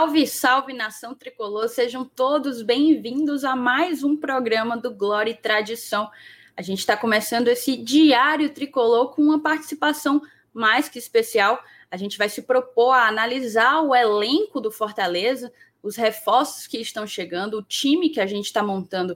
Salve, 0.00 0.26
salve 0.26 0.72
nação 0.72 1.14
tricolor, 1.14 1.68
sejam 1.68 2.06
todos 2.06 2.62
bem-vindos 2.62 3.44
a 3.44 3.54
mais 3.54 4.02
um 4.02 4.16
programa 4.16 4.74
do 4.74 4.90
Glória 4.90 5.30
e 5.30 5.36
Tradição. 5.36 6.10
A 6.56 6.62
gente 6.62 6.78
está 6.78 6.96
começando 6.96 7.48
esse 7.48 7.76
diário 7.76 8.48
tricolor 8.48 9.14
com 9.14 9.20
uma 9.20 9.42
participação 9.42 10.22
mais 10.54 10.88
que 10.88 10.98
especial. 10.98 11.62
A 11.90 11.98
gente 11.98 12.16
vai 12.16 12.30
se 12.30 12.40
propor 12.40 12.92
a 12.92 13.08
analisar 13.08 13.82
o 13.82 13.94
elenco 13.94 14.58
do 14.58 14.70
Fortaleza, 14.70 15.52
os 15.82 15.96
reforços 15.96 16.66
que 16.66 16.78
estão 16.78 17.06
chegando, 17.06 17.58
o 17.58 17.62
time 17.62 18.08
que 18.08 18.22
a 18.22 18.26
gente 18.26 18.46
está 18.46 18.62
montando 18.62 19.14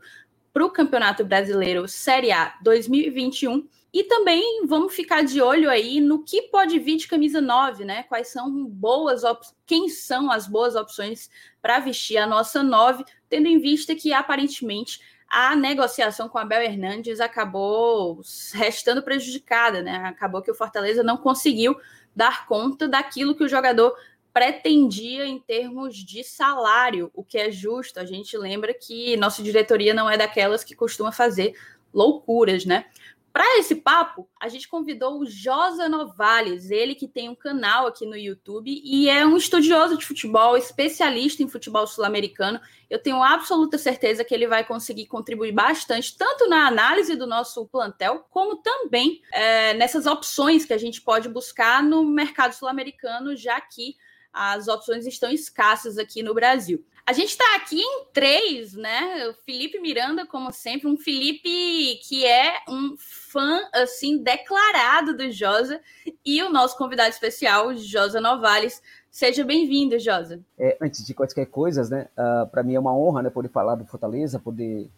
para 0.53 0.67
o 0.67 0.71
Campeonato 0.71 1.25
Brasileiro 1.25 1.89
Série 1.89 2.31
A 2.31 2.59
2021 2.63 3.67
e 3.95 4.03
também 4.03 4.67
vamos 4.67 4.93
ficar 4.93 5.23
de 5.23 5.41
olho 5.41 5.71
aí 5.71 6.01
no 6.01 6.25
que 6.25 6.43
pode 6.43 6.81
vir 6.81 6.97
de 6.97 7.07
camisa 7.07 7.41
9, 7.41 7.85
né? 7.85 8.03
Quais 8.03 8.27
são 8.27 8.67
boas 8.67 9.23
opções, 9.23 9.55
quem 9.65 9.89
são 9.89 10.33
as 10.33 10.49
boas 10.49 10.75
opções 10.75 11.31
para 11.63 11.79
vestir 11.79 12.17
a 12.17 12.27
nossa 12.27 12.61
9, 12.61 13.05
tendo 13.29 13.47
em 13.47 13.61
vista 13.61 13.95
que 13.95 14.13
aparentemente 14.13 14.99
a 15.29 15.55
negociação 15.55 16.29
com 16.29 16.39
Abel 16.39 16.61
Hernandes 16.61 17.21
acabou 17.21 18.21
restando 18.53 19.01
prejudicada, 19.01 19.81
né? 19.81 19.99
Acabou 20.07 20.43
que 20.43 20.51
o 20.51 20.57
Fortaleza 20.57 21.05
não 21.05 21.17
conseguiu 21.17 21.77
dar 22.17 22.49
conta 22.49 22.89
daquilo 22.89 23.37
que 23.37 23.45
o 23.45 23.49
jogador 23.49 23.97
pretendia 24.33 25.25
em 25.25 25.39
termos 25.39 25.95
de 25.95 26.25
salário, 26.25 27.13
o 27.15 27.23
que 27.23 27.39
é 27.39 27.49
justo. 27.49 28.01
A 28.01 28.05
gente 28.05 28.37
lembra 28.37 28.75
que 28.75 29.17
nossa 29.17 29.41
diretoria 29.41 29.95
não 29.95 30.11
é 30.11 30.17
daquelas 30.17 30.65
que 30.65 30.75
costuma 30.75 31.13
fazer 31.13 31.55
loucuras, 31.95 32.65
né? 32.65 32.87
Para 33.35 33.59
esse 33.59 33.75
papo, 33.75 34.31
a 34.41 34.47
gente 34.47 34.69
convidou 34.69 35.19
o 35.19 35.27
Josa 35.27 35.89
Novales, 35.89 36.71
ele 36.71 36.95
que 36.95 37.09
tem 37.09 37.29
um 37.29 37.35
canal 37.35 37.89
aqui 37.89 38.07
no 38.07 38.17
YouTube 38.17 38.71
e 38.85 39.09
é 39.09 39.27
um 39.27 39.37
estudioso 39.37 39.99
de 39.99 40.07
futebol, 40.07 40.57
especialista 40.57 41.43
em 41.43 41.49
futebol 41.49 41.85
sul-americano. 41.85 42.61
Eu 42.89 43.03
tenho 43.03 43.21
absoluta 43.21 43.77
certeza 43.77 44.23
que 44.23 44.33
ele 44.33 44.47
vai 44.47 44.63
conseguir 44.65 45.07
contribuir 45.07 45.51
bastante, 45.51 46.17
tanto 46.17 46.49
na 46.49 46.69
análise 46.69 47.17
do 47.17 47.27
nosso 47.27 47.67
plantel, 47.67 48.25
como 48.31 48.63
também 48.63 49.21
é, 49.33 49.75
nessas 49.75 50.07
opções 50.07 50.65
que 50.65 50.73
a 50.73 50.79
gente 50.79 51.01
pode 51.01 51.29
buscar 51.29 51.83
no 51.83 52.05
mercado 52.05 52.53
sul-americano, 52.53 53.35
já 53.35 53.61
que 53.61 53.97
as 54.33 54.69
opções 54.69 55.07
estão 55.07 55.29
escassas 55.29 55.99
aqui 55.99 56.23
no 56.23 56.35
Brasil. 56.35 56.87
A 57.07 57.13
gente 57.13 57.31
está 57.31 57.45
aqui 57.57 57.79
em 57.79 58.07
três, 58.15 58.73
né? 58.73 59.29
O 59.29 59.35
Felipe 59.45 59.79
Miranda, 59.79 60.27
como 60.27 60.51
sempre, 60.51 60.89
um 60.89 60.97
Felipe 60.97 62.01
que 62.03 62.25
é 62.25 62.63
um 62.67 62.97
fã 62.97 63.61
assim 63.75 64.23
declarado 64.23 65.15
do 65.15 65.31
Josa 65.31 65.83
e 66.25 66.43
o 66.43 66.51
nosso 66.51 66.79
convidado 66.79 67.11
especial, 67.11 67.75
Josa 67.77 68.23
Novales. 68.23 68.83
Seja 69.11 69.45
bem-vindo, 69.45 69.99
Josa. 69.99 70.41
É, 70.59 70.79
antes 70.81 71.05
de 71.05 71.13
quaisquer 71.13 71.45
coisas, 71.45 71.91
né? 71.91 72.09
Uh, 72.17 72.21
ah, 72.21 72.49
Para 72.51 72.63
mim 72.63 72.75
é 72.75 72.81
uma 72.81 72.97
honra, 72.97 73.23
né, 73.23 73.29
poder 73.29 73.51
falar 73.51 73.75
do 73.75 73.85
Fortaleza, 73.85 74.39
poder 74.39 74.89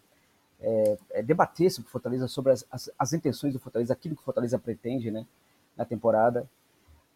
é, 0.61 0.97
é, 1.11 1.21
debater 1.21 1.69
sobre 1.69 1.89
o 1.89 1.91
Fortaleza, 1.91 2.25
sobre 2.29 2.53
as, 2.53 2.65
as, 2.71 2.89
as 2.97 3.11
intenções 3.11 3.51
do 3.51 3.59
Fortaleza, 3.59 3.91
aquilo 3.91 4.15
que 4.15 4.21
o 4.21 4.25
Fortaleza 4.25 4.57
pretende, 4.57 5.11
né, 5.11 5.25
na 5.75 5.83
temporada. 5.83 6.49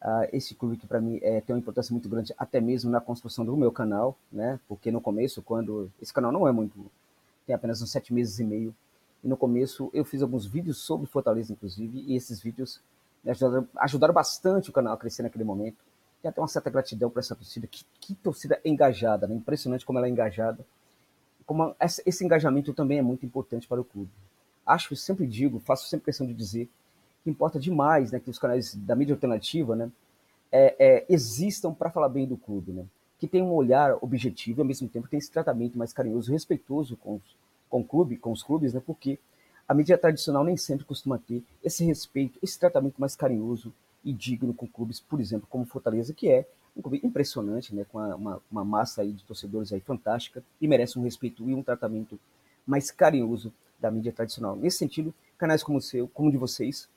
Uh, 0.02 0.25
esse 0.33 0.55
clube 0.55 0.77
que 0.77 0.88
para 0.88 0.99
mim 0.99 1.19
é, 1.21 1.41
tem 1.41 1.53
uma 1.53 1.59
importância 1.59 1.94
muito 1.94 2.09
grande, 2.09 2.33
até 2.35 2.59
mesmo 2.59 2.89
na 2.89 2.99
construção 2.99 3.45
do 3.45 3.55
meu 3.55 3.71
canal, 3.71 4.17
né? 4.31 4.59
Porque 4.67 4.89
no 4.89 4.99
começo, 4.99 5.44
quando 5.44 5.91
esse 6.02 6.11
canal 6.11 6.31
não 6.31 6.47
é 6.47 6.52
muito, 6.52 6.89
tem 7.45 7.53
apenas 7.53 7.83
uns 7.83 7.91
sete 7.91 8.11
meses 8.11 8.39
e 8.39 8.44
meio, 8.44 8.75
e 9.23 9.27
no 9.27 9.38
começo 9.38 9.91
eu 9.94 10.03
fiz 10.03 10.23
alguns 10.23 10.45
vídeos 10.45 10.79
sobre 10.79 11.05
Fortaleza, 11.05 11.53
inclusive, 11.53 12.03
e 12.07 12.16
esses 12.16 12.39
vídeos 12.39 12.81
ajudaram, 13.27 13.67
ajudaram 13.75 14.13
bastante 14.13 14.72
o 14.72 14.73
canal 14.73 14.94
a 14.94 14.97
crescer 14.97 15.22
naquele 15.22 15.44
momento. 15.44 15.78
Tem 16.19 16.29
até 16.29 16.41
uma 16.41 16.47
certa 16.47 16.72
gratidão 16.72 17.09
para 17.09 17.19
essa 17.19 17.35
torcida, 17.35 17.68
que, 17.68 17.85
que, 18.00 18.16
torcida 18.16 18.59
engajada, 18.66 19.28
né? 19.28 19.35
Impressionante 19.35 19.85
como 19.85 20.00
ela 20.00 20.07
é 20.07 20.09
engajada. 20.09 20.66
Como 21.45 21.75
essa, 21.79 22.01
esse 22.07 22.25
engajamento 22.25 22.73
também 22.73 22.97
é 22.97 23.01
muito 23.03 23.23
importante 23.23 23.68
para 23.68 23.79
o 23.79 23.83
clube. 23.83 24.09
Acho, 24.66 24.95
sempre 24.95 25.28
digo, 25.28 25.59
faço 25.59 25.88
sempre 25.88 26.06
questão 26.06 26.25
de 26.25 26.33
dizer 26.33 26.68
que 27.23 27.29
importa 27.29 27.59
demais, 27.59 28.11
né, 28.11 28.19
que 28.19 28.29
os 28.29 28.39
canais 28.39 28.75
da 28.75 28.95
mídia 28.95 29.13
alternativa, 29.13 29.75
né, 29.75 29.91
é, 30.51 30.75
é, 30.79 31.05
existam 31.09 31.73
para 31.73 31.89
falar 31.89 32.09
bem 32.09 32.27
do 32.27 32.37
clube, 32.37 32.71
né, 32.71 32.85
que 33.19 33.27
tem 33.27 33.41
um 33.41 33.53
olhar 33.53 33.97
objetivo 34.01 34.59
e 34.59 34.61
ao 34.61 34.67
mesmo 34.67 34.87
tempo 34.87 35.07
tem 35.07 35.19
esse 35.19 35.31
tratamento 35.31 35.77
mais 35.77 35.93
carinhoso, 35.93 36.31
respeitoso 36.31 36.97
com 36.97 37.15
os, 37.15 37.35
com 37.69 37.81
o 37.81 37.83
clube, 37.83 38.17
com 38.17 38.31
os 38.31 38.43
clubes, 38.43 38.73
né, 38.73 38.81
porque 38.85 39.19
a 39.67 39.73
mídia 39.73 39.97
tradicional 39.97 40.43
nem 40.43 40.57
sempre 40.57 40.85
costuma 40.85 41.17
ter 41.17 41.43
esse 41.63 41.85
respeito, 41.85 42.39
esse 42.41 42.59
tratamento 42.59 42.99
mais 42.99 43.15
carinhoso 43.15 43.73
e 44.03 44.11
digno 44.11 44.53
com 44.53 44.67
clubes, 44.67 44.99
por 44.99 45.19
exemplo, 45.19 45.47
como 45.49 45.65
Fortaleza, 45.65 46.13
que 46.13 46.27
é 46.27 46.47
um 46.75 46.81
clube 46.81 47.01
impressionante, 47.03 47.73
né, 47.75 47.85
com 47.85 47.99
uma, 47.99 48.41
uma 48.51 48.65
massa 48.65 49.01
aí 49.01 49.11
de 49.11 49.23
torcedores 49.23 49.71
aí 49.71 49.79
fantástica 49.79 50.43
e 50.59 50.67
merece 50.67 50.97
um 50.97 51.03
respeito 51.03 51.47
e 51.49 51.53
um 51.53 51.61
tratamento 51.61 52.19
mais 52.65 52.91
carinhoso 52.91 53.53
da 53.79 53.91
mídia 53.91 54.11
tradicional. 54.11 54.55
Nesse 54.55 54.77
sentido, 54.77 55.13
canais 55.38 55.63
como 55.63 55.77
o 55.77 55.81
seu, 55.81 56.07
como 56.07 56.29
o 56.29 56.31
de 56.31 56.38
vocês, 56.38 56.88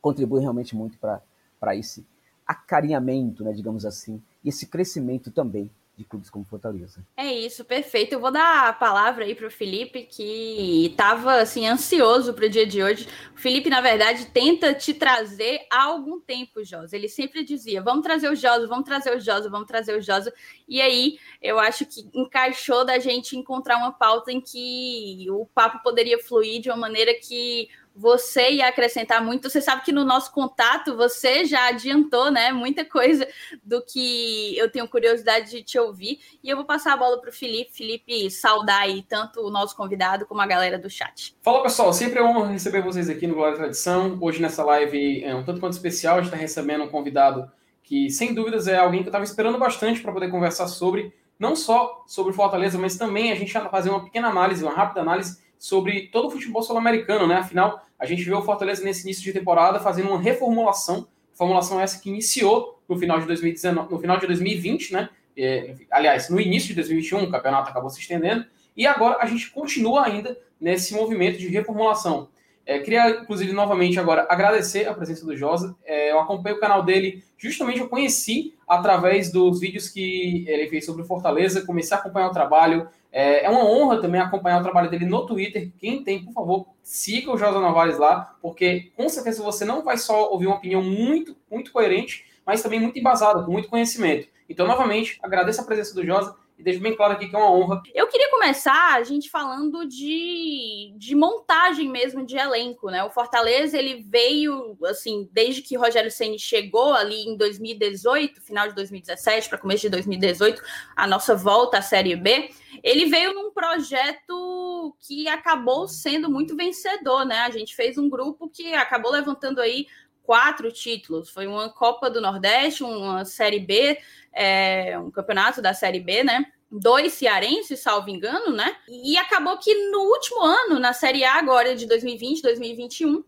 contribui 0.00 0.40
realmente 0.40 0.74
muito 0.74 0.98
para 0.98 1.76
esse 1.76 2.06
acarinhamento, 2.46 3.44
né, 3.44 3.52
digamos 3.52 3.84
assim, 3.84 4.20
e 4.44 4.48
esse 4.48 4.66
crescimento 4.66 5.30
também 5.30 5.70
de 6.00 6.04
clubes 6.04 6.30
como 6.30 6.44
Fortaleza. 6.46 7.04
É 7.14 7.30
isso, 7.30 7.62
perfeito. 7.62 8.14
Eu 8.14 8.20
vou 8.20 8.32
dar 8.32 8.68
a 8.68 8.72
palavra 8.72 9.24
aí 9.24 9.34
para 9.34 9.46
o 9.46 9.50
Felipe, 9.50 10.02
que 10.02 10.86
estava 10.86 11.34
assim 11.34 11.66
ansioso 11.66 12.32
para 12.32 12.46
o 12.46 12.48
dia 12.48 12.66
de 12.66 12.82
hoje. 12.82 13.06
O 13.36 13.38
Felipe, 13.38 13.68
na 13.68 13.82
verdade, 13.82 14.26
tenta 14.26 14.72
te 14.72 14.94
trazer 14.94 15.66
há 15.70 15.84
algum 15.84 16.18
tempo, 16.18 16.64
Josa. 16.64 16.96
Ele 16.96 17.08
sempre 17.08 17.44
dizia: 17.44 17.82
vamos 17.82 18.02
trazer 18.02 18.30
o 18.30 18.34
Josa, 18.34 18.66
vamos 18.66 18.86
trazer 18.86 19.14
o 19.14 19.20
Josa, 19.20 19.50
vamos 19.50 19.66
trazer 19.66 19.96
o 19.96 20.00
Josa. 20.00 20.32
E 20.66 20.80
aí 20.80 21.18
eu 21.42 21.58
acho 21.58 21.84
que 21.84 22.08
encaixou 22.14 22.84
da 22.84 22.98
gente 22.98 23.36
encontrar 23.36 23.76
uma 23.76 23.92
pauta 23.92 24.32
em 24.32 24.40
que 24.40 25.26
o 25.30 25.44
papo 25.54 25.82
poderia 25.82 26.18
fluir 26.18 26.62
de 26.62 26.70
uma 26.70 26.78
maneira 26.78 27.12
que 27.14 27.68
você 27.94 28.50
ia 28.52 28.68
acrescentar 28.68 29.24
muito. 29.24 29.48
Você 29.48 29.60
sabe 29.60 29.82
que 29.82 29.92
no 29.92 30.04
nosso 30.04 30.32
contato 30.32 30.96
você 30.96 31.44
já 31.44 31.68
adiantou, 31.68 32.30
né? 32.30 32.52
Muita 32.52 32.84
coisa 32.84 33.26
do 33.62 33.82
que 33.82 34.56
eu 34.56 34.70
tenho 34.70 34.88
curiosidade 34.88 35.50
de 35.50 35.62
te 35.62 35.78
ouvir. 35.78 36.20
E 36.42 36.48
eu 36.48 36.56
vou 36.56 36.64
passar 36.64 36.94
a 36.94 36.96
bola 36.96 37.20
para 37.20 37.30
o 37.30 37.32
Felipe. 37.32 37.72
Felipe, 37.72 38.30
saudar 38.30 38.82
aí 38.82 39.02
tanto 39.02 39.40
o 39.40 39.50
nosso 39.50 39.76
convidado 39.76 40.26
como 40.26 40.40
a 40.40 40.46
galera 40.46 40.78
do 40.78 40.88
chat. 40.88 41.36
Fala 41.42 41.62
pessoal, 41.62 41.92
sempre 41.92 42.18
é 42.18 42.22
honra 42.22 42.52
receber 42.52 42.82
vocês 42.82 43.08
aqui 43.08 43.26
no 43.26 43.34
Glória 43.34 43.56
Tradição. 43.56 44.16
Hoje 44.20 44.40
nessa 44.40 44.64
live 44.64 45.24
é 45.24 45.34
um 45.34 45.44
tanto 45.44 45.60
quanto 45.60 45.72
especial, 45.72 46.14
a 46.14 46.18
gente 46.18 46.26
está 46.26 46.36
recebendo 46.36 46.84
um 46.84 46.88
convidado 46.88 47.50
que, 47.82 48.08
sem 48.08 48.32
dúvidas, 48.32 48.68
é 48.68 48.78
alguém 48.78 49.00
que 49.00 49.08
eu 49.08 49.10
estava 49.10 49.24
esperando 49.24 49.58
bastante 49.58 50.00
para 50.00 50.12
poder 50.12 50.30
conversar 50.30 50.68
sobre, 50.68 51.12
não 51.36 51.56
só 51.56 52.04
sobre 52.06 52.32
Fortaleza, 52.32 52.78
mas 52.78 52.96
também 52.96 53.32
a 53.32 53.34
gente 53.34 53.52
fazer 53.52 53.90
uma 53.90 54.04
pequena 54.04 54.28
análise, 54.28 54.62
uma 54.62 54.72
rápida 54.72 55.00
análise 55.00 55.40
sobre 55.60 56.08
todo 56.10 56.28
o 56.28 56.30
futebol 56.30 56.62
sul-americano, 56.62 57.26
né? 57.26 57.34
Afinal, 57.34 57.84
a 57.98 58.06
gente 58.06 58.24
viu 58.24 58.38
o 58.38 58.42
Fortaleza 58.42 58.82
nesse 58.82 59.02
início 59.02 59.22
de 59.22 59.30
temporada 59.30 59.78
fazendo 59.78 60.08
uma 60.08 60.18
reformulação, 60.18 61.06
formulação 61.34 61.78
essa 61.78 62.00
que 62.00 62.08
iniciou 62.08 62.82
no 62.88 62.98
final 62.98 63.20
de 63.20 63.26
2019, 63.26 63.92
no 63.92 64.00
final 64.00 64.16
de 64.16 64.26
2020, 64.26 64.94
né? 64.94 65.10
É, 65.36 65.74
aliás, 65.90 66.30
no 66.30 66.40
início 66.40 66.70
de 66.70 66.76
2021, 66.76 67.24
o 67.24 67.30
campeonato 67.30 67.68
acabou 67.68 67.90
se 67.90 68.00
estendendo, 68.00 68.46
e 68.74 68.86
agora 68.86 69.18
a 69.20 69.26
gente 69.26 69.50
continua 69.50 70.06
ainda 70.06 70.34
nesse 70.58 70.94
movimento 70.94 71.38
de 71.38 71.46
reformulação. 71.48 72.30
É, 72.64 72.78
queria, 72.78 73.10
inclusive, 73.10 73.52
novamente 73.52 74.00
agora 74.00 74.26
agradecer 74.30 74.88
a 74.88 74.94
presença 74.94 75.26
do 75.26 75.36
Josa. 75.36 75.76
É, 75.84 76.10
eu 76.10 76.20
acompanho 76.20 76.56
o 76.56 76.60
canal 76.60 76.82
dele, 76.82 77.22
justamente 77.36 77.80
eu 77.80 77.88
conheci 77.88 78.54
através 78.70 79.32
dos 79.32 79.58
vídeos 79.58 79.88
que 79.88 80.44
ele 80.46 80.68
fez 80.68 80.86
sobre 80.86 81.02
Fortaleza, 81.02 81.66
comecei 81.66 81.96
a 81.96 81.98
acompanhar 81.98 82.28
o 82.28 82.32
trabalho, 82.32 82.88
é, 83.10 83.44
é, 83.44 83.50
uma 83.50 83.68
honra 83.68 84.00
também 84.00 84.20
acompanhar 84.20 84.60
o 84.60 84.62
trabalho 84.62 84.88
dele 84.88 85.06
no 85.06 85.26
Twitter. 85.26 85.72
Quem 85.76 86.04
tem, 86.04 86.24
por 86.24 86.32
favor, 86.32 86.66
siga 86.80 87.32
o 87.32 87.36
José 87.36 87.50
Novaes 87.50 87.98
lá, 87.98 88.36
porque 88.40 88.92
com 88.96 89.08
certeza 89.08 89.42
você 89.42 89.64
não 89.64 89.82
vai 89.82 89.98
só 89.98 90.30
ouvir 90.30 90.46
uma 90.46 90.54
opinião 90.54 90.84
muito, 90.84 91.36
muito 91.50 91.72
coerente, 91.72 92.24
mas 92.46 92.62
também 92.62 92.78
muito 92.78 92.96
embasada, 92.96 93.42
com 93.42 93.50
muito 93.50 93.68
conhecimento. 93.68 94.28
Então, 94.48 94.68
novamente, 94.68 95.18
agradeço 95.20 95.60
a 95.60 95.64
presença 95.64 95.92
do 95.92 96.06
Josa 96.06 96.36
e 96.60 96.62
deixo 96.62 96.80
bem 96.80 96.94
claro 96.94 97.14
aqui 97.14 97.28
que 97.28 97.34
é 97.34 97.38
uma 97.38 97.50
honra. 97.50 97.82
Eu 97.94 98.06
queria 98.06 98.30
começar 98.30 98.94
a 98.94 99.02
gente 99.02 99.30
falando 99.30 99.86
de, 99.86 100.94
de 100.96 101.14
montagem 101.14 101.88
mesmo 101.88 102.24
de 102.24 102.36
elenco, 102.36 102.90
né? 102.90 103.02
O 103.02 103.10
Fortaleza 103.10 103.78
ele 103.78 104.04
veio 104.06 104.76
assim 104.84 105.28
desde 105.32 105.62
que 105.62 105.76
Rogério 105.76 106.10
Ceni 106.10 106.38
chegou 106.38 106.92
ali 106.92 107.22
em 107.22 107.36
2018, 107.36 108.42
final 108.42 108.68
de 108.68 108.74
2017 108.74 109.48
para 109.48 109.58
começo 109.58 109.82
de 109.82 109.88
2018, 109.88 110.62
a 110.94 111.06
nossa 111.06 111.34
volta 111.34 111.78
à 111.78 111.82
Série 111.82 112.14
B. 112.14 112.50
Ele 112.82 113.06
veio 113.06 113.34
num 113.34 113.50
projeto 113.50 114.94
que 115.00 115.26
acabou 115.28 115.88
sendo 115.88 116.30
muito 116.30 116.54
vencedor, 116.54 117.24
né? 117.24 117.38
A 117.40 117.50
gente 117.50 117.74
fez 117.74 117.96
um 117.96 118.08
grupo 118.08 118.48
que 118.48 118.74
acabou 118.74 119.10
levantando 119.10 119.60
aí 119.60 119.86
quatro 120.30 120.70
títulos. 120.70 121.28
Foi 121.28 121.48
uma 121.48 121.68
Copa 121.70 122.08
do 122.08 122.20
Nordeste, 122.20 122.84
uma 122.84 123.24
Série 123.24 123.58
B, 123.58 123.98
é, 124.32 124.96
um 124.96 125.10
campeonato 125.10 125.60
da 125.60 125.74
Série 125.74 125.98
B, 125.98 126.22
né? 126.22 126.46
Dois 126.70 127.14
cearenses, 127.14 127.80
salvo 127.80 128.10
engano, 128.10 128.52
né? 128.52 128.76
E 128.88 129.16
acabou 129.16 129.58
que 129.58 129.74
no 129.90 129.98
último 130.02 130.40
ano, 130.40 130.78
na 130.78 130.92
Série 130.92 131.24
A 131.24 131.34
agora 131.34 131.74
de 131.74 131.84
2020, 131.84 132.42
2021, 132.42 133.24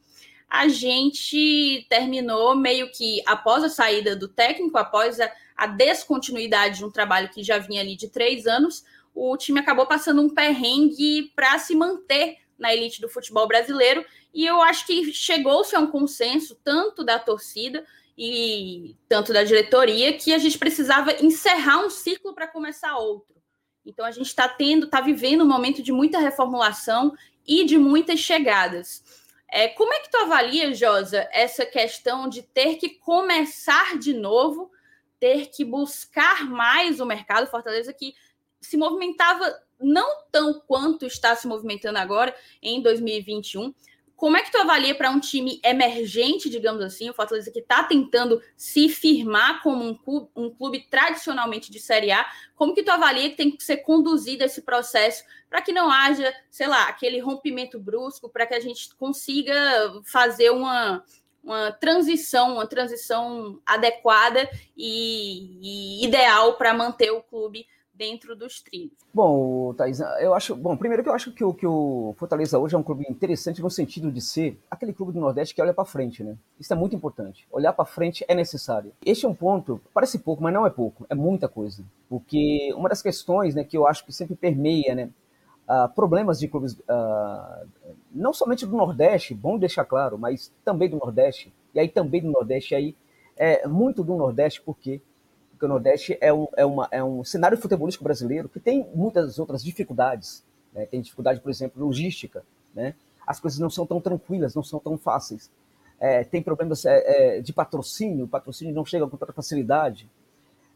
a 0.48 0.68
gente 0.68 1.84
terminou 1.88 2.54
meio 2.54 2.88
que 2.92 3.20
após 3.26 3.64
a 3.64 3.68
saída 3.68 4.14
do 4.14 4.28
técnico, 4.28 4.78
após 4.78 5.18
a, 5.18 5.28
a 5.56 5.66
descontinuidade 5.66 6.78
de 6.78 6.84
um 6.84 6.90
trabalho 6.92 7.30
que 7.30 7.42
já 7.42 7.58
vinha 7.58 7.80
ali 7.80 7.96
de 7.96 8.06
três 8.10 8.46
anos, 8.46 8.84
o 9.12 9.36
time 9.36 9.58
acabou 9.58 9.86
passando 9.86 10.22
um 10.22 10.30
perrengue 10.32 11.32
para 11.34 11.58
se 11.58 11.74
manter 11.74 12.36
na 12.56 12.72
elite 12.72 13.00
do 13.00 13.08
futebol 13.08 13.48
brasileiro. 13.48 14.04
E 14.32 14.46
eu 14.46 14.62
acho 14.62 14.86
que 14.86 15.12
chegou-se 15.12 15.74
a 15.76 15.80
um 15.80 15.86
consenso, 15.86 16.58
tanto 16.64 17.04
da 17.04 17.18
torcida 17.18 17.84
e 18.16 18.96
tanto 19.08 19.32
da 19.32 19.44
diretoria, 19.44 20.16
que 20.16 20.32
a 20.32 20.38
gente 20.38 20.58
precisava 20.58 21.12
encerrar 21.22 21.84
um 21.84 21.90
ciclo 21.90 22.34
para 22.34 22.48
começar 22.48 22.96
outro. 22.96 23.34
Então 23.84 24.04
a 24.04 24.10
gente 24.10 24.26
está 24.26 24.48
tendo, 24.48 24.86
está 24.86 25.00
vivendo 25.00 25.42
um 25.42 25.48
momento 25.48 25.82
de 25.82 25.92
muita 25.92 26.18
reformulação 26.18 27.14
e 27.46 27.64
de 27.64 27.76
muitas 27.76 28.20
chegadas. 28.20 29.02
É, 29.48 29.68
como 29.68 29.92
é 29.92 30.00
que 30.00 30.10
tu 30.10 30.16
avalia, 30.16 30.72
Josa, 30.72 31.28
essa 31.30 31.66
questão 31.66 32.28
de 32.28 32.42
ter 32.42 32.76
que 32.76 32.88
começar 32.88 33.98
de 33.98 34.14
novo, 34.14 34.70
ter 35.20 35.50
que 35.50 35.64
buscar 35.64 36.48
mais 36.48 37.00
o 37.00 37.06
mercado 37.06 37.50
Fortaleza 37.50 37.92
que 37.92 38.14
se 38.60 38.76
movimentava 38.76 39.60
não 39.78 40.24
tão 40.30 40.60
quanto 40.60 41.04
está 41.04 41.34
se 41.34 41.46
movimentando 41.46 41.98
agora 41.98 42.34
em 42.62 42.80
2021. 42.80 43.74
Como 44.22 44.36
é 44.36 44.42
que 44.42 44.52
tu 44.52 44.58
avalia 44.58 44.94
para 44.94 45.10
um 45.10 45.18
time 45.18 45.60
emergente, 45.64 46.48
digamos 46.48 46.80
assim, 46.80 47.10
o 47.10 47.12
Fortaleza 47.12 47.50
que 47.50 47.58
está 47.58 47.82
tentando 47.82 48.40
se 48.56 48.88
firmar 48.88 49.60
como 49.64 49.84
um 49.84 49.96
clube, 49.96 50.30
um 50.36 50.48
clube, 50.48 50.86
tradicionalmente 50.88 51.72
de 51.72 51.80
Série 51.80 52.12
A, 52.12 52.24
como 52.54 52.72
que 52.72 52.84
tu 52.84 52.90
avalia 52.92 53.30
que 53.30 53.36
tem 53.36 53.50
que 53.50 53.64
ser 53.64 53.78
conduzido 53.78 54.44
esse 54.44 54.62
processo 54.62 55.24
para 55.50 55.60
que 55.60 55.72
não 55.72 55.90
haja, 55.90 56.32
sei 56.48 56.68
lá, 56.68 56.84
aquele 56.84 57.18
rompimento 57.18 57.80
brusco, 57.80 58.28
para 58.28 58.46
que 58.46 58.54
a 58.54 58.60
gente 58.60 58.94
consiga 58.94 59.52
fazer 60.04 60.50
uma, 60.50 61.02
uma 61.42 61.72
transição, 61.72 62.52
uma 62.52 62.66
transição 62.68 63.60
adequada 63.66 64.48
e, 64.76 65.98
e 66.00 66.04
ideal 66.06 66.54
para 66.54 66.72
manter 66.72 67.10
o 67.10 67.24
clube 67.24 67.66
dentro 67.94 68.34
dos 68.34 68.60
trilhos. 68.60 68.92
Bom, 69.12 69.74
Thais, 69.74 70.00
eu 70.20 70.34
acho. 70.34 70.56
Bom, 70.56 70.76
primeiro 70.76 71.02
que 71.02 71.08
eu 71.08 71.12
acho 71.12 71.32
que 71.32 71.44
o, 71.44 71.52
que 71.52 71.66
o 71.66 72.14
Fortaleza 72.16 72.58
hoje 72.58 72.74
é 72.74 72.78
um 72.78 72.82
clube 72.82 73.04
interessante 73.08 73.60
no 73.60 73.70
sentido 73.70 74.10
de 74.10 74.20
ser 74.20 74.58
aquele 74.70 74.92
clube 74.92 75.12
do 75.12 75.20
Nordeste 75.20 75.54
que 75.54 75.60
olha 75.60 75.74
para 75.74 75.84
frente, 75.84 76.24
né? 76.24 76.36
Isso 76.58 76.72
é 76.72 76.76
muito 76.76 76.96
importante. 76.96 77.46
Olhar 77.50 77.72
para 77.72 77.84
frente 77.84 78.24
é 78.26 78.34
necessário. 78.34 78.92
Este 79.04 79.26
é 79.26 79.28
um 79.28 79.34
ponto, 79.34 79.80
parece 79.92 80.18
pouco, 80.18 80.42
mas 80.42 80.52
não 80.52 80.66
é 80.66 80.70
pouco, 80.70 81.06
é 81.08 81.14
muita 81.14 81.48
coisa. 81.48 81.84
Porque 82.08 82.72
uma 82.74 82.88
das 82.88 83.02
questões 83.02 83.54
né, 83.54 83.64
que 83.64 83.76
eu 83.76 83.86
acho 83.86 84.04
que 84.04 84.12
sempre 84.12 84.34
permeia, 84.34 84.94
né? 84.94 85.10
Uh, 85.68 85.88
problemas 85.94 86.40
de 86.40 86.48
clubes, 86.48 86.72
uh, 86.72 87.68
não 88.10 88.32
somente 88.32 88.66
do 88.66 88.76
Nordeste, 88.76 89.32
bom 89.32 89.56
deixar 89.56 89.84
claro, 89.84 90.18
mas 90.18 90.52
também 90.64 90.90
do 90.90 90.98
Nordeste, 90.98 91.52
e 91.72 91.78
aí 91.78 91.88
também 91.88 92.20
do 92.20 92.30
Nordeste, 92.30 92.74
aí 92.74 92.96
é 93.36 93.66
muito 93.66 94.02
do 94.02 94.16
Nordeste, 94.16 94.60
porque 94.60 95.00
porque 95.62 95.66
o 95.66 95.68
Nordeste 95.68 96.18
é 96.20 96.32
um, 96.32 96.48
é, 96.56 96.66
uma, 96.66 96.88
é 96.90 97.04
um 97.04 97.22
cenário 97.22 97.56
futebolístico 97.56 98.02
brasileiro 98.02 98.48
que 98.48 98.58
tem 98.58 98.84
muitas 98.94 99.38
outras 99.38 99.62
dificuldades. 99.62 100.44
Né? 100.72 100.86
Tem 100.86 101.00
dificuldade, 101.00 101.40
por 101.40 101.50
exemplo, 101.50 101.84
logística. 101.84 102.42
Né? 102.74 102.96
As 103.24 103.38
coisas 103.38 103.60
não 103.60 103.70
são 103.70 103.86
tão 103.86 104.00
tranquilas, 104.00 104.56
não 104.56 104.64
são 104.64 104.80
tão 104.80 104.98
fáceis. 104.98 105.48
É, 106.00 106.24
tem 106.24 106.42
problemas 106.42 106.84
é, 106.84 107.36
é, 107.36 107.40
de 107.40 107.52
patrocínio, 107.52 108.24
o 108.24 108.28
patrocínio 108.28 108.74
não 108.74 108.84
chega 108.84 109.06
com 109.06 109.16
tanta 109.16 109.32
facilidade. 109.32 110.10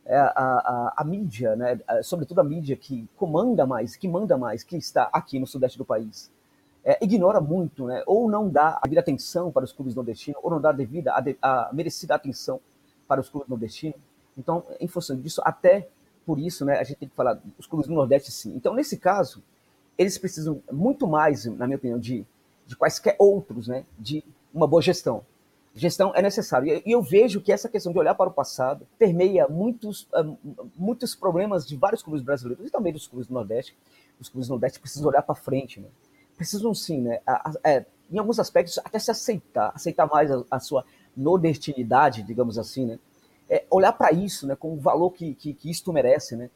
É, 0.05 0.17
a, 0.17 0.29
a, 0.37 0.95
a, 0.99 1.05
mídia, 1.05 1.57
né? 1.57 1.81
sobretudo 2.05 2.41
a 2.41 2.45
mídia 2.45 2.77
que 2.77 3.09
comanda 3.17 3.67
mais, 3.67 3.97
que 3.97 4.07
manda 4.07 4.39
mais, 4.39 4.63
que 4.63 4.77
está 4.77 5.11
aqui 5.13 5.41
no 5.41 5.49
sudeste 5.49 5.77
do 5.77 5.85
país, 5.85 6.31
é, 6.85 6.97
ignora 7.03 7.41
muito, 7.41 7.87
né? 7.87 8.05
ou 8.07 8.31
não 8.31 8.49
dá 8.49 8.79
a 8.81 8.83
devida 8.85 9.01
atenção 9.01 9.51
para 9.51 9.65
os 9.65 9.73
clubes 9.73 9.97
nordestinos, 9.97 10.41
ou 10.45 10.49
não 10.49 10.61
dá 10.61 10.69
a 10.69 10.73
devida, 10.73 11.13
a, 11.13 11.25
a 11.43 11.73
merecida 11.73 12.15
atenção 12.15 12.61
para 13.09 13.21
os 13.21 13.29
clubes 13.29 13.49
nordestinos. 13.49 13.99
Então, 14.37 14.65
em 14.81 14.89
função 14.89 15.17
disso, 15.17 15.41
até 15.45 15.89
por 16.25 16.39
isso, 16.39 16.65
né, 16.65 16.79
a 16.79 16.85
gente 16.85 16.99
tem 16.99 17.09
que 17.09 17.15
falar 17.15 17.35
dos 17.35 17.67
clubes 17.67 17.87
do 17.87 17.95
Nordeste, 17.95 18.33
sim. 18.33 18.53
Então, 18.57 18.75
nesse 18.75 18.97
caso, 18.97 19.43
eles 19.97 20.19
precisam 20.19 20.63
muito 20.71 21.07
mais, 21.07 21.45
na 21.47 21.67
minha 21.67 21.77
opinião, 21.77 21.99
de, 21.99 22.27
de 22.67 22.77
quaisquer 22.77 23.17
outros, 23.19 23.69
né, 23.69 23.85
de 23.99 24.25
uma 24.53 24.67
boa 24.67 24.83
gestão. 24.83 25.25
Gestão 25.75 26.13
é 26.15 26.23
necessário. 26.23 26.83
E 26.85 26.91
eu 26.91 27.03
vejo 27.03 27.41
que 27.41 27.53
essa 27.53 27.69
questão 27.69 27.93
de 27.93 27.99
olhar 27.99 28.15
para 28.15 28.31
o 28.31 28.33
passado 28.33 28.87
permeia 28.99 29.47
muitos, 29.47 30.09
ah, 30.13 30.25
muitos 30.75 31.15
problemas 31.15 31.67
de 31.67 31.77
vários 31.77 32.03
clubes 32.03 32.23
brasileiros 32.23 32.67
e 32.67 32.71
também 32.71 32.95
dos 32.95 33.07
clubes 33.07 33.29
do 33.29 33.35
Nordeste. 33.35 33.77
Os 34.19 34.31
clubes 34.31 34.49
do 34.49 34.53
Nordeste 34.53 34.81
precisam 34.81 35.07
olhar 35.07 35.21
para 35.21 35.35
frente, 35.35 35.79
né? 35.79 35.89
Precisam 36.35 36.75
sim, 36.75 37.03
né? 37.03 37.21
A, 37.27 37.51
a, 37.51 37.71
é, 37.71 37.85
em 38.11 38.19
alguns 38.19 38.39
aspectos, 38.39 38.79
até 38.79 38.99
se 38.99 39.11
aceitar, 39.11 39.71
aceitar 39.75 40.07
mais 40.07 40.31
a, 40.31 40.43
a 40.51 40.59
sua 40.59 40.83
nordestinidade, 41.15 42.23
digamos 42.23 42.59
assim, 42.59 42.87
né? 42.87 42.99
É, 43.49 43.65
olhar 43.71 43.93
para 43.93 44.13
isso, 44.13 44.47
né, 44.47 44.57
com 44.57 44.75
o 44.75 44.77
valor 44.77 45.11
que, 45.11 45.35
que, 45.35 45.55
que 45.55 45.71
isto 45.71 45.93
merece, 45.93 46.37
né, 46.37 46.51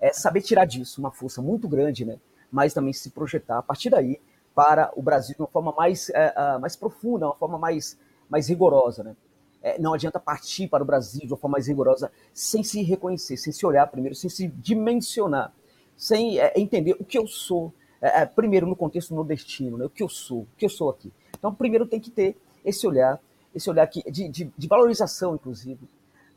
é 0.00 0.12
saber 0.12 0.40
tirar 0.42 0.64
disso 0.64 1.00
uma 1.00 1.10
força 1.10 1.42
muito 1.42 1.68
grande, 1.68 2.04
né, 2.04 2.18
mas 2.50 2.72
também 2.72 2.92
se 2.92 3.10
projetar 3.10 3.58
a 3.58 3.62
partir 3.62 3.90
daí 3.90 4.20
para 4.54 4.90
o 4.96 5.02
Brasil 5.02 5.34
de 5.34 5.42
uma 5.42 5.48
forma 5.48 5.72
mais, 5.72 6.10
é, 6.10 6.58
mais 6.58 6.74
profunda, 6.76 7.26
uma 7.26 7.36
forma 7.36 7.58
mais, 7.58 7.98
mais 8.28 8.48
rigorosa, 8.48 9.02
né. 9.02 9.16
É, 9.62 9.78
não 9.78 9.92
adianta 9.92 10.18
partir 10.18 10.68
para 10.68 10.82
o 10.82 10.86
Brasil 10.86 11.20
de 11.20 11.32
uma 11.32 11.36
forma 11.36 11.56
mais 11.56 11.66
rigorosa 11.66 12.10
sem 12.32 12.62
se 12.62 12.82
reconhecer, 12.82 13.36
sem 13.36 13.52
se 13.52 13.66
olhar 13.66 13.86
primeiro, 13.88 14.14
sem 14.14 14.30
se 14.30 14.48
dimensionar, 14.48 15.52
sem 15.94 16.40
é, 16.40 16.54
entender 16.56 16.96
o 16.98 17.04
que 17.04 17.18
eu 17.18 17.26
sou, 17.26 17.70
é, 18.00 18.22
é, 18.22 18.26
primeiro 18.26 18.66
no 18.66 18.74
contexto 18.74 19.14
nordestino, 19.14 19.76
né, 19.76 19.84
o 19.84 19.90
que 19.90 20.02
eu 20.02 20.08
sou, 20.08 20.40
o 20.40 20.48
que 20.56 20.64
eu 20.64 20.70
sou 20.70 20.88
aqui. 20.88 21.12
Então, 21.38 21.54
primeiro 21.54 21.86
tem 21.86 22.00
que 22.00 22.10
ter 22.10 22.38
esse 22.64 22.86
olhar, 22.86 23.20
esse 23.54 23.68
olhar 23.68 23.82
aqui 23.82 24.02
de, 24.10 24.28
de, 24.28 24.50
de 24.56 24.68
valorização, 24.68 25.34
inclusive, 25.34 25.78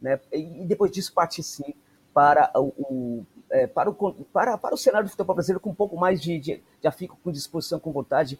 né? 0.03 0.19
E 0.31 0.65
depois 0.65 0.91
disso 0.91 1.13
partir 1.13 1.41
sim 1.41 1.73
para 2.13 2.51
o, 2.55 3.23
é, 3.49 3.65
para, 3.65 3.89
o, 3.89 4.13
para, 4.25 4.57
para 4.57 4.75
o 4.75 4.77
cenário 4.77 5.07
do 5.07 5.11
futebol 5.11 5.35
brasileiro 5.35 5.59
com 5.59 5.71
um 5.71 5.75
pouco 5.75 5.97
mais 5.97 6.21
de, 6.21 6.39
de 6.39 6.61
fico 6.95 7.17
com 7.23 7.31
disposição, 7.31 7.79
com 7.79 7.91
vontade, 7.91 8.39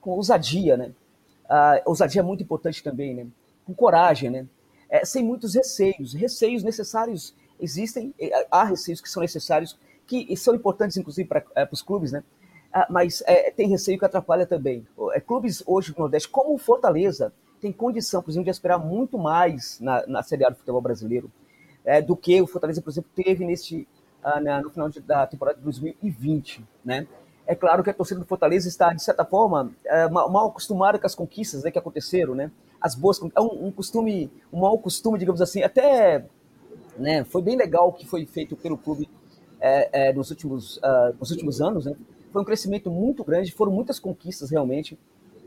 com 0.00 0.10
ousadia, 0.10 0.76
né? 0.76 0.92
A 1.48 1.82
ousadia 1.86 2.20
é 2.20 2.24
muito 2.24 2.42
importante 2.42 2.82
também, 2.82 3.14
né? 3.14 3.26
Com 3.66 3.74
coragem, 3.74 4.30
né? 4.30 4.46
É, 4.88 5.04
sem 5.04 5.24
muitos 5.24 5.54
receios. 5.54 6.12
Receios 6.14 6.62
necessários 6.62 7.34
existem, 7.58 8.14
há 8.50 8.64
receios 8.64 9.00
que 9.00 9.08
são 9.08 9.22
necessários, 9.22 9.78
que 10.06 10.36
são 10.36 10.54
importantes, 10.54 10.96
inclusive, 10.96 11.28
para 11.28 11.44
é, 11.56 11.68
os 11.70 11.80
clubes, 11.82 12.12
né? 12.12 12.22
Ah, 12.72 12.86
mas 12.88 13.22
é, 13.26 13.50
tem 13.50 13.68
receio 13.68 13.98
que 13.98 14.04
atrapalha 14.04 14.46
também. 14.46 14.86
É, 15.12 15.20
clubes 15.20 15.62
hoje 15.66 15.92
do 15.92 15.98
Nordeste, 16.00 16.28
como 16.28 16.54
o 16.54 16.58
Fortaleza, 16.58 17.32
tem 17.62 17.72
condição, 17.72 18.20
por 18.20 18.32
exemplo, 18.32 18.46
de 18.46 18.50
esperar 18.50 18.76
muito 18.76 19.16
mais 19.16 19.78
na, 19.80 20.04
na 20.08 20.22
Série 20.22 20.44
A 20.44 20.50
do 20.50 20.56
futebol 20.56 20.80
brasileiro 20.80 21.30
é, 21.84 22.02
do 22.02 22.16
que 22.16 22.42
o 22.42 22.46
Fortaleza, 22.46 22.82
por 22.82 22.90
exemplo, 22.90 23.08
teve 23.14 23.46
neste, 23.46 23.86
ah, 24.22 24.40
na, 24.40 24.60
no 24.60 24.68
final 24.68 24.88
de, 24.88 25.00
da 25.00 25.24
temporada 25.28 25.58
de 25.58 25.64
2020, 25.64 26.64
né? 26.84 27.06
É 27.46 27.54
claro 27.54 27.82
que 27.82 27.90
a 27.90 27.94
torcida 27.94 28.20
do 28.20 28.26
Fortaleza 28.26 28.68
está, 28.68 28.92
de 28.92 29.02
certa 29.02 29.24
forma, 29.24 29.72
é, 29.84 30.08
mal 30.08 30.48
acostumada 30.48 30.98
com 30.98 31.06
as 31.06 31.14
conquistas 31.14 31.62
né, 31.62 31.70
que 31.70 31.78
aconteceram, 31.78 32.34
né? 32.34 32.50
As 32.80 32.96
boas, 32.96 33.20
é 33.34 33.40
um, 33.40 33.66
um 33.66 33.70
costume, 33.70 34.30
um 34.52 34.60
mau 34.60 34.76
costume, 34.78 35.18
digamos 35.18 35.40
assim, 35.40 35.62
até, 35.62 36.24
né? 36.96 37.22
Foi 37.24 37.42
bem 37.42 37.56
legal 37.56 37.88
o 37.88 37.92
que 37.92 38.06
foi 38.06 38.26
feito 38.26 38.56
pelo 38.56 38.76
clube 38.76 39.08
é, 39.60 40.08
é, 40.08 40.12
nos 40.12 40.30
últimos, 40.30 40.78
uh, 40.78 41.14
nos 41.18 41.30
últimos 41.30 41.60
anos, 41.60 41.86
né? 41.86 41.94
Foi 42.32 42.42
um 42.42 42.44
crescimento 42.44 42.90
muito 42.90 43.22
grande, 43.22 43.52
foram 43.52 43.70
muitas 43.70 44.00
conquistas 44.00 44.50
realmente. 44.50 44.98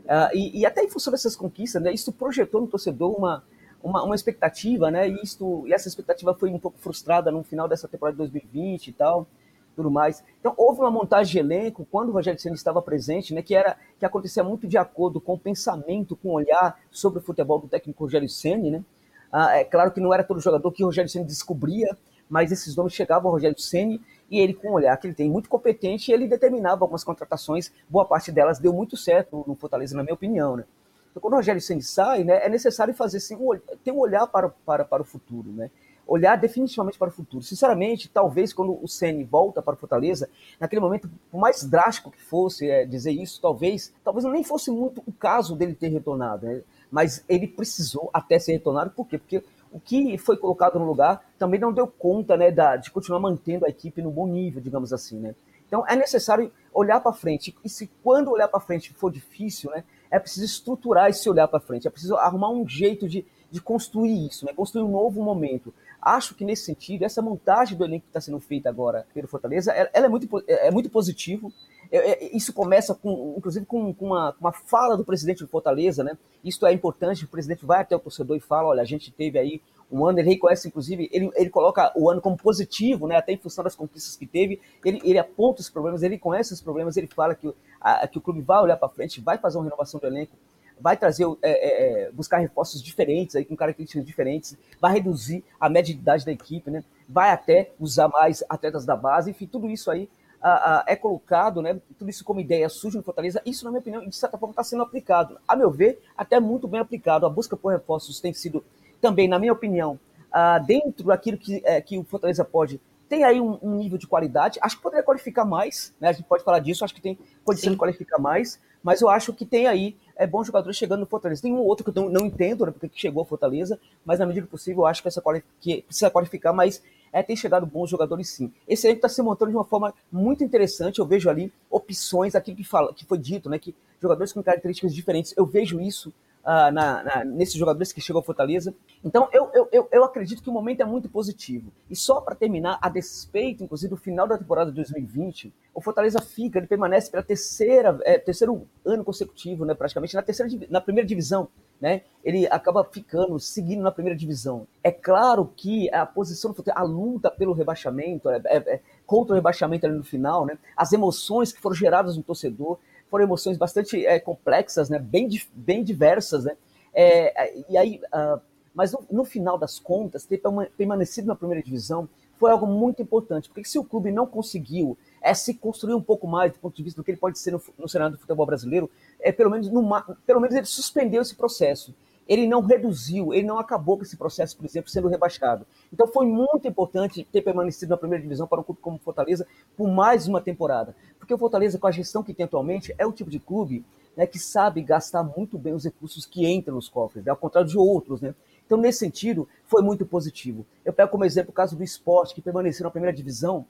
Uh, 0.06 0.36
e, 0.36 0.60
e, 0.60 0.66
até 0.66 0.84
em 0.84 0.88
função 0.88 1.10
dessas 1.10 1.34
conquistas, 1.34 1.82
né, 1.82 1.92
isso 1.92 2.12
projetou 2.12 2.60
no 2.60 2.68
torcedor 2.68 3.16
uma, 3.18 3.42
uma, 3.82 4.04
uma, 4.04 4.14
expectativa, 4.14 4.88
né, 4.88 5.08
e, 5.08 5.20
isto, 5.20 5.64
e 5.66 5.72
essa 5.72 5.88
expectativa 5.88 6.32
foi 6.32 6.48
um 6.48 6.60
pouco 6.60 6.78
frustrada 6.78 7.28
no 7.32 7.42
final 7.42 7.66
dessa 7.66 7.88
temporada 7.88 8.14
de 8.14 8.18
2020 8.18 8.86
e 8.86 8.92
tal, 8.92 9.26
tudo 9.74 9.90
mais. 9.90 10.22
Então, 10.38 10.54
houve 10.56 10.80
uma 10.80 10.92
montagem 10.92 11.32
de 11.32 11.38
elenco, 11.40 11.84
quando 11.90 12.10
o 12.10 12.12
Rogério 12.12 12.40
Senna 12.40 12.54
estava 12.54 12.80
presente, 12.80 13.34
né, 13.34 13.42
que, 13.42 13.52
era, 13.52 13.76
que 13.98 14.06
acontecia 14.06 14.44
muito 14.44 14.68
de 14.68 14.78
acordo 14.78 15.20
com 15.20 15.34
o 15.34 15.38
pensamento, 15.38 16.14
com 16.14 16.28
o 16.28 16.34
olhar 16.34 16.78
sobre 16.88 17.18
o 17.18 17.22
futebol 17.22 17.58
do 17.58 17.66
técnico 17.66 18.04
Rogério 18.04 18.28
Senna, 18.28 18.70
né, 18.70 18.84
uh, 19.32 19.48
é 19.48 19.64
claro 19.64 19.90
que 19.90 20.00
não 20.00 20.14
era 20.14 20.22
todo 20.22 20.38
jogador 20.40 20.70
que 20.70 20.84
o 20.84 20.86
Rogério 20.86 21.10
Senna 21.10 21.24
descobria, 21.24 21.96
mas 22.30 22.52
esses 22.52 22.76
nomes 22.76 22.92
chegavam 22.92 23.28
ao 23.28 23.34
Rogério 23.34 23.58
Senna 23.58 23.98
e 24.30 24.40
ele, 24.40 24.54
com 24.54 24.68
o 24.68 24.72
olhar 24.72 24.96
que 24.96 25.06
ele 25.06 25.14
tem 25.14 25.30
muito 25.30 25.48
competente, 25.48 26.10
ele 26.10 26.26
determinava 26.26 26.84
algumas 26.84 27.04
contratações, 27.04 27.72
boa 27.88 28.04
parte 28.04 28.32
delas 28.32 28.58
deu 28.58 28.72
muito 28.72 28.96
certo 28.96 29.44
no 29.46 29.54
Fortaleza, 29.54 29.96
na 29.96 30.02
minha 30.02 30.14
opinião, 30.14 30.56
né? 30.56 30.64
Então, 31.10 31.20
quando 31.22 31.32
o 31.32 31.36
Rogério 31.36 31.62
Senna 31.62 31.80
sai, 31.80 32.24
né, 32.24 32.44
é 32.44 32.48
necessário 32.48 32.92
fazer 32.92 33.16
assim, 33.18 33.38
ter 33.82 33.90
um 33.90 33.98
olhar 33.98 34.26
para, 34.26 34.50
para, 34.50 34.84
para 34.84 35.00
o 35.00 35.04
futuro, 35.04 35.50
né? 35.50 35.70
Olhar 36.06 36.36
definitivamente 36.36 36.98
para 36.98 37.08
o 37.08 37.10
futuro. 37.10 37.42
Sinceramente, 37.42 38.08
talvez 38.08 38.52
quando 38.52 38.78
o 38.82 38.86
Senna 38.86 39.24
volta 39.24 39.62
para 39.62 39.74
o 39.74 39.76
Fortaleza, 39.78 40.28
naquele 40.60 40.80
momento, 40.80 41.08
por 41.30 41.40
mais 41.40 41.64
drástico 41.64 42.10
que 42.10 42.20
fosse 42.20 42.68
é, 42.68 42.84
dizer 42.84 43.12
isso, 43.12 43.40
talvez, 43.40 43.92
talvez 44.04 44.24
nem 44.26 44.44
fosse 44.44 44.70
muito 44.70 45.02
o 45.06 45.12
caso 45.12 45.56
dele 45.56 45.74
ter 45.74 45.88
retornado, 45.88 46.46
né? 46.46 46.60
Mas 46.90 47.24
ele 47.28 47.48
precisou 47.48 48.10
até 48.12 48.38
ser 48.38 48.52
retornado, 48.52 48.90
por 48.90 49.08
quê? 49.08 49.18
Porque 49.18 49.42
o 49.76 49.80
que 49.80 50.16
foi 50.16 50.38
colocado 50.38 50.78
no 50.78 50.86
lugar 50.86 51.22
também 51.38 51.60
não 51.60 51.70
deu 51.70 51.86
conta 51.86 52.34
né, 52.34 52.50
da, 52.50 52.76
de 52.76 52.90
continuar 52.90 53.20
mantendo 53.20 53.66
a 53.66 53.68
equipe 53.68 54.00
no 54.00 54.10
bom 54.10 54.26
nível, 54.26 54.58
digamos 54.58 54.90
assim. 54.90 55.18
Né? 55.18 55.34
Então 55.66 55.84
é 55.86 55.94
necessário 55.94 56.50
olhar 56.72 56.98
para 56.98 57.12
frente. 57.12 57.54
E 57.62 57.68
se 57.68 57.90
quando 58.02 58.30
olhar 58.30 58.48
para 58.48 58.58
frente 58.58 58.94
for 58.94 59.12
difícil, 59.12 59.70
né, 59.70 59.84
é 60.10 60.18
preciso 60.18 60.46
estruturar 60.46 61.10
esse 61.10 61.28
olhar 61.28 61.46
para 61.46 61.60
frente. 61.60 61.86
É 61.86 61.90
preciso 61.90 62.16
arrumar 62.16 62.48
um 62.48 62.66
jeito 62.66 63.06
de, 63.06 63.26
de 63.50 63.60
construir 63.60 64.26
isso, 64.26 64.46
né, 64.46 64.54
construir 64.54 64.82
um 64.82 64.90
novo 64.90 65.22
momento. 65.22 65.74
acho 66.00 66.34
que 66.34 66.42
nesse 66.42 66.64
sentido, 66.64 67.04
essa 67.04 67.20
montagem 67.20 67.76
do 67.76 67.84
elenco 67.84 68.04
que 68.04 68.10
está 68.10 68.20
sendo 68.20 68.40
feita 68.40 68.70
agora 68.70 69.06
pelo 69.12 69.28
Fortaleza, 69.28 69.72
ela, 69.72 69.90
ela 69.92 70.06
é, 70.06 70.08
muito, 70.08 70.44
é, 70.48 70.68
é 70.68 70.70
muito 70.70 70.88
positivo. 70.88 71.52
É, 71.90 72.24
é, 72.24 72.36
isso 72.36 72.52
começa, 72.52 72.94
com, 72.94 73.34
inclusive, 73.36 73.66
com, 73.66 73.94
uma, 74.00 74.34
uma 74.40 74.52
fala 74.52 74.96
do 74.96 75.04
presidente 75.04 75.40
do 75.42 75.48
Fortaleza, 75.48 76.02
né? 76.02 76.16
Isso 76.44 76.64
é 76.66 76.72
importante, 76.72 77.24
o 77.24 77.28
presidente 77.28 77.64
vai 77.64 77.80
até 77.80 77.94
o 77.94 78.00
torcedor 78.00 78.36
e 78.36 78.40
fala, 78.40 78.68
olha, 78.68 78.82
a 78.82 78.86
gente 78.86 79.10
teve 79.12 79.38
aí 79.38 79.60
um 79.90 80.04
ano, 80.04 80.18
ele 80.18 80.30
reconhece, 80.30 80.66
inclusive, 80.66 81.08
ele, 81.12 81.30
ele 81.34 81.50
coloca 81.50 81.92
o 81.94 82.10
ano 82.10 82.20
como 82.20 82.36
positivo, 82.36 83.06
né? 83.06 83.16
Até 83.16 83.32
em 83.32 83.38
função 83.38 83.62
das 83.62 83.76
conquistas 83.76 84.16
que 84.16 84.26
teve, 84.26 84.60
ele, 84.84 85.00
ele 85.04 85.18
aponta 85.18 85.60
os 85.60 85.70
problemas, 85.70 86.02
ele 86.02 86.18
conhece 86.18 86.52
os 86.52 86.60
problemas, 86.60 86.96
ele 86.96 87.06
fala 87.06 87.34
que, 87.34 87.52
a, 87.80 88.06
que 88.08 88.18
o 88.18 88.20
clube 88.20 88.40
vai 88.40 88.60
olhar 88.60 88.76
para 88.76 88.88
frente, 88.88 89.20
vai 89.20 89.38
fazer 89.38 89.58
uma 89.58 89.64
renovação 89.64 90.00
do 90.00 90.06
elenco, 90.06 90.36
vai 90.80 90.96
trazer, 90.96 91.24
é, 91.42 91.50
é, 91.50 92.02
é, 92.06 92.10
buscar 92.10 92.38
reforços 92.38 92.82
diferentes, 92.82 93.36
aí, 93.36 93.44
com 93.44 93.56
características 93.56 94.04
diferentes, 94.04 94.56
vai 94.80 94.94
reduzir 94.94 95.44
a 95.58 95.68
média 95.68 95.94
de 95.94 96.00
idade 96.00 96.24
da 96.24 96.32
equipe, 96.32 96.70
né? 96.70 96.84
vai 97.08 97.30
até 97.30 97.70
usar 97.78 98.08
mais 98.08 98.42
atletas 98.48 98.84
da 98.84 98.96
base, 98.96 99.30
enfim, 99.30 99.46
tudo 99.46 99.70
isso 99.70 99.90
aí 99.90 100.08
a, 100.40 100.50
a, 100.50 100.84
é 100.86 100.96
colocado, 100.96 101.62
né? 101.62 101.80
tudo 101.98 102.10
isso 102.10 102.24
como 102.24 102.40
ideia 102.40 102.68
surge 102.68 102.96
no 102.96 103.02
Fortaleza, 103.02 103.42
isso, 103.44 103.64
na 103.64 103.70
minha 103.70 103.80
opinião, 103.80 104.06
de 104.06 104.14
certa 104.14 104.38
forma 104.38 104.52
está 104.52 104.62
sendo 104.62 104.82
aplicado. 104.82 105.38
A 105.46 105.56
meu 105.56 105.70
ver, 105.70 106.00
até 106.16 106.38
muito 106.40 106.68
bem 106.68 106.80
aplicado. 106.80 107.26
A 107.26 107.30
busca 107.30 107.56
por 107.56 107.72
reforços 107.72 108.20
tem 108.20 108.32
sido 108.32 108.64
também, 109.00 109.28
na 109.28 109.38
minha 109.38 109.52
opinião, 109.52 109.98
uh, 110.28 110.64
dentro 110.64 111.06
daquilo 111.06 111.38
que, 111.38 111.62
é, 111.64 111.80
que 111.80 111.98
o 111.98 112.04
Fortaleza 112.04 112.44
pode 112.44 112.80
tem 113.08 113.22
aí 113.22 113.40
um, 113.40 113.58
um, 113.62 113.76
nível 113.76 113.98
de 113.98 114.06
qualidade. 114.06 114.58
Acho 114.60 114.76
que 114.76 114.82
poderia 114.82 115.04
qualificar 115.04 115.44
mais, 115.44 115.94
né? 116.00 116.08
A 116.08 116.12
gente 116.12 116.26
pode 116.26 116.42
falar 116.42 116.58
disso, 116.58 116.84
acho 116.84 116.94
que 116.94 117.00
tem 117.00 117.16
condição 117.44 117.70
de 117.70 117.78
qualificar 117.78 118.18
mais, 118.18 118.60
mas 118.82 119.00
eu 119.00 119.08
acho 119.08 119.32
que 119.32 119.44
tem 119.44 119.66
aí 119.66 119.96
é, 120.16 120.26
bons 120.26 120.46
jogadores 120.46 120.76
chegando 120.76 121.00
no 121.00 121.06
Fortaleza. 121.06 121.42
Tem 121.42 121.52
um 121.52 121.60
outro 121.60 121.84
que 121.84 121.96
eu 121.96 122.02
não, 122.02 122.10
não 122.10 122.26
entendo, 122.26 122.66
né, 122.66 122.72
porque 122.72 122.90
chegou 122.94 123.20
ao 123.20 123.26
Fortaleza, 123.26 123.78
mas 124.04 124.18
na 124.18 124.26
medida 124.26 124.46
do 124.46 124.50
possível 124.50 124.82
eu 124.82 124.86
acho 124.86 125.02
que, 125.02 125.08
essa 125.08 125.22
que 125.60 125.82
precisa 125.82 126.10
qualificar, 126.10 126.52
mas 126.52 126.82
é, 127.12 127.22
tem 127.22 127.36
chegado 127.36 127.66
bons 127.66 127.88
jogadores 127.90 128.28
sim. 128.28 128.52
Esse 128.66 128.86
elenco 128.86 128.98
está 128.98 129.08
se 129.08 129.22
montando 129.22 129.50
de 129.50 129.56
uma 129.56 129.64
forma 129.64 129.94
muito 130.10 130.44
interessante. 130.44 130.98
Eu 130.98 131.06
vejo 131.06 131.28
ali 131.30 131.52
opções, 131.70 132.34
aquilo 132.34 132.56
que, 132.56 132.64
fala, 132.64 132.92
que 132.92 133.04
foi 133.04 133.18
dito, 133.18 133.48
né? 133.48 133.58
Que 133.58 133.74
jogadores 134.00 134.32
com 134.32 134.42
características 134.42 134.94
diferentes. 134.94 135.34
Eu 135.36 135.46
vejo 135.46 135.80
isso 135.80 136.12
uh, 136.46 136.70
na, 136.70 137.02
na, 137.02 137.24
nesses 137.24 137.54
jogadores 137.54 137.92
que 137.92 138.00
chegam 138.00 138.20
ao 138.20 138.24
Fortaleza. 138.24 138.72
Então, 139.04 139.28
eu, 139.32 139.50
eu, 139.72 139.88
eu, 139.90 140.04
acredito 140.04 140.42
que 140.42 140.48
o 140.48 140.52
momento 140.52 140.80
é 140.80 140.84
muito 140.84 141.08
positivo. 141.08 141.72
E 141.90 141.96
só 141.96 142.20
para 142.20 142.36
terminar, 142.36 142.78
a 142.80 142.88
despeito, 142.88 143.64
inclusive, 143.64 143.90
do 143.90 143.96
final 143.96 144.28
da 144.28 144.38
temporada 144.38 144.70
de 144.70 144.76
2020, 144.76 145.52
o 145.74 145.80
Fortaleza 145.80 146.20
fica, 146.20 146.58
ele 146.58 146.68
permanece 146.68 147.10
pela 147.10 147.22
terceira, 147.22 147.98
é, 148.04 148.18
terceiro 148.18 148.66
ano 148.84 149.04
consecutivo, 149.04 149.64
né, 149.64 149.74
praticamente, 149.74 150.14
na, 150.14 150.22
terceira, 150.22 150.66
na 150.70 150.80
primeira 150.80 151.06
divisão. 151.06 151.48
Né, 151.78 152.04
ele 152.24 152.46
acaba 152.46 152.82
ficando, 152.84 153.38
seguindo 153.38 153.82
na 153.82 153.92
primeira 153.92 154.18
divisão. 154.18 154.66
É 154.82 154.90
claro 154.90 155.52
que 155.54 155.92
a 155.92 156.06
posição 156.06 156.50
do 156.50 156.54
Fortaleza, 156.54 156.82
a 156.82 156.88
luta 156.88 157.30
pelo 157.30 157.52
rebaixamento, 157.52 158.30
é, 158.30 158.40
é, 158.46 158.56
é, 158.56 158.80
contra 159.04 159.34
o 159.34 159.36
rebaixamento 159.36 159.84
ali 159.84 159.94
no 159.94 160.02
final, 160.02 160.46
né, 160.46 160.56
as 160.74 160.94
emoções 160.94 161.52
que 161.52 161.60
foram 161.60 161.76
geradas 161.76 162.16
no 162.16 162.22
torcedor, 162.22 162.78
foram 163.10 163.24
emoções 163.24 163.56
bastante 163.56 164.04
é, 164.04 164.18
complexas, 164.18 164.88
né? 164.88 164.98
bem, 164.98 165.28
bem 165.52 165.82
diversas. 165.82 166.44
Né? 166.44 166.56
É, 166.94 167.62
e 167.68 167.76
aí, 167.76 168.00
uh, 168.06 168.40
mas 168.74 168.92
no, 168.92 169.04
no, 169.10 169.24
final 169.24 169.58
das 169.58 169.78
contas, 169.78 170.24
ter 170.24 170.40
permanecido 170.76 171.28
na 171.28 171.34
primeira 171.34 171.62
divisão 171.62 172.08
foi 172.38 172.50
algo 172.50 172.66
muito 172.66 173.00
importante, 173.00 173.48
porque 173.48 173.64
se 173.64 173.78
o 173.78 173.84
clube 173.84 174.12
não 174.12 174.26
conseguiu 174.26 174.96
é, 175.22 175.32
se 175.32 175.54
construir 175.54 175.94
um 175.94 176.02
pouco 176.02 176.26
mais 176.26 176.52
do 176.52 176.58
ponto 176.58 176.76
de 176.76 176.82
vista 176.82 177.00
do 177.00 177.04
que 177.04 177.10
ele 177.10 177.18
pode 177.18 177.38
ser 177.38 177.50
no, 177.50 177.62
no 177.78 177.88
cenário 177.88 178.14
do 178.14 178.20
futebol 178.20 178.44
brasileiro, 178.44 178.90
é, 179.18 179.32
pelo, 179.32 179.50
menos 179.50 179.70
no, 179.70 179.82
pelo 180.26 180.40
menos 180.40 180.54
ele 180.54 180.66
suspendeu 180.66 181.22
esse 181.22 181.34
processo 181.34 181.94
ele 182.28 182.46
não 182.46 182.60
reduziu, 182.60 183.32
ele 183.32 183.46
não 183.46 183.58
acabou 183.58 183.96
com 183.96 184.02
esse 184.02 184.16
processo, 184.16 184.56
por 184.56 184.66
exemplo, 184.66 184.90
sendo 184.90 185.08
rebaixado. 185.08 185.66
Então 185.92 186.06
foi 186.06 186.26
muito 186.26 186.66
importante 186.66 187.26
ter 187.30 187.42
permanecido 187.42 187.90
na 187.90 187.96
primeira 187.96 188.22
divisão 188.22 188.46
para 188.46 188.60
um 188.60 188.64
clube 188.64 188.80
como 188.80 188.98
Fortaleza 188.98 189.46
por 189.76 189.88
mais 189.88 190.26
uma 190.26 190.40
temporada. 190.40 190.94
Porque 191.18 191.32
o 191.32 191.38
Fortaleza, 191.38 191.78
com 191.78 191.86
a 191.86 191.92
gestão 191.92 192.22
que 192.22 192.34
tem 192.34 192.44
atualmente, 192.44 192.94
é 192.98 193.06
o 193.06 193.12
tipo 193.12 193.30
de 193.30 193.38
clube 193.38 193.84
né, 194.16 194.26
que 194.26 194.38
sabe 194.38 194.80
gastar 194.82 195.22
muito 195.22 195.58
bem 195.58 195.74
os 195.74 195.84
recursos 195.84 196.24
que 196.24 196.46
entram 196.46 196.74
nos 196.74 196.88
cofres, 196.88 197.24
né, 197.24 197.30
ao 197.30 197.36
contrário 197.36 197.68
de 197.68 197.76
outros. 197.76 198.20
Né? 198.20 198.34
Então, 198.64 198.78
nesse 198.78 198.98
sentido, 198.98 199.48
foi 199.66 199.82
muito 199.82 200.06
positivo. 200.06 200.66
Eu 200.84 200.92
pego 200.92 201.10
como 201.10 201.24
exemplo 201.24 201.50
o 201.50 201.54
caso 201.54 201.76
do 201.76 201.84
esporte, 201.84 202.34
que 202.34 202.40
permaneceu 202.40 202.84
na 202.84 202.90
primeira 202.90 203.14
divisão. 203.14 203.66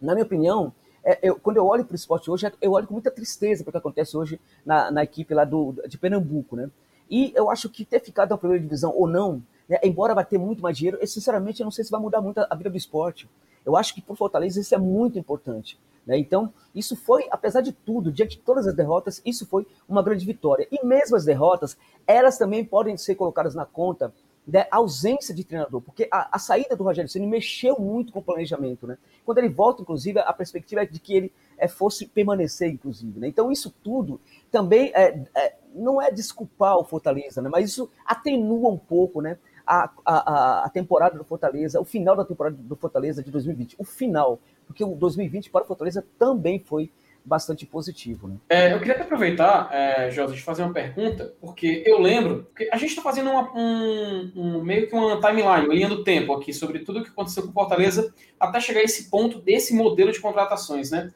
Na 0.00 0.14
minha 0.14 0.24
opinião, 0.24 0.72
é, 1.04 1.18
eu, 1.22 1.38
quando 1.38 1.58
eu 1.58 1.66
olho 1.66 1.84
para 1.84 1.92
o 1.92 1.96
esporte 1.96 2.30
hoje, 2.30 2.50
eu 2.60 2.72
olho 2.72 2.86
com 2.86 2.94
muita 2.94 3.10
tristeza 3.10 3.62
para 3.62 3.68
o 3.68 3.72
que 3.72 3.78
acontece 3.78 4.16
hoje 4.16 4.40
na, 4.64 4.90
na 4.90 5.04
equipe 5.04 5.34
lá 5.34 5.44
do, 5.44 5.74
de 5.86 5.98
Pernambuco. 5.98 6.56
Né? 6.56 6.70
E 7.14 7.32
eu 7.36 7.48
acho 7.48 7.68
que 7.68 7.84
ter 7.84 8.00
ficado 8.00 8.30
na 8.30 8.36
primeira 8.36 8.60
divisão 8.60 8.92
ou 8.92 9.06
não, 9.06 9.40
né, 9.68 9.78
embora 9.84 10.16
vai 10.16 10.24
ter 10.24 10.36
muito 10.36 10.60
mais 10.60 10.76
dinheiro, 10.76 10.98
eu, 11.00 11.06
sinceramente 11.06 11.60
eu 11.60 11.64
não 11.64 11.70
sei 11.70 11.84
se 11.84 11.90
vai 11.92 12.00
mudar 12.00 12.20
muito 12.20 12.38
a, 12.38 12.54
vida 12.56 12.68
do 12.68 12.76
esporte. 12.76 13.30
Eu 13.64 13.76
acho 13.76 13.94
que 13.94 14.02
o 14.08 14.16
Fortaleza 14.16 14.60
isso 14.60 14.74
é 14.74 14.78
muito 14.78 15.16
importante. 15.16 15.78
Né? 16.04 16.18
Então, 16.18 16.52
isso 16.74 16.96
foi, 16.96 17.28
apesar 17.30 17.60
de 17.60 17.70
tudo, 17.70 18.10
diante 18.10 18.36
de 18.36 18.42
todas 18.42 18.66
as 18.66 18.74
derrotas, 18.74 19.22
isso 19.24 19.46
foi 19.46 19.64
uma 19.88 20.02
grande 20.02 20.26
vitória. 20.26 20.66
E 20.72 20.84
mesmo 20.84 21.14
as 21.14 21.24
derrotas, 21.24 21.76
elas 22.04 22.36
também 22.36 22.64
podem 22.64 22.96
ser 22.96 23.14
colocadas 23.14 23.54
na 23.54 23.64
conta 23.64 24.12
da 24.44 24.66
ausência 24.72 25.32
de 25.32 25.44
treinador, 25.44 25.80
porque 25.80 26.08
a, 26.10 26.36
a 26.36 26.38
saída 26.40 26.74
do 26.74 26.82
Rogério 26.82 27.08
Ceni 27.08 27.28
mexeu 27.28 27.78
muito 27.78 28.12
com 28.12 28.18
o 28.18 28.22
planejamento. 28.22 28.88
Né? 28.88 28.98
Quando 29.24 29.38
ele 29.38 29.48
volta, 29.48 29.82
inclusive, 29.82 30.18
a 30.18 30.32
perspectiva 30.32 30.82
é 30.82 30.86
de 30.86 30.98
que 30.98 31.14
ele 31.14 31.32
é, 31.56 31.68
fosse 31.68 32.06
permanecer, 32.06 32.70
inclusive. 32.70 33.20
Né? 33.20 33.28
Então, 33.28 33.52
isso 33.52 33.72
tudo 33.84 34.20
também 34.50 34.90
é, 34.94 35.24
é, 35.36 35.54
não 35.74 36.00
é 36.00 36.10
desculpar 36.10 36.78
o 36.78 36.84
Fortaleza, 36.84 37.42
né? 37.42 37.48
mas 37.50 37.70
isso 37.70 37.90
atenua 38.06 38.70
um 38.70 38.78
pouco 38.78 39.20
né? 39.20 39.38
a, 39.66 39.90
a, 40.04 40.64
a 40.64 40.68
temporada 40.68 41.18
do 41.18 41.24
Fortaleza, 41.24 41.80
o 41.80 41.84
final 41.84 42.16
da 42.16 42.24
temporada 42.24 42.56
do 42.58 42.76
Fortaleza 42.76 43.22
de 43.22 43.30
2020. 43.30 43.76
O 43.78 43.84
final, 43.84 44.38
porque 44.66 44.84
o 44.84 44.94
2020 44.94 45.50
para 45.50 45.64
o 45.64 45.66
Fortaleza 45.66 46.04
também 46.18 46.58
foi 46.58 46.90
bastante 47.24 47.64
positivo. 47.64 48.28
Né? 48.28 48.36
É, 48.50 48.74
eu 48.74 48.78
queria 48.78 49.00
aproveitar, 49.00 49.70
é, 49.72 50.08
de 50.08 50.42
fazer 50.42 50.62
uma 50.62 50.72
pergunta, 50.74 51.32
porque 51.40 51.82
eu 51.86 51.98
lembro 51.98 52.46
que 52.54 52.68
a 52.70 52.76
gente 52.76 52.90
está 52.90 53.02
fazendo 53.02 53.30
uma, 53.30 53.50
um, 53.56 54.32
um, 54.36 54.62
meio 54.62 54.86
que 54.86 54.94
uma 54.94 55.18
timeline, 55.18 55.66
uma 55.66 55.74
linha 55.74 55.88
do 55.88 56.04
tempo 56.04 56.34
aqui, 56.34 56.52
sobre 56.52 56.80
tudo 56.80 57.00
o 57.00 57.02
que 57.02 57.08
aconteceu 57.08 57.42
com 57.44 57.48
o 57.48 57.52
Fortaleza, 57.52 58.12
até 58.38 58.60
chegar 58.60 58.80
a 58.80 58.84
esse 58.84 59.08
ponto 59.10 59.40
desse 59.40 59.74
modelo 59.74 60.12
de 60.12 60.20
contratações, 60.20 60.90
né? 60.90 61.12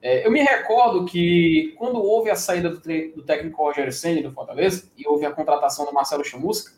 É, 0.00 0.26
eu 0.26 0.30
me 0.30 0.40
recordo 0.40 1.04
que 1.04 1.74
quando 1.76 2.00
houve 2.00 2.30
a 2.30 2.36
saída 2.36 2.70
do, 2.70 2.78
do 2.78 3.22
técnico 3.22 3.62
Rogério 3.62 3.92
Senna 3.92 4.22
do 4.22 4.32
Fortaleza 4.32 4.90
e 4.96 5.06
houve 5.06 5.26
a 5.26 5.30
contratação 5.30 5.84
do 5.84 5.92
Marcelo 5.92 6.24
Chamusca, 6.24 6.72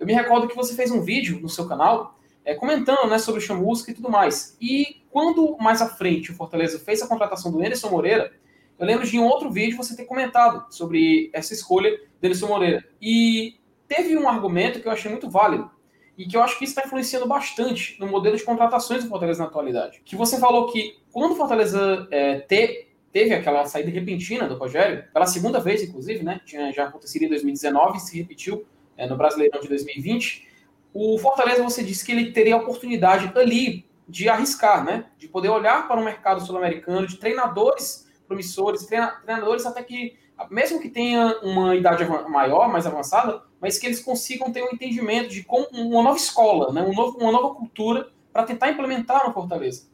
eu 0.00 0.06
me 0.06 0.14
recordo 0.14 0.48
que 0.48 0.56
você 0.56 0.74
fez 0.74 0.90
um 0.90 1.00
vídeo 1.00 1.38
no 1.40 1.48
seu 1.48 1.68
canal 1.68 2.18
é, 2.44 2.54
comentando 2.54 3.08
né, 3.08 3.18
sobre 3.18 3.40
o 3.40 3.44
Chamusca 3.44 3.90
e 3.90 3.94
tudo 3.94 4.10
mais. 4.10 4.56
E 4.60 5.02
quando 5.10 5.56
mais 5.58 5.80
à 5.80 5.88
frente 5.88 6.32
o 6.32 6.34
Fortaleza 6.34 6.78
fez 6.78 7.02
a 7.02 7.06
contratação 7.06 7.52
do 7.52 7.60
Anderson 7.60 7.90
Moreira, 7.90 8.32
eu 8.78 8.86
lembro 8.86 9.06
de 9.06 9.16
em 9.16 9.20
um 9.20 9.26
outro 9.26 9.50
vídeo 9.50 9.76
você 9.76 9.94
ter 9.94 10.06
comentado 10.06 10.66
sobre 10.70 11.30
essa 11.32 11.52
escolha 11.52 11.90
do 12.20 12.26
Anderson 12.26 12.48
Moreira. 12.48 12.84
E 13.00 13.60
teve 13.86 14.16
um 14.16 14.28
argumento 14.28 14.80
que 14.80 14.88
eu 14.88 14.92
achei 14.92 15.10
muito 15.10 15.30
válido 15.30 15.70
e 16.16 16.26
que 16.26 16.36
eu 16.36 16.42
acho 16.42 16.58
que 16.58 16.64
isso 16.64 16.72
está 16.72 16.86
influenciando 16.86 17.26
bastante 17.26 17.96
no 17.98 18.06
modelo 18.06 18.36
de 18.36 18.44
contratações 18.44 19.02
do 19.02 19.08
Fortaleza 19.08 19.42
na 19.42 19.48
atualidade. 19.48 20.02
Que 20.04 20.14
você 20.14 20.38
falou 20.38 20.70
que 20.70 20.98
quando 21.10 21.32
o 21.32 21.36
Fortaleza 21.36 22.06
é, 22.10 22.40
te, 22.40 22.88
teve 23.12 23.34
aquela 23.34 23.64
saída 23.66 23.90
repentina 23.90 24.46
do 24.46 24.56
Rogério, 24.56 25.04
pela 25.12 25.26
segunda 25.26 25.60
vez, 25.60 25.82
inclusive, 25.82 26.22
né? 26.22 26.40
Tinha 26.44 26.72
já 26.72 26.84
acontecido 26.84 27.24
em 27.24 27.28
2019, 27.28 28.00
se 28.00 28.18
repetiu 28.18 28.64
é, 28.96 29.06
no 29.06 29.16
Brasileirão 29.16 29.60
de 29.60 29.68
2020. 29.68 30.48
O 30.92 31.18
Fortaleza, 31.18 31.62
você 31.62 31.82
disse 31.82 32.04
que 32.04 32.12
ele 32.12 32.32
teria 32.32 32.54
a 32.54 32.58
oportunidade 32.58 33.32
ali 33.38 33.86
de 34.06 34.28
arriscar, 34.28 34.84
né? 34.84 35.06
De 35.18 35.28
poder 35.28 35.48
olhar 35.48 35.88
para 35.88 36.00
o 36.00 36.04
mercado 36.04 36.44
sul-americano, 36.44 37.06
de 37.06 37.16
treinadores 37.16 38.10
promissores, 38.26 38.86
treinadores 38.86 39.66
até 39.66 39.82
que, 39.82 40.16
mesmo 40.50 40.80
que 40.80 40.88
tenha 40.88 41.38
uma 41.42 41.74
idade 41.74 42.04
maior, 42.04 42.70
mais 42.70 42.86
avançada, 42.86 43.42
mas 43.60 43.78
que 43.78 43.86
eles 43.86 44.00
consigam 44.00 44.52
ter 44.52 44.62
um 44.62 44.70
entendimento 44.72 45.28
de 45.28 45.44
como 45.44 45.66
uma 45.70 46.02
nova 46.02 46.16
escola, 46.16 46.72
né? 46.72 46.82
um 46.82 46.94
novo, 46.94 47.18
uma 47.18 47.32
nova 47.32 47.54
cultura 47.54 48.10
para 48.32 48.44
tentar 48.44 48.70
implementar 48.70 49.26
no 49.26 49.32
Fortaleza. 49.32 49.86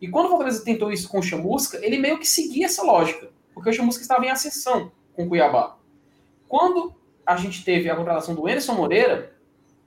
E 0.00 0.08
quando 0.08 0.26
o 0.26 0.28
Fortaleza 0.30 0.64
tentou 0.64 0.92
isso 0.92 1.08
com 1.08 1.18
o 1.18 1.22
Chamusca, 1.22 1.78
ele 1.82 1.98
meio 1.98 2.18
que 2.18 2.26
seguia 2.26 2.66
essa 2.66 2.82
lógica, 2.82 3.30
porque 3.54 3.70
o 3.70 3.72
Chamusca 3.72 4.02
estava 4.02 4.24
em 4.26 4.30
ascensão 4.30 4.92
com 5.14 5.24
o 5.24 5.28
Cuiabá. 5.28 5.76
Quando 6.48 6.94
a 7.24 7.36
gente 7.36 7.64
teve 7.64 7.88
a 7.88 7.96
contratação 7.96 8.34
do 8.34 8.46
Anderson 8.46 8.74
Moreira, 8.74 9.34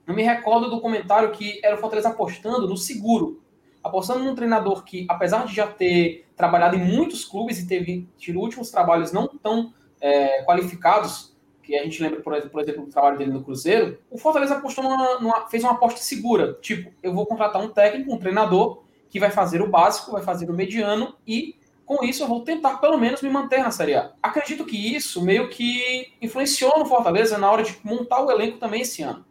eu 0.07 0.15
me 0.15 0.23
recordo 0.23 0.69
do 0.69 0.81
comentário 0.81 1.31
que 1.31 1.59
era 1.63 1.75
o 1.75 1.79
Fortaleza 1.79 2.09
apostando 2.09 2.67
no 2.67 2.77
seguro, 2.77 3.41
apostando 3.83 4.23
num 4.23 4.35
treinador 4.35 4.83
que, 4.83 5.05
apesar 5.09 5.45
de 5.45 5.53
já 5.53 5.67
ter 5.67 6.25
trabalhado 6.35 6.75
em 6.75 6.83
muitos 6.83 7.25
clubes 7.25 7.59
e 7.59 7.67
teve 7.67 8.07
tido 8.17 8.39
últimos 8.39 8.71
trabalhos 8.71 9.11
não 9.11 9.27
tão 9.27 9.73
é, 10.01 10.43
qualificados, 10.43 11.35
que 11.61 11.77
a 11.77 11.83
gente 11.83 12.01
lembra, 12.01 12.21
por 12.21 12.33
exemplo, 12.33 12.85
do 12.85 12.91
trabalho 12.91 13.17
dele 13.17 13.31
no 13.31 13.43
Cruzeiro, 13.43 13.99
o 14.09 14.17
Fortaleza 14.17 14.55
apostou 14.55 14.83
numa, 14.83 15.19
numa, 15.19 15.49
fez 15.49 15.63
uma 15.63 15.73
aposta 15.73 15.99
segura. 15.99 16.53
Tipo, 16.61 16.93
eu 17.03 17.13
vou 17.13 17.25
contratar 17.25 17.61
um 17.61 17.67
técnico, 17.67 18.13
um 18.13 18.17
treinador, 18.17 18.83
que 19.09 19.19
vai 19.19 19.31
fazer 19.31 19.61
o 19.61 19.69
básico, 19.69 20.11
vai 20.11 20.21
fazer 20.21 20.49
o 20.49 20.53
mediano 20.53 21.15
e 21.25 21.55
com 21.85 22.03
isso 22.03 22.21
eu 22.21 22.27
vou 22.27 22.41
tentar 22.41 22.77
pelo 22.77 22.97
menos 22.97 23.21
me 23.21 23.29
manter 23.29 23.63
na 23.63 23.71
Série 23.71 23.95
A. 23.95 24.11
Acredito 24.21 24.65
que 24.65 24.95
isso 24.95 25.23
meio 25.23 25.49
que 25.49 26.13
influenciou 26.21 26.77
no 26.77 26.85
Fortaleza 26.85 27.37
na 27.37 27.49
hora 27.49 27.63
de 27.63 27.77
montar 27.83 28.21
o 28.21 28.29
elenco 28.29 28.57
também 28.57 28.81
esse 28.81 29.01
ano. 29.01 29.25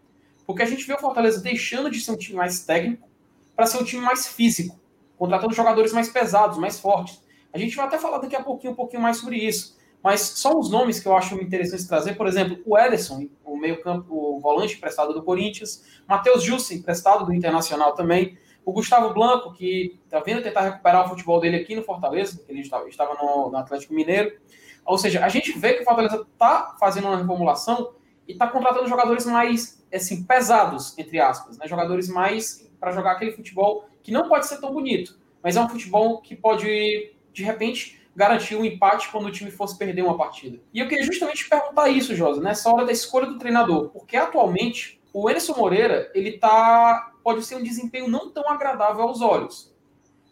Porque 0.46 0.62
a 0.62 0.66
gente 0.66 0.86
vê 0.86 0.94
o 0.94 0.98
Fortaleza 0.98 1.40
deixando 1.40 1.90
de 1.90 2.00
ser 2.00 2.12
um 2.12 2.16
time 2.16 2.36
mais 2.36 2.64
técnico 2.64 3.06
para 3.54 3.66
ser 3.66 3.78
um 3.78 3.84
time 3.84 4.02
mais 4.02 4.28
físico, 4.28 4.78
contratando 5.18 5.54
jogadores 5.54 5.92
mais 5.92 6.08
pesados, 6.08 6.56
mais 6.56 6.80
fortes. 6.80 7.22
A 7.52 7.58
gente 7.58 7.76
vai 7.76 7.86
até 7.86 7.98
falar 7.98 8.18
daqui 8.18 8.36
a 8.36 8.42
pouquinho 8.42 8.72
um 8.72 8.76
pouquinho 8.76 9.02
mais 9.02 9.18
sobre 9.18 9.36
isso. 9.36 9.75
Mas 10.06 10.20
só 10.20 10.56
uns 10.56 10.70
nomes 10.70 11.00
que 11.00 11.08
eu 11.08 11.16
acho 11.16 11.34
interessante 11.34 11.84
trazer, 11.88 12.14
por 12.14 12.28
exemplo, 12.28 12.60
o 12.64 12.78
Ederson, 12.78 13.28
o 13.44 13.56
meio-campo, 13.56 14.14
o 14.14 14.38
volante 14.38 14.76
emprestado 14.76 15.12
do 15.12 15.20
Corinthians, 15.20 15.84
Matheus 16.06 16.44
Jussa, 16.44 16.74
emprestado 16.74 17.26
do 17.26 17.34
Internacional 17.34 17.92
também, 17.92 18.38
o 18.64 18.70
Gustavo 18.70 19.12
Blanco, 19.12 19.52
que 19.52 19.98
está 20.04 20.20
vindo 20.20 20.44
tentar 20.44 20.60
recuperar 20.60 21.06
o 21.06 21.08
futebol 21.08 21.40
dele 21.40 21.56
aqui 21.56 21.74
no 21.74 21.82
Fortaleza, 21.82 22.40
ele 22.48 22.60
estava, 22.60 22.88
estava 22.88 23.14
no, 23.14 23.50
no 23.50 23.56
Atlético 23.56 23.92
Mineiro. 23.94 24.38
Ou 24.84 24.96
seja, 24.96 25.24
a 25.24 25.28
gente 25.28 25.58
vê 25.58 25.74
que 25.74 25.82
o 25.82 25.84
Fortaleza 25.84 26.24
está 26.32 26.76
fazendo 26.78 27.08
uma 27.08 27.16
reformulação 27.16 27.92
e 28.28 28.32
está 28.32 28.46
contratando 28.46 28.86
jogadores 28.86 29.26
mais 29.26 29.84
assim, 29.92 30.22
pesados, 30.22 30.96
entre 30.96 31.18
aspas, 31.18 31.58
né? 31.58 31.66
jogadores 31.66 32.08
mais 32.08 32.70
para 32.78 32.92
jogar 32.92 33.14
aquele 33.14 33.32
futebol 33.32 33.88
que 34.04 34.12
não 34.12 34.28
pode 34.28 34.46
ser 34.46 34.60
tão 34.60 34.72
bonito, 34.72 35.18
mas 35.42 35.56
é 35.56 35.60
um 35.60 35.68
futebol 35.68 36.20
que 36.20 36.36
pode, 36.36 37.12
de 37.32 37.42
repente, 37.42 38.05
garantir 38.16 38.56
um 38.56 38.64
empate 38.64 39.10
quando 39.10 39.26
o 39.26 39.30
time 39.30 39.50
fosse 39.50 39.76
perder 39.76 40.02
uma 40.02 40.16
partida. 40.16 40.58
E 40.72 40.80
eu 40.80 40.88
queria 40.88 41.04
justamente 41.04 41.46
perguntar 41.48 41.90
isso, 41.90 42.14
Josa, 42.16 42.40
nessa 42.40 42.72
hora 42.72 42.86
da 42.86 42.92
escolha 42.92 43.26
do 43.26 43.38
treinador, 43.38 43.90
porque 43.90 44.16
atualmente 44.16 44.98
o 45.12 45.28
Enerson 45.28 45.54
Moreira, 45.54 46.10
ele 46.14 46.38
tá 46.38 47.12
pode 47.22 47.44
ser 47.44 47.56
um 47.56 47.62
desempenho 47.62 48.08
não 48.08 48.30
tão 48.30 48.48
agradável 48.48 49.02
aos 49.02 49.20
olhos, 49.20 49.74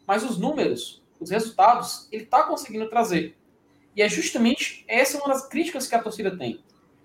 mas 0.06 0.22
os 0.22 0.38
números, 0.38 1.02
os 1.20 1.30
resultados, 1.30 2.08
ele 2.10 2.22
está 2.22 2.44
conseguindo 2.44 2.88
trazer. 2.88 3.36
E 3.94 4.02
é 4.02 4.08
justamente 4.08 4.84
essa 4.88 5.18
uma 5.18 5.28
das 5.28 5.46
críticas 5.46 5.86
que 5.86 5.94
a 5.94 6.02
torcida 6.02 6.36
tem, 6.36 6.60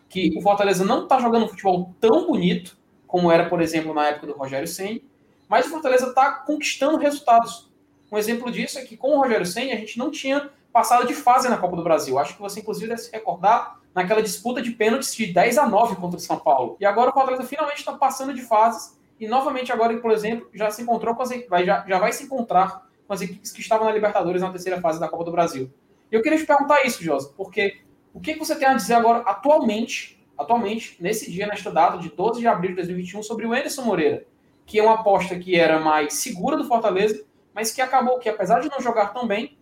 que 0.07 0.31
o 0.37 0.41
Fortaleza 0.41 0.85
não 0.85 1.03
está 1.03 1.19
jogando 1.19 1.45
um 1.45 1.49
futebol 1.49 1.93
tão 1.99 2.27
bonito 2.27 2.77
como 3.05 3.31
era, 3.31 3.49
por 3.49 3.61
exemplo, 3.61 3.93
na 3.93 4.07
época 4.07 4.27
do 4.27 4.33
Rogério 4.33 4.67
Senna, 4.67 5.01
mas 5.47 5.65
o 5.65 5.69
Fortaleza 5.69 6.07
está 6.07 6.31
conquistando 6.31 6.97
resultados. 6.97 7.69
Um 8.11 8.17
exemplo 8.17 8.51
disso 8.51 8.77
é 8.77 8.85
que 8.85 8.95
com 8.95 9.15
o 9.15 9.21
Rogério 9.21 9.45
Senna 9.45 9.73
a 9.73 9.77
gente 9.77 9.97
não 9.97 10.11
tinha 10.11 10.51
passada 10.71 11.05
de 11.05 11.13
fase 11.13 11.49
na 11.49 11.57
Copa 11.57 11.75
do 11.75 11.83
Brasil. 11.83 12.17
Acho 12.17 12.35
que 12.35 12.41
você, 12.41 12.59
inclusive, 12.59 12.87
deve 12.87 13.01
se 13.01 13.11
recordar 13.11 13.79
naquela 13.93 14.21
disputa 14.21 14.61
de 14.61 14.71
pênaltis 14.71 15.15
de 15.15 15.27
10 15.27 15.57
a 15.57 15.67
9 15.67 15.95
contra 15.95 16.17
o 16.17 16.21
São 16.21 16.37
Paulo. 16.37 16.77
E 16.79 16.85
agora 16.85 17.09
o 17.09 17.13
Fortaleza 17.13 17.43
finalmente 17.43 17.79
está 17.79 17.93
passando 17.93 18.33
de 18.33 18.41
fases 18.41 18.97
e 19.19 19.27
novamente 19.27 19.71
agora, 19.71 19.97
por 19.97 20.11
exemplo, 20.11 20.49
já 20.53 20.71
se 20.71 20.81
encontrou 20.81 21.13
com 21.13 21.21
as 21.21 21.29
vai, 21.47 21.65
já, 21.65 21.85
já 21.87 21.99
vai 21.99 22.13
se 22.13 22.23
encontrar 22.23 22.87
com 23.05 23.13
as 23.13 23.21
equipes 23.21 23.51
que 23.51 23.59
estavam 23.59 23.85
na 23.85 23.91
Libertadores 23.91 24.41
na 24.41 24.49
terceira 24.49 24.79
fase 24.79 24.99
da 24.99 25.09
Copa 25.09 25.25
do 25.25 25.31
Brasil. 25.31 25.69
E 26.11 26.15
eu 26.15 26.21
queria 26.21 26.37
te 26.37 26.45
perguntar 26.45 26.85
isso, 26.85 27.03
Josa, 27.03 27.33
porque 27.35 27.81
o 28.13 28.19
que 28.19 28.35
você 28.35 28.55
tem 28.55 28.67
a 28.67 28.73
dizer 28.73 28.93
agora, 28.93 29.19
atualmente, 29.19 30.23
atualmente, 30.37 30.95
nesse 30.99 31.29
dia, 31.29 31.45
nesta 31.45 31.69
data 31.69 31.97
de 31.97 32.09
12 32.09 32.39
de 32.39 32.47
abril 32.47 32.71
de 32.71 32.77
2021, 32.77 33.21
sobre 33.21 33.45
o 33.45 33.53
Anderson 33.53 33.83
Moreira, 33.83 34.25
que 34.65 34.79
é 34.79 34.83
uma 34.83 34.95
aposta 34.95 35.37
que 35.37 35.55
era 35.55 35.79
mais 35.79 36.13
segura 36.13 36.55
do 36.55 36.63
Fortaleza, 36.63 37.25
mas 37.53 37.73
que 37.73 37.81
acabou 37.81 38.19
que, 38.19 38.29
apesar 38.29 38.61
de 38.61 38.69
não 38.69 38.79
jogar 38.79 39.07
tão 39.07 39.27
bem, 39.27 39.57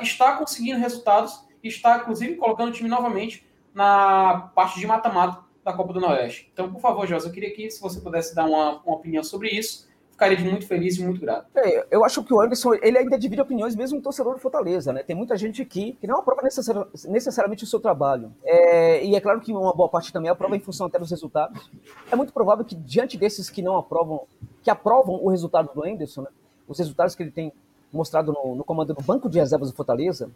está 0.00 0.36
conseguindo 0.36 0.78
resultados 0.78 1.44
e 1.62 1.68
está, 1.68 1.98
inclusive, 1.98 2.36
colocando 2.36 2.68
o 2.68 2.72
time 2.72 2.88
novamente 2.88 3.46
na 3.74 4.50
parte 4.54 4.80
de 4.80 4.86
mata-mata 4.86 5.44
da 5.64 5.72
Copa 5.72 5.92
do 5.92 6.00
Nordeste. 6.00 6.50
Então, 6.52 6.72
por 6.72 6.80
favor, 6.80 7.06
Jorge, 7.06 7.26
eu 7.26 7.32
queria 7.32 7.52
que, 7.52 7.70
se 7.70 7.80
você 7.80 8.00
pudesse 8.00 8.34
dar 8.34 8.46
uma, 8.46 8.80
uma 8.82 8.96
opinião 8.96 9.22
sobre 9.22 9.50
isso, 9.50 9.88
ficaria 10.20 10.38
muito 10.38 10.66
feliz 10.66 10.96
e 10.96 11.02
muito 11.02 11.20
grato. 11.20 11.46
É, 11.54 11.86
eu 11.90 12.04
acho 12.04 12.22
que 12.22 12.32
o 12.32 12.40
Anderson, 12.40 12.74
ele 12.74 12.98
ainda 12.98 13.18
divide 13.18 13.40
opiniões, 13.40 13.74
mesmo 13.74 13.96
no 13.96 14.02
torcedor 14.02 14.34
de 14.34 14.40
Fortaleza, 14.40 14.92
né? 14.92 15.02
Tem 15.02 15.16
muita 15.16 15.36
gente 15.36 15.62
aqui 15.62 15.96
que 15.98 16.06
não 16.06 16.18
aprova 16.18 16.42
necessari 16.42 16.80
necessariamente 17.08 17.64
o 17.64 17.66
seu 17.66 17.80
trabalho. 17.80 18.34
É, 18.44 19.02
e 19.04 19.14
é 19.14 19.20
claro 19.20 19.40
que 19.40 19.50
uma 19.52 19.74
boa 19.74 19.88
parte 19.88 20.12
também 20.12 20.30
aprova 20.30 20.54
em 20.54 20.60
função 20.60 20.86
até 20.86 20.98
dos 20.98 21.10
resultados. 21.10 21.70
É 22.10 22.16
muito 22.16 22.32
provável 22.34 22.64
que, 22.64 22.74
diante 22.74 23.16
desses 23.16 23.48
que 23.48 23.62
não 23.62 23.78
aprovam, 23.78 24.26
que 24.62 24.70
aprovam 24.70 25.14
o 25.14 25.30
resultado 25.30 25.72
do 25.74 25.82
Anderson, 25.82 26.22
né? 26.22 26.28
os 26.68 26.78
resultados 26.78 27.14
que 27.14 27.22
ele 27.22 27.30
tem 27.30 27.52
mostrado 27.92 28.32
no, 28.32 28.54
no 28.54 28.64
comando 28.64 28.94
do 28.94 29.02
Banco 29.02 29.28
de 29.28 29.38
Reservas 29.38 29.70
do 29.70 29.76
Fortaleza, 29.76 30.30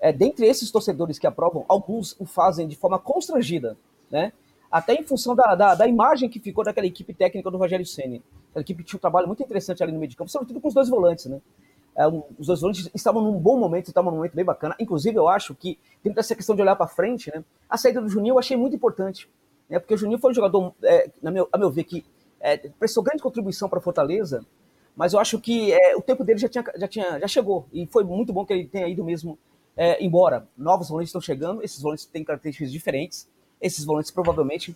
é, 0.00 0.12
dentre 0.12 0.46
esses 0.46 0.70
torcedores 0.70 1.18
que 1.18 1.26
aprovam, 1.26 1.64
alguns 1.68 2.14
o 2.18 2.26
fazem 2.26 2.68
de 2.68 2.76
forma 2.76 2.98
constrangida, 2.98 3.76
né? 4.10 4.32
Até 4.70 4.94
em 4.94 5.04
função 5.04 5.34
da, 5.34 5.54
da, 5.54 5.74
da 5.74 5.86
imagem 5.86 6.28
que 6.28 6.40
ficou 6.40 6.64
daquela 6.64 6.86
equipe 6.86 7.14
técnica 7.14 7.50
do 7.50 7.56
Rogério 7.56 7.86
Senna. 7.86 8.20
A 8.54 8.60
equipe 8.60 8.82
tinha 8.82 8.98
um 8.98 9.00
trabalho 9.00 9.26
muito 9.26 9.42
interessante 9.42 9.82
ali 9.82 9.92
no 9.92 9.98
meio 9.98 10.10
de 10.10 10.16
campo, 10.16 10.30
sobretudo 10.30 10.60
com 10.60 10.68
os 10.68 10.74
dois 10.74 10.88
volantes, 10.88 11.26
né? 11.26 11.40
É, 11.94 12.06
um, 12.06 12.22
os 12.38 12.46
dois 12.46 12.60
volantes 12.60 12.90
estavam 12.94 13.22
num 13.22 13.38
bom 13.38 13.58
momento, 13.58 13.88
estavam 13.88 14.10
num 14.10 14.18
momento 14.18 14.34
bem 14.34 14.44
bacana. 14.44 14.76
Inclusive, 14.78 15.16
eu 15.16 15.28
acho 15.28 15.54
que, 15.54 15.78
dentro 16.02 16.16
dessa 16.16 16.34
questão 16.34 16.54
de 16.54 16.60
olhar 16.60 16.76
para 16.76 16.86
frente, 16.86 17.30
né? 17.34 17.42
A 17.70 17.78
saída 17.78 18.02
do 18.02 18.08
Juninho 18.08 18.34
eu 18.34 18.38
achei 18.38 18.56
muito 18.56 18.76
importante, 18.76 19.30
né? 19.68 19.78
Porque 19.78 19.94
o 19.94 19.96
Juninho 19.96 20.18
foi 20.18 20.30
um 20.30 20.34
jogador, 20.34 20.74
é, 20.82 21.10
na 21.22 21.30
meu, 21.30 21.48
a 21.50 21.56
meu 21.56 21.70
ver, 21.70 21.84
que 21.84 22.04
é, 22.40 22.56
prestou 22.56 23.02
grande 23.02 23.22
contribuição 23.22 23.68
para 23.68 23.80
Fortaleza, 23.80 24.44
mas 24.96 25.12
eu 25.12 25.20
acho 25.20 25.38
que 25.38 25.72
é, 25.72 25.94
o 25.94 26.00
tempo 26.00 26.24
dele 26.24 26.38
já, 26.38 26.48
tinha, 26.48 26.64
já, 26.76 26.88
tinha, 26.88 27.20
já 27.20 27.28
chegou, 27.28 27.66
e 27.72 27.86
foi 27.86 28.02
muito 28.02 28.32
bom 28.32 28.46
que 28.46 28.52
ele 28.52 28.66
tenha 28.66 28.88
ido 28.88 29.04
mesmo 29.04 29.38
é, 29.76 30.02
embora. 30.02 30.48
Novos 30.56 30.88
volantes 30.88 31.10
estão 31.10 31.20
chegando, 31.20 31.62
esses 31.62 31.82
volantes 31.82 32.06
têm 32.06 32.24
características 32.24 32.72
diferentes, 32.72 33.28
esses 33.60 33.84
volantes 33.84 34.10
provavelmente, 34.10 34.74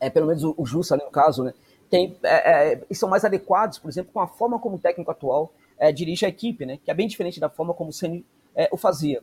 é, 0.00 0.08
pelo 0.08 0.28
menos 0.28 0.44
o, 0.44 0.54
o 0.56 0.64
Jussa 0.64 0.94
ali 0.94 1.04
no 1.04 1.10
caso, 1.10 1.42
né, 1.42 1.52
tem, 1.90 2.16
é, 2.22 2.80
é, 2.88 2.94
são 2.94 3.08
mais 3.08 3.24
adequados, 3.24 3.78
por 3.78 3.90
exemplo, 3.90 4.12
com 4.12 4.20
a 4.20 4.26
forma 4.26 4.58
como 4.58 4.76
o 4.76 4.78
técnico 4.78 5.10
atual 5.10 5.52
é, 5.76 5.90
dirige 5.90 6.24
a 6.24 6.28
equipe, 6.28 6.64
né, 6.64 6.78
que 6.82 6.90
é 6.90 6.94
bem 6.94 7.08
diferente 7.08 7.40
da 7.40 7.48
forma 7.48 7.74
como 7.74 7.90
o 7.90 7.92
Ceni 7.92 8.24
é, 8.54 8.68
o 8.70 8.76
fazia. 8.76 9.22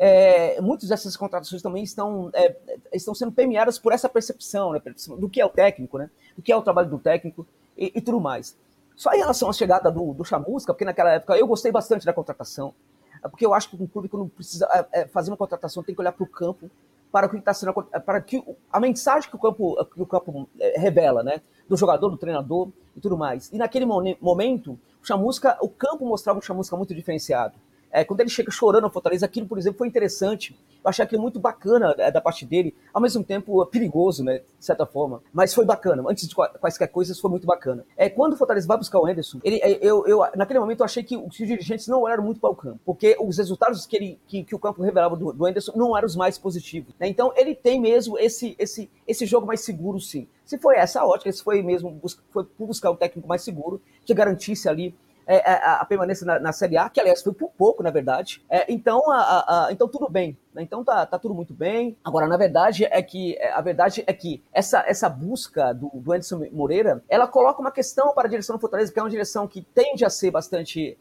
É, 0.00 0.60
muitas 0.60 0.88
dessas 0.88 1.16
contratações 1.16 1.60
também 1.60 1.82
estão, 1.82 2.30
é, 2.32 2.54
estão 2.92 3.12
sendo 3.16 3.32
premiadas 3.32 3.80
por 3.80 3.92
essa 3.92 4.08
percepção 4.08 4.72
né, 4.72 4.80
do 5.18 5.28
que 5.28 5.40
é 5.40 5.44
o 5.44 5.48
técnico, 5.48 5.98
né, 5.98 6.08
do 6.36 6.42
que 6.42 6.52
é 6.52 6.56
o 6.56 6.62
trabalho 6.62 6.88
do 6.88 6.98
técnico 6.98 7.44
e, 7.76 7.90
e 7.96 8.00
tudo 8.00 8.20
mais. 8.20 8.56
Só 8.98 9.12
em 9.12 9.18
relação 9.18 9.48
à 9.48 9.52
chegada 9.52 9.92
do, 9.92 10.12
do 10.12 10.24
Chamusca, 10.24 10.74
porque 10.74 10.84
naquela 10.84 11.12
época 11.12 11.36
eu 11.36 11.46
gostei 11.46 11.70
bastante 11.70 12.04
da 12.04 12.12
contratação, 12.12 12.74
é 13.22 13.28
porque 13.28 13.46
eu 13.46 13.54
acho 13.54 13.70
que 13.70 13.80
um 13.80 13.86
clube, 13.86 14.08
quando 14.08 14.28
precisa 14.28 14.68
é, 14.72 15.02
é, 15.02 15.06
fazer 15.06 15.30
uma 15.30 15.36
contratação, 15.36 15.84
tem 15.84 15.94
que 15.94 16.00
olhar 16.00 16.10
para 16.10 16.24
o 16.24 16.26
campo, 16.26 16.68
para 17.12 17.28
o 17.28 17.30
que 17.30 17.36
está 17.36 17.54
sendo, 17.54 17.72
para 17.72 18.20
que 18.20 18.42
a 18.72 18.80
mensagem 18.80 19.30
que 19.30 19.36
o 19.36 19.38
campo, 19.38 19.84
que 19.94 20.02
o 20.02 20.06
campo 20.06 20.48
revela, 20.74 21.22
né? 21.22 21.40
Do 21.68 21.76
jogador, 21.76 22.10
do 22.10 22.16
treinador 22.16 22.70
e 22.96 23.00
tudo 23.00 23.16
mais. 23.16 23.52
E 23.52 23.56
naquele 23.56 23.86
momento, 23.86 24.72
o 25.00 25.06
Chamusca, 25.06 25.56
o 25.60 25.68
campo 25.68 26.04
mostrava 26.04 26.40
um 26.40 26.42
Chamusca 26.42 26.76
muito 26.76 26.92
diferenciado. 26.92 27.54
É, 27.90 28.04
quando 28.04 28.20
ele 28.20 28.28
chega 28.28 28.50
chorando 28.50 28.86
a 28.86 28.90
Fortaleza, 28.90 29.24
aquilo, 29.24 29.46
por 29.46 29.58
exemplo, 29.58 29.78
foi 29.78 29.88
interessante. 29.88 30.58
Eu 30.84 30.88
achei 30.88 31.04
aquilo 31.04 31.22
muito 31.22 31.40
bacana 31.40 31.94
é, 31.98 32.10
da 32.10 32.20
parte 32.20 32.44
dele, 32.44 32.74
ao 32.92 33.00
mesmo 33.00 33.24
tempo 33.24 33.64
perigoso, 33.66 34.22
né, 34.22 34.38
de 34.58 34.64
certa 34.64 34.86
forma. 34.86 35.22
Mas 35.32 35.54
foi 35.54 35.64
bacana. 35.64 36.04
Antes 36.08 36.28
de 36.28 36.34
quaisquer 36.34 36.88
coisas, 36.88 37.18
foi 37.18 37.30
muito 37.30 37.46
bacana. 37.46 37.84
É, 37.96 38.08
quando 38.08 38.34
o 38.34 38.36
Fortaleza 38.36 38.66
vai 38.66 38.76
buscar 38.76 39.00
o 39.00 39.06
Anderson, 39.06 39.40
ele, 39.42 39.56
é, 39.62 39.78
eu, 39.80 40.06
eu, 40.06 40.20
naquele 40.36 40.60
momento 40.60 40.80
eu 40.80 40.84
achei 40.84 41.02
que 41.02 41.16
os 41.16 41.34
dirigentes 41.34 41.88
não 41.88 42.02
olharam 42.02 42.22
muito 42.22 42.40
para 42.40 42.50
o 42.50 42.54
campo, 42.54 42.80
porque 42.84 43.16
os 43.20 43.38
resultados 43.38 43.86
que, 43.86 43.96
ele, 43.96 44.18
que, 44.26 44.44
que 44.44 44.54
o 44.54 44.58
campo 44.58 44.82
revelava 44.82 45.16
do, 45.16 45.32
do 45.32 45.46
Anderson 45.46 45.72
não 45.74 45.96
eram 45.96 46.06
os 46.06 46.16
mais 46.16 46.38
positivos. 46.38 46.94
Né? 46.98 47.08
Então, 47.08 47.32
ele 47.36 47.54
tem 47.54 47.80
mesmo 47.80 48.18
esse, 48.18 48.54
esse, 48.58 48.90
esse 49.06 49.26
jogo 49.26 49.46
mais 49.46 49.60
seguro, 49.60 50.00
sim. 50.00 50.28
Se 50.44 50.58
foi 50.58 50.76
essa 50.76 51.00
a 51.00 51.06
ótica, 51.06 51.30
se 51.30 51.42
foi 51.42 51.62
mesmo 51.62 52.00
foi 52.30 52.46
buscar 52.58 52.90
um 52.90 52.96
técnico 52.96 53.28
mais 53.28 53.42
seguro, 53.42 53.82
que 54.04 54.14
garantisse 54.14 54.66
ali 54.66 54.94
é, 55.30 55.36
é, 55.36 55.52
a, 55.62 55.74
a, 55.82 55.84
permanência 55.84 56.26
na, 56.26 56.40
na, 56.40 56.52
Série 56.52 56.78
A, 56.78 56.88
que 56.88 56.98
aliás 56.98 57.22
foi 57.22 57.34
por 57.34 57.50
pouco, 57.50 57.82
na 57.82 57.90
verdade. 57.90 58.42
É, 58.48 58.64
então, 58.72 59.10
a, 59.10 59.66
a, 59.66 59.72
então 59.72 59.86
tudo 59.86 60.08
bem. 60.08 60.34
Né? 60.54 60.62
Então 60.62 60.82
tá, 60.82 61.04
tá 61.04 61.18
tudo 61.18 61.34
muito 61.34 61.52
bem. 61.52 61.98
Agora, 62.02 62.26
na 62.26 62.38
verdade, 62.38 62.86
é 62.90 63.02
que 63.02 63.36
é, 63.36 63.52
a 63.52 63.60
verdade 63.60 64.02
é 64.06 64.12
que 64.14 64.42
essa, 64.54 64.82
essa 64.88 65.06
busca 65.06 65.74
do, 65.74 65.90
do 65.92 66.12
Anderson 66.12 66.46
Moreira, 66.50 67.04
ela 67.10 67.26
coloca 67.26 67.60
uma 67.60 67.70
questão 67.70 68.14
para 68.14 68.26
a 68.26 68.30
direção 68.30 68.56
do 68.56 68.60
Fortaleza, 68.60 68.90
que 68.90 68.98
é 68.98 69.02
uma 69.02 69.10
direção 69.10 69.46
que 69.46 69.60
tende 69.60 70.02
a 70.02 70.08
ser 70.08 70.30
bastante 70.30 70.96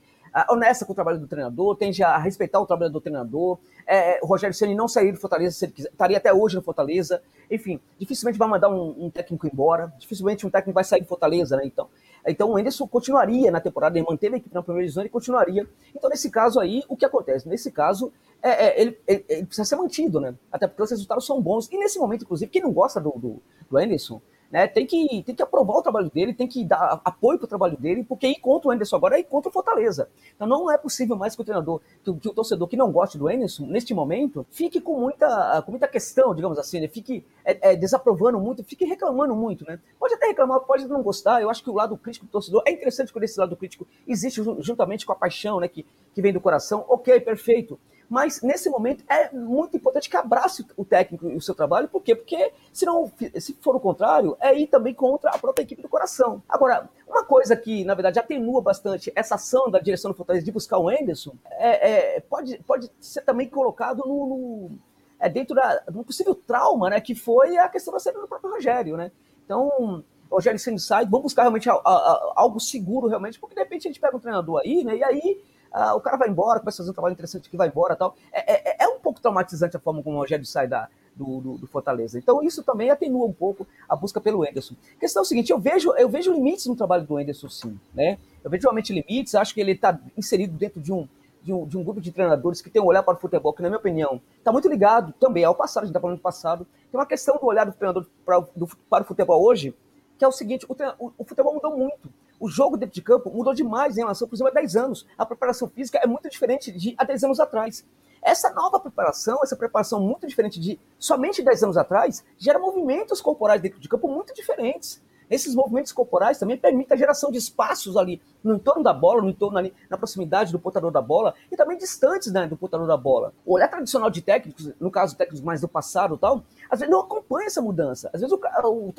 honesta 0.50 0.86
com 0.86 0.92
o 0.92 0.96
trabalho 0.96 1.20
do 1.20 1.28
treinador, 1.28 1.76
tende 1.76 2.04
a 2.04 2.18
respeitar 2.18 2.60
o 2.60 2.66
trabalho 2.66 2.92
do 2.92 3.02
treinador. 3.02 3.58
É, 3.88 4.20
o 4.22 4.28
Rogério 4.28 4.54
Ceni 4.54 4.76
não 4.76 4.88
sairia 4.88 5.14
do 5.14 5.20
Fortaleza 5.20 5.56
se 5.56 5.66
ele 5.66 5.72
quiser, 5.72 5.90
estaria 5.90 6.18
até 6.18 6.32
hoje 6.34 6.56
no 6.56 6.62
Fortaleza. 6.62 7.22
Enfim, 7.50 7.80
dificilmente 7.98 8.38
vai 8.38 8.48
mandar 8.48 8.70
um, 8.70 9.06
um, 9.06 9.10
técnico 9.10 9.48
embora, 9.48 9.92
dificilmente 9.98 10.46
um 10.46 10.50
técnico 10.50 10.76
vai 10.76 10.84
sair 10.84 11.02
do 11.02 11.08
Fortaleza, 11.08 11.56
né? 11.56 11.64
Então, 11.66 11.88
então 12.28 12.52
o 12.52 12.60
Enderson 12.60 12.88
continuaria 12.88 13.50
na 13.50 13.60
temporada, 13.60 13.98
ele 13.98 14.06
manteve 14.08 14.36
a 14.36 14.38
equipe 14.38 14.54
na 14.54 14.62
primeira 14.62 14.86
divisão 14.86 15.06
e 15.06 15.10
continuaria. 15.10 15.68
Então, 15.96 16.10
nesse 16.10 16.30
caso 16.30 16.60
aí, 16.60 16.84
o 16.90 16.96
que 16.96 17.06
acontece? 17.06 17.48
Nesse 17.48 17.72
caso, 17.72 18.12
é, 18.42 18.50
é, 18.50 18.82
ele, 18.82 19.00
ele, 19.08 19.26
ele, 19.30 19.46
precisa 19.46 19.66
ser 19.66 19.76
mantido, 19.76 20.20
né? 20.20 20.36
Até 20.52 20.68
porque 20.68 20.84
os 20.84 20.90
resultados 20.90 21.26
são 21.26 21.42
bons. 21.42 21.70
E 21.72 21.78
nesse 21.78 21.98
momento, 21.98 22.24
inclusive, 22.24 22.52
quem 22.52 22.62
não 22.62 22.74
gosta 22.74 23.00
do, 23.00 23.12
do, 23.12 23.42
do 23.70 23.78
Anderson, 23.78 24.22
né, 24.52 24.68
tem, 24.68 24.86
que, 24.86 25.24
tem 25.24 25.36
que 25.36 25.42
aprovar 25.42 25.78
o 25.78 25.82
trabalho 25.82 26.10
dele, 26.10 26.34
tem 26.34 26.48
que 26.48 26.64
dar 26.64 27.02
apoio 27.04 27.38
para 27.38 27.46
o 27.46 27.48
trabalho 27.48 27.78
dele, 27.78 28.04
porque 28.04 28.34
contra 28.40 28.70
o 28.70 28.72
Anderson 28.72 28.96
agora 28.96 29.20
é 29.20 29.24
contra 29.24 29.50
o 29.50 29.52
Fortaleza. 29.52 30.10
Então 30.36 30.48
não 30.48 30.72
é 30.72 30.78
possível 30.78 31.16
mais 31.16 31.36
que 31.36 31.42
o 31.42 31.46
treinador, 31.46 31.82
que, 32.04 32.14
que 32.14 32.30
o 32.30 32.34
torcedor 32.34 32.68
que 32.68 32.78
não 32.78 32.92
goste 32.92 33.18
do 33.18 33.28
Anderson, 33.28 33.66
neste 33.66 33.94
momento, 33.94 34.46
fique 34.50 34.80
com 34.80 35.00
muita, 35.00 35.62
com 35.64 35.72
muita 35.72 35.88
questão, 35.88 36.34
digamos 36.34 36.58
assim, 36.58 36.80
né, 36.80 36.88
fique 36.88 37.26
é, 37.44 37.72
é, 37.72 37.76
desaprovando 37.76 38.40
muito, 38.40 38.64
fique 38.64 38.86
reclamando 38.86 39.36
muito. 39.36 39.66
Né? 39.66 39.80
Pode 40.00 40.14
até 40.14 40.28
reclamar, 40.28 40.62
pode 40.62 40.88
não 40.88 41.02
gostar, 41.02 41.42
eu 41.42 41.50
acho 41.50 41.64
que 41.64 41.70
o 41.70 41.74
lado 41.74 41.98
crítico 41.98 42.26
do 42.26 42.32
torcedor 42.32 42.64
é 42.66 42.72
interessante 42.72 43.12
quando 43.12 43.24
esse 43.24 43.40
lado 43.40 43.56
crítico 43.56 43.88
existe 44.08 44.42
juntamente 44.60 45.06
com 45.06 45.12
a 45.12 45.16
paixão 45.16 45.60
né, 45.60 45.68
que, 45.68 45.86
que 46.14 46.22
vem 46.22 46.32
do 46.32 46.40
coração, 46.42 46.86
ok, 46.88 47.20
perfeito. 47.20 47.80
Mas 48.10 48.42
nesse 48.42 48.70
momento 48.70 49.04
é 49.10 49.32
muito 49.34 49.76
importante 49.76 50.10
que 50.10 50.16
abrace 50.16 50.66
o 50.76 50.86
técnico 50.86 51.30
e 51.30 51.36
o 51.36 51.42
seu 51.42 51.54
trabalho, 51.54 51.88
por 51.88 52.02
quê? 52.02 52.16
Porque 52.16 52.54
se, 52.72 52.86
não, 52.86 53.12
se 53.40 53.54
for 53.62 53.76
o 53.76 53.80
contrário, 53.80 54.38
é 54.40 54.58
ir 54.58 54.68
também 54.68 54.94
contra 54.94 55.30
a 55.32 55.38
própria 55.38 55.64
equipe 55.64 55.82
do 55.82 55.90
coração. 55.90 56.42
Agora, 56.48 56.90
uma 57.08 57.24
coisa 57.24 57.56
que, 57.56 57.84
na 57.84 57.96
verdade, 57.96 58.20
atenua 58.20 58.62
bastante 58.62 59.12
essa 59.16 59.36
ação 59.36 59.70
da 59.70 59.80
direção 59.80 60.12
do 60.12 60.18
Fortaleza 60.18 60.46
de 60.46 60.52
buscar 60.52 60.78
o 60.78 60.90
Anderson, 60.90 61.34
é, 61.52 62.16
é 62.16 62.20
pode, 62.22 62.58
pode 62.66 62.92
ser 63.00 63.22
também 63.22 63.50
colocado 63.50 64.04
no, 64.06 64.28
no 64.28 64.72
é 65.20 65.30
dentro 65.30 65.56
da, 65.56 65.80
de 65.80 65.98
um 65.98 66.04
possível 66.04 66.36
trauma, 66.36 66.90
né, 66.90 67.02
que 67.02 67.16
foi 67.16 67.58
a 67.58 67.68
questão 67.68 67.94
da 67.94 68.00
saída 68.00 68.22
do 68.22 68.28
próprio 68.28 68.52
Rogério, 68.52 68.96
né? 68.96 69.12
Então, 69.44 70.04
Rogério 70.30 70.60
sendo 70.60 70.80
sai, 70.80 71.06
vamos 71.06 71.24
buscar 71.24 71.44
realmente 71.44 71.70
a, 71.70 71.74
a, 71.74 71.76
a, 71.76 72.34
algo 72.36 72.60
seguro, 72.60 73.08
realmente, 73.08 73.40
porque 73.40 73.56
de 73.56 73.62
repente 73.62 73.88
a 73.88 73.92
gente 73.92 74.00
pega 74.00 74.16
um 74.16 74.20
treinador 74.20 74.62
aí, 74.64 74.84
né, 74.84 74.98
e 74.98 75.04
aí 75.04 75.42
ah, 75.72 75.96
o 75.96 76.02
cara 76.02 76.18
vai 76.18 76.30
embora, 76.30 76.60
começa 76.60 76.78
a 76.78 76.80
fazer 76.80 76.92
um 76.92 76.94
trabalho 76.94 77.14
interessante 77.14 77.50
que 77.50 77.58
vai 77.58 77.68
embora 77.68 77.96
tal. 77.96 78.16
É, 78.32 78.54
é, 78.54 78.84
é, 78.84 78.88
um 78.88 79.00
pouco 79.00 79.22
traumatizante 79.22 79.76
a 79.78 79.80
forma 79.80 80.02
como 80.02 80.18
o 80.18 80.20
Rogério 80.20 80.46
sai 80.46 80.68
da, 80.68 80.88
do, 81.16 81.40
do, 81.40 81.58
do, 81.58 81.68
Fortaleza. 81.68 82.18
Então 82.18 82.44
isso 82.44 82.64
também 82.64 82.90
atenua 82.90 83.26
um 83.26 83.34
pouco 83.34 83.68
a 83.88 83.96
busca 83.96 84.22
pelo 84.22 84.46
Enderson. 84.46 84.76
A 84.96 85.00
questão 85.00 85.22
é 85.22 85.24
o 85.24 85.28
seguinte, 85.28 85.52
eu 85.52 85.60
vejo, 85.60 85.94
eu 85.98 86.10
vejo 86.10 86.32
limites 86.32 86.68
no 86.68 86.76
trabalho 86.76 87.06
do 87.06 87.20
Enderson, 87.20 87.50
sim. 87.50 87.80
Né? 87.94 88.18
Eu 88.44 88.50
vejo 88.50 88.64
realmente 88.64 88.94
limites, 88.94 89.36
acho 89.36 89.54
que 89.54 89.62
ele 89.62 89.74
está 89.74 90.00
inserido 90.16 90.58
dentro 90.58 90.80
de 90.80 90.94
um, 90.94 91.08
de 91.42 91.54
um, 91.54 91.66
de 91.66 91.78
um, 91.78 91.84
grupo 91.84 92.02
de 92.02 92.12
treinadores 92.12 92.62
que 92.62 92.70
tem 92.70 92.82
um 92.82 92.86
olhar 92.86 93.04
para 93.04 93.16
o 93.16 93.18
futebol, 93.18 93.54
que, 93.54 93.62
na 93.62 93.70
minha 93.70 93.80
opinião, 93.80 94.22
está 94.38 94.52
muito 94.52 94.68
ligado 94.68 95.14
também 95.20 95.44
ao 95.44 95.56
passado, 95.56 95.84
a 95.84 95.86
gente 95.86 95.92
está 95.92 96.00
falando 96.00 96.18
do 96.18 96.22
passado. 96.22 96.68
Tem 96.92 97.00
uma 97.00 97.06
questão 97.06 97.38
do 97.38 97.46
olhar 97.46 97.66
do 97.66 97.74
treinador 97.74 98.06
para, 98.26 98.40
do, 98.56 98.68
para 98.90 99.04
o 99.04 99.06
futebol 99.06 99.44
hoje, 99.44 99.74
que 100.18 100.26
é 100.26 100.28
o 100.28 100.32
seguinte, 100.32 100.66
o, 100.68 101.12
o 101.18 101.24
futebol 101.24 101.54
mudou 101.54 101.78
muito. 101.78 102.10
O 102.40 102.48
jogo 102.48 102.78
dentro 102.78 102.94
de 102.94 103.02
campo 103.02 103.32
mudou 103.32 103.54
demais 103.54 103.98
em 103.98 104.02
relação, 104.02 104.28
por 104.28 104.36
exemplo, 104.36 104.52
a 104.52 104.56
10 104.56 104.76
anos. 104.76 105.08
A 105.18 105.26
preparação 105.26 105.68
física 105.68 105.98
é 105.98 106.06
muito 106.06 106.30
diferente 106.30 106.72
de 106.72 106.94
há 106.98 107.04
10 107.04 107.24
anos 107.24 107.40
atrás. 107.40 107.86
Essa 108.22 108.52
nova 108.52 108.80
preparação, 108.80 109.40
essa 109.44 109.56
preparação 109.56 110.00
muito 110.00 110.28
diferente 110.28 110.60
de 110.60 110.80
somente 111.00 111.42
10 111.42 111.64
anos 111.64 111.78
atrás, 111.78 112.24
gera 112.38 112.60
movimentos 112.60 113.22
corporais 113.22 113.62
dentro 113.62 113.80
de 113.80 113.90
campo 113.90 114.08
muito 114.08 114.34
diferentes. 114.34 115.02
Esses 115.30 115.54
movimentos 115.54 115.92
corporais 115.92 116.40
também 116.40 116.58
permitem 116.58 116.96
a 116.96 116.98
geração 116.98 117.32
de 117.32 117.38
espaços 117.38 117.98
ali 117.98 118.22
no 118.44 118.56
entorno 118.56 118.84
da 118.84 118.94
bola, 118.94 119.22
no 119.22 119.30
entorno 119.30 119.58
ali, 119.58 119.74
na 119.90 119.98
proximidade 119.98 120.52
do 120.52 120.60
portador 120.60 120.92
da 120.92 121.02
bola 121.02 121.34
e 121.52 121.56
também 121.56 121.78
distantes 121.78 122.32
né, 122.32 122.48
do 122.48 122.56
portador 122.56 122.88
da 122.88 122.96
bola. 122.96 123.34
O 123.46 123.56
olhar 123.56 123.68
tradicional 123.68 124.10
de 124.10 124.22
técnicos, 124.22 124.72
no 124.80 124.90
caso 124.90 125.18
técnicos 125.18 125.42
mais 125.42 125.62
do 125.62 125.68
passado 125.68 126.18
tal, 126.18 126.44
às 126.70 126.80
vezes 126.80 126.92
não 126.92 127.02
acompanha 127.02 127.48
essa 127.48 127.62
mudança. 127.62 128.10
Às 128.14 128.22
vezes 128.22 128.34
o, 128.34 128.40
o, 128.40 128.94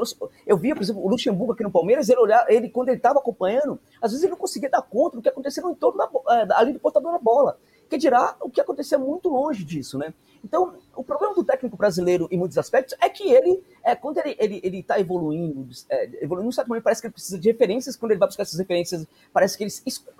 eu 0.47 0.57
via, 0.57 0.75
por 0.75 0.83
exemplo, 0.83 1.03
o 1.03 1.09
Luxemburgo 1.09 1.53
aqui 1.53 1.62
no 1.62 1.71
Palmeiras, 1.71 2.09
ele 2.09 2.21
olhar, 2.21 2.45
ele 2.49 2.69
quando 2.69 2.88
ele 2.88 2.99
estava 2.99 3.19
acompanhando, 3.19 3.79
às 4.01 4.11
vezes 4.11 4.23
ele 4.23 4.33
não 4.33 4.38
conseguia 4.38 4.69
dar 4.69 4.83
conta 4.83 5.17
do 5.17 5.23
que 5.23 5.29
acontecia 5.29 5.62
no 5.62 5.71
entorno 5.71 5.99
da, 5.99 6.09
é, 6.35 6.47
ali 6.55 6.73
do 6.73 6.81
portador 6.81 7.12
da 7.12 7.19
bola. 7.19 7.59
Que 7.88 7.96
dirá 7.96 8.37
o 8.40 8.51
que 8.51 8.61
acontecia 8.61 8.98
muito 8.98 9.29
longe 9.29 9.64
disso, 9.64 9.96
né? 9.96 10.12
Então, 10.44 10.74
o 10.94 11.03
problema 11.03 11.35
do 11.35 11.42
técnico 11.42 11.77
brasileiro, 11.77 12.29
em 12.31 12.38
muitos 12.38 12.57
aspectos, 12.59 12.94
é 13.01 13.09
que 13.09 13.31
ele, 13.31 13.62
é, 13.83 13.94
quando 13.94 14.18
ele 14.18 14.31
está 14.31 14.44
ele, 14.44 14.61
ele 14.62 14.83
tá 14.83 15.01
evoluindo, 15.01 15.68
é, 15.88 16.24
evoluindo, 16.24 16.53
certo 16.53 16.68
momento, 16.68 16.85
parece 16.85 17.01
que 17.01 17.07
ele 17.07 17.12
precisa 17.12 17.38
de 17.38 17.51
referências, 17.51 17.96
quando 17.96 18.12
ele 18.12 18.20
vai 18.20 18.29
buscar 18.29 18.42
essas 18.42 18.59
referências, 18.59 19.07
parece 19.33 19.57
que 19.57 19.64
ele 19.64 19.72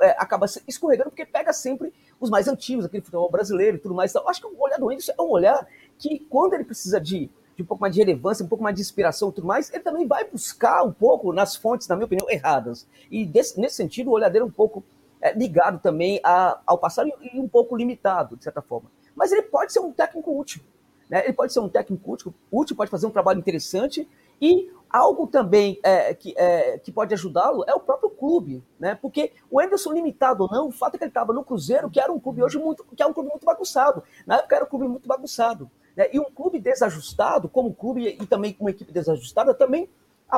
é, 0.02 0.11
acaba 0.18 0.46
escorregando, 0.66 1.11
porque 1.11 1.24
pega 1.24 1.52
sempre 1.52 1.92
os 2.18 2.31
mais 2.31 2.48
antigos, 2.48 2.85
aquele 2.85 3.02
futebol 3.02 3.31
brasileiro 3.31 3.76
e 3.76 3.81
tudo 3.81 3.94
mais. 3.94 4.11
Então, 4.11 4.28
acho 4.28 4.40
que 4.40 4.46
o 4.46 4.61
olhar 4.61 4.78
do 4.78 4.88
Anderson 4.90 5.12
é 5.16 5.22
um 5.22 5.31
olhar 5.31 5.66
que, 5.98 6.20
quando 6.31 6.54
ele 6.54 6.64
precisa 6.64 7.00
de 7.00 7.31
de 7.59 7.62
um 7.64 7.66
pouco 7.66 7.81
mais 7.81 7.92
de 7.92 8.00
relevância, 8.00 8.44
um 8.44 8.48
pouco 8.48 8.62
mais 8.62 8.76
de 8.76 8.81
inspiração 8.81 9.31
e 9.31 9.33
tudo 9.33 9.48
mais, 9.48 9.68
ele 9.74 9.83
também 9.83 10.07
vai 10.07 10.22
buscar 10.24 10.85
um 10.85 10.92
pouco 10.92 11.33
nas 11.33 11.57
fontes, 11.57 11.88
na 11.88 11.96
minha 11.96 12.07
opinião, 12.07 12.31
erradas. 12.31 12.87
E 13.11 13.26
desse, 13.26 13.59
nesse 13.61 13.74
sentido, 13.74 14.11
o 14.11 14.12
olhar 14.12 14.28
dele 14.28 14.44
é 14.44 14.46
um 14.46 14.50
pouco 14.50 14.85
é, 15.20 15.33
ligado 15.33 15.81
também 15.81 16.20
a, 16.24 16.61
ao 16.66 16.78
passado 16.78 17.11
e, 17.20 17.38
um 17.38 17.48
pouco 17.48 17.76
limitado, 17.76 18.37
de 18.37 18.44
certa 18.44 18.62
forma. 18.62 18.90
Mas 19.14 19.33
ele 19.33 19.42
pode 19.42 19.72
ser 19.72 19.81
um 19.81 19.92
técnico 19.92 20.38
útil. 20.38 20.62
Né? 21.09 21.24
Ele 21.24 21.33
pode 21.33 21.52
ser 21.52 21.61
um 21.61 21.68
técnico 21.68 22.12
útil, 22.12 22.35
útil, 22.50 22.76
pode 22.76 22.90
fazer 22.90 23.07
um 23.07 23.11
trabalho 23.11 23.38
interessante 23.38 24.09
e 24.40 24.70
algo 24.90 25.26
também 25.26 25.78
é, 25.83 26.14
que, 26.14 26.35
é, 26.37 26.78
que 26.78 26.92
pode 26.92 27.12
ajudá-lo 27.14 27.64
é 27.66 27.74
o 27.74 27.81
próprio 27.81 28.11
clube, 28.11 28.64
né? 28.78 28.94
Porque 28.94 29.33
o 29.50 29.61
Anderson, 29.61 29.92
limitado 29.92 30.44
ou 30.44 30.50
não, 30.50 30.68
o 30.68 30.72
fato 30.72 30.94
é 30.94 30.98
que 30.98 31.04
ele 31.04 31.11
estava 31.11 31.33
no 31.33 31.44
Cruzeiro, 31.44 31.90
que 31.90 32.00
era 32.00 32.12
um 32.12 32.18
clube 32.18 32.42
hoje 32.42 32.59
muito, 32.59 32.85
que 32.96 33.02
é 33.02 33.07
um 33.07 33.12
clube 33.12 33.28
muito 33.28 33.44
bagunçado. 33.44 34.02
Na 34.26 34.37
época 34.37 34.57
era 34.57 34.64
um 34.64 34.68
clube 34.68 34.88
muito 34.88 35.07
bagunçado. 35.07 35.70
Né? 35.96 36.09
E 36.12 36.20
um 36.20 36.24
clube 36.24 36.59
desajustado, 36.61 37.48
como 37.48 37.74
clube 37.74 38.16
e 38.20 38.26
também 38.26 38.57
uma 38.61 38.70
equipe 38.70 38.92
desajustada, 38.92 39.52
também 39.52 39.88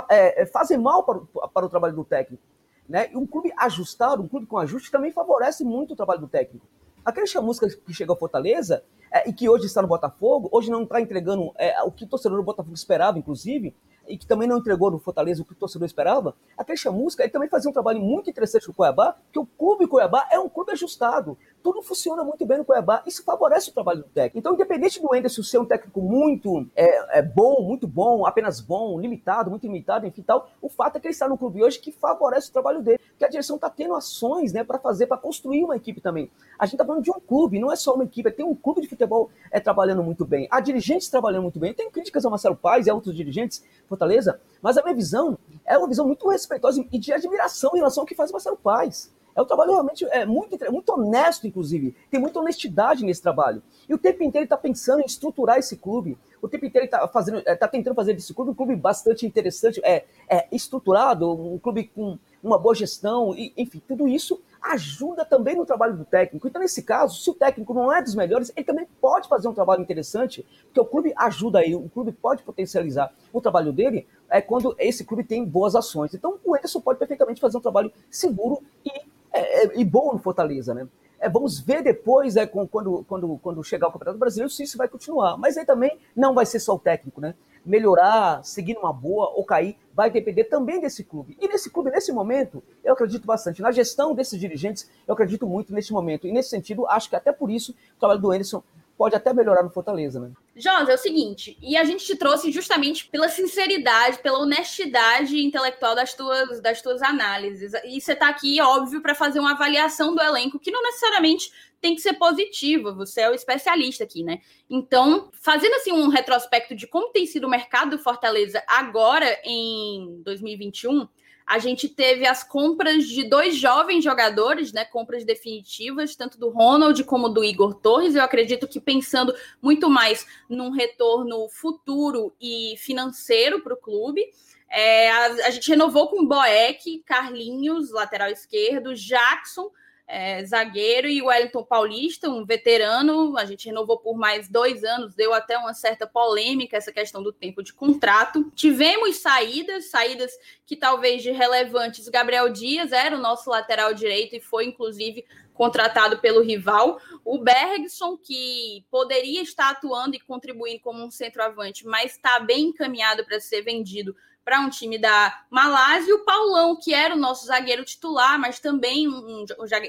é, 0.09 0.43
é, 0.43 0.47
fazem 0.47 0.79
mal 0.79 1.05
para, 1.05 1.21
para 1.49 1.67
o 1.67 1.69
trabalho 1.69 1.95
do 1.95 2.05
técnico. 2.05 2.43
Né? 2.91 3.09
E 3.13 3.17
um 3.17 3.25
clube 3.25 3.53
ajustado, 3.57 4.21
um 4.21 4.27
clube 4.27 4.47
com 4.47 4.59
ajuste, 4.59 4.91
também 4.91 5.13
favorece 5.13 5.63
muito 5.63 5.93
o 5.93 5.97
trabalho 5.97 6.23
do 6.23 6.29
técnico. 6.29 6.67
Aquele 7.05 7.27
chamusca 7.29 7.69
que 7.69 7.95
chegou 7.95 8.15
ao 8.15 8.19
Fortaleza, 8.19 8.83
é, 9.13 9.29
e 9.29 9.33
que 9.33 9.49
hoje 9.49 9.67
está 9.67 9.81
no 9.81 9.89
Botafogo, 9.89 10.49
hoje 10.53 10.71
não 10.71 10.83
está 10.83 11.01
entregando 11.01 11.53
é, 11.57 11.81
o 11.83 11.91
que 11.91 12.05
o 12.05 12.07
torcedor 12.09 12.39
do 12.39 12.45
Botafogo 12.45 12.75
esperava, 12.75 13.19
inclusive, 13.19 13.75
e 14.09 14.19
que 14.19 14.27
também 14.27 14.49
não 14.49 14.59
entregou 14.59 14.91
no 14.91 14.99
Fortaleza 14.99 15.41
o 15.41 15.45
que 15.45 15.53
o 15.53 15.57
torcedor 15.57 15.87
esperava, 15.87 16.35
aquele 16.59 16.77
chamusca 16.77 17.23
ele 17.23 17.31
também 17.31 17.49
fazia 17.49 17.71
um 17.71 17.73
trabalho 17.73 18.01
muito 18.01 18.29
interessante 18.29 18.67
no 18.67 18.75
Cuiabá, 18.75 19.17
que 19.33 19.39
o 19.39 19.47
clube 19.47 19.87
Cuiabá 19.87 20.27
é 20.33 20.39
um 20.39 20.49
clube 20.49 20.73
ajustado 20.73 21.39
tudo 21.63 21.83
funciona 21.83 22.25
muito 22.25 22.45
bem 22.47 22.59
no 22.59 22.65
Cuiabá. 22.65 23.03
Isso 23.07 23.23
favorece 23.23 23.71
o 23.71 23.73
trabalho 23.73 24.03
do 24.03 24.09
técnico. 24.09 24.39
Então, 24.39 24.55
independente 24.55 25.01
do 25.01 25.15
Enderson 25.15 25.43
ser 25.43 25.59
um 25.59 25.65
técnico 25.65 26.01
muito 26.01 26.67
é, 26.75 27.19
é 27.19 27.23
bom, 27.23 27.63
muito 27.63 27.87
bom, 27.87 28.27
apenas 28.27 28.61
bom, 28.61 29.01
limitado, 29.01 29.51
muito 29.51 29.65
limitado, 29.65 30.07
enfim 30.07 30.23
tal, 30.23 30.51
o 30.61 30.69
fato 30.69 30.97
é 30.97 31.01
que 31.01 31.07
ele 31.07 31.13
está 31.13 31.29
no 31.29 31.37
clube 31.37 31.63
hoje 31.63 31.79
que 31.79 31.93
favorece 31.93 32.51
o 32.51 32.53
trabalho 32.53 32.83
dele. 32.83 32.99
Porque 33.11 33.25
a 33.25 33.29
direção 33.29 33.57
está 33.57 33.69
tendo 33.69 33.95
ações 33.95 34.53
né, 34.53 34.65
para 34.65 34.79
fazer, 34.79 35.07
para 35.07 35.17
construir 35.17 35.65
uma 35.65 35.77
equipe 35.77 36.01
também. 36.01 36.31
A 36.59 36.67
gente 36.67 36.75
está 36.75 36.85
falando 36.85 37.03
de 37.03 37.11
um 37.11 37.21
clube, 37.21 37.59
não 37.59 37.73
é 37.73 37.77
só 37.77 37.95
uma 37.95 38.05
equipe, 38.05 38.31
tem 38.31 38.45
um 38.45 38.55
clube 38.55 38.81
de 38.81 38.89
futebol 38.89 39.31
é, 39.51 39.61
trabalhando 39.61 40.03
muito 40.03 40.25
bem. 40.25 40.49
Há 40.51 40.61
dirigentes 40.61 41.09
trabalhando 41.09 41.43
muito 41.43 41.59
bem. 41.59 41.75
Tem 41.75 41.91
críticas 41.91 42.25
ao 42.25 42.31
Marcelo 42.31 42.57
Paes 42.57 42.87
e 42.87 42.91
a 42.91 42.95
outros 42.95 43.15
dirigentes, 43.15 43.65
Fortaleza, 43.89 44.41
mas 44.63 44.79
a 44.79 44.83
minha 44.83 44.95
visão 44.95 45.39
é 45.67 45.77
uma 45.77 45.89
visão 45.89 46.07
muito 46.07 46.29
respeitosa 46.29 46.85
e 46.91 46.99
de 46.99 47.13
admiração 47.13 47.73
em 47.75 47.79
relação 47.79 48.03
ao 48.03 48.07
que 48.07 48.15
faz 48.15 48.31
o 48.31 48.33
Marcelo 48.33 48.57
Paes. 48.57 49.11
É 49.35 49.43
um 49.43 49.45
trabalho 49.45 49.73
realmente 49.73 50.05
é, 50.11 50.25
muito, 50.27 50.57
muito 50.71 50.93
honesto, 50.93 51.47
inclusive. 51.47 51.95
Tem 52.11 52.21
muita 52.21 52.39
honestidade 52.41 53.05
nesse 53.05 53.23
trabalho. 53.23 53.63
E 53.89 53.95
o 53.95 53.99
tempo 53.99 54.23
inteiro 54.23 54.43
ele 54.43 54.47
está 54.47 54.57
pensando 54.57 55.01
em 55.01 55.07
estruturar 55.07 55.59
esse 55.59 55.77
clube. 55.77 56.19
O 56.43 56.49
tempo 56.49 56.67
inteiro 56.67 56.87
ele 56.87 56.95
está 56.95 57.07
fazendo, 57.09 57.39
está 57.39 57.69
tentando 57.69 57.95
fazer 57.95 58.15
desse 58.15 58.33
clube 58.35 58.51
um 58.51 58.55
clube 58.55 58.75
bastante 58.75 59.27
interessante, 59.27 59.81
é, 59.85 60.05
é 60.29 60.49
estruturado, 60.51 61.31
um 61.31 61.59
clube 61.59 61.91
com 61.95 62.19
uma 62.43 62.59
boa 62.59 62.75
gestão, 62.75 63.35
e, 63.35 63.53
enfim, 63.57 63.83
tudo 63.87 64.09
isso 64.09 64.41
ajuda 64.63 65.25
também 65.25 65.57
no 65.57 65.67
trabalho 65.67 65.97
do 65.97 66.05
técnico. 66.05 66.49
Então, 66.49 66.61
nesse 66.61 66.83
caso, 66.83 67.21
se 67.21 67.31
o 67.31 67.35
técnico 67.35 67.75
não 67.75 67.93
é 67.93 68.03
dos 68.03 68.15
melhores, 68.15 68.53
ele 68.57 68.65
também 68.65 68.87
pode 69.01 69.29
fazer 69.29 69.49
um 69.49 69.55
trabalho 69.55 69.83
interessante, 69.83 70.47
porque 70.65 70.81
o 70.81 70.85
clube 70.85 71.13
ajuda 71.17 71.61
aí, 71.61 71.75
o 71.75 71.89
clube 71.89 72.13
pode 72.13 72.43
potencializar 72.43 73.13
o 73.33 73.41
trabalho 73.41 73.73
dele 73.73 74.07
é 74.31 74.41
quando 74.41 74.75
esse 74.79 75.05
clube 75.05 75.25
tem 75.25 75.45
boas 75.45 75.75
ações. 75.75 76.15
Então, 76.15 76.39
o 76.45 76.55
Anderson 76.55 76.81
pode 76.81 76.99
perfeitamente 76.99 77.41
fazer 77.41 77.59
um 77.59 77.61
trabalho 77.61 77.93
seguro 78.09 78.63
e 78.85 78.91
é, 79.33 79.65
é, 79.65 79.79
e 79.79 79.85
bom 79.85 80.13
no 80.13 80.19
Fortaleza, 80.19 80.75
né? 80.75 80.89
É, 81.21 81.29
vamos 81.29 81.61
ver 81.61 81.83
depois, 81.83 82.35
é, 82.37 82.47
com, 82.47 82.67
quando, 82.67 83.05
quando, 83.07 83.39
quando 83.43 83.63
chegar 83.63 83.89
o 83.89 83.93
Campeonato 83.93 84.19
Brasileiro, 84.19 84.51
se 84.51 84.63
isso 84.63 84.79
vai 84.79 84.89
continuar. 84.89 85.37
Mas 85.37 85.59
aí 85.59 85.67
também 85.67 85.99
não 86.17 86.35
vai 86.35 86.47
ser 86.47 86.59
só 86.59 86.75
o 86.75 86.79
técnico, 86.79 87.21
né? 87.21 87.35
Melhorar, 87.65 88.43
seguir 88.43 88.73
numa 88.73 88.91
boa 88.91 89.31
ou 89.35 89.45
cair, 89.45 89.77
vai 89.95 90.11
depender 90.11 90.45
também 90.45 90.81
desse 90.81 91.05
clube. 91.05 91.37
E 91.39 91.47
nesse 91.47 91.69
clube, 91.69 91.91
nesse 91.91 92.11
momento, 92.11 92.63
eu 92.83 92.95
acredito 92.95 93.27
bastante. 93.27 93.61
Na 93.61 93.71
gestão 93.71 94.15
desses 94.15 94.41
dirigentes, 94.41 94.91
eu 95.07 95.13
acredito 95.13 95.47
muito 95.47 95.75
nesse 95.75 95.93
momento. 95.93 96.27
E 96.27 96.33
nesse 96.33 96.49
sentido, 96.49 96.87
acho 96.87 97.11
que 97.11 97.17
até 97.17 97.31
por 97.31 97.51
isso 97.51 97.73
o 97.73 98.01
trabalho 98.01 98.21
do 98.21 98.31
Anderson 98.31 98.63
pode 99.01 99.17
até 99.17 99.33
melhorar 99.33 99.63
no 99.63 99.71
Fortaleza, 99.71 100.21
né? 100.21 100.31
Jonas, 100.55 100.87
é 100.91 100.95
o 100.95 100.99
seguinte, 100.99 101.57
e 101.63 101.75
a 101.75 101.85
gente 101.85 102.05
te 102.05 102.15
trouxe 102.15 102.53
justamente 102.53 103.09
pela 103.09 103.31
sinceridade, 103.31 104.19
pela 104.19 104.41
honestidade 104.41 105.43
intelectual 105.43 105.95
das 105.95 106.13
tuas, 106.13 106.61
das 106.61 106.83
tuas 106.83 107.01
análises. 107.01 107.73
E 107.83 107.99
você 107.99 108.13
está 108.13 108.29
aqui, 108.29 108.61
óbvio, 108.61 109.01
para 109.01 109.15
fazer 109.15 109.41
uma 109.41 109.53
avaliação 109.53 110.15
do 110.15 110.21
elenco, 110.21 110.59
que 110.59 110.71
não 110.71 110.83
necessariamente 110.83 111.51
tem 111.81 111.95
que 111.95 112.03
ser 112.03 112.13
positiva, 112.13 112.93
você 112.93 113.23
é 113.23 113.31
o 113.31 113.33
especialista 113.33 114.05
aqui, 114.05 114.23
né? 114.23 114.41
Então, 114.69 115.31
fazendo 115.33 115.77
assim 115.77 115.93
um 115.93 116.09
retrospecto 116.09 116.77
de 116.77 116.87
como 116.87 117.11
tem 117.11 117.25
sido 117.25 117.47
o 117.47 117.51
mercado 117.51 117.97
do 117.97 118.03
Fortaleza 118.03 118.63
agora 118.69 119.41
em 119.43 120.21
2021, 120.27 121.09
a 121.51 121.59
gente 121.59 121.89
teve 121.89 122.29
as 122.29 122.45
compras 122.45 123.09
de 123.09 123.29
dois 123.29 123.57
jovens 123.57 124.05
jogadores, 124.05 124.73
né? 124.73 124.85
Compras 124.85 125.25
definitivas, 125.25 126.15
tanto 126.15 126.39
do 126.39 126.49
Ronald 126.49 127.03
como 127.03 127.29
do 127.29 127.43
Igor 127.43 127.75
Torres. 127.75 128.15
Eu 128.15 128.23
acredito 128.23 128.69
que 128.69 128.81
pensando 128.81 129.35
muito 129.61 129.91
mais 129.91 130.25
num 130.49 130.71
retorno 130.71 131.49
futuro 131.49 132.33
e 132.41 132.77
financeiro 132.79 133.65
para 133.65 133.75
o 133.75 133.77
clube. 133.77 134.25
É, 134.71 135.11
a, 135.11 135.25
a, 135.47 135.51
gente 135.51 135.69
renovou 135.69 136.07
com 136.07 136.25
Boeck, 136.25 137.03
Carlinhos, 137.05 137.91
lateral 137.91 138.31
esquerdo, 138.31 138.95
Jackson, 138.95 139.73
é, 140.11 140.45
zagueiro, 140.45 141.09
e 141.09 141.23
o 141.23 141.27
Wellington 141.27 141.63
Paulista, 141.63 142.29
um 142.29 142.45
veterano. 142.45 143.39
A 143.39 143.45
gente 143.45 143.67
renovou 143.67 143.99
por 143.99 144.17
mais 144.17 144.49
dois 144.49 144.83
anos, 144.83 145.15
deu 145.15 145.33
até 145.33 145.57
uma 145.57 145.73
certa 145.73 146.07
polêmica 146.07 146.77
essa 146.77 146.91
questão 146.91 147.23
do 147.23 147.33
tempo 147.33 147.63
de 147.63 147.73
contrato. 147.73 148.51
Tivemos 148.55 149.19
saídas, 149.19 149.89
saídas 149.89 150.33
que 150.67 150.75
talvez 150.75 151.23
de 151.23 151.31
relevantes. 151.31 152.09
Gabriel 152.09 152.49
Dias 152.49 152.91
era 152.91 153.17
o 153.17 153.21
nosso 153.21 153.49
lateral 153.49 153.95
direito 153.95 154.35
e 154.35 154.41
foi, 154.41 154.67
inclusive, 154.67 155.25
contratado 155.55 156.19
pelo 156.19 156.43
rival. 156.43 157.01
O 157.25 157.39
Bergson, 157.39 158.17
que 158.17 158.85
poderia 158.91 159.43
estar 159.43 159.71
atuando 159.71 160.17
e 160.17 160.21
contribuindo 160.21 160.81
como 160.81 161.05
um 161.05 161.11
centroavante, 161.11 161.87
mas 161.87 162.13
está 162.13 162.41
bem 162.41 162.67
encaminhado 162.67 163.25
para 163.25 163.39
ser 163.39 163.63
vendido 163.63 164.17
para 164.45 164.61
um 164.61 164.71
time 164.71 164.99
da 164.99 165.45
Malásia, 165.51 166.11
e 166.11 166.15
o 166.15 166.25
Paulão, 166.25 166.77
que 166.77 166.95
era 166.95 167.15
o 167.15 167.19
nosso 167.19 167.47
zagueiro 167.47 167.85
titular, 167.85 168.39
mas 168.39 168.59
também 168.59 169.09
um, 169.09 169.45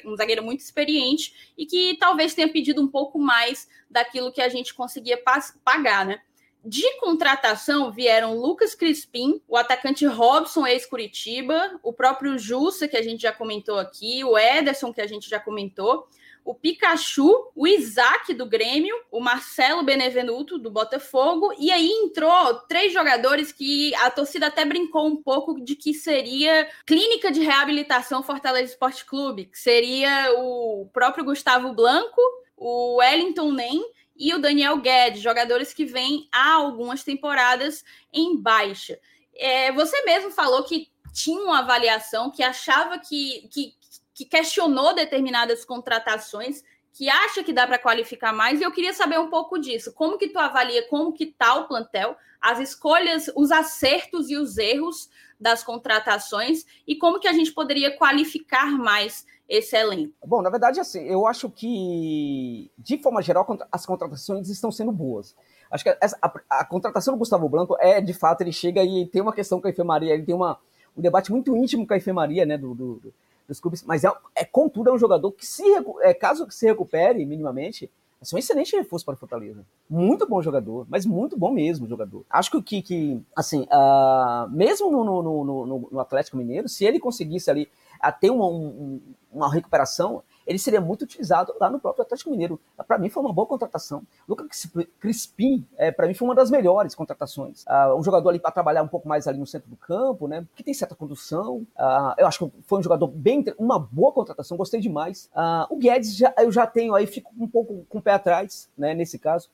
um, 0.06 0.16
zagueiro 0.16 0.44
muito 0.44 0.60
experiente 0.60 1.54
e 1.58 1.66
que 1.66 1.98
talvez 2.00 2.34
tenha 2.34 2.52
pedido 2.52 2.82
um 2.82 2.88
pouco 2.88 3.18
mais 3.18 3.68
daquilo 3.90 4.32
que 4.32 4.42
a 4.42 4.50
gente 4.50 4.74
conseguia 4.74 5.22
pagar, 5.64 6.06
né? 6.06 6.22
De 6.64 6.88
contratação 7.00 7.92
vieram 7.92 8.38
Lucas 8.38 8.76
Crispim, 8.76 9.42
o 9.48 9.58
atacante 9.58 10.06
Robson, 10.06 10.68
ex-Curitiba, 10.68 11.80
o 11.82 11.92
próprio 11.92 12.38
Jussa, 12.38 12.88
que 12.88 12.96
a 12.96 13.02
gente 13.02 13.24
já 13.24 13.32
comentou 13.32 13.80
aqui, 13.80 14.24
o 14.24 14.38
Ederson, 14.38 14.94
que 14.94 15.02
a 15.02 15.08
gente 15.08 15.28
já 15.28 15.40
comentou, 15.40 16.08
o 16.44 16.56
Pikachu, 16.56 17.52
o 17.56 17.68
Isaac 17.68 18.34
do 18.34 18.46
Grêmio, 18.46 18.96
o 19.12 19.20
Marcelo 19.20 19.84
Benevenuto 19.84 20.58
do 20.58 20.72
Botafogo, 20.72 21.54
e 21.58 21.72
aí 21.72 21.90
entrou 21.90 22.56
três 22.68 22.92
jogadores 22.92 23.52
que 23.52 23.94
a 23.96 24.10
torcida 24.10 24.48
até 24.48 24.66
brincou 24.66 25.08
um 25.08 25.16
pouco 25.16 25.60
de 25.64 25.76
que 25.76 25.94
seria 25.94 26.70
clínica 26.86 27.32
de 27.32 27.42
reabilitação 27.42 28.24
Fortaleza 28.24 28.72
Esporte 28.72 29.06
Clube, 29.06 29.46
que 29.46 29.60
seria 29.60 30.34
o 30.38 30.90
próprio 30.92 31.24
Gustavo 31.24 31.74
Blanco, 31.74 32.22
o 32.58 32.98
Wellington 32.98 33.52
Nem 33.52 33.84
e 34.16 34.34
o 34.34 34.40
Daniel 34.40 34.78
Guedes, 34.78 35.22
jogadores 35.22 35.74
que 35.74 35.86
vêm 35.86 36.28
há 36.32 36.54
algumas 36.54 37.04
temporadas 37.04 37.84
em 38.14 38.38
baixa. 38.38 39.00
É, 39.36 39.72
você 39.72 40.04
mesmo 40.04 40.32
falou 40.32 40.64
que 40.64 40.92
tinha 41.14 41.42
uma 41.42 41.60
avaliação 41.60 42.32
que 42.32 42.44
achava 42.44 43.00
que, 43.00 43.48
que 43.52 43.74
que 44.22 44.26
questionou 44.26 44.94
determinadas 44.94 45.66
contratações, 45.66 46.64
que 46.94 47.10
acha 47.10 47.44
que 47.44 47.52
dá 47.52 47.66
para 47.66 47.80
qualificar 47.80 48.32
mais, 48.32 48.60
e 48.60 48.64
eu 48.64 48.72
queria 48.72 48.94
saber 48.94 49.20
um 49.20 49.30
pouco 49.32 49.58
disso. 49.58 49.94
Como 49.94 50.18
que 50.18 50.28
tu 50.28 50.38
avalia 50.38 50.88
como 50.88 51.12
que 51.12 51.24
está 51.24 51.56
o 51.56 51.68
plantel, 51.68 52.16
as 52.40 52.60
escolhas, 52.60 53.32
os 53.36 53.52
acertos 53.52 54.30
e 54.30 54.38
os 54.38 54.60
erros 54.60 55.10
das 55.40 55.64
contratações, 55.64 56.66
e 56.86 56.96
como 56.96 57.20
que 57.20 57.28
a 57.28 57.34
gente 57.34 57.52
poderia 57.52 57.98
qualificar 57.98 58.70
mais 58.78 59.26
esse 59.50 59.76
elenco? 59.76 60.14
Bom, 60.24 60.44
na 60.44 60.52
verdade, 60.52 60.80
assim, 60.80 61.04
eu 61.08 61.26
acho 61.26 61.50
que, 61.50 62.70
de 62.78 63.00
forma 63.00 63.24
geral, 63.24 63.48
as 63.72 63.86
contratações 63.88 64.50
estão 64.50 64.72
sendo 64.72 64.92
boas. 64.92 65.36
Acho 65.72 65.84
que 65.84 65.90
a, 65.90 65.98
a, 66.22 66.60
a 66.60 66.66
contratação 66.66 67.16
do 67.16 67.18
Gustavo 67.18 67.50
Blanco 67.50 67.76
é, 67.80 68.00
de 68.00 68.14
fato, 68.14 68.42
ele 68.42 68.52
chega 68.52 68.84
e 68.84 69.08
tem 69.08 69.22
uma 69.22 69.34
questão 69.34 69.60
com 69.60 69.68
a 69.68 69.72
enfermaria, 69.72 70.14
ele 70.14 70.26
tem 70.26 70.36
uma, 70.36 70.60
um 70.96 71.02
debate 71.02 71.32
muito 71.32 71.58
íntimo 71.58 71.88
com 71.88 71.94
a 71.96 71.98
enfermaria, 71.98 72.46
né, 72.46 72.56
do, 72.56 72.76
do 72.76 73.14
dos 73.48 73.60
clubes, 73.60 73.84
mas 73.84 74.04
é, 74.04 74.12
é 74.36 74.46
contudo 74.46 74.90
é 74.90 74.94
um 74.94 74.98
jogador 74.98 75.32
que 75.32 75.46
se 75.46 75.64
é, 76.02 76.14
caso 76.14 76.48
se 76.50 76.66
recupere 76.66 77.26
minimamente, 77.26 77.90
é 78.22 78.36
um 78.36 78.38
excelente 78.38 78.76
reforço 78.76 79.04
para 79.04 79.16
o 79.16 79.18
Fortaleza. 79.18 79.66
Muito 79.90 80.28
bom 80.28 80.42
jogador, 80.42 80.86
mas 80.88 81.06
muito 81.08 81.36
bom 81.36 81.52
mesmo 81.52 81.88
jogador. 81.88 82.24
Acho 82.30 82.52
que 82.52 82.62
que, 82.62 82.82
que 82.84 83.22
assim, 83.36 83.64
uh, 83.64 84.50
mesmo 84.52 84.92
no, 84.92 85.04
no, 85.04 85.44
no, 85.44 85.90
no, 85.92 86.00
Atlético 86.00 86.38
Mineiro, 86.38 86.70
se 86.70 86.86
ele 86.86 87.00
conseguisse 87.00 87.50
ali 87.50 87.68
a 88.00 88.12
ter 88.12 88.30
uma, 88.30 88.46
um, 88.46 89.02
uma 89.32 89.52
recuperação, 89.52 90.22
ele 90.46 90.60
seria 90.60 90.82
muito 90.82 91.04
utilizado 91.04 91.54
lá 91.60 91.70
no 91.70 91.80
próprio 91.80 92.04
Atlético 92.04 92.32
Mineiro. 92.32 92.60
Para 92.88 92.98
mim 92.98 93.10
foi 93.10 93.24
uma 93.24 93.34
boa 93.34 93.48
contratação. 93.48 94.04
Lucas 94.28 94.70
Crispim, 95.00 95.66
é, 95.78 95.92
para 95.92 96.08
mim 96.08 96.14
foi 96.14 96.28
uma 96.28 96.36
das 96.36 96.50
melhores 96.50 96.96
contratações. 96.96 97.64
Uh, 97.64 97.96
um 97.98 98.04
jogador 98.04 98.30
ali 98.30 98.40
para 98.40 98.52
trabalhar 98.52 98.84
um 98.84 98.88
pouco 98.88 99.08
mais 99.08 99.28
ali 99.28 99.40
no 99.40 99.48
centro 99.48 99.70
do 99.70 99.76
campo, 99.76 100.28
né? 100.28 100.46
Que 100.56 100.64
tem 100.64 100.74
certa 100.74 100.96
condução. 100.96 101.58
Uh, 101.78 102.14
eu 102.18 102.28
acho 102.28 102.40
que 102.40 102.62
foi 102.64 102.80
um 102.80 102.84
jogador 102.84 103.08
bem, 103.08 103.44
uma 103.58 103.80
boa 103.80 104.12
contratação. 104.12 104.58
Gostei 104.58 104.80
demais. 104.80 105.30
Uh, 105.36 105.74
o 105.74 105.78
Guedes 105.78 106.16
já, 106.16 106.34
eu 106.38 106.52
já 106.52 106.66
tenho 106.66 106.96
aí 106.96 107.06
fico 107.08 107.32
um 107.38 107.48
pouco 107.48 107.86
com 107.90 108.00
o 108.00 108.02
pé 108.02 108.14
atrás, 108.14 108.70
né? 108.78 108.94
Nesse 108.94 109.18
caso. 109.18 109.50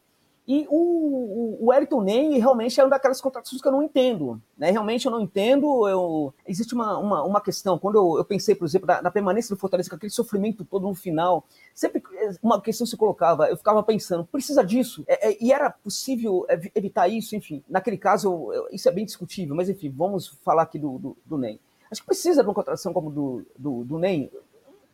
E 0.47 0.65
o, 0.69 0.77
o, 1.59 1.65
o 1.65 1.73
Elton 1.73 2.01
Ney 2.01 2.37
realmente 2.37 2.79
é 2.79 2.83
uma 2.83 2.89
daquelas 2.89 3.19
contratações 3.19 3.61
que 3.61 3.67
eu 3.67 3.71
não 3.71 3.83
entendo. 3.83 4.41
Né? 4.57 4.71
Realmente 4.71 5.05
eu 5.05 5.11
não 5.11 5.19
entendo. 5.19 5.85
Eu... 5.89 6.33
Existe 6.47 6.73
uma, 6.73 6.97
uma, 6.97 7.23
uma 7.23 7.41
questão, 7.41 7.77
quando 7.77 7.95
eu, 7.95 8.17
eu 8.19 8.23
pensei, 8.23 8.55
por 8.55 8.63
exemplo, 8.63 8.87
na, 8.87 9.01
na, 9.01 9.11
permanência 9.11 9.53
do 9.53 9.59
Fortaleza, 9.59 9.89
com 9.89 9.97
aquele 9.97 10.09
sofrimento 10.09 10.63
todo 10.63 10.87
no 10.87 10.95
final, 10.95 11.45
sempre 11.75 12.01
uma 12.41 12.61
questão 12.61 12.87
se 12.87 12.95
colocava, 12.95 13.49
eu 13.49 13.57
ficava 13.57 13.83
pensando, 13.83 14.23
precisa 14.23 14.63
disso? 14.63 15.03
É, 15.05 15.31
é, 15.31 15.37
e 15.41 15.51
era 15.51 15.69
possível 15.69 16.45
evitar 16.73 17.09
isso? 17.09 17.35
Enfim, 17.35 17.61
naquele 17.67 17.97
caso, 17.97 18.53
eu, 18.53 18.69
isso 18.71 18.87
é 18.87 18.91
bem 18.93 19.03
discutível, 19.03 19.53
mas 19.53 19.67
enfim, 19.67 19.89
vamos 19.89 20.29
falar 20.45 20.61
aqui 20.61 20.79
do, 20.79 20.97
do, 20.97 21.17
do 21.25 21.37
Ney. 21.37 21.59
Acho 21.91 22.01
que 22.01 22.07
precisa 22.07 22.41
de 22.41 22.47
uma 22.47 22.55
contratação 22.55 22.93
como 22.93 23.11
do, 23.11 23.45
do, 23.57 23.83
do 23.83 23.97
Ney. 23.97 24.31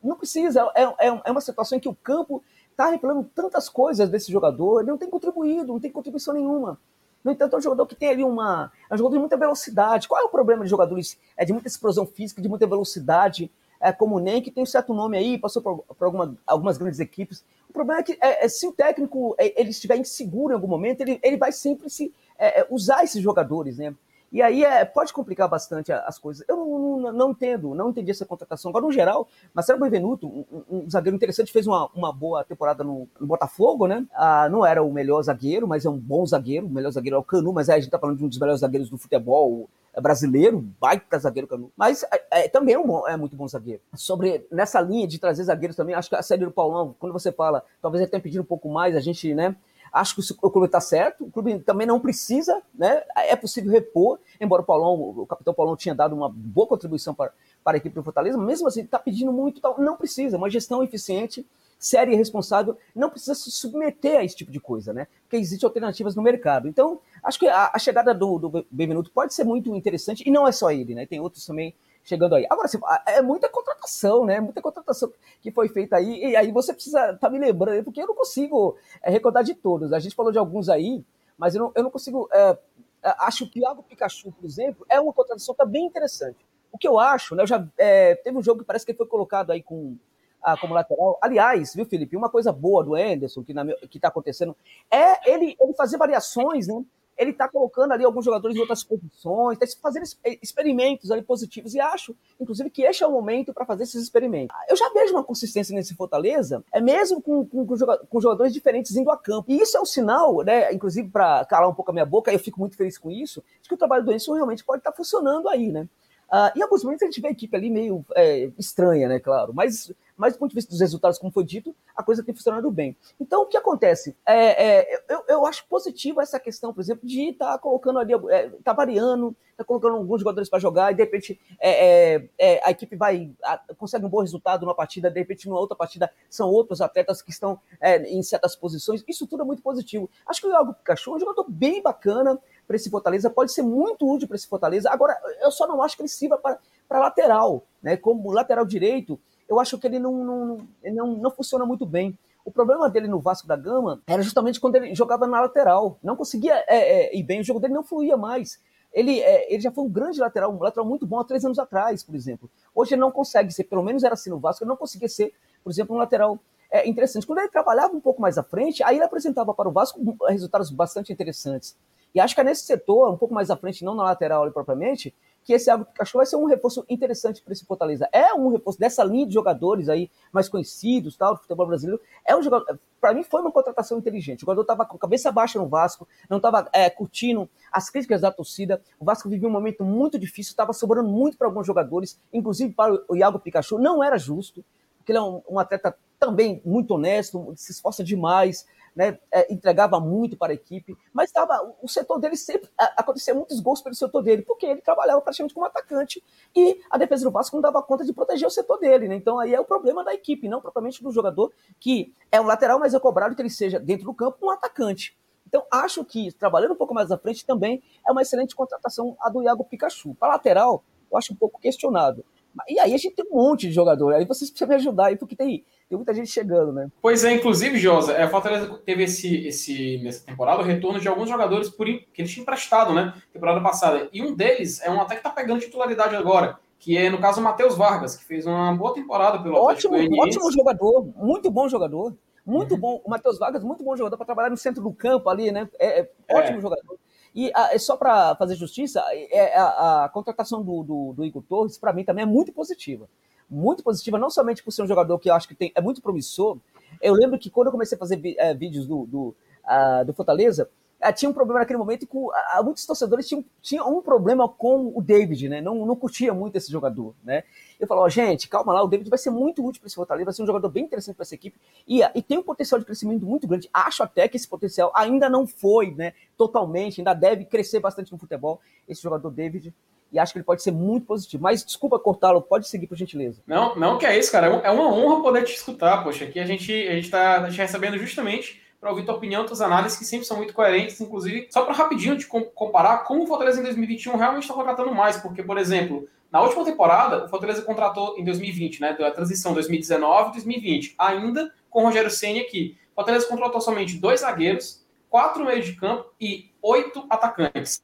Não 0.04 0.18
precisa, 0.18 0.68
é, 0.76 0.84
é, 0.84 1.22
é 1.26 1.32
uma 1.32 1.42
situação 1.42 1.78
em 1.78 1.82
que 1.82 1.88
o 1.88 1.96
campo 1.96 2.44
está 2.74 2.90
revelando 2.90 3.24
tantas 3.34 3.70
coisas 3.70 4.10
desse 4.10 4.32
jogador, 4.32 4.82
ele 4.82 4.92
não 4.92 4.98
tem 4.98 5.10
contribuído, 5.10 5.74
não 5.74 5.80
tem 5.80 5.92
contribuição 5.92 6.34
nenhuma. 6.34 6.78
No 7.24 7.32
entanto, 7.32 7.56
é 7.56 7.60
um 7.60 7.62
jogador 7.62 7.86
que 7.86 7.96
tem 7.96 8.10
ali 8.10 8.24
uma. 8.24 8.72
É 8.90 8.94
um 8.94 8.98
jogador 8.98 9.16
de 9.16 9.20
muita 9.20 9.38
velocidade. 9.38 10.08
Qual 10.08 10.20
é 10.20 10.26
o 10.26 10.30
problema 10.30 10.64
de 10.64 10.70
jogadores 10.70 11.18
é 11.38 11.46
de 11.46 11.54
muita 11.54 11.70
explosão 11.70 12.06
física, 12.06 12.42
de 12.42 12.50
muita 12.50 12.68
velocidade, 12.68 13.50
é, 13.80 13.92
como 13.92 14.18
o 14.18 14.20
Ney, 14.20 14.42
que 14.42 14.52
tem 14.52 14.64
um 14.64 14.66
certo 14.66 14.94
nome 14.94 15.18
aí, 15.18 15.38
passou 15.38 15.62
por, 15.62 15.80
por 15.80 16.06
alguma, 16.06 16.38
algumas 16.46 16.78
grandes 16.78 17.00
equipes. 17.00 17.44
O 17.70 17.74
problema 17.74 18.02
é 18.02 18.04
que 18.04 18.18
é, 18.22 18.46
é, 18.46 18.50
se 18.50 18.68
o 18.68 18.72
técnico 18.74 19.36
é, 19.38 19.60
ele 19.60 19.70
estiver 19.70 19.98
inseguro 19.98 20.52
em 20.52 20.56
algum 20.56 20.68
momento, 20.68 21.02
ele, 21.02 21.20
ele 21.24 21.38
vai 21.38 21.52
sempre 21.52 21.90
se 21.90 22.14
é, 22.38 22.62
é, 22.62 22.68
usar 22.70 23.04
esses 23.04 23.22
jogadores, 23.22 23.78
né? 23.78 23.96
E 24.34 24.42
aí 24.42 24.64
é, 24.64 24.84
pode 24.84 25.14
complicar 25.14 25.48
bastante 25.48 25.92
as 25.92 26.18
coisas. 26.18 26.44
Eu 26.50 26.58
não, 26.58 27.00
não, 27.00 27.14
não, 27.14 27.32
entendo, 27.32 27.76
não 27.76 27.92
entendi 27.92 28.10
essa 28.10 28.26
contratação. 28.26 28.70
Agora, 28.70 28.84
no 28.84 28.92
geral, 28.92 29.28
Marcelo 29.54 29.80
Benvenuto, 29.80 30.28
um, 30.28 30.64
um 30.68 30.90
zagueiro 30.90 31.16
interessante, 31.16 31.52
fez 31.52 31.68
uma, 31.68 31.88
uma 31.94 32.12
boa 32.12 32.44
temporada 32.44 32.84
no, 32.84 33.08
no 33.20 33.28
Botafogo, 33.28 33.86
né? 33.86 34.04
Ah, 34.12 34.50
não 34.50 34.66
era 34.66 34.82
o 34.82 34.92
melhor 34.92 35.22
zagueiro, 35.22 35.68
mas 35.68 35.86
é 35.86 35.90
um 35.90 36.00
bom 36.00 36.26
zagueiro. 36.26 36.66
O 36.66 36.70
melhor 36.70 36.90
zagueiro 36.90 37.16
é 37.16 37.20
o 37.20 37.24
Canu, 37.24 37.54
mas 37.54 37.70
aí 37.70 37.78
a 37.78 37.80
gente 37.80 37.92
tá 37.92 38.00
falando 38.00 38.18
de 38.18 38.26
um 38.26 38.28
dos 38.28 38.40
melhores 38.40 38.62
zagueiros 38.62 38.90
do 38.90 38.98
futebol 38.98 39.70
brasileiro, 40.02 40.66
baita 40.82 41.20
zagueiro 41.20 41.48
Canu. 41.48 41.72
Mas 41.78 42.04
é, 42.12 42.46
é, 42.46 42.48
também 42.48 42.74
é, 42.74 42.80
um 42.80 42.88
bom, 42.88 43.08
é 43.08 43.16
muito 43.16 43.36
bom 43.36 43.48
zagueiro. 43.48 43.82
Sobre, 43.94 44.48
nessa 44.52 44.82
linha 44.82 45.08
de 45.08 45.20
trazer 45.20 45.44
zagueiros 45.44 45.76
também, 45.76 45.94
acho 45.94 46.10
que 46.10 46.16
a 46.16 46.24
série 46.24 46.44
do 46.44 46.52
Paulão, 46.52 46.96
quando 47.00 47.14
você 47.14 47.32
fala, 47.32 47.64
talvez 47.80 48.02
ele 48.02 48.10
tenha 48.10 48.22
pedido 48.22 48.42
um 48.42 48.46
pouco 48.46 48.68
mais, 48.68 48.96
a 48.96 49.00
gente, 49.00 49.32
né? 49.36 49.56
Acho 49.94 50.16
que 50.16 50.22
o 50.42 50.50
clube 50.50 50.66
está 50.66 50.82
certo, 50.82 51.24
o 51.24 51.30
clube 51.32 51.60
também 51.60 51.86
não 51.86 52.00
precisa, 52.00 52.64
né? 52.74 53.04
É 53.16 53.36
possível 53.36 53.72
repor, 53.72 54.18
embora 54.42 54.64
o 54.64 54.66
Paulão, 54.66 55.00
o 55.22 55.26
capitão 55.28 55.54
Paulão 55.54 55.76
tinha 55.76 55.94
dado 55.94 56.16
uma 56.16 56.28
boa 56.28 56.66
contribuição 56.66 57.14
para, 57.14 57.32
para 57.64 57.78
a 57.78 57.80
equipe 57.80 57.94
do 57.94 58.04
Fortaleza, 58.04 58.36
mesmo 58.36 58.68
assim, 58.68 58.82
está 58.82 58.98
pedindo 58.98 59.32
muito, 59.32 59.62
não 59.78 59.96
precisa, 59.96 60.36
uma 60.36 60.50
gestão 60.50 60.84
eficiente, 60.84 61.46
séria 61.78 62.12
e 62.12 62.16
responsável, 62.16 62.76
não 62.96 63.10
precisa 63.10 63.36
se 63.36 63.52
submeter 63.52 64.18
a 64.18 64.24
esse 64.24 64.36
tipo 64.36 64.52
de 64.52 64.60
coisa, 64.60 64.94
né? 64.94 65.06
Porque 65.24 65.38
existem 65.38 65.68
alternativas 65.68 66.16
no 66.16 66.24
mercado. 66.24 66.68
Então, 66.68 67.00
acho 67.22 67.38
que 67.38 67.48
a, 67.48 67.70
a 67.72 67.78
chegada 67.78 68.16
do, 68.16 68.40
do 68.40 68.66
Benvenuto 68.72 69.12
pode 69.12 69.34
ser 69.34 69.44
muito 69.44 69.76
interessante, 69.76 70.24
e 70.26 70.32
não 70.32 70.48
é 70.48 70.52
só 70.52 70.72
ele, 70.72 70.96
né? 70.96 71.06
Tem 71.06 71.20
outros 71.20 71.46
também 71.46 71.76
chegando 72.04 72.36
aí. 72.36 72.46
Agora, 72.50 72.68
é 73.08 73.22
muita 73.22 73.50
contratação, 73.50 74.26
né? 74.26 74.40
Muita 74.40 74.62
contratação 74.62 75.12
que 75.42 75.52
foi 75.52 75.70
feita 75.70 75.96
aí, 75.96 76.32
e 76.32 76.36
aí 76.36 76.52
você 76.52 76.74
precisa 76.74 77.16
tá 77.16 77.30
me 77.30 77.40
lembrando, 77.40 77.84
porque 77.84 78.02
eu 78.02 78.08
não 78.08 78.16
consigo 78.16 78.78
é, 79.02 79.10
recordar 79.10 79.44
de 79.44 79.54
todos. 79.54 79.94
A 79.94 80.00
gente 80.00 80.16
falou 80.16 80.32
de 80.32 80.38
alguns 80.38 80.70
aí, 80.70 81.04
mas 81.38 81.56
eu 81.56 81.64
não, 81.64 81.72
eu 81.76 81.84
não 81.84 81.92
consigo. 81.92 82.30
É, 82.32 82.58
é 83.04 83.16
acho 83.20 83.50
que 83.50 83.60
o 83.60 83.64
Thiago 83.64 83.84
Pikachu, 83.84 84.32
por 84.32 84.46
exemplo, 84.46 84.86
é 84.90 85.00
uma 85.00 85.14
contratação 85.14 85.54
que 85.54 85.60
tá 85.60 85.66
bem 85.66 85.86
interessante. 85.86 86.38
O 86.72 86.78
que 86.78 86.88
eu 86.88 87.00
acho, 87.00 87.36
né? 87.36 87.44
Eu 87.44 87.48
já 87.48 87.66
é, 87.78 88.16
teve 88.16 88.38
um 88.38 88.44
jogo 88.44 88.62
que 88.62 88.66
parece 88.66 88.86
que 88.86 88.94
foi 88.94 89.06
colocado 89.06 89.52
aí 89.52 89.62
com 89.62 89.96
ah, 90.42 90.58
como 90.58 90.74
lateral. 90.74 91.18
Aliás, 91.22 91.74
viu, 91.74 91.86
Felipe? 91.86 92.18
Uma 92.18 92.30
coisa 92.30 92.52
boa 92.52 92.84
do 92.84 92.96
Anderson 92.96 93.44
que, 93.44 93.54
está 93.98 94.10
acontecendo 94.10 94.56
é 94.92 95.32
ele, 95.32 95.56
ele 95.60 95.74
fazer 95.74 95.98
variações, 95.98 96.68
né? 96.68 96.84
Ele 97.18 97.32
está 97.32 97.48
colocando 97.48 97.92
ali 97.92 98.04
alguns 98.04 98.26
jogadores 98.26 98.56
em 98.56 98.60
outras 98.60 98.84
posições, 98.84 99.58
está 99.62 99.80
fazendo 99.82 100.06
experimentos 100.42 101.12
ali 101.12 101.22
positivos, 101.22 101.74
e 101.74 101.80
acho, 101.80 102.16
inclusive, 102.40 102.70
que 102.70 102.84
este 102.84 103.04
é 103.04 103.08
o 103.08 103.12
momento 103.12 103.54
para 103.54 103.66
fazer 103.66 103.84
esses 103.84 104.02
experimentos. 104.02 104.56
Eu 104.68 104.76
já 104.76 104.90
vejo 104.94 105.14
uma 105.14 105.24
consistência 105.24 105.76
nesse 105.76 105.96
Fortaleza, 105.96 106.64
é 106.72 106.82
mesmo 106.82 107.22
com, 107.22 107.46
com, 107.46 107.66
com 107.66 108.22
jogadores 108.22 108.54
diferentes 108.54 108.96
indo 108.96 109.12
a 109.12 109.18
campo. 109.18 109.52
E 109.52 109.62
isso 109.62 109.78
é 109.78 109.82
um 109.82 109.86
sinal, 109.86 110.44
né, 110.44 110.74
inclusive 110.74 111.10
para 111.10 111.46
calar 111.46 111.70
um 111.70 111.74
pouco 111.74 111.92
a 111.92 111.94
minha 111.94 112.06
boca, 112.06 112.32
eu 112.32 112.40
fico 112.40 112.60
muito 112.60 112.76
feliz 112.76 112.98
com 112.98 113.12
isso, 113.12 113.44
de 113.62 113.70
que 113.70 113.76
o 113.76 113.78
trabalho 113.78 114.04
do 114.04 114.12
Enzo 114.12 114.34
realmente 114.34 114.64
pode 114.64 114.80
estar 114.80 114.92
tá 114.92 114.98
funcionando 114.98 115.48
aí, 115.48 115.72
né? 115.72 115.88
Uh, 116.34 116.58
em 116.58 116.64
alguns 116.64 116.84
momentos 116.84 117.04
a 117.04 117.06
gente 117.06 117.22
vê 117.22 117.28
a 117.28 117.32
equipe 117.32 117.56
ali 117.56 117.70
meio 117.70 118.04
é, 118.16 118.50
estranha, 118.58 119.08
né, 119.08 119.20
claro, 119.20 119.54
mas 119.54 119.94
mas 120.16 120.34
do 120.34 120.40
ponto 120.40 120.52
de 120.52 120.56
vista 120.56 120.72
dos 120.72 120.80
resultados, 120.80 121.18
como 121.18 121.32
foi 121.32 121.44
dito, 121.44 121.76
a 121.96 122.04
coisa 122.04 122.24
tem 122.24 122.34
funcionado 122.34 122.70
bem. 122.70 122.96
Então, 123.20 123.44
o 123.44 123.46
que 123.46 123.58
acontece? 123.58 124.16
É, 124.26 124.80
é, 124.80 125.04
eu, 125.10 125.24
eu 125.28 125.46
acho 125.46 125.66
positivo 125.68 126.22
essa 126.22 126.40
questão, 126.40 126.74
por 126.74 126.82
exemplo, 126.82 127.08
de 127.08 127.30
estar 127.30 127.54
tá 127.54 127.58
colocando 127.58 128.00
ali, 128.00 128.14
é, 128.30 128.50
tá 128.64 128.74
variando, 128.74 129.36
tá 129.58 129.64
colocando 129.64 129.98
alguns 129.98 130.22
jogadores 130.22 130.50
para 130.50 130.60
jogar 130.60 130.92
e 130.92 130.96
de 130.96 131.04
repente 131.04 131.40
é, 131.60 132.28
é, 132.38 132.62
a 132.64 132.72
equipe 132.72 132.96
vai 132.96 133.32
a, 133.44 133.60
consegue 133.78 134.06
um 134.06 134.10
bom 134.10 134.22
resultado 134.22 134.66
numa 134.66 134.74
partida, 134.76 135.12
de 135.12 135.20
repente 135.20 135.48
numa 135.48 135.60
outra 135.60 135.76
partida 135.76 136.12
são 136.30 136.50
outros 136.50 136.82
atletas 136.82 137.22
que 137.22 137.30
estão 137.30 137.60
em 138.08 138.22
certas 138.24 138.56
posições. 138.56 139.04
Isso 139.08 139.28
tudo 139.28 139.44
é 139.44 139.46
muito 139.46 139.62
positivo. 139.62 140.10
Acho 140.26 140.42
que 140.42 140.48
o 140.48 140.52
Iago 140.52 140.74
Pikachu 140.74 141.12
é 141.12 141.16
um 141.16 141.20
jogador 141.20 141.46
bem 141.50 141.82
bacana 141.82 142.40
para 142.66 142.76
esse 142.76 142.90
Fortaleza, 142.90 143.30
pode 143.30 143.52
ser 143.52 143.62
muito 143.62 144.10
útil 144.10 144.28
para 144.28 144.36
esse 144.36 144.48
Fortaleza. 144.48 144.90
Agora, 144.90 145.18
eu 145.42 145.52
só 145.52 145.68
não 145.68 145.82
acho 145.82 145.96
que 145.96 146.02
ele 146.02 146.10
sirva 146.10 146.38
para 146.38 147.00
lateral, 147.00 147.64
né? 147.82 147.98
Como 147.98 148.32
lateral 148.32 148.66
direito, 148.66 149.20
eu 149.48 149.60
acho 149.60 149.78
que 149.78 149.88
ele 149.88 150.00
não, 150.00 150.24
não, 150.24 150.68
não, 150.84 151.08
não 151.18 151.32
funciona 151.32 151.66
muito 151.66 151.86
bem. 151.86 152.18
O 152.46 152.52
problema 152.52 152.90
dele 152.90 153.08
no 153.08 153.20
Vasco 153.20 153.48
da 153.48 153.56
Gama 153.56 154.02
era 154.06 154.22
justamente 154.22 154.60
quando 154.60 154.76
ele 154.76 154.94
jogava 154.94 155.26
na 155.28 155.42
lateral. 155.42 155.98
Não 156.04 156.16
conseguia 156.16 156.64
é, 156.68 157.08
é, 157.08 157.18
ir 157.18 157.24
bem, 157.24 157.42
o 157.42 157.44
jogo 157.44 157.60
dele 157.60 157.74
não 157.74 157.84
fluía 157.84 158.18
mais. 158.18 158.60
Ele, 158.94 159.22
é, 159.22 159.52
ele 159.52 159.62
já 159.62 159.72
foi 159.72 159.84
um 159.84 159.90
grande 159.90 160.20
lateral, 160.20 160.52
um 160.54 160.62
lateral 160.62 160.86
muito 160.86 161.06
bom 161.06 161.20
há 161.20 161.24
três 161.24 161.44
anos 161.44 161.58
atrás, 161.58 162.04
por 162.04 162.14
exemplo. 162.14 162.50
Hoje 162.76 162.94
ele 162.94 163.02
não 163.02 163.12
consegue 163.12 163.52
ser, 163.52 163.64
pelo 163.64 163.82
menos 163.82 164.04
era 164.04 164.14
assim 164.14 164.30
no 164.30 164.40
Vasco, 164.40 164.64
ele 164.64 164.70
não 164.70 164.78
conseguia 164.78 165.10
ser, 165.10 165.34
por 165.64 165.72
exemplo, 165.72 165.96
um 165.96 165.98
lateral 166.00 166.38
é, 166.70 166.88
interessante. 166.88 167.26
Quando 167.26 167.40
ele 167.40 167.50
trabalhava 167.50 167.96
um 167.96 168.02
pouco 168.02 168.22
mais 168.22 168.38
à 168.38 168.44
frente, 168.44 168.84
aí 168.84 168.98
ele 168.98 169.06
apresentava 169.06 169.54
para 169.54 169.70
o 169.70 169.72
Vasco 169.72 170.00
resultados 170.28 170.70
bastante 170.70 171.12
interessantes. 171.14 171.76
E 172.14 172.20
acho 172.20 172.36
que 172.36 172.42
é 172.42 172.44
nesse 172.44 172.64
setor, 172.64 173.12
um 173.12 173.18
pouco 173.18 173.34
mais 173.34 173.50
à 173.50 173.58
frente, 173.58 173.84
não 173.84 173.96
na 173.96 174.04
lateral 174.04 174.50
propriamente, 174.52 175.14
que 175.44 175.54
esse 175.54 175.70
Água 175.70 175.86
Pikachu 175.86 176.18
vai 176.18 176.26
ser 176.26 176.36
um 176.38 176.46
reforço 176.46 176.86
interessante 176.90 177.42
para 177.42 177.54
esse 177.54 177.66
Fortaleza. 177.66 178.08
É 178.12 178.34
um 178.34 178.50
reforço 178.50 178.80
dessa 178.80 179.04
linha 179.04 179.28
de 179.28 179.34
jogadores 179.34 179.90
aí 179.90 180.10
mais 180.32 180.48
conhecidos, 180.48 181.18
tal, 181.18 181.36
do 181.36 181.42
futebol 181.42 181.68
brasileiro. 181.68 182.02
É 182.26 182.36
um 182.36 182.42
jogador, 182.42 182.80
para 183.02 183.14
mim 183.14 183.24
foi 183.24 183.42
uma 183.42 183.52
contratação 183.52 183.98
inteligente. 183.98 184.40
O 184.40 184.42
jogador 184.42 184.62
estava 184.62 184.86
com 184.86 184.96
a 184.96 185.00
cabeça 185.00 185.32
baixa 185.32 185.60
no 185.60 185.68
Vasco, 185.68 186.08
não 186.30 186.38
estava 186.38 186.70
é, 186.72 186.90
curtindo 186.90 187.50
as 187.72 187.90
críticas 187.90 188.22
da 188.22 188.32
torcida. 188.32 188.82
O 189.00 189.06
Vasco 189.06 189.28
vivia 189.28 189.48
um 189.48 189.52
momento 189.52 189.84
muito 189.84 190.18
difícil, 190.18 190.52
estava 190.52 190.72
sobrando 190.72 191.10
muito 191.10 191.38
para 191.38 191.48
alguns 191.48 191.68
jogadores, 191.68 192.20
inclusive 192.32 192.74
para 192.74 192.98
o 193.08 193.16
Iago 193.16 193.40
Pikachu. 193.40 193.78
Não 193.78 194.04
era 194.04 194.18
justo, 194.18 194.64
porque 194.98 195.12
ele 195.12 195.20
é 195.20 195.22
um, 195.22 195.42
um 195.50 195.60
atleta 195.60 195.96
também 196.18 196.62
muito 196.64 196.94
honesto, 196.94 197.54
se 197.58 197.74
esforça 197.74 198.02
demais, 198.02 198.66
né, 198.96 199.18
é, 199.32 199.52
entregava 199.52 200.00
muito 200.00 200.38
para 200.38 200.52
a 200.52 200.56
equipe, 200.56 200.96
mas 201.12 201.32
tava, 201.32 201.76
o 201.82 201.88
setor 201.88 202.20
dele 202.20 202.36
sempre 202.36 202.70
acontecia 202.78 203.34
muitos 203.34 203.60
gols 203.60 203.82
pelo 203.82 203.96
setor 203.96 204.22
dele, 204.22 204.42
porque 204.44 204.66
ele 204.66 204.82
trabalhava 204.82 205.22
praticamente 205.22 205.54
como 205.54 205.66
atacante 205.66 206.24
e 206.56 206.82
a 206.90 206.98
defesa 206.98 207.24
do 207.24 207.32
Vasco 207.32 207.56
não 207.56 207.62
dava 207.62 207.82
conta 207.82 208.06
de 208.06 208.14
proteger 208.14 208.48
o 208.48 208.52
setor 208.52 208.78
dele, 208.78 209.08
né? 209.08 209.16
Então 209.16 209.40
aí 209.40 209.54
é 209.54 209.60
o 209.60 209.66
problema 209.66 210.04
da 210.04 210.14
equipe, 210.14 210.48
não 210.48 210.62
propriamente 210.62 211.04
do 211.04 211.12
jogador 211.12 211.52
que 211.80 212.14
é 212.32 212.40
um 212.40 212.46
lateral, 212.46 212.80
mas 212.80 212.94
é 212.94 213.00
cobrado 213.00 213.36
que 213.36 213.42
ele 213.42 213.50
seja 213.50 213.80
dentro 213.80 214.06
do 214.06 214.14
campo 214.14 214.38
um 214.46 214.50
atacante. 214.50 215.18
Então 215.48 215.66
acho 215.72 216.04
que 216.04 216.32
trabalhando 216.32 216.74
um 216.74 216.78
pouco 216.78 216.94
mais 216.94 217.12
à 217.12 217.18
frente 217.18 217.46
também 217.46 217.84
é 218.08 218.12
uma 218.12 218.22
excelente 218.22 218.56
contratação 218.56 219.16
a 219.20 219.30
do 219.30 219.44
Iago 219.44 219.64
Pikachu. 219.64 220.16
Para 220.16 220.34
lateral, 220.34 220.84
eu 221.12 221.18
acho 221.18 221.34
um 221.34 221.36
pouco 221.36 221.60
questionado. 221.60 222.26
E 222.68 222.80
aí 222.80 222.94
a 222.94 222.98
gente 222.98 223.16
tem 223.16 223.26
um 223.32 223.36
monte 223.36 223.68
de 223.68 223.74
jogador. 223.74 224.14
Aí 224.14 224.26
vocês 224.26 224.50
precisam 224.50 224.68
me 224.68 224.76
ajudar 224.76 225.08
aí, 225.08 225.16
porque 225.16 225.36
tem, 225.36 225.66
tem 225.90 225.98
muita 225.98 226.14
gente 226.14 226.30
chegando, 226.30 226.72
né? 226.72 226.90
Pois 227.02 227.24
é, 227.24 227.34
inclusive, 227.34 227.78
Josa, 227.78 228.16
a 228.18 228.28
Fortaleza 228.28 228.68
teve 228.86 229.04
esse, 229.04 229.48
esse, 229.48 230.00
nessa 230.04 230.26
temporada 230.26 230.62
o 230.62 230.66
retorno 230.66 231.00
de 231.00 231.08
alguns 231.08 231.30
jogadores 231.30 231.70
por, 231.70 231.86
que 231.86 232.22
eles 232.22 232.32
tinham 232.32 232.44
emprestado, 232.44 232.94
né? 232.94 233.14
Temporada 233.32 233.62
passada. 233.62 234.08
E 234.14 234.22
um 234.22 234.36
deles 234.36 234.82
é 234.82 234.90
um 234.90 235.02
até 235.02 235.16
que 235.16 235.24
tá 235.24 235.30
pegando 235.30 235.62
titularidade 235.62 236.16
agora, 236.16 236.60
que 236.78 236.98
é, 236.98 237.10
no 237.10 237.20
caso, 237.20 237.40
o 237.40 237.44
Matheus 237.44 237.76
Vargas, 237.76 238.16
que 238.16 238.26
fez 238.26 238.46
uma 238.46 238.76
boa 238.76 238.94
temporada 238.94 239.42
pelo 239.42 239.56
ótimo, 239.56 239.96
Ótimo 240.22 240.52
jogador, 240.52 241.06
muito 241.16 241.50
bom 241.50 241.68
jogador. 241.68 242.16
Muito 242.46 242.74
uhum. 242.74 242.80
bom. 242.80 243.02
O 243.06 243.10
Matheus 243.10 243.40
Vargas, 243.40 243.64
muito 243.64 243.84
bom 243.84 243.96
jogador 243.96 244.18
para 244.18 244.26
trabalhar 244.26 244.50
no 244.50 244.58
centro 244.58 244.84
do 244.84 244.92
campo 244.92 245.30
ali, 245.30 245.52
né? 245.52 245.70
É, 245.80 246.02
é, 246.02 246.12
é. 246.28 246.38
ótimo 246.38 246.60
jogador. 246.60 247.00
E 247.36 247.52
a, 247.54 247.66
ah, 247.66 247.70
é 247.74 247.78
só 247.80 247.98
para 247.98 248.36
fazer 248.36 248.56
justiça, 248.56 249.04
é, 249.12 249.58
a, 249.58 250.06
a, 250.06 250.10
contratação 250.10 250.62
do, 250.64 250.84
do, 250.84 251.14
do 251.14 251.26
Igor 251.26 251.42
Torres, 251.44 251.78
para 251.78 251.92
mim, 251.92 252.04
também 252.04 252.24
é 252.24 252.26
muito 252.26 252.52
positiva. 252.52 253.10
Muito 253.50 253.84
positiva, 253.84 254.18
não 254.20 254.30
somente 254.30 254.64
por 254.64 254.72
ser 254.72 254.84
um 254.84 254.88
jogador 254.88 255.18
que 255.20 255.30
eu 255.30 255.34
acho 255.34 255.48
que 255.48 255.56
tem, 255.56 255.72
é 255.76 255.82
muito 255.82 256.02
promissor. 256.02 256.58
Eu 257.02 257.14
lembro 257.14 257.40
que 257.40 257.50
quando 257.50 257.68
eu 257.68 257.72
comecei 257.72 257.96
a 257.96 258.00
fazer 258.00 258.22
é, 258.38 258.54
vídeos 258.54 258.86
do, 258.86 259.06
do, 259.06 259.36
uh, 259.66 260.06
do 260.06 260.14
Fortaleza, 260.14 260.70
ah, 260.70 260.83
tinha 261.12 261.30
um 261.30 261.34
problema 261.34 261.60
naquele 261.60 261.78
momento 261.78 262.08
que 262.08 262.18
uh, 262.18 262.32
muitos 262.64 262.86
torcedores 262.86 263.28
tinham, 263.28 263.44
tinham 263.62 263.98
um 263.98 264.02
problema 264.02 264.48
com 264.48 264.92
o 264.96 265.02
David, 265.02 265.50
né? 265.50 265.62
Não, 265.62 265.86
não 265.86 265.96
curtia 265.96 266.34
muito 266.34 266.56
esse 266.56 266.72
jogador, 266.72 267.14
né? 267.24 267.44
Eu 267.80 267.88
falo, 267.88 268.02
ó, 268.02 268.10
gente, 268.10 268.48
calma 268.48 268.74
lá, 268.74 268.84
o 268.84 268.88
David 268.88 269.10
vai 269.10 269.20
ser 269.20 269.30
muito 269.30 269.66
útil 269.66 269.82
para 269.82 269.88
esse 269.88 269.96
Fortaleza, 269.96 270.26
vai 270.26 270.34
ser 270.34 270.44
um 270.44 270.46
jogador 270.46 270.70
bem 270.70 270.86
interessante 270.86 271.16
para 271.16 271.24
essa 271.24 271.36
equipe 271.36 271.58
e, 271.88 272.02
e 272.16 272.22
tem 272.22 272.38
um 272.38 272.44
potencial 272.44 272.80
de 272.80 272.86
crescimento 272.86 273.26
muito 273.26 273.48
grande. 273.48 273.70
Acho 273.74 274.04
até 274.04 274.28
que 274.28 274.38
esse 274.38 274.48
potencial 274.48 274.92
ainda 274.96 275.30
não 275.30 275.46
foi, 275.46 275.92
né? 275.92 276.14
Totalmente, 276.38 277.02
ainda 277.02 277.14
deve 277.14 277.46
crescer 277.46 277.80
bastante 277.80 278.12
no 278.12 278.18
futebol, 278.18 278.62
esse 278.88 279.02
jogador 279.02 279.30
David 279.30 279.74
e 280.14 280.20
acho 280.20 280.32
que 280.32 280.38
ele 280.38 280.46
pode 280.46 280.62
ser 280.62 280.72
muito 280.72 281.08
positivo. 281.08 281.42
Mas 281.42 281.66
desculpa 281.66 281.98
cortá-lo, 281.98 282.40
pode 282.40 282.68
seguir, 282.68 282.86
por 282.86 282.96
gentileza. 282.96 283.42
Não, 283.48 283.76
não 283.76 283.98
que 283.98 284.06
é 284.06 284.18
isso, 284.18 284.32
cara. 284.32 284.46
É 284.64 284.70
uma 284.70 284.88
honra 284.94 285.24
poder 285.24 285.44
te 285.44 285.56
escutar, 285.56 286.04
poxa. 286.04 286.26
Aqui 286.26 286.40
a 286.40 286.46
gente 286.46 286.72
a 286.72 286.94
gente 286.94 287.06
está 287.06 287.42
tá 287.42 287.48
recebendo 287.48 287.98
justamente 287.98 288.62
para 288.84 288.92
ouvir 288.92 289.06
tua 289.06 289.16
opinião, 289.16 289.46
tuas 289.46 289.62
análises, 289.62 289.98
que 289.98 290.04
sempre 290.04 290.28
são 290.28 290.36
muito 290.36 290.54
coerentes, 290.54 291.00
inclusive, 291.00 291.48
só 291.50 291.62
para 291.62 291.74
rapidinho 291.74 292.18
te 292.18 292.28
comparar 292.28 293.06
como 293.06 293.24
o 293.24 293.26
Fortaleza 293.26 293.62
em 293.62 293.64
2021 293.64 294.18
realmente 294.18 294.44
está 294.44 294.54
contratando 294.54 294.94
mais, 294.94 295.16
porque, 295.16 295.42
por 295.42 295.58
exemplo, 295.58 296.06
na 296.30 296.42
última 296.42 296.66
temporada, 296.66 297.24
o 297.24 297.30
Fortaleza 297.30 297.62
contratou 297.62 298.20
em 298.20 298.26
2020, 298.26 298.82
né, 298.82 298.92
da 298.92 299.10
transição 299.10 299.56
2019-2020, 299.56 300.96
ainda 301.00 301.50
com 301.70 301.84
o 301.84 301.86
Rogério 301.86 302.12
Ceni 302.12 302.42
aqui. 302.42 302.78
O 302.92 302.96
Fortaleza 302.96 303.26
contratou 303.26 303.62
somente 303.62 303.98
dois 303.98 304.20
zagueiros, 304.20 304.86
quatro 305.10 305.46
meios 305.46 305.66
de 305.66 305.78
campo 305.78 306.12
e 306.20 306.52
oito 306.62 307.06
atacantes. 307.10 307.82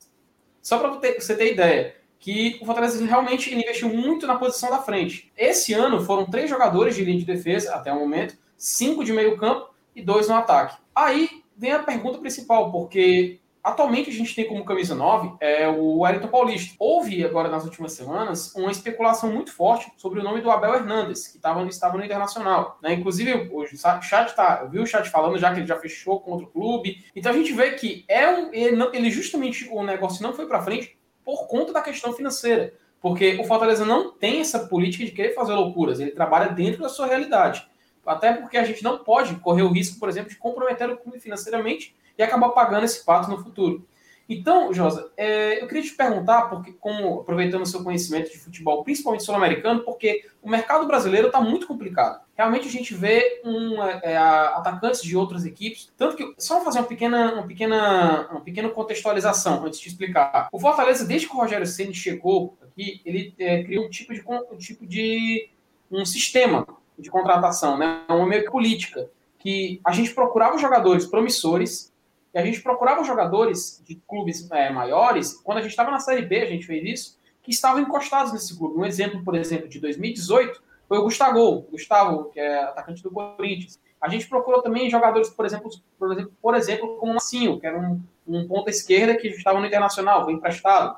Só 0.61 0.79
para 0.79 0.89
você 0.89 1.33
ter 1.33 1.53
ideia, 1.53 1.95
que 2.19 2.59
o 2.61 2.65
Fortaleza 2.65 3.01
realmente 3.05 3.55
investiu 3.55 3.87
muito 3.87 4.27
na 4.27 4.35
posição 4.35 4.69
da 4.69 4.79
frente. 4.79 5.31
Esse 5.37 5.73
ano 5.73 6.03
foram 6.03 6.25
três 6.25 6.49
jogadores 6.49 6.93
de 6.93 7.05
linha 7.05 7.19
de 7.19 7.25
defesa, 7.25 7.73
até 7.73 7.89
o 7.93 7.99
momento, 7.99 8.37
cinco 8.57 9.05
de 9.05 9.13
meio 9.13 9.37
campo 9.37 9.69
e 9.95 10.01
dois 10.01 10.27
no 10.27 10.35
ataque. 10.35 10.75
Aí 10.99 11.29
vem 11.55 11.71
a 11.71 11.81
pergunta 11.81 12.17
principal, 12.17 12.73
porque 12.73 13.39
atualmente 13.63 14.09
a 14.09 14.13
gente 14.13 14.35
tem 14.35 14.45
como 14.45 14.65
camisa 14.65 14.93
9 14.93 15.37
é, 15.39 15.65
o 15.65 15.99
Wellington 15.99 16.27
Paulista. 16.27 16.75
Houve 16.77 17.23
agora 17.23 17.47
nas 17.47 17.63
últimas 17.63 17.93
semanas 17.93 18.53
uma 18.53 18.69
especulação 18.69 19.31
muito 19.31 19.53
forte 19.53 19.89
sobre 19.95 20.19
o 20.19 20.23
nome 20.23 20.41
do 20.41 20.51
Abel 20.51 20.75
Hernandes, 20.75 21.25
que 21.29 21.39
tava, 21.39 21.65
estava 21.67 21.97
no 21.97 22.03
Internacional. 22.03 22.77
Né? 22.83 22.95
Inclusive, 22.95 23.49
o 23.49 23.65
chat 23.65 24.35
tá, 24.35 24.59
eu 24.63 24.69
vi 24.69 24.79
o 24.79 24.85
chat 24.85 25.09
falando 25.09 25.37
já 25.37 25.53
que 25.53 25.61
ele 25.61 25.67
já 25.67 25.77
fechou 25.77 26.19
contra 26.19 26.45
o 26.45 26.49
clube. 26.49 27.05
Então 27.15 27.31
a 27.31 27.35
gente 27.35 27.53
vê 27.53 27.71
que 27.71 28.03
é 28.09 28.27
um, 28.29 28.53
ele, 28.53 28.83
ele 28.91 29.09
justamente 29.09 29.69
o 29.71 29.81
negócio 29.81 30.21
não 30.21 30.33
foi 30.33 30.47
para 30.47 30.61
frente 30.61 30.99
por 31.23 31.47
conta 31.47 31.71
da 31.71 31.81
questão 31.81 32.11
financeira. 32.11 32.73
Porque 32.99 33.37
o 33.39 33.45
Fortaleza 33.45 33.85
não 33.85 34.11
tem 34.11 34.41
essa 34.41 34.67
política 34.67 35.05
de 35.05 35.11
querer 35.11 35.33
fazer 35.33 35.53
loucuras, 35.53 36.01
ele 36.01 36.11
trabalha 36.11 36.49
dentro 36.49 36.81
da 36.81 36.89
sua 36.89 37.07
realidade. 37.07 37.65
Até 38.09 38.33
porque 38.33 38.57
a 38.57 38.63
gente 38.63 38.83
não 38.83 38.97
pode 38.99 39.35
correr 39.35 39.61
o 39.61 39.71
risco, 39.71 39.99
por 39.99 40.09
exemplo, 40.09 40.29
de 40.29 40.35
comprometer 40.35 40.89
o 40.89 40.97
clube 40.97 41.19
financeiramente 41.19 41.95
e 42.17 42.23
acabar 42.23 42.49
pagando 42.49 42.85
esse 42.85 43.05
pato 43.05 43.29
no 43.29 43.41
futuro. 43.41 43.87
Então, 44.27 44.71
Josa, 44.71 45.11
é, 45.17 45.59
eu 45.59 45.67
queria 45.67 45.81
te 45.81 45.95
perguntar, 45.95 46.43
porque, 46.49 46.71
como 46.73 47.21
aproveitando 47.21 47.63
o 47.63 47.65
seu 47.65 47.83
conhecimento 47.83 48.29
de 48.31 48.37
futebol, 48.37 48.83
principalmente 48.83 49.23
sul-americano, 49.23 49.81
porque 49.81 50.23
o 50.39 50.47
mercado 50.47 50.85
brasileiro 50.85 51.27
está 51.27 51.41
muito 51.41 51.65
complicado. 51.65 52.21
Realmente 52.35 52.67
a 52.67 52.71
gente 52.71 52.93
vê 52.93 53.41
um, 53.43 53.81
é, 53.83 53.99
é 54.03 54.17
atacantes 54.17 55.01
de 55.01 55.17
outras 55.17 55.45
equipes, 55.45 55.91
tanto 55.97 56.15
que 56.15 56.31
só 56.37 56.63
fazer 56.63 56.77
uma 56.77 56.87
pequena, 56.87 57.33
uma 57.33 57.47
pequena, 57.47 58.27
uma 58.29 58.41
pequena 58.41 58.69
contextualização 58.69 59.65
antes 59.65 59.79
de 59.79 59.87
explicar. 59.87 60.47
O 60.51 60.59
Fortaleza, 60.59 61.05
desde 61.05 61.27
que 61.27 61.33
o 61.33 61.39
Rogério 61.39 61.65
Ceni 61.65 61.95
chegou 61.95 62.55
aqui, 62.61 63.01
ele 63.03 63.33
é, 63.39 63.63
criou 63.63 63.85
um 63.85 63.89
tipo 63.89 64.13
de 64.13 64.23
um 64.27 64.57
tipo 64.57 64.85
de 64.85 65.49
um 65.91 66.05
sistema 66.05 66.67
de 66.99 67.09
contratação, 67.09 67.77
né? 67.77 68.03
Uma 68.09 68.25
meio 68.25 68.49
política 68.51 69.09
que 69.37 69.79
a 69.85 69.91
gente 69.91 70.13
procurava 70.13 70.57
jogadores 70.57 71.05
promissores 71.05 71.93
e 72.33 72.37
a 72.37 72.45
gente 72.45 72.61
procurava 72.61 73.03
jogadores 73.03 73.81
de 73.85 73.95
clubes 74.07 74.49
é, 74.51 74.69
maiores. 74.69 75.33
Quando 75.33 75.59
a 75.59 75.61
gente 75.61 75.71
estava 75.71 75.89
na 75.89 75.99
Série 75.99 76.23
B, 76.23 76.41
a 76.41 76.45
gente 76.45 76.65
fez 76.65 76.83
isso, 76.83 77.19
que 77.41 77.51
estavam 77.51 77.81
encostados 77.81 78.33
nesse 78.33 78.57
clube. 78.57 78.77
Um 78.77 78.85
exemplo, 78.85 79.23
por 79.23 79.35
exemplo, 79.35 79.67
de 79.67 79.79
2018 79.79 80.61
foi 80.87 80.97
o 80.97 81.03
Gustavo, 81.03 81.67
Gustavo, 81.71 82.25
que 82.25 82.39
é 82.39 82.63
atacante 82.63 83.01
do 83.01 83.11
Corinthians. 83.11 83.79
A 84.01 84.09
gente 84.09 84.27
procurou 84.27 84.61
também 84.61 84.89
jogadores, 84.89 85.29
por 85.29 85.45
exemplo, 85.45 85.69
por 85.97 86.11
exemplo, 86.11 86.33
por 86.41 86.55
exemplo 86.55 86.97
como 86.97 87.11
o 87.11 87.15
Massinho, 87.15 87.59
que 87.59 87.67
era 87.67 87.79
um, 87.79 88.01
um 88.27 88.47
ponta 88.47 88.69
esquerda 88.69 89.15
que 89.15 89.27
estava 89.27 89.59
no 89.59 89.65
Internacional, 89.65 90.23
foi 90.23 90.33
emprestado. 90.33 90.95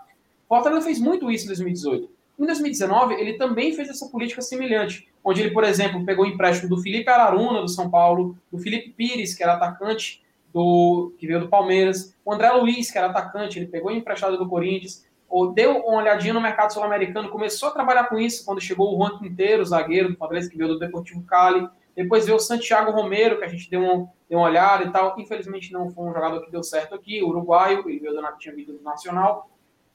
Fortaleza 0.48 0.86
fez 0.86 1.00
muito 1.00 1.32
isso 1.32 1.46
em 1.46 1.48
2018. 1.48 2.10
Em 2.41 2.45
2019, 2.47 3.13
ele 3.13 3.34
também 3.34 3.72
fez 3.72 3.88
essa 3.88 4.07
política 4.07 4.41
semelhante, 4.41 5.07
onde 5.24 5.41
ele, 5.41 5.51
por 5.51 5.63
exemplo, 5.63 6.03
pegou 6.03 6.26
o 6.26 6.28
empréstimo 6.28 6.70
do 6.70 6.82
Felipe 6.82 7.07
Araruna, 7.07 7.61
do 7.61 7.68
São 7.68 7.88
Paulo, 7.88 8.36
do 8.51 8.57
Felipe 8.57 8.89
Pires, 8.89 9.36
que 9.36 9.43
era 9.43 9.53
atacante 9.53 10.24
do 10.51 11.13
que 11.20 11.28
veio 11.28 11.41
do 11.41 11.49
Palmeiras, 11.49 12.18
o 12.26 12.34
André 12.34 12.51
Luiz, 12.53 12.89
que 12.89 12.97
era 12.97 13.07
atacante, 13.07 13.59
ele 13.59 13.68
pegou 13.68 13.91
emprestado 13.91 14.39
do 14.39 14.49
Corinthians, 14.49 15.05
ou 15.30 15.53
deu 15.53 15.78
uma 15.78 16.01
olhadinha 16.01 16.34
no 16.34 16.41
mercado 16.41 16.74
sul-americano, 16.74 17.30
começou 17.30 17.70
a 17.70 17.74
trabalhar 17.74 18.05
com 18.05 18.18
isso 18.18 18.43
quando 18.43 18.59
chegou 18.59 18.91
o 18.91 18.97
Juan 18.97 19.20
Quinteiro, 19.20 19.63
zagueiro 19.63 20.09
do 20.09 20.18
Fortaleza, 20.18 20.49
que 20.49 20.57
veio 20.57 20.70
do 20.70 20.80
Deportivo 20.80 21.22
Cali, 21.22 21.70
depois 21.95 22.26
veio 22.26 22.38
o 22.38 22.39
Santiago 22.39 22.89
Romero, 22.91 23.38
que 23.38 23.45
a 23.45 23.47
gente 23.47 23.70
deu, 23.70 23.82
um, 23.82 24.07
deu 24.28 24.39
uma 24.39 24.47
olhada 24.47 24.84
e 24.84 24.91
tal, 24.91 25.16
infelizmente 25.20 25.72
não 25.72 25.91
foi 25.91 26.05
um 26.05 26.13
jogador 26.13 26.43
que 26.43 26.51
deu 26.51 26.63
certo 26.63 26.95
aqui, 26.95 27.22
o 27.22 27.28
uruguaio, 27.28 27.88
ele 27.88 27.99
veio 27.99 28.16
do, 28.16 28.38
tinha 28.39 28.55
vindo 28.55 28.74
do 28.74 28.82
Nacional, 28.82 29.51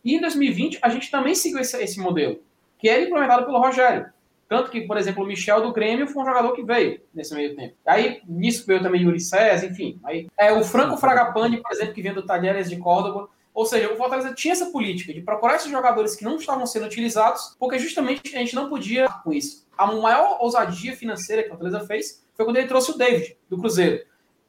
e 0.07 0.15
em 0.15 0.21
2020 0.21 0.79
a 0.81 0.89
gente 0.89 1.11
também 1.11 1.35
seguiu 1.35 1.59
esse, 1.59 1.77
esse 1.83 1.99
modelo, 1.99 2.41
que 2.79 2.89
era 2.89 3.03
implementado 3.03 3.45
pelo 3.45 3.59
Rogério. 3.59 4.07
Tanto 4.49 4.71
que, 4.71 4.83
por 4.83 4.97
exemplo, 4.97 5.25
o 5.25 5.27
Michel 5.27 5.61
do 5.61 5.73
Grêmio 5.73 6.07
foi 6.07 6.23
um 6.23 6.27
jogador 6.27 6.53
que 6.53 6.63
veio 6.63 7.01
nesse 7.13 7.35
meio 7.35 7.57
tempo. 7.57 7.75
Aí, 7.85 8.23
nisso 8.25 8.65
veio 8.65 8.81
também 8.81 9.03
Yuri 9.03 9.19
César, 9.19 9.67
enfim. 9.67 9.99
Aí, 10.05 10.29
é, 10.39 10.53
o 10.53 10.63
Franco 10.63 10.97
Fragapane, 10.97 11.61
por 11.61 11.73
exemplo, 11.73 11.93
que 11.93 12.03
vem 12.03 12.15
do 12.15 12.25
Talheres 12.25 12.71
de 12.71 12.77
Córdoba, 12.77 13.29
Ou 13.53 13.67
seja, 13.67 13.93
o 13.93 13.97
Fortaleza 13.97 14.33
tinha 14.35 14.53
essa 14.53 14.67
política 14.67 15.13
de 15.13 15.23
procurar 15.23 15.57
esses 15.57 15.71
jogadores 15.73 16.15
que 16.15 16.23
não 16.23 16.37
estavam 16.37 16.67
sendo 16.67 16.87
utilizados, 16.87 17.57
porque 17.59 17.79
justamente 17.79 18.37
a 18.37 18.39
gente 18.39 18.55
não 18.55 18.69
podia 18.69 19.09
com 19.25 19.33
isso. 19.33 19.67
A 19.77 19.87
maior 19.87 20.39
ousadia 20.41 20.95
financeira 20.95 21.43
que 21.43 21.49
o 21.49 21.53
Fortaleza 21.53 21.81
fez 21.85 22.23
foi 22.37 22.45
quando 22.45 22.59
ele 22.59 22.69
trouxe 22.69 22.93
o 22.93 22.99
David, 22.99 23.37
do 23.49 23.59
Cruzeiro. 23.59 24.05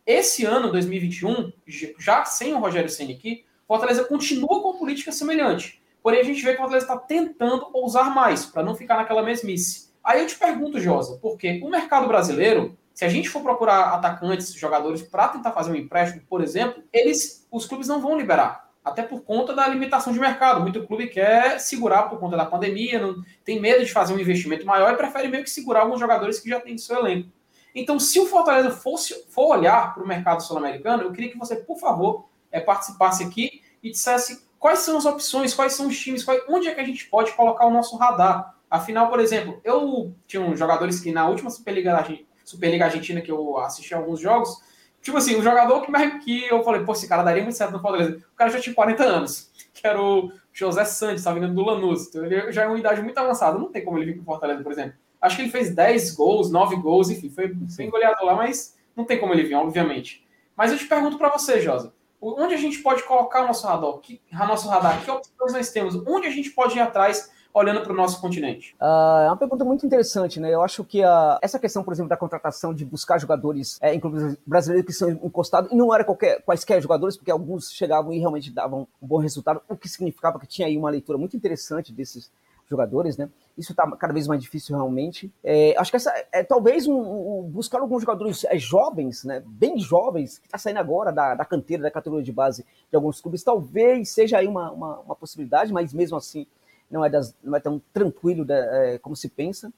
Esse 0.05 0.45
ano, 0.45 0.71
2021, 0.71 1.51
já 1.97 2.23
sem 2.25 2.53
o 2.53 2.59
Rogério 2.59 2.89
Senna 2.89 3.13
aqui, 3.13 3.45
o 3.45 3.46
Fortaleza 3.67 4.05
continua 4.05 4.61
com 4.61 4.77
política 4.77 5.11
semelhante. 5.11 5.81
Porém, 6.01 6.21
a 6.21 6.23
gente 6.23 6.41
vê 6.41 6.51
que 6.51 6.55
o 6.55 6.61
Fortaleza 6.61 6.85
está 6.85 6.97
tentando 6.97 7.67
ousar 7.73 8.15
mais, 8.15 8.45
para 8.45 8.63
não 8.63 8.75
ficar 8.75 8.95
naquela 8.95 9.21
mesmice. 9.21 9.89
Aí 10.01 10.21
eu 10.21 10.27
te 10.27 10.37
pergunto, 10.37 10.79
Josa, 10.79 11.19
porque 11.21 11.59
o 11.61 11.69
mercado 11.69 12.07
brasileiro, 12.07 12.77
se 12.93 13.03
a 13.03 13.09
gente 13.09 13.27
for 13.27 13.41
procurar 13.41 13.93
atacantes, 13.93 14.53
jogadores 14.53 15.01
para 15.01 15.27
tentar 15.27 15.51
fazer 15.51 15.71
um 15.71 15.75
empréstimo, 15.75 16.23
por 16.29 16.41
exemplo, 16.41 16.81
eles, 16.93 17.45
os 17.51 17.65
clubes 17.65 17.89
não 17.89 17.99
vão 17.99 18.17
liberar. 18.17 18.69
Até 18.85 19.03
por 19.03 19.19
conta 19.21 19.53
da 19.53 19.67
limitação 19.67 20.13
de 20.13 20.19
mercado. 20.19 20.61
Muito 20.61 20.87
clube 20.87 21.07
quer 21.07 21.59
segurar 21.59 22.03
por 22.03 22.21
conta 22.21 22.37
da 22.37 22.45
pandemia, 22.45 23.01
não, 23.01 23.21
tem 23.43 23.59
medo 23.59 23.83
de 23.83 23.91
fazer 23.91 24.13
um 24.13 24.19
investimento 24.19 24.65
maior 24.65 24.93
e 24.93 24.95
prefere 24.95 25.27
meio 25.27 25.43
que 25.43 25.49
segurar 25.49 25.81
alguns 25.81 25.99
jogadores 25.99 26.39
que 26.39 26.47
já 26.47 26.61
tem 26.61 26.71
no 26.71 26.79
seu 26.79 26.99
elenco. 26.99 27.29
Então, 27.75 27.99
se 27.99 28.17
o 28.17 28.25
Fortaleza 28.25 28.71
fosse, 28.71 29.25
for 29.27 29.57
olhar 29.57 29.93
para 29.93 30.01
o 30.01 30.07
mercado 30.07 30.41
sul-americano, 30.41 31.03
eu 31.03 31.11
queria 31.11 31.29
que 31.29 31.37
você, 31.37 31.57
por 31.57 31.77
favor, 31.77 32.29
é, 32.49 32.61
participasse 32.61 33.23
aqui 33.23 33.56
e 33.81 33.91
dissesse 33.91 34.47
quais 34.59 34.79
são 34.79 34.97
as 34.97 35.05
opções, 35.05 35.53
quais 35.53 35.73
são 35.73 35.87
os 35.87 35.99
times, 35.99 36.23
qual, 36.23 36.37
onde 36.49 36.67
é 36.67 36.73
que 36.73 36.81
a 36.81 36.85
gente 36.85 37.05
pode 37.05 37.31
colocar 37.33 37.65
o 37.65 37.71
nosso 37.71 37.95
radar. 37.97 38.55
Afinal, 38.69 39.09
por 39.09 39.19
exemplo, 39.19 39.61
eu 39.63 40.13
tinha 40.27 40.41
uns 40.41 40.59
jogadores 40.59 40.99
que 40.99 41.11
na 41.11 41.27
última 41.27 41.49
Superliga, 41.49 42.05
Superliga 42.43 42.85
Argentina 42.85 43.21
que 43.21 43.31
eu 43.31 43.57
assisti 43.59 43.93
a 43.93 43.97
alguns 43.97 44.19
jogos, 44.19 44.61
tipo 45.01 45.17
assim, 45.17 45.35
o 45.35 45.41
jogador 45.41 45.81
que, 45.81 46.19
que 46.19 46.47
eu 46.47 46.63
falei, 46.63 46.83
pô, 46.83 46.91
esse 46.91 47.07
cara 47.07 47.23
daria 47.23 47.43
muito 47.43 47.55
certo 47.55 47.71
no 47.71 47.79
Fortaleza, 47.79 48.17
o 48.17 48.35
cara 48.35 48.49
já 48.49 48.59
tinha 48.59 48.75
40 48.75 49.03
anos, 49.03 49.51
que 49.73 49.87
era 49.87 50.01
o 50.01 50.31
José 50.51 50.83
Santos, 50.83 51.19
estava 51.19 51.39
vindo 51.39 51.53
do 51.53 51.63
Lanús, 51.63 52.07
então 52.07 52.25
ele 52.25 52.51
já 52.51 52.63
é 52.63 52.67
uma 52.67 52.79
idade 52.79 53.01
muito 53.01 53.17
avançada, 53.17 53.57
não 53.57 53.71
tem 53.71 53.85
como 53.85 53.97
ele 53.97 54.07
vir 54.07 54.13
para 54.15 54.23
o 54.23 54.25
Fortaleza, 54.25 54.63
por 54.63 54.71
exemplo. 54.71 54.93
Acho 55.21 55.35
que 55.37 55.41
ele 55.43 55.51
fez 55.51 55.73
10 55.73 56.15
gols, 56.15 56.51
9 56.51 56.75
gols, 56.77 57.09
enfim, 57.09 57.29
foi 57.29 57.47
bem 57.47 57.89
goleado 57.89 58.23
lá, 58.25 58.35
mas 58.35 58.75
não 58.95 59.05
tem 59.05 59.19
como 59.19 59.33
ele 59.33 59.43
vir, 59.43 59.55
obviamente. 59.55 60.25
Mas 60.55 60.71
eu 60.71 60.77
te 60.77 60.85
pergunto 60.85 61.17
para 61.17 61.29
você, 61.29 61.61
Josa, 61.61 61.93
onde 62.21 62.53
a 62.53 62.57
gente 62.57 62.79
pode 62.79 63.03
colocar 63.03 63.43
o 63.43 63.47
nosso 63.47 63.65
radar? 63.65 63.97
Que, 63.99 64.21
nosso 64.31 64.67
radar? 64.67 65.03
Que 65.03 65.11
opções 65.11 65.53
nós 65.53 65.69
temos? 65.71 65.95
Onde 66.07 66.27
a 66.27 66.31
gente 66.31 66.49
pode 66.51 66.77
ir 66.77 66.81
atrás 66.81 67.31
olhando 67.53 67.81
para 67.81 67.91
o 67.91 67.95
nosso 67.95 68.21
continente? 68.21 68.75
Uh, 68.79 69.25
é 69.25 69.27
uma 69.27 69.37
pergunta 69.37 69.65
muito 69.65 69.85
interessante, 69.85 70.39
né? 70.39 70.53
Eu 70.53 70.61
acho 70.61 70.83
que 70.83 71.01
uh, 71.01 71.39
essa 71.41 71.59
questão, 71.59 71.83
por 71.83 71.93
exemplo, 71.93 72.09
da 72.09 72.17
contratação 72.17 72.73
de 72.73 72.85
buscar 72.85 73.19
jogadores, 73.19 73.77
é, 73.81 73.93
inclusive 73.93 74.37
brasileiros 74.45 74.85
que 74.85 74.93
são 74.93 75.09
encostados, 75.09 75.71
e 75.71 75.75
não 75.75 75.93
era 75.93 76.03
qualquer, 76.03 76.41
quaisquer 76.43 76.81
jogadores, 76.81 77.17
porque 77.17 77.31
alguns 77.31 77.71
chegavam 77.71 78.13
e 78.13 78.19
realmente 78.19 78.51
davam 78.51 78.87
um 79.01 79.07
bom 79.07 79.17
resultado, 79.17 79.61
o 79.67 79.75
que 79.75 79.89
significava 79.89 80.39
que 80.39 80.47
tinha 80.47 80.67
aí 80.67 80.77
uma 80.77 80.89
leitura 80.89 81.17
muito 81.17 81.35
interessante 81.35 81.91
desses 81.91 82.31
jogadores, 82.69 83.17
né? 83.17 83.29
Isso 83.57 83.71
está 83.71 83.89
cada 83.97 84.13
vez 84.13 84.27
mais 84.27 84.41
difícil 84.41 84.75
realmente. 84.75 85.31
É, 85.43 85.75
acho 85.77 85.91
que 85.91 85.97
essa 85.97 86.13
é 86.31 86.43
talvez 86.43 86.87
um, 86.87 86.95
um, 86.95 87.43
buscar 87.43 87.79
alguns 87.79 88.01
jogadores 88.01 88.43
é, 88.45 88.57
jovens, 88.57 89.23
né? 89.23 89.41
Bem 89.45 89.79
jovens, 89.79 90.37
que 90.37 90.47
está 90.47 90.57
saindo 90.57 90.77
agora 90.77 91.11
da, 91.11 91.35
da 91.35 91.45
canteira, 91.45 91.83
da 91.83 91.91
categoria 91.91 92.23
de 92.23 92.31
base 92.31 92.65
de 92.89 92.95
alguns 92.95 93.21
clubes, 93.21 93.43
talvez 93.43 94.09
seja 94.09 94.37
aí 94.37 94.47
uma, 94.47 94.71
uma, 94.71 94.99
uma 94.99 95.15
possibilidade, 95.15 95.71
mas 95.71 95.93
mesmo 95.93 96.17
assim 96.17 96.45
não 96.89 97.03
é, 97.03 97.09
das, 97.09 97.35
não 97.43 97.55
é 97.55 97.59
tão 97.59 97.81
tranquilo 97.93 98.45
da, 98.45 98.55
é, 98.55 98.97
como 98.99 99.15
se 99.15 99.29
pensa. 99.29 99.71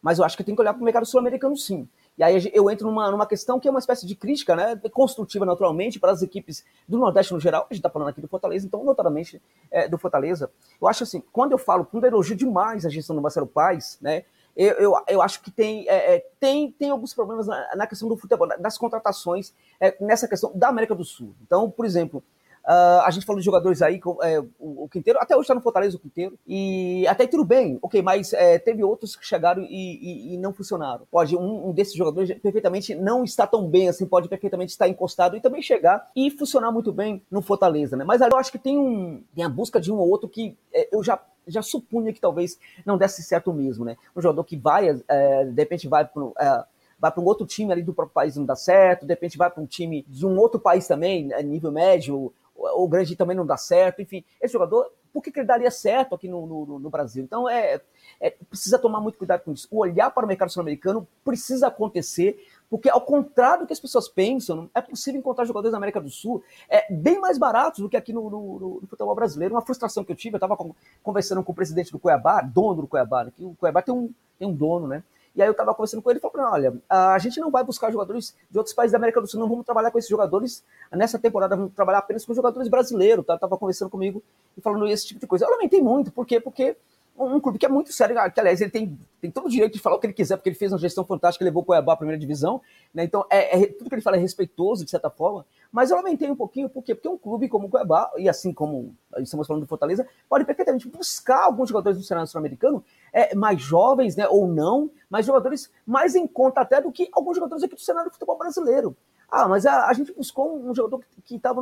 Mas 0.00 0.18
eu 0.18 0.24
acho 0.24 0.36
que 0.36 0.44
tem 0.44 0.54
que 0.54 0.60
olhar 0.60 0.74
para 0.74 0.82
o 0.82 0.84
mercado 0.84 1.06
sul-americano 1.06 1.56
sim. 1.56 1.88
E 2.16 2.22
aí 2.22 2.50
eu 2.54 2.70
entro 2.70 2.86
numa, 2.86 3.10
numa 3.10 3.26
questão 3.26 3.58
que 3.58 3.66
é 3.66 3.70
uma 3.70 3.80
espécie 3.80 4.06
de 4.06 4.14
crítica, 4.14 4.54
né, 4.54 4.80
construtiva 4.92 5.44
naturalmente 5.44 5.98
para 5.98 6.12
as 6.12 6.22
equipes 6.22 6.64
do 6.88 6.98
Nordeste 6.98 7.32
no 7.32 7.40
geral, 7.40 7.62
a 7.62 7.74
gente 7.74 7.80
está 7.80 7.90
falando 7.90 8.08
aqui 8.08 8.20
do 8.20 8.28
Fortaleza, 8.28 8.66
então 8.66 8.84
notadamente 8.84 9.42
é, 9.70 9.88
do 9.88 9.98
Fortaleza. 9.98 10.50
Eu 10.80 10.86
acho 10.86 11.02
assim, 11.02 11.22
quando 11.32 11.52
eu 11.52 11.58
falo, 11.58 11.84
quando 11.84 12.04
eu 12.04 12.10
elogio 12.10 12.36
demais 12.36 12.86
a 12.86 12.88
gestão 12.88 13.16
do 13.16 13.22
Marcelo 13.22 13.46
Paes, 13.46 13.98
né, 14.00 14.24
eu, 14.56 14.72
eu, 14.74 14.94
eu 15.08 15.22
acho 15.22 15.42
que 15.42 15.50
tem, 15.50 15.88
é, 15.88 16.16
é, 16.16 16.26
tem, 16.38 16.70
tem 16.70 16.90
alguns 16.90 17.12
problemas 17.12 17.48
na, 17.48 17.74
na, 17.74 17.86
questão 17.86 18.08
do 18.08 18.16
futebol, 18.16 18.46
das 18.58 18.78
contratações, 18.78 19.52
é, 19.80 19.96
nessa 20.00 20.28
questão 20.28 20.52
da 20.54 20.68
América 20.68 20.94
do 20.94 21.04
Sul. 21.04 21.34
Então, 21.42 21.68
por 21.68 21.84
exemplo, 21.84 22.22
Uh, 22.64 23.04
a 23.04 23.10
gente 23.10 23.26
falou 23.26 23.38
de 23.40 23.44
jogadores 23.44 23.82
aí, 23.82 24.00
é, 24.22 24.40
o, 24.58 24.84
o, 24.84 24.88
Quinteiro, 24.88 25.18
até 25.20 25.34
hoje 25.34 25.42
está 25.42 25.54
no 25.54 25.60
Fortaleza 25.60 25.98
o 25.98 26.00
Quinteiro, 26.00 26.38
e 26.46 27.06
até 27.06 27.26
tudo 27.26 27.44
bem, 27.44 27.78
ok, 27.82 28.00
mas 28.00 28.32
é, 28.32 28.58
teve 28.58 28.82
outros 28.82 29.14
que 29.14 29.26
chegaram 29.26 29.62
e, 29.62 29.68
e, 29.68 30.34
e 30.34 30.38
não 30.38 30.50
funcionaram. 30.50 31.06
Pode, 31.10 31.36
um, 31.36 31.68
um, 31.68 31.72
desses 31.72 31.94
jogadores 31.94 32.32
perfeitamente 32.38 32.94
não 32.94 33.22
está 33.22 33.46
tão 33.46 33.68
bem 33.68 33.90
assim, 33.90 34.06
pode 34.06 34.30
perfeitamente 34.30 34.72
estar 34.72 34.88
encostado 34.88 35.36
e 35.36 35.42
também 35.42 35.60
chegar 35.60 36.10
e 36.16 36.30
funcionar 36.30 36.72
muito 36.72 36.90
bem 36.90 37.22
no 37.30 37.42
Fortaleza, 37.42 37.98
né? 37.98 38.04
Mas 38.04 38.22
eu 38.22 38.36
acho 38.38 38.50
que 38.50 38.58
tem, 38.58 38.78
um, 38.78 39.22
tem 39.34 39.44
a 39.44 39.48
busca 39.48 39.78
de 39.78 39.92
um 39.92 39.96
ou 39.96 40.08
outro 40.08 40.26
que 40.26 40.56
é, 40.72 40.88
eu 40.90 41.02
já 41.02 41.20
já 41.46 41.60
supunha 41.60 42.10
que 42.10 42.20
talvez 42.22 42.58
não 42.86 42.96
desse 42.96 43.22
certo 43.22 43.52
mesmo, 43.52 43.84
né? 43.84 43.98
Um 44.16 44.22
jogador 44.22 44.42
que 44.44 44.56
vai, 44.56 44.88
é, 45.06 45.44
de 45.44 45.60
repente 45.60 45.86
vai 45.86 46.06
para 46.06 46.22
é, 46.40 46.64
vai 46.98 47.12
para 47.12 47.20
um 47.20 47.26
outro 47.26 47.46
time 47.46 47.70
ali 47.70 47.82
do 47.82 47.92
próprio 47.92 48.14
país 48.14 48.34
não 48.34 48.46
dá 48.46 48.56
certo, 48.56 49.04
de 49.04 49.12
repente 49.12 49.36
vai 49.36 49.50
para 49.50 49.62
um 49.62 49.66
time 49.66 50.06
de 50.08 50.24
um 50.24 50.38
outro 50.38 50.58
país 50.58 50.86
também, 50.86 51.26
né, 51.26 51.42
nível 51.42 51.70
médio, 51.70 52.32
o 52.56 52.88
grande 52.88 53.16
também 53.16 53.36
não 53.36 53.46
dá 53.46 53.56
certo, 53.56 54.00
enfim, 54.00 54.24
esse 54.40 54.52
jogador, 54.52 54.90
por 55.12 55.22
que, 55.22 55.30
que 55.30 55.38
ele 55.38 55.46
daria 55.46 55.70
certo 55.70 56.14
aqui 56.14 56.28
no, 56.28 56.46
no, 56.46 56.78
no 56.78 56.90
Brasil? 56.90 57.22
Então, 57.22 57.48
é, 57.48 57.80
é, 58.20 58.30
precisa 58.30 58.78
tomar 58.78 59.00
muito 59.00 59.16
cuidado 59.16 59.42
com 59.42 59.52
isso. 59.52 59.68
O 59.70 59.78
olhar 59.78 60.10
para 60.10 60.24
o 60.24 60.28
mercado 60.28 60.50
sul-americano 60.50 61.06
precisa 61.24 61.68
acontecer, 61.68 62.36
porque 62.68 62.88
ao 62.88 63.00
contrário 63.00 63.60
do 63.60 63.66
que 63.66 63.72
as 63.72 63.78
pessoas 63.80 64.08
pensam, 64.08 64.68
é 64.74 64.80
possível 64.80 65.20
encontrar 65.20 65.44
jogadores 65.44 65.72
na 65.72 65.78
América 65.78 66.00
do 66.00 66.10
Sul 66.10 66.42
é, 66.68 66.92
bem 66.92 67.20
mais 67.20 67.38
baratos 67.38 67.80
do 67.80 67.88
que 67.88 67.96
aqui 67.96 68.12
no, 68.12 68.28
no, 68.28 68.80
no 68.80 68.86
futebol 68.88 69.14
brasileiro. 69.14 69.54
Uma 69.54 69.62
frustração 69.62 70.04
que 70.04 70.10
eu 70.10 70.16
tive, 70.16 70.34
eu 70.34 70.38
estava 70.38 70.56
conversando 71.02 71.42
com 71.44 71.52
o 71.52 71.54
presidente 71.54 71.92
do 71.92 71.98
Cuiabá, 71.98 72.40
dono 72.40 72.82
do 72.82 72.88
Cuiabá, 72.88 73.24
né, 73.24 73.32
que 73.36 73.44
o 73.44 73.54
Cuiabá 73.54 73.82
tem 73.82 73.94
um, 73.94 74.12
tem 74.38 74.48
um 74.48 74.54
dono, 74.54 74.88
né? 74.88 75.04
E 75.34 75.42
aí 75.42 75.48
eu 75.48 75.52
estava 75.52 75.74
conversando 75.74 76.00
com 76.02 76.10
ele 76.10 76.18
e 76.18 76.22
falou: 76.22 76.52
olha, 76.52 76.74
a 76.88 77.18
gente 77.18 77.40
não 77.40 77.50
vai 77.50 77.64
buscar 77.64 77.90
jogadores 77.90 78.36
de 78.50 78.56
outros 78.56 78.74
países 78.74 78.92
da 78.92 78.98
América 78.98 79.20
do 79.20 79.26
Sul, 79.26 79.40
não 79.40 79.48
vamos 79.48 79.64
trabalhar 79.64 79.90
com 79.90 79.98
esses 79.98 80.10
jogadores. 80.10 80.64
Nessa 80.92 81.18
temporada 81.18 81.56
vamos 81.56 81.72
trabalhar 81.74 81.98
apenas 81.98 82.24
com 82.24 82.32
jogadores 82.34 82.68
brasileiros. 82.68 83.26
Tá? 83.26 83.36
Tava 83.36 83.56
conversando 83.58 83.90
comigo 83.90 84.22
e 84.56 84.60
falando 84.60 84.86
esse 84.86 85.06
tipo 85.06 85.20
de 85.20 85.26
coisa. 85.26 85.44
Eu 85.44 85.50
lamentei 85.50 85.82
muito, 85.82 86.12
por 86.12 86.24
quê? 86.24 86.38
Porque 86.38 86.76
um 87.16 87.38
clube 87.38 87.58
que 87.58 87.66
é 87.66 87.68
muito 87.68 87.92
sério, 87.92 88.16
que 88.32 88.40
aliás 88.40 88.60
ele 88.60 88.70
tem, 88.70 88.98
tem 89.20 89.30
todo 89.30 89.46
o 89.46 89.48
direito 89.48 89.74
de 89.74 89.78
falar 89.78 89.96
o 89.96 90.00
que 90.00 90.06
ele 90.06 90.12
quiser, 90.12 90.36
porque 90.36 90.48
ele 90.48 90.56
fez 90.56 90.72
uma 90.72 90.78
gestão 90.78 91.04
fantástica, 91.04 91.44
levou 91.44 91.62
o 91.62 91.64
Cuiabá 91.64 91.92
à 91.92 91.96
primeira 91.96 92.18
divisão, 92.18 92.60
né? 92.92 93.04
Então 93.04 93.24
é, 93.30 93.56
é, 93.56 93.66
tudo 93.66 93.88
que 93.88 93.94
ele 93.94 94.02
fala 94.02 94.16
é 94.16 94.20
respeitoso, 94.20 94.84
de 94.84 94.90
certa 94.90 95.08
forma, 95.08 95.46
mas 95.70 95.90
eu 95.90 95.96
lamentei 95.96 96.28
um 96.28 96.34
pouquinho, 96.34 96.68
por 96.68 96.82
quê? 96.82 96.94
Porque 96.94 97.08
um 97.08 97.16
clube 97.16 97.48
como 97.48 97.68
o 97.68 97.70
Cuiabá, 97.70 98.10
e 98.16 98.28
assim 98.28 98.52
como 98.52 98.94
estamos 99.18 99.46
falando 99.46 99.62
do 99.62 99.68
Fortaleza, 99.68 100.06
pode 100.28 100.44
perfeitamente 100.44 100.88
buscar 100.88 101.44
alguns 101.44 101.68
jogadores 101.68 101.96
do 101.96 102.04
cenário 102.04 102.28
sul-americano 102.28 102.84
é, 103.14 103.32
mais 103.32 103.62
jovens, 103.62 104.16
né, 104.16 104.26
ou 104.28 104.48
não, 104.48 104.90
mas 105.08 105.24
jogadores 105.24 105.70
mais 105.86 106.16
em 106.16 106.26
conta 106.26 106.60
até 106.60 106.82
do 106.82 106.90
que 106.90 107.08
alguns 107.12 107.36
jogadores 107.36 107.62
aqui 107.62 107.76
do 107.76 107.80
cenário 107.80 108.10
do 108.10 108.12
futebol 108.12 108.36
brasileiro. 108.36 108.96
Ah, 109.30 109.46
mas 109.48 109.64
a, 109.64 109.86
a 109.86 109.92
gente 109.92 110.12
buscou 110.12 110.58
um 110.58 110.74
jogador 110.74 111.00
que 111.24 111.36
estava 111.36 111.60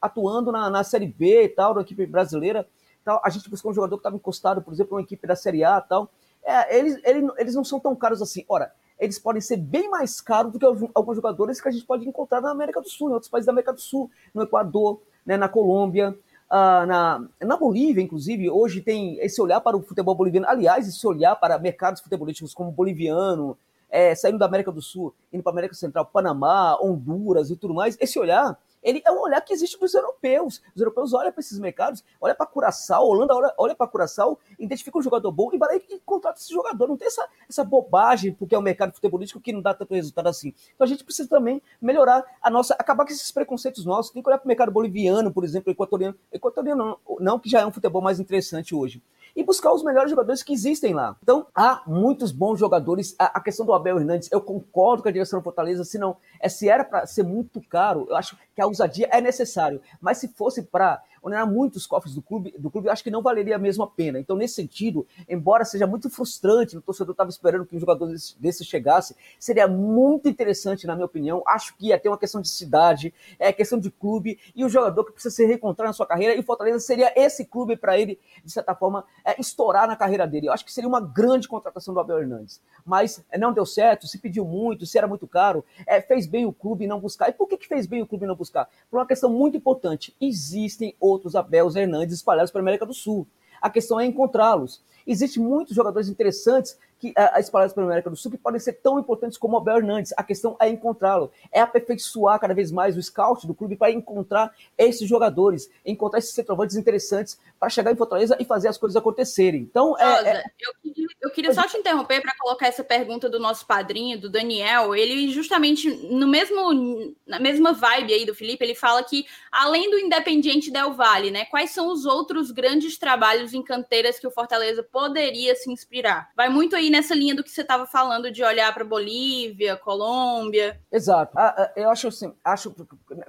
atuando 0.00 0.52
na, 0.52 0.68
na 0.68 0.84
Série 0.84 1.06
B 1.06 1.44
e 1.44 1.48
tal, 1.48 1.72
da 1.72 1.80
equipe 1.80 2.06
brasileira, 2.06 2.68
tal. 3.02 3.20
a 3.24 3.30
gente 3.30 3.48
buscou 3.48 3.70
um 3.70 3.74
jogador 3.74 3.96
que 3.96 4.00
estava 4.00 4.16
encostado, 4.16 4.60
por 4.60 4.72
exemplo, 4.72 4.96
uma 4.96 5.02
equipe 5.02 5.26
da 5.26 5.34
Série 5.34 5.64
A 5.64 5.82
e 5.84 5.88
tal. 5.88 6.10
É, 6.44 6.78
eles, 6.78 7.00
eles, 7.04 7.30
eles 7.38 7.54
não 7.54 7.64
são 7.64 7.80
tão 7.80 7.96
caros 7.96 8.20
assim. 8.20 8.44
Ora, 8.48 8.72
eles 8.98 9.18
podem 9.18 9.40
ser 9.40 9.56
bem 9.56 9.88
mais 9.88 10.20
caros 10.20 10.52
do 10.52 10.58
que 10.58 10.66
alguns 10.94 11.16
jogadores 11.16 11.60
que 11.60 11.68
a 11.68 11.72
gente 11.72 11.86
pode 11.86 12.06
encontrar 12.06 12.40
na 12.40 12.50
América 12.50 12.80
do 12.80 12.88
Sul, 12.88 13.10
em 13.10 13.14
outros 13.14 13.30
países 13.30 13.46
da 13.46 13.52
América 13.52 13.72
do 13.72 13.80
Sul, 13.80 14.10
no 14.34 14.42
Equador, 14.42 15.00
né, 15.24 15.36
na 15.36 15.48
Colômbia, 15.48 16.16
Uh, 16.52 16.84
na, 16.84 17.24
na 17.40 17.56
Bolívia, 17.56 18.02
inclusive, 18.02 18.50
hoje 18.50 18.82
tem 18.82 19.16
esse 19.20 19.40
olhar 19.40 19.58
para 19.62 19.74
o 19.74 19.80
futebol 19.80 20.14
boliviano, 20.14 20.46
aliás, 20.46 20.86
esse 20.86 21.06
olhar 21.06 21.34
para 21.34 21.58
mercados 21.58 22.02
futebolísticos 22.02 22.52
como 22.52 22.70
boliviano, 22.70 23.56
é, 23.88 24.14
saindo 24.14 24.36
da 24.36 24.44
América 24.44 24.70
do 24.70 24.82
Sul, 24.82 25.14
indo 25.32 25.42
para 25.42 25.50
a 25.50 25.54
América 25.54 25.72
Central, 25.72 26.04
Panamá, 26.04 26.76
Honduras 26.78 27.48
e 27.48 27.56
tudo 27.56 27.72
mais, 27.72 27.96
esse 27.98 28.18
olhar 28.18 28.58
ele 28.82 29.02
é 29.04 29.12
um 29.12 29.20
olhar 29.20 29.40
que 29.40 29.52
existe 29.52 29.78
dos 29.78 29.94
europeus. 29.94 30.62
Os 30.74 30.80
europeus 30.80 31.12
olham 31.12 31.32
para 31.32 31.40
esses 31.40 31.58
mercados, 31.58 32.02
olham 32.20 32.34
para 32.34 32.46
Curaçao, 32.46 33.06
Holanda 33.06 33.34
olha, 33.34 33.54
olha 33.56 33.74
para 33.74 33.86
Curaçao, 33.86 34.38
identifica 34.58 34.98
um 34.98 35.02
jogador 35.02 35.30
bom 35.30 35.50
e 35.52 35.58
vai 35.58 35.76
e 35.76 36.00
contrata 36.04 36.38
esse 36.38 36.52
jogador. 36.52 36.88
Não 36.88 36.96
tem 36.96 37.06
essa, 37.06 37.26
essa 37.48 37.64
bobagem, 37.64 38.32
porque 38.34 38.54
é 38.54 38.58
um 38.58 38.62
mercado 38.62 38.92
futebolístico 38.92 39.40
que 39.40 39.52
não 39.52 39.62
dá 39.62 39.72
tanto 39.72 39.94
resultado 39.94 40.28
assim. 40.28 40.54
Então 40.74 40.84
a 40.84 40.88
gente 40.88 41.04
precisa 41.04 41.28
também 41.28 41.62
melhorar 41.80 42.24
a 42.42 42.50
nossa, 42.50 42.74
acabar 42.74 43.04
com 43.04 43.12
esses 43.12 43.30
preconceitos 43.30 43.84
nossos. 43.84 44.12
Tem 44.12 44.22
que 44.22 44.28
olhar 44.28 44.38
para 44.38 44.46
o 44.46 44.48
mercado 44.48 44.72
boliviano, 44.72 45.32
por 45.32 45.44
exemplo, 45.44 45.70
equatoriano. 45.70 46.16
Equatoriano 46.32 46.84
não, 46.84 47.16
não, 47.20 47.38
que 47.38 47.48
já 47.48 47.60
é 47.60 47.66
um 47.66 47.72
futebol 47.72 48.02
mais 48.02 48.18
interessante 48.18 48.74
hoje 48.74 49.02
e 49.34 49.42
buscar 49.42 49.72
os 49.72 49.82
melhores 49.82 50.10
jogadores 50.10 50.42
que 50.42 50.52
existem 50.52 50.94
lá. 50.94 51.16
Então, 51.22 51.46
há 51.54 51.82
muitos 51.86 52.32
bons 52.32 52.58
jogadores. 52.58 53.14
A, 53.18 53.38
a 53.38 53.40
questão 53.40 53.64
do 53.64 53.72
Abel 53.72 53.98
Hernandes, 53.98 54.28
eu 54.30 54.40
concordo 54.40 55.02
com 55.02 55.08
a 55.08 55.12
direção 55.12 55.40
do 55.40 55.42
Fortaleza, 55.42 55.84
se 55.84 55.98
não, 55.98 56.16
é, 56.40 56.48
se 56.48 56.68
era 56.68 56.84
para 56.84 57.06
ser 57.06 57.22
muito 57.22 57.60
caro, 57.60 58.06
eu 58.08 58.16
acho 58.16 58.36
que 58.54 58.60
a 58.60 58.66
ousadia 58.66 59.08
é 59.10 59.20
necessário. 59.20 59.80
Mas 60.00 60.18
se 60.18 60.28
fosse 60.28 60.62
para 60.62 61.02
onerar 61.22 61.50
muito 61.50 61.76
os 61.76 61.86
cofres 61.86 62.14
do 62.14 62.20
clube, 62.20 62.52
do 62.58 62.70
clube, 62.70 62.88
acho 62.88 63.04
que 63.04 63.10
não 63.10 63.22
valeria 63.22 63.54
a 63.54 63.58
mesma 63.58 63.86
pena. 63.86 64.18
Então, 64.18 64.36
nesse 64.36 64.54
sentido, 64.54 65.06
embora 65.28 65.64
seja 65.64 65.86
muito 65.86 66.10
frustrante, 66.10 66.76
o 66.76 66.82
torcedor 66.82 67.12
estava 67.12 67.30
esperando 67.30 67.64
que 67.64 67.76
um 67.76 67.78
jogador 67.80 68.06
desse, 68.06 68.38
desse, 68.40 68.64
chegasse, 68.64 69.14
seria 69.38 69.68
muito 69.68 70.28
interessante, 70.28 70.86
na 70.86 70.94
minha 70.94 71.06
opinião. 71.06 71.42
Acho 71.46 71.76
que 71.76 71.86
ia 71.88 71.98
ter 71.98 72.08
uma 72.08 72.18
questão 72.18 72.40
de 72.40 72.48
cidade, 72.48 73.14
é 73.38 73.52
questão 73.52 73.78
de 73.78 73.90
clube, 73.90 74.38
e 74.54 74.64
o 74.64 74.68
jogador 74.68 75.04
que 75.04 75.12
precisa 75.12 75.34
se 75.34 75.46
reencontrar 75.46 75.88
na 75.88 75.92
sua 75.92 76.06
carreira, 76.06 76.34
e 76.34 76.42
Fortaleza 76.42 76.80
seria 76.80 77.12
esse 77.16 77.44
clube 77.44 77.76
para 77.76 77.96
ele, 77.96 78.18
de 78.44 78.50
certa 78.50 78.74
forma, 78.74 79.04
é, 79.24 79.40
estourar 79.40 79.86
na 79.86 79.94
carreira 79.94 80.26
dele. 80.26 80.48
Eu 80.48 80.52
acho 80.52 80.64
que 80.64 80.72
seria 80.72 80.88
uma 80.88 81.00
grande 81.00 81.46
contratação 81.46 81.94
do 81.94 82.00
Abel 82.00 82.18
Hernandes. 82.18 82.60
Mas 82.84 83.24
é, 83.30 83.38
não 83.38 83.52
deu 83.52 83.64
certo, 83.64 84.08
se 84.08 84.18
pediu 84.18 84.44
muito, 84.44 84.84
se 84.86 84.98
era 84.98 85.06
muito 85.06 85.28
caro, 85.28 85.64
é, 85.86 86.00
fez 86.00 86.26
bem 86.26 86.46
o 86.46 86.52
clube 86.52 86.86
não 86.86 86.98
buscar. 86.98 87.28
E 87.28 87.32
por 87.32 87.46
que, 87.46 87.56
que 87.56 87.68
fez 87.68 87.86
bem 87.86 88.02
o 88.02 88.06
clube 88.06 88.26
não 88.26 88.34
buscar? 88.34 88.68
Por 88.90 88.98
uma 88.98 89.06
questão 89.06 89.30
muito 89.30 89.56
importante. 89.56 90.16
Existem 90.20 90.96
outros 90.98 91.11
Abels 91.34 91.76
Hernandes 91.76 92.16
espalhados 92.16 92.50
pela 92.50 92.62
América 92.62 92.86
do 92.86 92.94
Sul. 92.94 93.26
A 93.60 93.70
questão 93.70 93.98
é 94.00 94.06
encontrá-los. 94.06 94.82
Existem 95.06 95.42
muitos 95.42 95.74
jogadores 95.74 96.08
interessantes 96.08 96.76
que 97.02 97.12
a, 97.16 97.40
espalhados 97.40 97.74
pela 97.74 97.86
América 97.86 98.08
do 98.08 98.14
Sul 98.14 98.30
que 98.30 98.38
podem 98.38 98.60
ser 98.60 98.74
tão 98.74 98.96
importantes 98.96 99.36
como 99.36 99.54
o 99.54 99.56
Abel 99.58 99.78
Hernandes. 99.78 100.14
A 100.16 100.22
questão 100.22 100.56
é 100.60 100.68
encontrá-lo, 100.68 101.32
é 101.50 101.60
aperfeiçoar 101.60 102.38
cada 102.38 102.54
vez 102.54 102.70
mais 102.70 102.96
o 102.96 103.02
scout 103.02 103.44
do 103.44 103.52
clube 103.52 103.74
para 103.74 103.90
encontrar 103.90 104.54
esses 104.78 105.08
jogadores, 105.08 105.68
encontrar 105.84 106.20
esses 106.20 106.32
centroavantes 106.32 106.76
interessantes 106.76 107.36
para 107.58 107.68
chegar 107.68 107.90
em 107.90 107.96
Fortaleza 107.96 108.36
e 108.38 108.44
fazer 108.44 108.68
as 108.68 108.78
coisas 108.78 108.94
acontecerem. 108.96 109.62
Então, 109.62 109.98
é, 109.98 110.04
é... 110.04 110.44
Eu, 110.60 110.72
queria, 110.80 111.06
eu, 111.20 111.30
queria, 111.30 111.52
só 111.52 111.66
te 111.66 111.76
interromper 111.76 112.22
para 112.22 112.36
colocar 112.38 112.68
essa 112.68 112.84
pergunta 112.84 113.28
do 113.28 113.40
nosso 113.40 113.66
padrinho, 113.66 114.20
do 114.20 114.30
Daniel. 114.30 114.94
Ele 114.94 115.28
justamente 115.32 115.90
no 116.06 116.28
mesmo 116.28 117.14
na 117.26 117.40
mesma 117.40 117.72
vibe 117.72 118.12
aí 118.12 118.24
do 118.24 118.34
Felipe, 118.34 118.64
ele 118.64 118.74
fala 118.76 119.02
que 119.02 119.26
além 119.50 119.90
do 119.90 119.98
Independiente 119.98 120.70
Del 120.70 120.92
Valle, 120.92 121.32
né, 121.32 121.46
quais 121.46 121.70
são 121.70 121.90
os 121.90 122.04
outros 122.04 122.52
grandes 122.52 122.96
trabalhos 122.96 123.54
em 123.54 123.62
canteiras 123.62 124.20
que 124.20 124.26
o 124.26 124.30
Fortaleza 124.30 124.86
poderia 124.92 125.56
se 125.56 125.72
inspirar? 125.72 126.30
Vai 126.36 126.50
muito 126.50 126.76
aí 126.76 126.90
nessa 126.90 127.14
linha 127.14 127.34
do 127.34 127.42
que 127.42 127.50
você 127.50 127.62
estava 127.62 127.86
falando 127.86 128.30
de 128.30 128.44
olhar 128.44 128.72
para 128.74 128.84
Bolívia, 128.84 129.76
Colômbia. 129.76 130.78
Exato. 130.92 131.32
Ah, 131.34 131.54
ah, 131.56 131.72
eu 131.74 131.88
acho 131.88 132.08
assim, 132.08 132.32
acho 132.44 132.74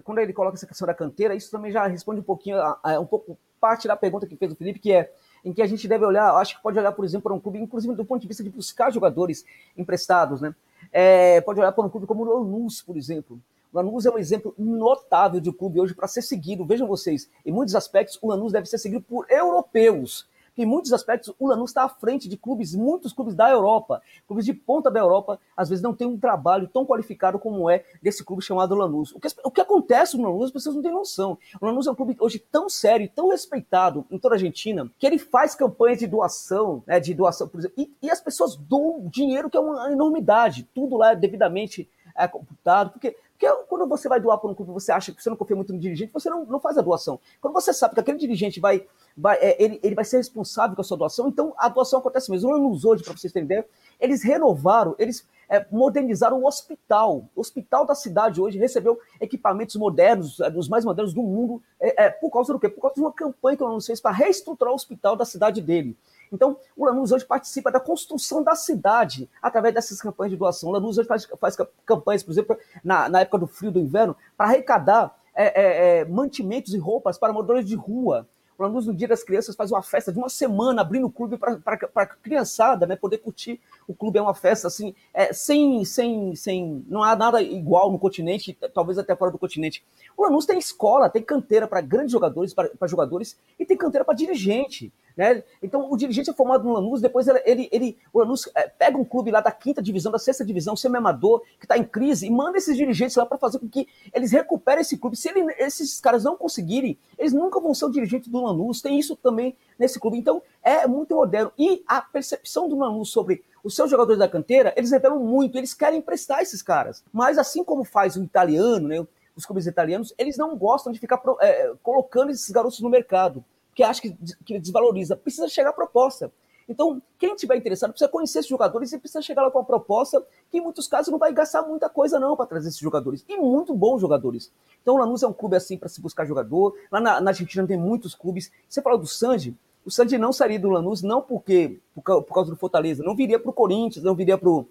quando 0.04 0.20
ele 0.20 0.34
coloca 0.34 0.58
essa 0.58 0.68
questão 0.68 0.86
da 0.86 0.94
canteira, 0.94 1.34
isso 1.34 1.50
também 1.50 1.72
já 1.72 1.88
responde 1.88 2.20
um 2.20 2.24
pouquinho, 2.24 2.58
um 3.00 3.06
pouco 3.06 3.38
parte 3.60 3.88
da 3.88 3.96
pergunta 3.96 4.28
que 4.28 4.36
fez 4.36 4.52
o 4.52 4.56
Felipe, 4.56 4.80
que 4.80 4.92
é 4.92 5.10
em 5.44 5.54
que 5.54 5.62
a 5.62 5.68
gente 5.68 5.88
deve 5.88 6.06
olhar, 6.06 6.36
acho 6.36 6.56
que 6.56 6.64
pode 6.64 6.78
olhar, 6.78 6.92
por 6.92 7.04
exemplo, 7.04 7.24
para 7.24 7.34
um 7.34 7.40
clube, 7.40 7.60
inclusive 7.60 7.96
do 7.96 8.06
ponto 8.06 8.22
de 8.22 8.28
vista 8.28 8.44
de 8.44 8.50
buscar 8.50 8.92
jogadores 8.92 9.46
emprestados, 9.78 10.42
né? 10.42 10.54
É, 10.92 11.42
pode 11.42 11.60
olhar 11.60 11.72
para 11.72 11.84
um 11.86 11.90
clube 11.90 12.06
como 12.06 12.24
o 12.24 12.40
Lanús, 12.40 12.82
por 12.82 12.98
exemplo. 12.98 13.40
O 13.72 13.78
Lanús 13.78 14.06
é 14.06 14.12
um 14.12 14.18
exemplo 14.18 14.54
notável 14.58 15.40
de 15.40 15.52
clube 15.52 15.80
hoje 15.80 15.94
para 15.94 16.08
ser 16.08 16.22
seguido. 16.22 16.66
Vejam 16.66 16.88
vocês, 16.88 17.30
em 17.46 17.52
muitos 17.52 17.76
aspectos, 17.76 18.20
o 18.22 18.28
Lanús 18.28 18.54
deve 18.54 18.68
ser 18.68 18.78
seguido 18.78 19.02
por 19.02 19.26
europeus 19.30 20.28
em 20.58 20.66
muitos 20.66 20.94
aspectos 20.94 21.34
o 21.40 21.48
Lanús 21.48 21.72
está 21.72 21.84
à 21.84 21.90
frente 21.90 22.28
de 22.28 22.38
clubes, 22.38 22.76
muitos 22.76 23.14
clubes 23.14 23.36
da 23.36 23.50
Europa, 23.50 24.02
clubes 24.28 24.46
de 24.46 24.54
ponta 24.54 24.92
da 24.92 25.00
Europa, 25.00 25.40
às 25.56 25.70
vezes 25.70 25.82
não 25.82 25.94
tem 25.94 26.08
um 26.08 26.20
trabalho 26.20 26.68
tão 26.68 26.86
qualificado 26.86 27.40
como 27.40 27.70
é 27.70 27.84
desse 28.02 28.24
clube 28.24 28.44
chamado 28.44 28.76
Lanús. 28.76 29.14
O 29.14 29.20
que, 29.20 29.28
o 29.44 29.52
que 29.52 29.62
acontece 29.62 30.18
no 30.18 30.24
Lanús, 30.24 30.46
as 30.46 30.52
pessoas 30.52 30.76
não 30.76 30.84
têm 30.84 30.92
noção. 30.92 31.38
O 31.60 31.66
Lanús 31.66 31.88
é 31.88 31.92
um 31.92 31.96
clube 31.96 32.16
hoje 32.20 32.40
tão 32.40 32.70
sério 32.70 33.10
tão 33.14 33.30
respeitado 33.30 34.06
em 34.10 34.18
toda 34.18 34.36
a 34.36 34.38
Argentina, 34.38 34.90
que 34.98 35.06
ele 35.06 35.18
faz 35.18 35.56
campanhas 35.56 36.00
de 36.00 36.08
doação, 36.08 36.84
né, 36.86 37.00
de 37.00 37.14
doação, 37.14 37.48
por 37.48 37.60
exemplo, 37.60 37.76
e, 37.78 37.92
e 38.02 38.10
as 38.10 38.22
pessoas 38.22 38.56
doam 38.56 39.08
dinheiro 39.08 39.50
que 39.50 39.58
é 39.58 39.60
uma 39.60 39.92
enormidade, 39.92 40.68
tudo 40.74 40.98
lá 40.98 41.12
é 41.12 41.16
devidamente 41.16 41.90
é, 42.16 42.28
computado, 42.28 42.92
porque 42.92 43.16
porque 43.44 43.66
quando 43.68 43.88
você 43.88 44.08
vai 44.08 44.22
doar 44.22 44.38
para 44.38 44.50
um 44.50 44.56
clube, 44.56 44.72
você 44.72 44.92
acha 44.92 45.12
que 45.12 45.22
você 45.22 45.30
não 45.30 45.36
confia 45.36 45.56
muito 45.56 45.74
no 45.74 45.80
dirigente, 45.80 46.14
você 46.14 46.30
não, 46.30 46.46
não 46.46 46.60
faz 46.60 46.78
a 46.78 46.82
doação. 46.82 47.20
Quando 47.42 47.54
você 47.54 47.74
sabe 47.74 47.94
que 47.94 48.00
aquele 48.00 48.18
dirigente 48.18 48.60
vai, 48.60 48.86
vai 49.18 49.38
é, 49.38 49.62
ele, 49.62 49.80
ele 49.84 49.96
vai 49.96 50.06
ser 50.06 50.18
responsável 50.18 50.76
com 50.76 50.82
a 50.82 50.86
sua 50.86 50.96
doação, 50.96 51.28
então 51.28 51.54
a 51.58 51.68
doação 51.68 52.00
acontece 52.00 52.32
mesmo. 52.32 52.50
No 52.50 52.56
anos 52.56 52.86
hoje, 52.86 53.04
para 53.04 53.12
vocês 53.14 53.34
terem 53.34 53.46
ideia, 53.46 53.68
eles 54.00 54.24
renovaram, 54.24 54.96
eles 54.98 55.28
é, 55.50 55.66
modernizaram 55.70 56.40
o 56.42 56.48
hospital. 56.48 57.26
O 57.36 57.42
hospital 57.42 57.86
da 57.86 57.96
cidade 57.96 58.40
hoje 58.40 58.58
recebeu 58.58 58.98
equipamentos 59.20 59.76
modernos, 59.76 60.40
é, 60.40 60.50
os 60.50 60.70
mais 60.70 60.86
modernos 60.86 61.14
do 61.14 61.22
mundo, 61.22 61.62
é, 61.80 62.06
é, 62.06 62.10
por 62.10 62.32
causa 62.32 62.54
do 62.54 62.60
quê? 62.60 62.70
Por 62.70 62.82
causa 62.82 62.96
de 62.96 63.02
uma 63.02 63.12
campanha 63.12 63.58
que 63.58 63.64
o 63.64 63.68
Lanús 63.68 63.86
fez 63.86 64.00
para 64.00 64.12
reestruturar 64.12 64.72
o 64.72 64.76
hospital 64.76 65.16
da 65.16 65.26
cidade 65.26 65.62
dele. 65.62 65.98
Então, 66.32 66.58
o 66.76 66.86
Lanús 66.86 67.12
hoje 67.12 67.26
participa 67.26 67.72
da 67.72 67.80
construção 67.80 68.44
da 68.44 68.56
cidade 68.56 69.30
através 69.42 69.74
dessas 69.74 70.02
campanhas 70.02 70.32
de 70.32 70.38
doação. 70.38 70.70
O 70.70 70.72
Lanús 70.72 70.98
hoje 70.98 71.08
faz, 71.08 71.26
faz 71.40 71.58
campanhas, 71.86 72.24
por 72.24 72.32
exemplo, 72.32 72.58
na, 72.84 73.10
na 73.10 73.22
época 73.22 73.40
do 73.40 73.48
frio 73.48 73.72
do 73.72 73.80
inverno, 73.80 74.16
para 74.36 74.48
arrecadar 74.48 75.16
é, 75.36 75.46
é, 75.46 76.00
é, 76.00 76.06
mantimentos 76.06 76.74
e 76.74 76.78
roupas 76.78 77.18
para 77.18 77.34
moradores 77.34 77.66
de 77.66 77.76
rua. 77.76 78.28
O 78.58 78.64
Lanús, 78.64 78.86
no 78.86 78.94
Dia 78.94 79.08
das 79.08 79.24
Crianças, 79.24 79.56
faz 79.56 79.72
uma 79.72 79.82
festa 79.82 80.12
de 80.12 80.18
uma 80.20 80.30
semana, 80.30 80.82
abrindo 80.82 81.08
o 81.08 81.12
clube 81.12 81.38
para 81.38 81.60
a 81.96 82.06
criançada 82.06 82.86
né, 82.86 82.96
poder 82.96 83.18
curtir. 83.18 83.60
O 83.88 83.96
clube 83.96 84.20
é 84.20 84.22
uma 84.22 84.36
festa 84.36 84.68
assim, 84.68 84.94
é, 85.14 85.34
sem, 85.34 85.84
sem, 85.84 86.36
sem. 86.36 86.86
Não 86.88 87.02
há 87.02 87.16
nada 87.16 87.42
igual 87.42 87.92
no 87.92 87.98
continente, 87.98 88.58
talvez 88.74 88.98
até 88.98 89.16
fora 89.16 89.32
do 89.32 89.40
continente. 89.40 89.84
O 90.16 90.24
Lanús 90.24 90.46
tem 90.46 90.60
escola, 90.60 91.10
tem 91.10 91.24
canteira 91.24 91.68
para 91.68 91.82
grandes 91.82 92.12
jogadores, 92.12 92.54
para 92.54 92.88
jogadores, 92.88 93.38
e 93.60 93.66
tem 93.66 93.76
canteira 93.76 94.06
para 94.06 94.14
dirigente. 94.14 94.94
Né? 95.16 95.44
Então, 95.62 95.92
o 95.92 95.96
dirigente 95.96 96.30
é 96.30 96.34
formado 96.34 96.64
no 96.64 96.74
Lanús, 96.74 97.00
depois 97.00 97.28
ele, 97.28 97.70
ele, 97.72 97.98
o 98.12 98.20
Lanús 98.20 98.50
é, 98.56 98.68
pega 98.68 98.98
um 98.98 99.06
clube 99.06 99.30
lá 99.30 99.42
da 99.42 99.52
quinta 99.52 99.82
divisão, 99.82 100.12
da 100.12 100.18
sexta 100.18 100.44
divisão, 100.44 100.76
semi-amador, 100.76 101.42
que 101.60 101.66
está 101.66 101.78
em 101.78 101.84
crise, 101.84 102.26
e 102.26 102.32
manda 102.32 102.58
esses 102.58 102.76
dirigentes 102.76 103.16
lá 103.16 103.26
para 103.26 103.38
fazer 103.38 103.60
com 103.60 103.70
que 103.70 103.88
eles 104.14 104.32
recuperem 104.32 104.82
esse 104.82 104.98
clube. 104.98 105.16
Se 105.16 105.30
ele, 105.30 105.54
esses 105.60 106.00
caras 106.00 106.24
não 106.24 106.36
conseguirem, 106.36 106.98
eles 107.18 107.32
nunca 107.32 107.60
vão 107.60 107.74
ser 107.74 107.86
o 107.86 107.92
dirigente 107.92 108.30
do 108.30 108.42
Lanús. 108.42 108.82
Tem 108.82 108.98
isso 108.98 109.16
também 109.16 109.56
nesse 109.78 110.00
clube. 110.00 110.18
Então, 110.18 110.42
é 110.64 110.88
muito 110.88 111.16
moderno. 111.16 111.52
E 111.58 111.84
a 111.88 112.02
percepção 112.02 112.68
do 112.68 112.78
Lanús 112.78 113.10
sobre 113.10 113.44
os 113.64 113.76
seus 113.76 113.90
jogadores 113.90 114.20
da 114.20 114.28
canteira, 114.28 114.74
eles 114.76 114.92
revelam 114.92 115.20
muito, 115.20 115.58
eles 115.58 115.74
querem 115.74 116.00
emprestar 116.00 116.42
esses 116.42 116.62
caras. 116.62 117.04
Mas 117.14 117.38
assim 117.38 117.64
como 117.64 117.84
faz 117.84 118.18
o 118.18 118.24
italiano, 118.24 118.88
né, 118.88 119.08
os 119.36 119.46
clubes 119.46 119.66
italianos, 119.66 120.14
eles 120.18 120.38
não 120.38 120.56
gostam 120.58 120.92
de 120.92 121.00
ficar 121.00 121.22
é, 121.40 121.74
colocando 121.82 122.32
esses 122.32 122.50
garotos 122.50 122.82
no 122.82 122.90
mercado 122.90 123.44
que 123.74 123.84
acha 123.84 124.02
que, 124.02 124.16
que 124.46 124.60
desvaloriza. 124.60 125.16
Precisa 125.16 125.48
chegar 125.48 125.70
a 125.70 125.74
proposta. 125.74 126.32
Então, 126.68 127.02
quem 127.20 127.36
tiver 127.36 127.58
interessado 127.58 127.92
precisa 127.92 128.10
conhecer 128.10 128.40
esses 128.40 128.50
jogadores 128.50 128.94
e 128.94 128.98
precisa 128.98 129.22
chegar 129.22 129.44
lá 129.44 129.52
com 129.52 129.60
uma 129.60 129.66
proposta 129.66 130.26
que, 130.50 130.58
em 130.58 130.62
muitos 130.62 130.88
casos, 130.88 131.12
não 131.12 131.20
vai 131.20 131.34
gastar 131.34 131.62
muita 131.64 131.90
coisa, 131.90 132.20
não, 132.20 132.36
para 132.36 132.46
trazer 132.46 132.70
esses 132.70 132.80
jogadores. 132.80 133.26
E 133.28 133.38
muito 133.38 133.76
bons 133.76 134.00
jogadores. 134.00 134.52
Então, 134.82 134.96
o 134.96 134.98
Lanús 134.98 135.24
é 135.24 135.28
um 135.28 135.34
clube 135.34 135.56
assim 135.56 135.78
para 135.78 135.90
se 135.90 136.02
buscar 136.02 136.26
jogador. 136.26 136.76
Lá 136.92 137.02
na, 137.02 137.22
na, 137.22 137.32
Argentina 137.32 137.66
tem 137.68 137.78
muitos 137.78 138.16
clubes. 138.16 138.52
Você 138.68 138.82
falou 138.82 138.98
do 138.98 139.08
Sandy. 139.08 139.56
O 139.86 139.92
Sandy 139.92 140.18
não 140.18 140.32
sairia 140.32 140.60
do 140.60 140.70
Lanús, 140.70 141.02
não 141.02 141.22
porque 141.22 141.80
por, 141.94 142.24
por 142.24 142.34
causa 142.34 142.50
do 142.50 142.56
Fortaleza, 142.56 143.04
não 143.04 143.16
viria 143.16 143.38
para 143.38 143.50
o 143.50 143.54
Corinthians, 143.54 144.04
não 144.04 144.16
viria 144.16 144.38
para 144.38 144.48
o 144.48 144.66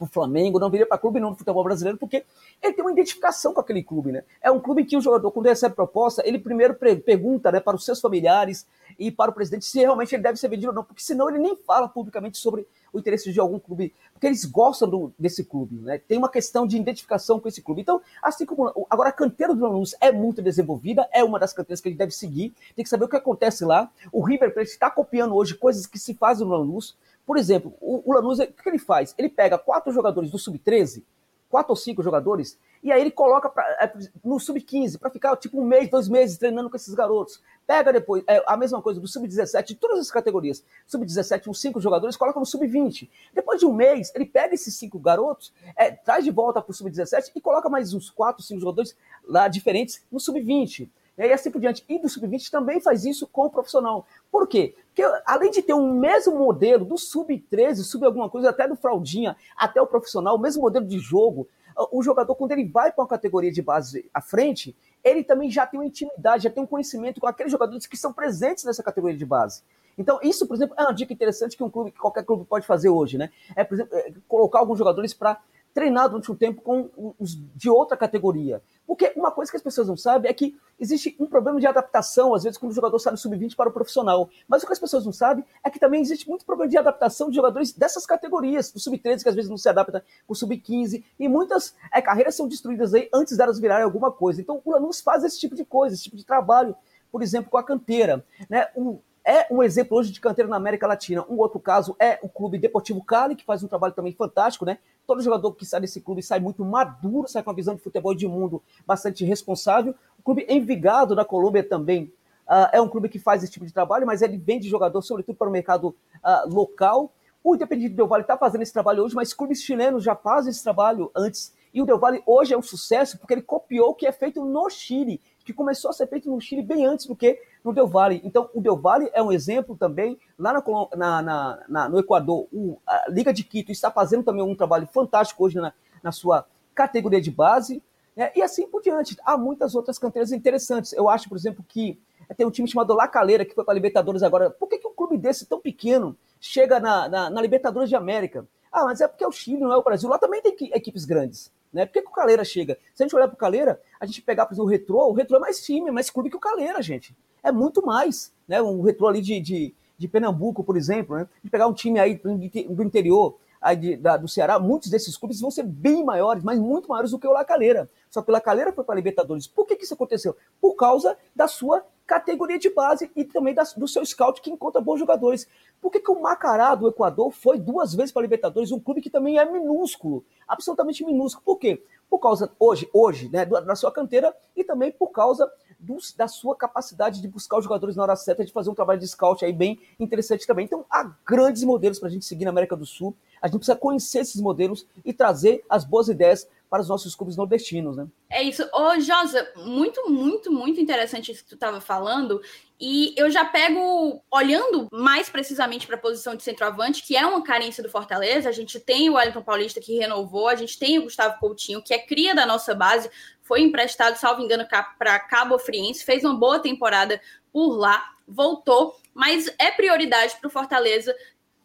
para 0.00 0.06
o 0.06 0.08
Flamengo, 0.08 0.58
não 0.58 0.70
viria 0.70 0.86
para 0.86 0.96
clube 0.96 1.20
não 1.20 1.32
do 1.32 1.36
futebol 1.36 1.62
brasileiro, 1.62 1.98
porque 1.98 2.24
ele 2.62 2.72
tem 2.72 2.82
uma 2.82 2.92
identificação 2.92 3.52
com 3.52 3.60
aquele 3.60 3.82
clube, 3.82 4.10
né? 4.12 4.24
É 4.40 4.50
um 4.50 4.58
clube 4.58 4.84
que 4.84 4.96
o 4.96 5.00
jogador, 5.00 5.30
quando 5.30 5.46
recebe 5.46 5.74
proposta, 5.74 6.22
ele 6.26 6.38
primeiro 6.38 6.74
pergunta 6.74 7.52
né, 7.52 7.60
para 7.60 7.76
os 7.76 7.84
seus 7.84 8.00
familiares 8.00 8.66
e 8.98 9.10
para 9.10 9.30
o 9.30 9.34
presidente 9.34 9.66
se 9.66 9.78
realmente 9.78 10.14
ele 10.14 10.22
deve 10.22 10.38
ser 10.38 10.48
vendido 10.48 10.68
ou 10.68 10.74
não, 10.74 10.84
porque 10.84 11.02
senão 11.02 11.28
ele 11.28 11.38
nem 11.38 11.54
fala 11.54 11.88
publicamente 11.88 12.38
sobre 12.38 12.66
o 12.92 12.98
interesse 12.98 13.32
de 13.32 13.38
algum 13.38 13.58
clube, 13.58 13.94
porque 14.12 14.26
eles 14.26 14.44
gostam 14.44 14.88
do, 14.88 15.12
desse 15.18 15.44
clube, 15.44 15.76
né? 15.76 15.98
Tem 15.98 16.18
uma 16.18 16.28
questão 16.28 16.66
de 16.66 16.76
identificação 16.76 17.38
com 17.38 17.46
esse 17.46 17.62
clube. 17.62 17.82
Então, 17.82 18.00
assim 18.22 18.44
como 18.44 18.86
agora 18.88 19.10
a 19.10 19.12
canteira 19.12 19.54
do 19.54 19.62
Lanús 19.62 19.94
é 20.00 20.10
muito 20.10 20.42
desenvolvida, 20.42 21.08
é 21.12 21.22
uma 21.22 21.38
das 21.38 21.52
canteiras 21.52 21.80
que 21.80 21.88
a 21.88 21.90
gente 21.90 21.98
deve 21.98 22.12
seguir, 22.12 22.52
tem 22.74 22.82
que 22.82 22.88
saber 22.88 23.04
o 23.04 23.08
que 23.08 23.16
acontece 23.16 23.64
lá. 23.64 23.90
O 24.10 24.24
River 24.24 24.52
Plate 24.52 24.70
está 24.70 24.90
copiando 24.90 25.34
hoje 25.34 25.54
coisas 25.54 25.86
que 25.86 25.98
se 25.98 26.14
fazem 26.14 26.46
no 26.46 26.56
Lanús. 26.56 26.96
Por 27.30 27.38
exemplo, 27.38 27.72
o, 27.80 28.10
o 28.10 28.12
Lanús, 28.12 28.40
o 28.40 28.46
que 28.48 28.68
ele 28.68 28.76
faz? 28.76 29.14
Ele 29.16 29.28
pega 29.28 29.56
quatro 29.56 29.92
jogadores 29.92 30.32
do 30.32 30.36
Sub-13, 30.36 31.00
quatro 31.48 31.70
ou 31.70 31.76
cinco 31.76 32.02
jogadores, 32.02 32.58
e 32.82 32.90
aí 32.90 33.00
ele 33.00 33.12
coloca 33.12 33.48
pra, 33.48 33.62
é, 33.80 33.92
no 34.24 34.40
Sub-15 34.40 34.98
para 34.98 35.10
ficar 35.10 35.36
tipo 35.36 35.60
um 35.60 35.64
mês, 35.64 35.88
dois 35.88 36.08
meses 36.08 36.36
treinando 36.36 36.68
com 36.68 36.74
esses 36.74 36.92
garotos. 36.92 37.40
Pega 37.64 37.92
depois 37.92 38.24
é, 38.26 38.42
a 38.48 38.56
mesma 38.56 38.82
coisa 38.82 38.98
do 38.98 39.06
Sub-17, 39.06 39.64
de 39.64 39.74
todas 39.76 40.00
as 40.00 40.10
categorias. 40.10 40.64
Sub-17, 40.88 41.46
uns 41.46 41.60
cinco 41.60 41.80
jogadores, 41.80 42.16
coloca 42.16 42.40
no 42.40 42.44
Sub-20. 42.44 43.08
Depois 43.32 43.60
de 43.60 43.66
um 43.66 43.72
mês, 43.72 44.10
ele 44.12 44.26
pega 44.26 44.52
esses 44.52 44.74
cinco 44.74 44.98
garotos, 44.98 45.52
é, 45.76 45.92
traz 45.92 46.24
de 46.24 46.32
volta 46.32 46.60
para 46.60 46.72
o 46.72 46.74
Sub-17 46.74 47.30
e 47.36 47.40
coloca 47.40 47.68
mais 47.68 47.94
uns 47.94 48.10
quatro, 48.10 48.42
cinco 48.42 48.58
jogadores 48.58 48.96
lá 49.24 49.46
diferentes 49.46 50.04
no 50.10 50.18
Sub-20 50.18 50.90
e 51.26 51.32
assim 51.32 51.50
por 51.50 51.60
diante. 51.60 51.84
E 51.88 51.98
do 51.98 52.08
sub-20 52.08 52.50
também 52.50 52.80
faz 52.80 53.04
isso 53.04 53.26
com 53.26 53.46
o 53.46 53.50
profissional. 53.50 54.06
Por 54.30 54.46
quê? 54.46 54.74
Porque 54.86 55.02
além 55.26 55.50
de 55.50 55.62
ter 55.62 55.74
um 55.74 55.92
mesmo 55.92 56.38
modelo 56.38 56.84
do 56.84 56.96
sub-13, 56.96 57.76
sub 57.76 58.04
alguma 58.04 58.28
coisa, 58.28 58.50
até 58.50 58.66
do 58.66 58.76
fraldinha, 58.76 59.36
até 59.56 59.80
o 59.80 59.86
profissional, 59.86 60.36
o 60.36 60.38
mesmo 60.38 60.62
modelo 60.62 60.86
de 60.86 60.98
jogo, 60.98 61.48
o 61.90 62.02
jogador, 62.02 62.34
quando 62.34 62.52
ele 62.52 62.64
vai 62.64 62.92
para 62.92 63.02
uma 63.02 63.08
categoria 63.08 63.50
de 63.50 63.62
base 63.62 64.08
à 64.12 64.20
frente, 64.20 64.76
ele 65.02 65.24
também 65.24 65.50
já 65.50 65.66
tem 65.66 65.80
uma 65.80 65.86
intimidade, 65.86 66.44
já 66.44 66.50
tem 66.50 66.62
um 66.62 66.66
conhecimento 66.66 67.20
com 67.20 67.26
aqueles 67.26 67.50
jogadores 67.50 67.86
que 67.86 67.96
são 67.96 68.12
presentes 68.12 68.64
nessa 68.64 68.82
categoria 68.82 69.16
de 69.16 69.24
base. 69.24 69.62
Então, 69.96 70.18
isso, 70.22 70.46
por 70.46 70.54
exemplo, 70.54 70.74
é 70.78 70.82
uma 70.82 70.92
dica 70.92 71.12
interessante 71.12 71.56
que 71.56 71.62
um 71.62 71.70
clube, 71.70 71.90
que 71.90 71.98
qualquer 71.98 72.24
clube 72.24 72.44
pode 72.44 72.66
fazer 72.66 72.88
hoje, 72.88 73.18
né? 73.18 73.30
É, 73.54 73.64
por 73.64 73.74
exemplo, 73.74 73.96
é, 73.96 74.12
colocar 74.28 74.58
alguns 74.58 74.78
jogadores 74.78 75.12
para 75.12 75.38
treinar 75.72 76.08
durante 76.08 76.30
um 76.30 76.34
tempo 76.34 76.62
com 76.62 76.90
os 77.18 77.34
de 77.54 77.70
outra 77.70 77.96
categoria. 77.96 78.62
Porque 78.86 79.12
uma 79.14 79.30
coisa 79.30 79.50
que 79.50 79.56
as 79.56 79.62
pessoas 79.62 79.86
não 79.86 79.96
sabem 79.96 80.28
é 80.28 80.34
que 80.34 80.58
existe 80.78 81.14
um 81.20 81.26
problema 81.26 81.60
de 81.60 81.66
adaptação, 81.66 82.34
às 82.34 82.42
vezes, 82.42 82.58
quando 82.58 82.72
o 82.72 82.74
jogador 82.74 82.98
sai 82.98 83.12
do 83.12 83.18
sub-20 83.18 83.54
para 83.54 83.68
o 83.68 83.72
profissional. 83.72 84.28
Mas 84.48 84.62
o 84.62 84.66
que 84.66 84.72
as 84.72 84.80
pessoas 84.80 85.04
não 85.04 85.12
sabem 85.12 85.44
é 85.62 85.70
que 85.70 85.78
também 85.78 86.00
existe 86.00 86.28
muito 86.28 86.44
problema 86.44 86.68
de 86.68 86.76
adaptação 86.76 87.30
de 87.30 87.36
jogadores 87.36 87.72
dessas 87.72 88.04
categorias, 88.04 88.72
do 88.72 88.80
sub-13, 88.80 89.22
que 89.22 89.28
às 89.28 89.34
vezes 89.34 89.48
não 89.48 89.56
se 89.56 89.68
adapta 89.68 90.04
com 90.26 90.32
o 90.32 90.36
sub-15, 90.36 91.04
e 91.18 91.28
muitas 91.28 91.74
é, 91.92 92.02
carreiras 92.02 92.34
são 92.34 92.48
destruídas 92.48 92.92
aí 92.92 93.08
antes 93.14 93.36
delas 93.36 93.60
virarem 93.60 93.84
alguma 93.84 94.10
coisa. 94.10 94.40
Então, 94.40 94.60
o 94.64 94.72
Lanús 94.72 95.00
faz 95.00 95.22
esse 95.22 95.38
tipo 95.38 95.54
de 95.54 95.64
coisa, 95.64 95.94
esse 95.94 96.04
tipo 96.04 96.16
de 96.16 96.26
trabalho, 96.26 96.74
por 97.12 97.22
exemplo, 97.22 97.50
com 97.50 97.58
a 97.58 97.62
canteira. 97.62 98.24
Né? 98.48 98.66
Um, 98.76 98.98
é 99.30 99.46
um 99.48 99.62
exemplo 99.62 99.96
hoje 99.96 100.10
de 100.10 100.20
canteira 100.20 100.50
na 100.50 100.56
América 100.56 100.88
Latina. 100.88 101.24
Um 101.30 101.36
outro 101.36 101.60
caso 101.60 101.94
é 102.00 102.18
o 102.20 102.28
Clube 102.28 102.58
Deportivo 102.58 103.00
Cali, 103.04 103.36
que 103.36 103.44
faz 103.44 103.62
um 103.62 103.68
trabalho 103.68 103.94
também 103.94 104.12
fantástico, 104.12 104.64
né? 104.64 104.78
Todo 105.06 105.22
jogador 105.22 105.52
que 105.52 105.64
sai 105.64 105.80
desse 105.80 106.00
clube 106.00 106.20
sai 106.20 106.40
muito 106.40 106.64
maduro, 106.64 107.28
sai 107.28 107.40
com 107.40 107.50
uma 107.50 107.54
visão 107.54 107.76
de 107.76 107.80
futebol 107.80 108.12
de 108.12 108.26
mundo 108.26 108.60
bastante 108.84 109.24
responsável. 109.24 109.94
O 110.18 110.22
clube 110.24 110.44
Envigado 110.48 111.14
da 111.14 111.24
Colômbia 111.24 111.62
também 111.62 112.12
uh, 112.48 112.70
é 112.72 112.80
um 112.80 112.88
clube 112.88 113.08
que 113.08 113.20
faz 113.20 113.44
esse 113.44 113.52
tipo 113.52 113.64
de 113.64 113.72
trabalho, 113.72 114.04
mas 114.04 114.20
ele 114.20 114.36
vende 114.36 114.68
jogador 114.68 115.00
sobretudo 115.00 115.36
para 115.36 115.48
o 115.48 115.52
mercado 115.52 115.94
uh, 116.24 116.52
local. 116.52 117.12
O 117.42 117.54
Independiente 117.54 117.94
Del 117.94 118.08
Valle 118.08 118.22
está 118.22 118.36
fazendo 118.36 118.62
esse 118.62 118.72
trabalho 118.72 119.04
hoje, 119.04 119.14
mas 119.14 119.32
clubes 119.32 119.62
chilenos 119.62 120.02
já 120.02 120.16
fazem 120.16 120.50
esse 120.50 120.64
trabalho 120.64 121.08
antes. 121.14 121.54
E 121.72 121.80
o 121.80 121.86
Del 121.86 122.00
Valle 122.00 122.20
hoje 122.26 122.52
é 122.52 122.58
um 122.58 122.62
sucesso 122.62 123.16
porque 123.16 123.34
ele 123.34 123.42
copiou 123.42 123.90
o 123.90 123.94
que 123.94 124.08
é 124.08 124.12
feito 124.12 124.44
no 124.44 124.68
Chile, 124.68 125.20
que 125.44 125.52
começou 125.52 125.90
a 125.90 125.92
ser 125.92 126.08
feito 126.08 126.28
no 126.28 126.40
Chile 126.40 126.62
bem 126.62 126.84
antes 126.84 127.06
do 127.06 127.14
que 127.14 127.40
no 127.64 127.72
Del 127.72 127.86
Valle. 127.86 128.20
Então, 128.24 128.48
o 128.54 128.60
Del 128.60 128.76
Valle 128.76 129.10
é 129.12 129.22
um 129.22 129.32
exemplo 129.32 129.76
também. 129.76 130.18
Lá 130.38 130.52
na, 130.52 131.22
na, 131.22 131.58
na, 131.68 131.88
no 131.88 131.98
Equador, 131.98 132.46
o, 132.52 132.78
a 132.86 133.04
Liga 133.08 133.32
de 133.32 133.44
Quito 133.44 133.70
está 133.70 133.90
fazendo 133.90 134.24
também 134.24 134.42
um 134.42 134.54
trabalho 134.54 134.86
fantástico 134.86 135.44
hoje 135.44 135.56
na, 135.56 135.72
na 136.02 136.12
sua 136.12 136.46
categoria 136.74 137.20
de 137.20 137.30
base. 137.30 137.82
Né? 138.16 138.32
E 138.34 138.42
assim 138.42 138.66
por 138.66 138.82
diante. 138.82 139.16
Há 139.24 139.36
muitas 139.36 139.74
outras 139.74 139.98
canteiras 139.98 140.32
interessantes. 140.32 140.92
Eu 140.92 141.08
acho, 141.08 141.28
por 141.28 141.36
exemplo, 141.36 141.64
que 141.66 141.98
tem 142.36 142.46
um 142.46 142.50
time 142.50 142.68
chamado 142.68 142.94
La 142.94 143.08
Calera, 143.08 143.44
que 143.44 143.54
foi 143.54 143.64
para 143.64 143.72
a 143.72 143.74
Libertadores 143.74 144.22
agora. 144.22 144.50
Por 144.50 144.68
que, 144.68 144.78
que 144.78 144.86
um 144.86 144.94
clube 144.94 145.16
desse 145.16 145.46
tão 145.46 145.60
pequeno 145.60 146.16
chega 146.40 146.78
na, 146.80 147.08
na, 147.08 147.30
na 147.30 147.42
Libertadores 147.42 147.88
de 147.88 147.96
América? 147.96 148.46
Ah, 148.72 148.84
mas 148.84 149.00
é 149.00 149.08
porque 149.08 149.24
é 149.24 149.26
o 149.28 149.32
Chile, 149.32 149.60
não 149.60 149.72
é 149.72 149.76
o 149.76 149.82
Brasil. 149.82 150.08
Lá 150.08 150.18
também 150.18 150.40
tem 150.40 150.54
equipes 150.72 151.04
grandes. 151.04 151.52
Né? 151.72 151.86
Por 151.86 151.92
que, 151.92 152.02
que 152.02 152.08
o 152.08 152.12
Caleira 152.12 152.44
chega? 152.44 152.78
Se 152.94 153.02
a 153.02 153.06
gente 153.06 153.14
olhar 153.14 153.28
para 153.28 153.34
o 153.34 153.38
Caleira, 153.38 153.80
a 154.00 154.06
gente 154.06 154.22
pegar, 154.22 154.46
por 154.46 154.54
exemplo, 154.54 154.68
o 154.68 154.70
Retrô, 154.70 155.08
o 155.08 155.12
Retrô 155.12 155.36
é 155.36 155.40
mais 155.40 155.62
time, 155.62 155.90
mais 155.90 156.10
clube 156.10 156.30
que 156.30 156.36
o 156.36 156.40
Caleira, 156.40 156.80
gente. 156.82 157.16
É 157.42 157.52
muito 157.52 157.84
mais. 157.84 158.32
Né? 158.46 158.60
Um 158.62 158.82
Retrô 158.82 159.08
ali 159.08 159.20
de, 159.20 159.40
de, 159.40 159.74
de 159.96 160.08
Pernambuco, 160.08 160.64
por 160.64 160.76
exemplo, 160.76 161.16
né? 161.16 161.28
de 161.42 161.50
pegar 161.50 161.66
um 161.66 161.74
time 161.74 161.98
aí 161.98 162.20
do 162.68 162.82
interior 162.82 163.36
de, 163.78 163.96
da, 163.96 164.16
do 164.16 164.26
Ceará, 164.26 164.58
muitos 164.58 164.88
desses 164.88 165.16
clubes 165.16 165.40
vão 165.40 165.50
ser 165.50 165.64
bem 165.64 166.02
maiores, 166.02 166.42
mas 166.42 166.58
muito 166.58 166.88
maiores 166.88 167.10
do 167.10 167.18
que 167.18 167.26
o 167.26 167.32
Lacaleira. 167.32 167.88
Só 168.10 168.22
que 168.22 168.30
o 168.30 168.32
Lacaleira 168.32 168.72
foi 168.72 168.82
para 168.82 168.94
a 168.94 168.96
Libertadores. 168.96 169.46
Por 169.46 169.66
que, 169.66 169.76
que 169.76 169.84
isso 169.84 169.94
aconteceu? 169.94 170.34
Por 170.60 170.74
causa 170.74 171.16
da 171.36 171.46
sua 171.46 171.84
categoria 172.10 172.58
de 172.58 172.68
base 172.68 173.08
e 173.14 173.22
também 173.22 173.54
da, 173.54 173.62
do 173.76 173.86
seu 173.86 174.04
scout 174.04 174.42
que 174.42 174.50
encontra 174.50 174.80
bons 174.80 174.98
jogadores. 174.98 175.46
Por 175.80 175.92
que, 175.92 176.00
que 176.00 176.10
o 176.10 176.20
Macará 176.20 176.74
do 176.74 176.88
Equador 176.88 177.30
foi 177.30 177.56
duas 177.56 177.94
vezes 177.94 178.10
para 178.10 178.20
a 178.20 178.24
Libertadores, 178.24 178.72
um 178.72 178.80
clube 178.80 179.00
que 179.00 179.08
também 179.08 179.38
é 179.38 179.44
minúsculo, 179.44 180.24
absolutamente 180.48 181.04
minúsculo? 181.04 181.44
Por 181.44 181.56
quê? 181.56 181.80
Por 182.10 182.18
causa, 182.18 182.50
hoje, 182.58 182.90
hoje 182.92 183.28
né, 183.28 183.46
da 183.46 183.76
sua 183.76 183.92
canteira 183.92 184.34
e 184.56 184.64
também 184.64 184.90
por 184.90 185.12
causa 185.12 185.48
do, 185.78 185.98
da 186.16 186.26
sua 186.26 186.56
capacidade 186.56 187.22
de 187.22 187.28
buscar 187.28 187.58
os 187.58 187.64
jogadores 187.64 187.94
na 187.94 188.02
hora 188.02 188.16
certa, 188.16 188.44
de 188.44 188.52
fazer 188.52 188.70
um 188.70 188.74
trabalho 188.74 188.98
de 188.98 189.06
scout 189.06 189.44
aí 189.44 189.52
bem 189.52 189.78
interessante 190.00 190.44
também. 190.44 190.64
Então, 190.64 190.84
há 190.90 191.08
grandes 191.24 191.62
modelos 191.62 192.00
para 192.00 192.08
a 192.08 192.10
gente 192.10 192.24
seguir 192.24 192.44
na 192.44 192.50
América 192.50 192.74
do 192.74 192.84
Sul. 192.84 193.14
A 193.40 193.46
gente 193.46 193.58
precisa 193.58 193.78
conhecer 193.78 194.18
esses 194.18 194.40
modelos 194.40 194.84
e 195.04 195.12
trazer 195.12 195.64
as 195.70 195.84
boas 195.84 196.08
ideias 196.08 196.48
para 196.70 196.80
os 196.80 196.88
nossos 196.88 197.16
clubes 197.16 197.36
nordestinos, 197.36 197.96
né? 197.96 198.06
É 198.30 198.40
isso. 198.44 198.62
Ô, 198.72 198.98
Josa, 199.00 199.52
muito, 199.56 200.08
muito, 200.08 200.52
muito 200.52 200.80
interessante 200.80 201.32
isso 201.32 201.42
que 201.42 201.50
tu 201.50 201.56
estava 201.56 201.80
falando. 201.80 202.40
E 202.80 203.12
eu 203.16 203.28
já 203.28 203.44
pego, 203.44 204.22
olhando 204.30 204.86
mais 204.92 205.28
precisamente 205.28 205.84
para 205.84 205.96
a 205.96 206.00
posição 206.00 206.36
de 206.36 206.44
centroavante, 206.44 207.02
que 207.02 207.16
é 207.16 207.26
uma 207.26 207.42
carência 207.42 207.82
do 207.82 207.90
Fortaleza. 207.90 208.48
A 208.48 208.52
gente 208.52 208.78
tem 208.78 209.10
o 209.10 209.14
Wellington 209.14 209.42
Paulista 209.42 209.80
que 209.80 209.98
renovou, 209.98 210.46
a 210.46 210.54
gente 210.54 210.78
tem 210.78 210.96
o 210.96 211.02
Gustavo 211.02 211.40
Coutinho, 211.40 211.82
que 211.82 211.92
é 211.92 211.98
cria 211.98 212.36
da 212.36 212.46
nossa 212.46 212.72
base, 212.72 213.10
foi 213.42 213.62
emprestado, 213.62 214.14
salvo 214.14 214.40
engano, 214.40 214.64
para 214.96 215.18
Cabo 215.18 215.58
Friense, 215.58 216.04
fez 216.04 216.24
uma 216.24 216.36
boa 216.36 216.60
temporada 216.60 217.20
por 217.52 217.76
lá, 217.76 218.00
voltou, 218.26 218.96
mas 219.12 219.52
é 219.58 219.72
prioridade 219.72 220.36
para 220.36 220.46
o 220.46 220.50
Fortaleza 220.50 221.12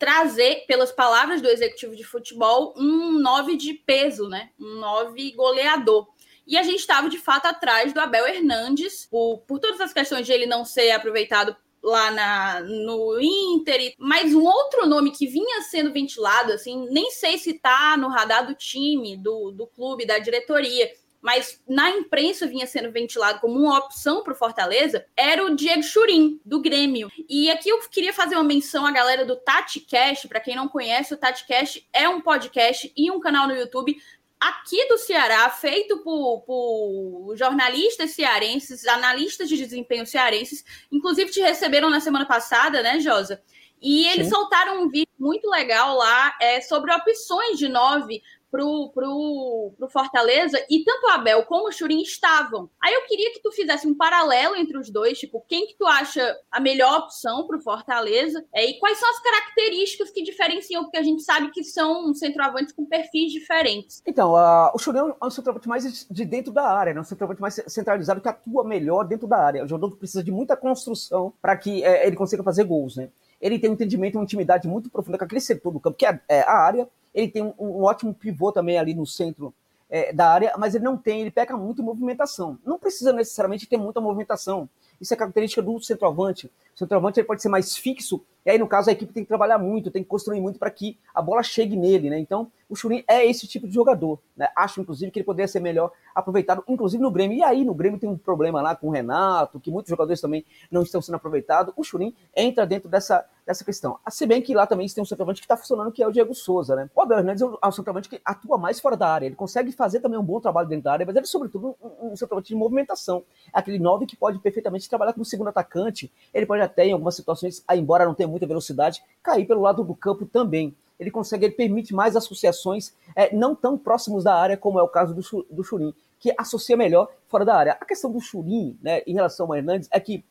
trazer, 0.06 0.66
pelas 0.68 0.92
palavras 0.92 1.42
do 1.42 1.50
executivo 1.50 1.96
de 1.96 2.04
futebol, 2.04 2.76
um 2.78 3.18
9 3.18 3.58
de 3.58 3.74
peso, 3.74 4.30
né? 4.30 4.52
Um 4.60 4.76
9 4.76 5.32
goleador. 5.32 6.08
E 6.46 6.56
a 6.60 6.62
gente 6.62 6.78
estava, 6.78 7.10
de 7.10 7.18
fato, 7.18 7.48
atrás 7.48 7.92
do 7.92 8.00
Abel 8.00 8.28
Hernandes, 8.28 9.08
por, 9.10 9.40
por 9.48 9.58
todas 9.58 9.82
as 9.82 9.92
questões 9.92 10.28
de 10.28 10.32
ele 10.32 10.46
não 10.46 10.64
ser 10.64 10.92
aproveitado 10.92 11.56
lá 11.82 12.12
na, 12.12 12.60
no 12.62 13.20
Inter, 13.20 13.96
mas 13.98 14.36
um 14.36 14.44
outro 14.44 14.86
nome 14.86 15.10
que 15.10 15.26
vinha 15.26 15.64
sendo 15.64 15.92
ventilado, 15.92 16.54
assim, 16.54 16.88
nem 16.92 17.10
sei 17.10 17.40
se 17.40 17.54
tá 17.54 17.98
no 17.98 18.08
radar 18.08 18.46
do 18.46 18.54
time, 18.54 19.18
do, 19.18 19.50
do 19.50 19.66
clube, 19.66 20.06
da 20.06 20.20
diretoria, 20.20 20.88
mas 21.26 21.60
na 21.68 21.90
imprensa 21.90 22.46
vinha 22.46 22.68
sendo 22.68 22.92
ventilado 22.92 23.40
como 23.40 23.60
uma 23.60 23.80
opção 23.80 24.22
para 24.22 24.34
o 24.34 24.36
Fortaleza, 24.36 25.08
era 25.18 25.44
o 25.44 25.56
Diego 25.56 25.82
Churin, 25.82 26.40
do 26.46 26.62
Grêmio. 26.62 27.12
E 27.28 27.50
aqui 27.50 27.68
eu 27.70 27.80
queria 27.90 28.14
fazer 28.14 28.36
uma 28.36 28.44
menção 28.44 28.86
à 28.86 28.92
galera 28.92 29.26
do 29.26 29.36
TatiCast, 29.36 30.28
para 30.28 30.40
quem 30.40 30.56
não 30.56 30.68
conhece, 30.68 31.16
o 31.16 31.18
TatiCast 31.18 31.90
é 31.92 32.08
um 32.08 32.22
podcast 32.22 32.94
e 32.96 33.10
um 33.10 33.20
canal 33.20 33.48
no 33.48 33.56
YouTube 33.56 33.98
aqui 34.40 34.88
do 34.88 35.00
Ceará, 35.00 35.50
feito 35.50 35.98
por, 36.04 36.42
por, 36.42 37.36
jornalistas 37.36 38.12
cearenses, 38.12 38.86
analistas 38.86 39.50
de 39.50 39.58
desempenho 39.58 40.06
cearenses, 40.06 40.64
inclusive 40.92 41.32
te 41.32 41.42
receberam 41.42 41.90
na 41.90 42.00
semana 42.00 42.28
passada, 42.28 42.84
né, 42.84 43.00
Josa? 43.00 43.42
E 43.82 44.08
eles 44.10 44.28
Sim. 44.28 44.34
soltaram 44.34 44.84
um 44.84 44.90
vídeo 44.90 45.10
muito 45.18 45.50
legal 45.50 45.96
lá 45.96 46.36
é, 46.40 46.62
sobre 46.62 46.94
opções 46.94 47.58
de 47.58 47.68
nove 47.68 48.22
pro, 48.56 48.90
pro, 48.94 49.74
pro 49.78 49.90
Fortaleza 49.90 50.58
e 50.70 50.82
tanto 50.86 51.08
o 51.08 51.10
Abel 51.10 51.44
como 51.44 51.68
o 51.68 51.72
Churin 51.74 52.02
estavam. 52.02 52.70
Aí 52.82 52.94
eu 52.94 53.02
queria 53.06 53.34
que 53.34 53.42
tu 53.42 53.52
fizesse 53.52 53.86
um 53.86 53.94
paralelo 53.94 54.56
entre 54.56 54.78
os 54.78 54.90
dois, 54.90 55.20
tipo, 55.20 55.44
quem 55.50 55.68
que 55.68 55.76
tu 55.78 55.86
acha 55.86 56.34
a 56.50 56.62
melhor 56.62 57.00
opção 57.00 57.46
pro 57.46 57.60
Fortaleza 57.60 58.42
é, 58.54 58.66
e 58.66 58.80
quais 58.80 58.98
são 58.98 59.10
as 59.10 59.20
características 59.20 60.10
que 60.10 60.24
diferenciam, 60.24 60.84
porque 60.84 60.98
a 60.98 61.04
gente 61.04 61.22
sabe 61.22 61.52
que 61.52 61.66
são 61.66 62.14
centroavantes 62.14 62.74
com 62.74 62.86
perfis 62.86 63.34
diferentes. 63.34 64.02
Então, 64.08 64.36
uh, 64.36 64.72
o 64.74 64.80
Churin 64.80 65.00
é 65.22 65.26
um 65.26 65.30
centroavante 65.30 65.68
mais 65.68 66.08
de 66.10 66.24
dentro 66.26 66.54
da 66.54 66.64
área, 66.64 66.94
né? 66.94 67.02
um 67.02 67.04
centroavante 67.04 67.42
mais 67.42 67.62
centralizado 67.68 68.22
que 68.22 68.30
atua 68.30 68.64
melhor 68.64 69.04
dentro 69.04 69.28
da 69.28 69.38
área. 69.38 69.66
O 69.66 69.68
jogador 69.68 69.92
que 69.92 70.00
precisa 70.00 70.24
de 70.24 70.32
muita 70.32 70.56
construção 70.56 71.34
para 71.42 71.58
que 71.58 71.84
é, 71.84 72.08
ele 72.08 72.16
consiga 72.16 72.42
fazer 72.42 72.64
gols, 72.64 72.96
né? 72.96 73.10
Ele 73.42 73.60
tem 73.60 73.70
um 73.70 73.74
entendimento, 73.74 74.18
uma 74.18 74.24
intimidade 74.24 74.66
muito 74.66 74.90
profunda 74.90 75.18
com 75.18 75.26
aquele 75.26 75.42
setor 75.42 75.74
do 75.74 75.80
campo, 75.80 75.98
que 75.98 76.06
é, 76.06 76.18
é 76.30 76.40
a 76.42 76.54
área, 76.54 76.88
ele 77.16 77.30
tem 77.30 77.42
um, 77.42 77.54
um 77.58 77.84
ótimo 77.84 78.14
pivô 78.14 78.52
também 78.52 78.78
ali 78.78 78.94
no 78.94 79.08
centro 79.08 79.52
é, 79.90 80.14
da 80.14 80.30
área, 80.30 80.54
mas 80.58 80.76
ele 80.76 80.84
não 80.84 80.98
tem, 80.98 81.22
ele 81.22 81.32
peca 81.32 81.58
muito 81.58 81.82
em 81.82 81.86
movimentação. 81.86 82.60
Não 82.64 82.78
precisa 82.78 83.14
necessariamente 83.14 83.66
ter 83.66 83.78
muita 83.78 84.02
movimentação. 84.02 84.70
Isso 85.00 85.14
é 85.14 85.18
característica 85.18 85.62
do 85.62 85.80
centroavante. 85.82 86.52
O 86.76 86.78
centroavante 86.78 87.20
ele 87.20 87.28
pode 87.28 87.42
ser 87.42 87.50
mais 87.50 87.76
fixo, 87.76 88.22
e 88.46 88.52
aí, 88.52 88.60
no 88.60 88.68
caso, 88.68 88.92
a 88.92 88.94
equipe 88.94 89.12
tem 89.12 89.24
que 89.24 89.28
trabalhar 89.28 89.58
muito, 89.58 89.90
tem 89.90 90.04
que 90.04 90.08
construir 90.08 90.40
muito 90.40 90.60
para 90.60 90.70
que 90.70 91.00
a 91.16 91.20
bola 91.20 91.42
chegue 91.42 91.76
nele, 91.76 92.12
né? 92.12 92.20
Então, 92.20 92.52
o 92.70 92.76
Churin 92.76 93.04
é 93.08 93.26
esse 93.26 93.48
tipo 93.48 93.68
de 93.68 93.74
jogador. 93.74 94.20
Né? 94.38 94.48
Acho, 94.56 94.82
inclusive, 94.82 95.12
que 95.12 95.18
ele 95.18 95.26
poderia 95.26 95.48
ser 95.48 95.60
melhor 95.60 95.92
aproveitado, 96.14 96.64
inclusive 96.68 97.02
no 97.02 97.10
Grêmio. 97.10 97.36
E 97.36 97.44
aí, 97.44 97.66
no 97.66 97.74
Grêmio 97.74 98.00
tem 98.00 98.08
um 98.08 98.16
problema 98.16 98.62
lá 98.62 98.76
com 98.76 98.88
o 98.88 98.92
Renato, 98.92 99.60
que 99.60 99.72
muitos 99.72 99.90
jogadores 99.90 100.22
também 100.22 100.46
não 100.70 100.84
estão 100.84 101.02
sendo 101.02 101.16
aproveitados. 101.16 101.74
O 101.76 101.84
Churin 101.84 102.14
entra 102.36 102.68
dentro 102.68 102.88
dessa, 102.88 103.26
dessa 103.46 103.64
questão. 103.64 104.00
Ah, 104.04 104.10
se 104.10 104.26
bem 104.26 104.42
que 104.42 104.54
lá 104.54 104.66
também 104.66 104.88
tem 104.88 105.02
um 105.02 105.06
centroavante 105.06 105.40
que 105.40 105.46
está 105.46 105.56
funcionando, 105.56 105.92
que 105.92 106.02
é 106.02 106.08
o 106.08 106.12
Diego 106.12 106.34
Souza, 106.34 106.76
né? 106.76 106.90
O 106.96 107.02
Abel 107.02 107.20
Hernandes 107.20 107.42
é 107.42 107.68
um 107.68 107.72
centroavante 107.72 108.10
que 108.10 108.20
atua 108.26 108.58
mais 108.58 108.80
fora 108.80 108.98
da 108.98 109.08
área. 109.08 109.28
Ele 109.28 109.36
consegue 109.36 109.72
fazer 109.72 110.00
também 110.00 110.20
um 110.20 110.24
bom 110.24 110.40
trabalho 110.40 110.68
dentro 110.68 110.86
da 110.86 110.94
área, 110.94 111.06
mas 111.06 111.16
ele 111.16 111.24
é, 111.24 111.28
sobretudo, 111.28 111.76
um, 111.82 112.12
um 112.12 112.16
centroavante 112.16 112.50
de 112.50 112.56
movimentação. 112.56 113.24
É 113.54 113.60
aquele 113.60 113.78
nove 113.78 114.06
que 114.06 114.16
pode 114.16 114.40
perfeitamente 114.40 114.90
trabalhar 114.90 115.14
como 115.14 115.24
segundo 115.24 115.50
atacante. 115.50 116.12
Ele 116.34 116.46
pode 116.46 116.62
até, 116.62 116.88
em 116.88 116.94
algumas 116.94 117.16
situações, 117.16 117.64
embora 117.72 118.06
não 118.06 118.16
tenha 118.16 118.28
muita 118.28 118.48
velocidade, 118.48 119.04
cair 119.22 119.46
pelo 119.46 119.62
lado 119.62 119.84
do 119.84 119.96
campo 119.96 120.26
também. 120.26 120.76
Ele 121.00 121.12
consegue, 121.12 121.46
ele 121.46 121.54
permite 121.54 121.94
mais 121.94 122.16
associações 122.16 122.94
é, 123.16 123.36
não 123.36 123.54
tão 123.54 123.78
próximos 123.78 124.24
da 124.24 124.34
área, 124.34 124.58
como 124.58 124.80
é 124.80 124.84
o 124.84 124.88
caso 124.88 125.14
do, 125.14 125.46
do 125.52 125.64
Churin, 125.64 125.94
que 126.20 126.34
associa 126.38 126.78
melhor 126.78 127.10
fora 127.28 127.44
da 127.44 127.56
área. 127.56 127.78
A 127.80 127.86
questão 127.86 128.12
do 128.12 128.20
Churin, 128.22 128.78
né, 128.82 129.02
em 129.06 129.14
relação 129.14 129.48
ao 129.48 129.56
Hernandes, 129.56 129.90
é 129.92 130.00
que 130.00 130.24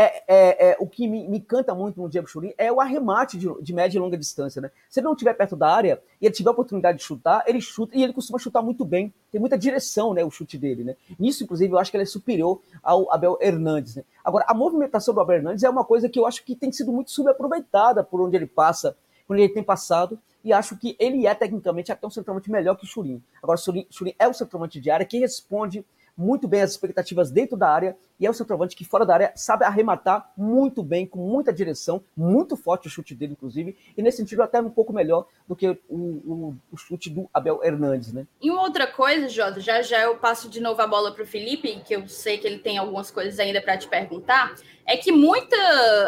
é, 0.00 0.22
é, 0.26 0.70
é, 0.70 0.76
o 0.80 0.86
que 0.86 1.06
me, 1.06 1.28
me 1.28 1.36
encanta 1.36 1.74
muito 1.74 2.00
no 2.00 2.08
Diego 2.08 2.26
Churin 2.26 2.54
é 2.56 2.72
o 2.72 2.80
arremate 2.80 3.36
de, 3.36 3.46
de, 3.60 3.72
média 3.74 3.98
e 3.98 4.00
longa 4.00 4.16
distância. 4.16 4.62
Né? 4.62 4.70
Se 4.88 4.98
ele 4.98 5.04
não 5.04 5.12
estiver 5.12 5.34
perto 5.34 5.54
da 5.54 5.68
área 5.68 6.02
e 6.18 6.24
ele 6.24 6.34
tiver 6.34 6.48
a 6.48 6.52
oportunidade 6.52 6.96
de 6.96 7.04
chutar, 7.04 7.44
ele 7.46 7.60
chuta 7.60 7.94
e 7.94 8.02
ele 8.02 8.14
costuma 8.14 8.38
chutar 8.38 8.62
muito 8.62 8.82
bem. 8.82 9.12
Tem 9.30 9.38
muita 9.38 9.58
direção 9.58 10.14
né, 10.14 10.24
o 10.24 10.30
chute 10.30 10.56
dele. 10.56 10.84
Né? 10.84 10.96
Nisso, 11.18 11.44
inclusive, 11.44 11.70
eu 11.70 11.78
acho 11.78 11.90
que 11.90 11.98
ele 11.98 12.04
é 12.04 12.06
superior 12.06 12.62
ao 12.82 13.12
Abel 13.12 13.36
Hernandes. 13.42 13.96
Né? 13.96 14.04
Agora, 14.24 14.46
a 14.48 14.54
movimentação 14.54 15.12
do 15.12 15.20
Abel 15.20 15.36
Hernandes 15.36 15.64
é 15.64 15.68
uma 15.68 15.84
coisa 15.84 16.08
que 16.08 16.18
eu 16.18 16.26
acho 16.26 16.42
que 16.44 16.56
tem 16.56 16.72
sido 16.72 16.90
muito 16.90 17.10
subaproveitada 17.10 18.02
por 18.02 18.22
onde 18.22 18.36
ele 18.36 18.46
passa, 18.46 18.96
por 19.26 19.34
onde 19.34 19.44
ele 19.44 19.52
tem 19.52 19.62
passado 19.62 20.18
e 20.42 20.50
acho 20.50 20.78
que 20.78 20.96
ele 20.98 21.26
é 21.26 21.34
tecnicamente 21.34 21.92
até 21.92 22.06
um 22.06 22.10
centroavante 22.10 22.50
melhor 22.50 22.74
que 22.74 22.84
o 22.84 22.88
Churin. 22.88 23.22
Agora, 23.42 23.58
o 23.58 23.92
Churin 23.92 24.14
é 24.18 24.26
o 24.26 24.32
centroavante 24.32 24.80
de 24.80 24.90
área 24.90 25.04
que 25.04 25.18
responde 25.18 25.84
muito 26.16 26.46
bem 26.46 26.62
as 26.62 26.70
expectativas 26.70 27.30
dentro 27.30 27.56
da 27.56 27.68
área 27.68 27.96
e 28.20 28.26
é 28.26 28.30
o 28.30 28.34
centroavante 28.34 28.76
que 28.76 28.84
fora 28.84 29.06
da 29.06 29.14
área 29.14 29.32
sabe 29.34 29.64
arrematar 29.64 30.30
muito 30.36 30.82
bem, 30.82 31.06
com 31.06 31.18
muita 31.18 31.50
direção, 31.50 32.04
muito 32.14 32.54
forte 32.54 32.86
o 32.86 32.90
chute 32.90 33.14
dele, 33.14 33.32
inclusive, 33.32 33.74
e 33.96 34.02
nesse 34.02 34.18
sentido 34.18 34.42
até 34.42 34.60
um 34.60 34.68
pouco 34.68 34.92
melhor 34.92 35.26
do 35.48 35.56
que 35.56 35.66
o, 35.66 35.78
o, 35.88 36.56
o 36.70 36.76
chute 36.76 37.08
do 37.08 37.28
Abel 37.32 37.64
Hernandes, 37.64 38.12
né? 38.12 38.26
E 38.40 38.50
uma 38.50 38.62
outra 38.62 38.86
coisa, 38.86 39.26
Jota, 39.26 39.58
já 39.58 39.80
já 39.80 40.02
eu 40.02 40.18
passo 40.18 40.50
de 40.50 40.60
novo 40.60 40.82
a 40.82 40.86
bola 40.86 41.12
para 41.12 41.24
o 41.24 41.26
Felipe, 41.26 41.80
que 41.86 41.96
eu 41.96 42.06
sei 42.06 42.36
que 42.36 42.46
ele 42.46 42.58
tem 42.58 42.76
algumas 42.76 43.10
coisas 43.10 43.38
ainda 43.40 43.62
para 43.62 43.78
te 43.78 43.88
perguntar, 43.88 44.54
é 44.86 44.98
que 44.98 45.10
muita 45.10 45.56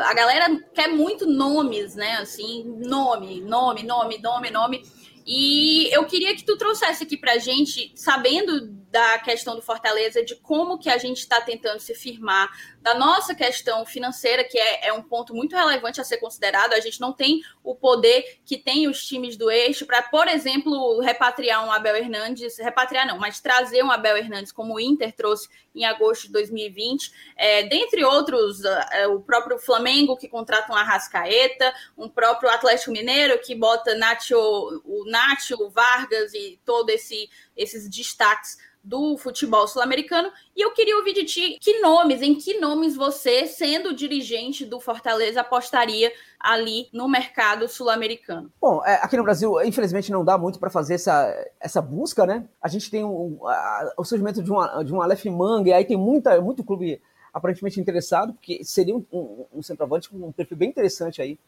a 0.05 0.13
galera 0.13 0.61
quer 0.75 0.89
muito 0.89 1.27
nomes, 1.27 1.95
né? 1.95 2.17
Assim, 2.17 2.65
nome, 2.85 3.41
nome, 3.41 3.83
nome, 3.85 4.19
nome, 4.21 4.51
nome. 4.51 4.83
E 5.27 5.89
eu 5.95 6.05
queria 6.05 6.35
que 6.35 6.45
tu 6.45 6.59
trouxesse 6.59 7.05
aqui 7.05 7.17
para 7.17 7.35
a 7.35 7.39
gente, 7.39 7.93
sabendo 7.95 8.82
da 8.93 9.19
questão 9.21 9.57
do 9.57 9.63
Fortaleza, 9.63 10.23
de 10.23 10.37
como 10.37 10.79
que 10.79 10.91
a 10.91 10.99
gente 10.99 11.17
está 11.17 11.41
tentando 11.41 11.81
se 11.81 11.95
firmar, 11.95 12.51
da 12.83 12.95
nossa 12.95 13.35
questão 13.35 13.87
financeira, 13.87 14.45
que 14.45 14.59
é, 14.59 14.89
é, 14.89 14.93
um 14.93 15.03
ponto 15.03 15.35
muito 15.35 15.57
relevante 15.57 15.99
a 15.99 16.05
ser 16.05 16.19
considerado. 16.19 16.75
A 16.75 16.81
gente 16.81 17.01
não 17.01 17.11
tem 17.11 17.41
o 17.65 17.75
poder 17.75 18.41
que 18.45 18.59
tem 18.59 18.87
os 18.87 19.07
times 19.07 19.35
do 19.35 19.51
eixo 19.51 19.87
para, 19.87 20.03
por 20.03 20.29
exemplo, 20.29 21.01
repatriar 21.01 21.67
um 21.67 21.73
Abel 21.73 21.97
Hernandes, 21.97 22.59
repatriar 22.59 23.07
não, 23.07 23.19
mas 23.19 23.41
trazer 23.41 23.83
um 23.83 23.91
Abel 23.91 24.19
Hernandes 24.19 24.53
como 24.53 24.75
o 24.75 24.81
Inter 24.81 25.11
trouxe 25.13 25.49
em 25.75 25.87
agosto 25.87 26.27
de 26.27 26.33
2020, 26.33 27.11
é, 27.35 27.63
dentre 27.63 28.05
outros, 28.05 28.63
é, 28.91 29.07
o 29.07 29.21
próprio 29.21 29.59
Flamengo 29.59 30.19
que 30.19 30.29
contrata 30.29 30.71
um 30.71 30.77
Arrascaeta, 30.77 31.73
um 31.97 32.11
próprio 32.11 32.51
Atlético 32.51 32.93
Mineiro 32.93 33.39
que 33.39 33.55
bota 33.55 33.95
Nacho, 33.95 34.37
o 34.85 35.05
Nacho, 35.07 35.55
o 35.55 35.71
Vargas 35.71 36.35
e 36.35 36.61
todos 36.63 36.95
esse, 36.95 37.31
esses 37.57 37.89
destaques 37.89 38.59
do 38.83 39.17
futebol 39.17 39.67
sul-americano. 39.69 40.31
E 40.57 40.61
eu 40.61 40.73
queria 40.73 40.97
ouvir 40.97 41.13
de 41.13 41.25
ti 41.25 41.59
que 41.61 41.81
nomes, 41.81 42.21
em 42.23 42.35
que 42.35 42.59
nomes 42.59 42.97
você, 42.97 43.47
sendo 43.47 43.95
dirigente 43.95 44.65
do 44.65 44.81
Fortaleza, 44.81 45.41
apostaria 45.41 46.13
ali 46.39 46.89
no 46.93 47.09
mercado 47.09 47.69
sul-americano? 47.69 48.51
Bom, 48.61 48.85
é, 48.85 48.95
aqui 48.95 49.17
no 49.17 49.23
Brasil, 49.23 49.63
infelizmente, 49.63 50.11
não 50.11 50.25
dá 50.25 50.37
muito 50.37 50.59
para 50.59 50.71
fazer 50.71 50.95
essa, 50.95 51.33
essa 51.61 51.81
busca, 51.81 52.27
né? 52.27 52.49
A 52.61 52.69
gente 52.69 52.91
tem 52.91 53.05
um, 53.05 53.39
a, 53.47 53.95
o 53.97 54.05
surgimento 54.05 54.43
de, 54.43 54.51
uma, 54.51 54.83
de 54.83 54.93
um 54.93 55.01
Aleph 55.01 55.25
Manga, 55.27 55.71
e 55.71 55.73
aí 55.73 55.85
tem 55.85 55.97
muita, 55.97 56.41
muito 56.41 56.65
clube 56.65 57.01
aparentemente 57.33 57.81
interessado, 57.81 58.35
porque 58.35 58.63
seria 58.63 58.95
um, 58.95 59.05
um, 59.13 59.47
um 59.55 59.63
centroavante 59.63 60.11
com 60.11 60.17
um 60.17 60.33
perfil 60.33 60.57
bem 60.57 60.69
interessante 60.69 61.23
aí 61.23 61.39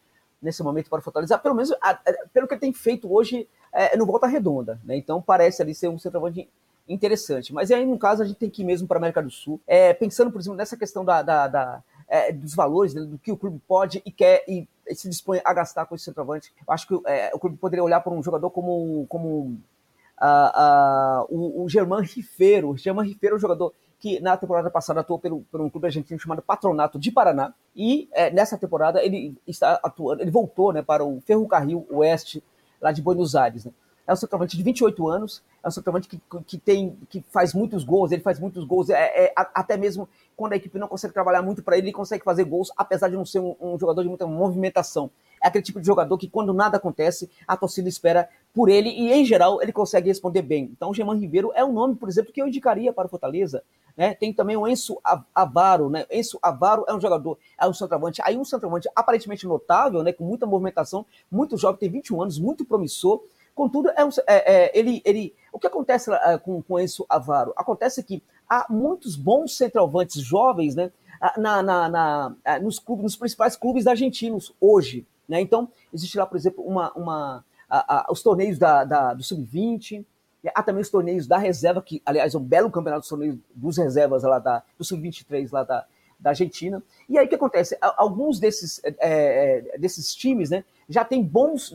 nesse 0.41 0.63
momento 0.63 0.89
para 0.89 0.99
o 0.99 1.01
Fortaleza, 1.01 1.37
pelo 1.37 1.55
menos 1.55 1.71
a, 1.81 1.91
a, 1.91 1.99
pelo 2.33 2.47
que 2.47 2.53
ele 2.53 2.61
tem 2.61 2.73
feito 2.73 3.11
hoje 3.11 3.47
é, 3.71 3.95
no 3.97 4.05
Volta 4.05 4.27
Redonda, 4.27 4.79
né? 4.83 4.95
Então 4.95 5.21
parece 5.21 5.61
ali 5.61 5.73
ser 5.73 5.89
um 5.89 5.99
centroavante 5.99 6.47
interessante. 6.87 7.53
Mas 7.53 7.71
aí, 7.71 7.85
no 7.85 7.97
caso, 7.97 8.21
a 8.21 8.25
gente 8.25 8.37
tem 8.37 8.49
que 8.49 8.61
ir 8.61 8.65
mesmo 8.65 8.87
para 8.87 8.97
a 8.97 8.99
América 8.99 9.21
do 9.21 9.29
Sul, 9.29 9.59
é, 9.65 9.93
pensando, 9.93 10.31
por 10.31 10.39
exemplo, 10.39 10.57
nessa 10.57 10.77
questão 10.77 11.03
da, 11.03 11.21
da, 11.21 11.47
da 11.47 11.83
é, 12.07 12.31
dos 12.31 12.53
valores, 12.53 12.93
né, 12.93 13.01
do 13.01 13.17
que 13.17 13.31
o 13.31 13.37
clube 13.37 13.59
pode 13.67 14.01
e 14.05 14.11
quer 14.11 14.43
e 14.47 14.67
se 14.93 15.09
dispõe 15.09 15.41
a 15.43 15.53
gastar 15.53 15.85
com 15.85 15.95
esse 15.95 16.05
centroavante. 16.05 16.53
Acho 16.67 16.87
que 16.87 17.01
é, 17.07 17.31
o 17.33 17.39
clube 17.39 17.57
poderia 17.57 17.83
olhar 17.83 17.99
para 18.01 18.13
um 18.13 18.21
jogador 18.21 18.51
como, 18.51 19.05
como 19.07 19.59
o, 21.29 21.63
o 21.63 21.69
Germán 21.69 22.01
Rifeiro. 22.01 22.69
O 22.69 22.77
Germán 22.77 23.03
Rifeiro 23.03 23.35
é 23.35 23.37
um 23.37 23.41
jogador 23.41 23.73
que 23.99 24.19
na 24.19 24.37
temporada 24.37 24.69
passada 24.69 24.99
atuou 24.99 25.17
pelo, 25.17 25.41
por 25.51 25.61
um 25.61 25.69
clube 25.69 25.87
argentino 25.87 26.19
chamado 26.19 26.41
Patronato 26.41 26.99
de 26.99 27.11
Paraná. 27.11 27.53
E 27.75 28.07
é, 28.11 28.29
nessa 28.29 28.57
temporada 28.57 29.03
ele 29.03 29.35
está 29.47 29.79
atuando, 29.83 30.21
ele 30.21 30.31
voltou 30.31 30.71
né, 30.71 30.81
para 30.81 31.03
o 31.03 31.19
Ferrocarril 31.21 31.87
Oeste, 31.89 32.43
lá 32.79 32.91
de 32.91 33.01
Buenos 33.01 33.35
Aires. 33.35 33.65
Né? 33.65 33.71
É 34.07 34.13
um 34.13 34.15
centroavante 34.15 34.55
de 34.55 34.63
28 34.63 35.07
anos, 35.07 35.43
é 35.63 35.67
um 35.67 35.71
centroavante 35.71 36.07
que, 36.07 36.21
que, 36.45 36.57
tem, 36.57 36.97
que 37.09 37.23
faz 37.31 37.53
muitos 37.53 37.83
gols, 37.83 38.11
ele 38.11 38.21
faz 38.21 38.39
muitos 38.39 38.63
gols, 38.63 38.89
é, 38.89 39.25
é 39.25 39.33
até 39.35 39.75
mesmo 39.77 40.07
quando 40.35 40.53
a 40.53 40.55
equipe 40.55 40.77
não 40.77 40.87
consegue 40.87 41.13
trabalhar 41.13 41.41
muito 41.41 41.63
para 41.63 41.77
ele, 41.77 41.87
ele 41.87 41.93
consegue 41.93 42.23
fazer 42.23 42.43
gols, 42.43 42.71
apesar 42.77 43.09
de 43.09 43.15
não 43.15 43.25
ser 43.25 43.39
um, 43.39 43.55
um, 43.59 43.79
jogador 43.79 44.03
de 44.03 44.09
muita 44.09 44.27
movimentação. 44.27 45.09
É 45.41 45.47
aquele 45.47 45.63
tipo 45.63 45.79
de 45.79 45.87
jogador 45.87 46.17
que, 46.17 46.29
quando 46.29 46.53
nada 46.53 46.77
acontece, 46.77 47.29
a 47.47 47.55
torcida 47.55 47.87
espera 47.87 48.29
por 48.53 48.69
ele 48.69 48.89
e, 48.89 49.11
em 49.11 49.25
geral, 49.25 49.61
ele 49.61 49.71
consegue 49.71 50.07
responder 50.07 50.41
bem. 50.41 50.71
Então, 50.75 50.89
o 50.89 50.93
Germán 50.93 51.17
Ribeiro 51.17 51.51
é 51.55 51.63
um 51.63 51.71
nome, 51.71 51.95
por 51.95 52.09
exemplo, 52.09 52.33
que 52.33 52.41
eu 52.41 52.47
indicaria 52.47 52.91
para 52.91 53.07
o 53.07 53.09
Fortaleza. 53.09 53.63
Né? 53.95 54.13
Tem 54.13 54.33
também 54.33 54.57
o 54.57 54.67
Enzo 54.67 54.99
Avaro, 55.33 55.89
né? 55.89 56.05
Enzo 56.11 56.37
Avaro 56.41 56.83
é 56.87 56.93
um 56.93 56.99
jogador, 56.99 57.37
é 57.59 57.67
um 57.67 57.73
centroavante, 57.73 58.21
aí 58.23 58.37
um 58.37 58.43
centroavante 58.43 58.89
aparentemente 58.95 59.47
notável, 59.47 60.03
né? 60.03 60.11
com 60.11 60.25
muita 60.25 60.45
movimentação, 60.45 61.05
muito 61.31 61.57
jovem, 61.57 61.79
tem 61.79 61.89
21 61.89 62.21
anos, 62.21 62.39
muito 62.39 62.65
promissor, 62.65 63.23
Contudo, 63.55 63.89
é, 63.95 64.03
um, 64.03 64.09
é, 64.27 64.65
é, 64.65 64.77
ele, 64.77 65.01
ele, 65.05 65.33
o 65.51 65.57
que 65.57 65.65
acontece 65.65 66.11
uh, 66.11 66.39
com, 66.43 66.61
com 66.61 66.75
Avaro? 67.09 67.53
Acontece 67.55 68.03
que 68.03 68.21
há 68.49 68.65
muitos 68.69 69.15
bons 69.15 69.55
centroavantes 69.55 70.21
jovens 70.21 70.75
né, 70.75 70.91
na, 71.37 71.63
na, 71.63 71.89
na, 71.89 72.35
nos, 72.61 72.79
clubes, 72.79 73.03
nos 73.03 73.15
principais 73.15 73.55
clubes 73.55 73.87
argentinos 73.87 74.53
hoje. 74.59 75.07
Né? 75.27 75.39
Então, 75.39 75.69
existe 75.93 76.17
lá, 76.17 76.25
por 76.25 76.35
exemplo, 76.35 76.65
uma, 76.65 76.91
uma, 76.91 77.45
a, 77.69 77.99
a, 77.99 78.11
os 78.11 78.21
torneios 78.21 78.59
da, 78.59 78.83
da 78.83 79.13
do 79.13 79.23
Sub-20, 79.23 80.05
há 80.53 80.61
também 80.61 80.81
os 80.81 80.89
torneios 80.89 81.25
da 81.25 81.37
reserva, 81.37 81.81
que, 81.81 82.01
aliás, 82.05 82.35
é 82.35 82.37
um 82.37 82.43
belo 82.43 82.69
campeonato 82.69 83.01
dos 83.01 83.09
torneios 83.09 83.37
dos 83.55 83.77
reservas 83.77 84.23
lá 84.23 84.37
da, 84.37 84.63
do 84.77 84.83
Sub-23 84.83 85.49
lá 85.51 85.63
da, 85.63 85.85
da 86.19 86.31
Argentina. 86.31 86.81
E 87.07 87.17
aí 87.17 87.25
o 87.25 87.29
que 87.29 87.35
acontece? 87.35 87.77
Alguns 87.81 88.39
desses, 88.39 88.81
é, 88.83 88.95
é, 88.99 89.77
desses 89.77 90.13
times 90.13 90.49
né, 90.49 90.63
já 90.87 91.03
tem 91.03 91.23
bons, 91.23 91.73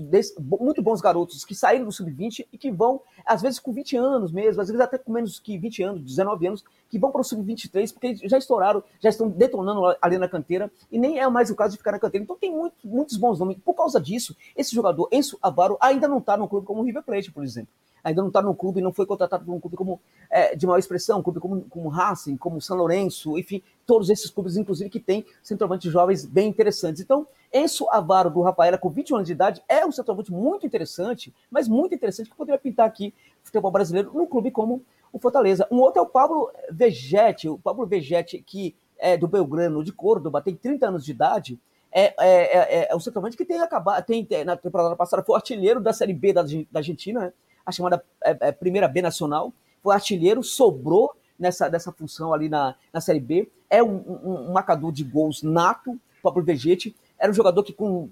muito 0.60 0.82
bons 0.82 1.00
garotos 1.00 1.44
que 1.44 1.54
saíram 1.54 1.84
do 1.84 1.92
sub-20 1.92 2.46
e 2.52 2.58
que 2.58 2.70
vão, 2.70 3.00
às 3.24 3.42
vezes 3.42 3.58
com 3.58 3.72
20 3.72 3.96
anos 3.96 4.32
mesmo, 4.32 4.60
às 4.60 4.68
vezes 4.68 4.80
até 4.80 4.98
com 4.98 5.12
menos 5.12 5.38
que 5.38 5.58
20 5.58 5.82
anos, 5.82 6.02
19 6.02 6.46
anos, 6.46 6.64
que 6.88 6.98
vão 6.98 7.10
para 7.10 7.20
o 7.20 7.24
sub-23 7.24 7.92
porque 7.92 8.16
já 8.28 8.38
estouraram, 8.38 8.82
já 9.00 9.08
estão 9.08 9.28
detonando 9.28 9.96
ali 10.00 10.18
na 10.18 10.28
canteira 10.28 10.70
e 10.90 10.98
nem 10.98 11.20
é 11.20 11.28
mais 11.28 11.50
o 11.50 11.56
caso 11.56 11.72
de 11.72 11.78
ficar 11.78 11.92
na 11.92 11.98
canteira. 11.98 12.24
Então 12.24 12.36
tem 12.36 12.50
muito, 12.50 12.74
muitos 12.84 13.16
bons 13.16 13.38
nomes. 13.38 13.58
Por 13.64 13.74
causa 13.74 14.00
disso, 14.00 14.36
esse 14.56 14.74
jogador, 14.74 15.08
Enzo 15.12 15.38
Avaro, 15.42 15.76
ainda 15.80 16.08
não 16.08 16.18
está 16.18 16.36
no 16.36 16.48
clube 16.48 16.66
como 16.66 16.80
o 16.80 16.84
River 16.84 17.02
Plate, 17.02 17.30
por 17.30 17.44
exemplo 17.44 17.72
ainda 18.02 18.20
não 18.20 18.28
está 18.28 18.42
no 18.42 18.54
clube, 18.54 18.80
não 18.80 18.92
foi 18.92 19.06
contratado 19.06 19.44
por 19.44 19.52
um 19.54 19.60
clube 19.60 19.76
como 19.76 20.00
é, 20.30 20.54
de 20.54 20.66
maior 20.66 20.78
expressão, 20.78 21.22
clube 21.22 21.40
como, 21.40 21.62
como 21.62 21.88
Racing, 21.88 22.36
como 22.36 22.60
São 22.60 22.76
Lourenço, 22.76 23.38
enfim, 23.38 23.62
todos 23.86 24.10
esses 24.10 24.30
clubes, 24.30 24.56
inclusive, 24.56 24.90
que 24.90 25.00
tem 25.00 25.24
centroavantes 25.42 25.90
jovens 25.90 26.24
bem 26.24 26.48
interessantes. 26.48 27.02
Então, 27.02 27.26
Enzo 27.52 27.88
Avaro 27.90 28.30
do 28.30 28.40
Rafaela, 28.40 28.78
com 28.78 28.88
21 28.88 29.16
anos 29.16 29.26
de 29.26 29.32
idade, 29.32 29.62
é 29.68 29.84
um 29.84 29.92
centroavante 29.92 30.32
muito 30.32 30.66
interessante, 30.66 31.34
mas 31.50 31.68
muito 31.68 31.94
interessante, 31.94 32.30
que 32.30 32.36
poderia 32.36 32.58
pintar 32.58 32.86
aqui 32.86 33.12
o 33.42 33.46
futebol 33.46 33.70
brasileiro 33.70 34.12
num 34.14 34.26
clube 34.26 34.50
como 34.50 34.82
o 35.12 35.18
Fortaleza. 35.18 35.66
Um 35.70 35.78
outro 35.78 36.00
é 36.00 36.02
o 36.02 36.06
Pablo 36.06 36.50
Vegetti, 36.70 37.48
o 37.48 37.58
Pablo 37.58 37.86
Vegetti, 37.86 38.40
que 38.40 38.76
é 38.98 39.16
do 39.16 39.26
Belgrano 39.26 39.82
de 39.82 39.92
Córdoba, 39.92 40.42
tem 40.42 40.54
30 40.54 40.88
anos 40.88 41.04
de 41.04 41.10
idade, 41.10 41.58
é, 41.92 42.14
é, 42.20 42.82
é, 42.82 42.88
é 42.90 42.96
um 42.96 43.00
centroavante 43.00 43.36
que 43.36 43.44
tem 43.44 43.60
acabado, 43.60 44.04
tem, 44.04 44.26
na 44.44 44.56
temporada 44.56 44.94
passada 44.94 45.24
foi 45.24 45.34
artilheiro 45.34 45.80
da 45.80 45.92
Série 45.92 46.14
B 46.14 46.32
da, 46.32 46.42
da 46.42 46.78
Argentina, 46.78 47.20
né? 47.20 47.32
A 47.64 47.72
chamada 47.72 48.04
é, 48.24 48.36
é, 48.48 48.52
Primeira 48.52 48.88
B 48.88 49.02
Nacional, 49.02 49.52
foi 49.82 49.94
artilheiro, 49.94 50.42
sobrou 50.42 51.14
nessa, 51.38 51.68
nessa 51.68 51.90
função 51.92 52.32
ali 52.32 52.48
na, 52.48 52.74
na 52.92 53.00
Série 53.00 53.20
B, 53.20 53.50
é 53.68 53.82
um, 53.82 53.96
um, 53.96 54.48
um 54.48 54.52
marcador 54.52 54.92
de 54.92 55.04
gols 55.04 55.42
nato, 55.42 55.92
o 55.92 56.22
próprio 56.22 56.44
Vegete, 56.44 56.94
era 57.18 57.30
um 57.30 57.34
jogador 57.34 57.62
que 57.62 57.72
com 57.72 58.10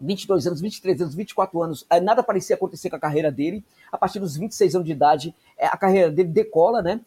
22 0.00 0.46
anos, 0.46 0.60
23 0.60 1.00
anos, 1.02 1.14
24 1.14 1.62
anos, 1.62 1.86
é, 1.88 2.00
nada 2.00 2.22
parecia 2.22 2.56
acontecer 2.56 2.90
com 2.90 2.96
a 2.96 3.00
carreira 3.00 3.30
dele. 3.30 3.64
A 3.90 3.96
partir 3.96 4.18
dos 4.18 4.36
26 4.36 4.74
anos 4.74 4.86
de 4.86 4.92
idade, 4.92 5.34
é, 5.56 5.66
a 5.66 5.76
carreira 5.76 6.10
dele 6.10 6.28
decola, 6.28 6.82
né? 6.82 7.00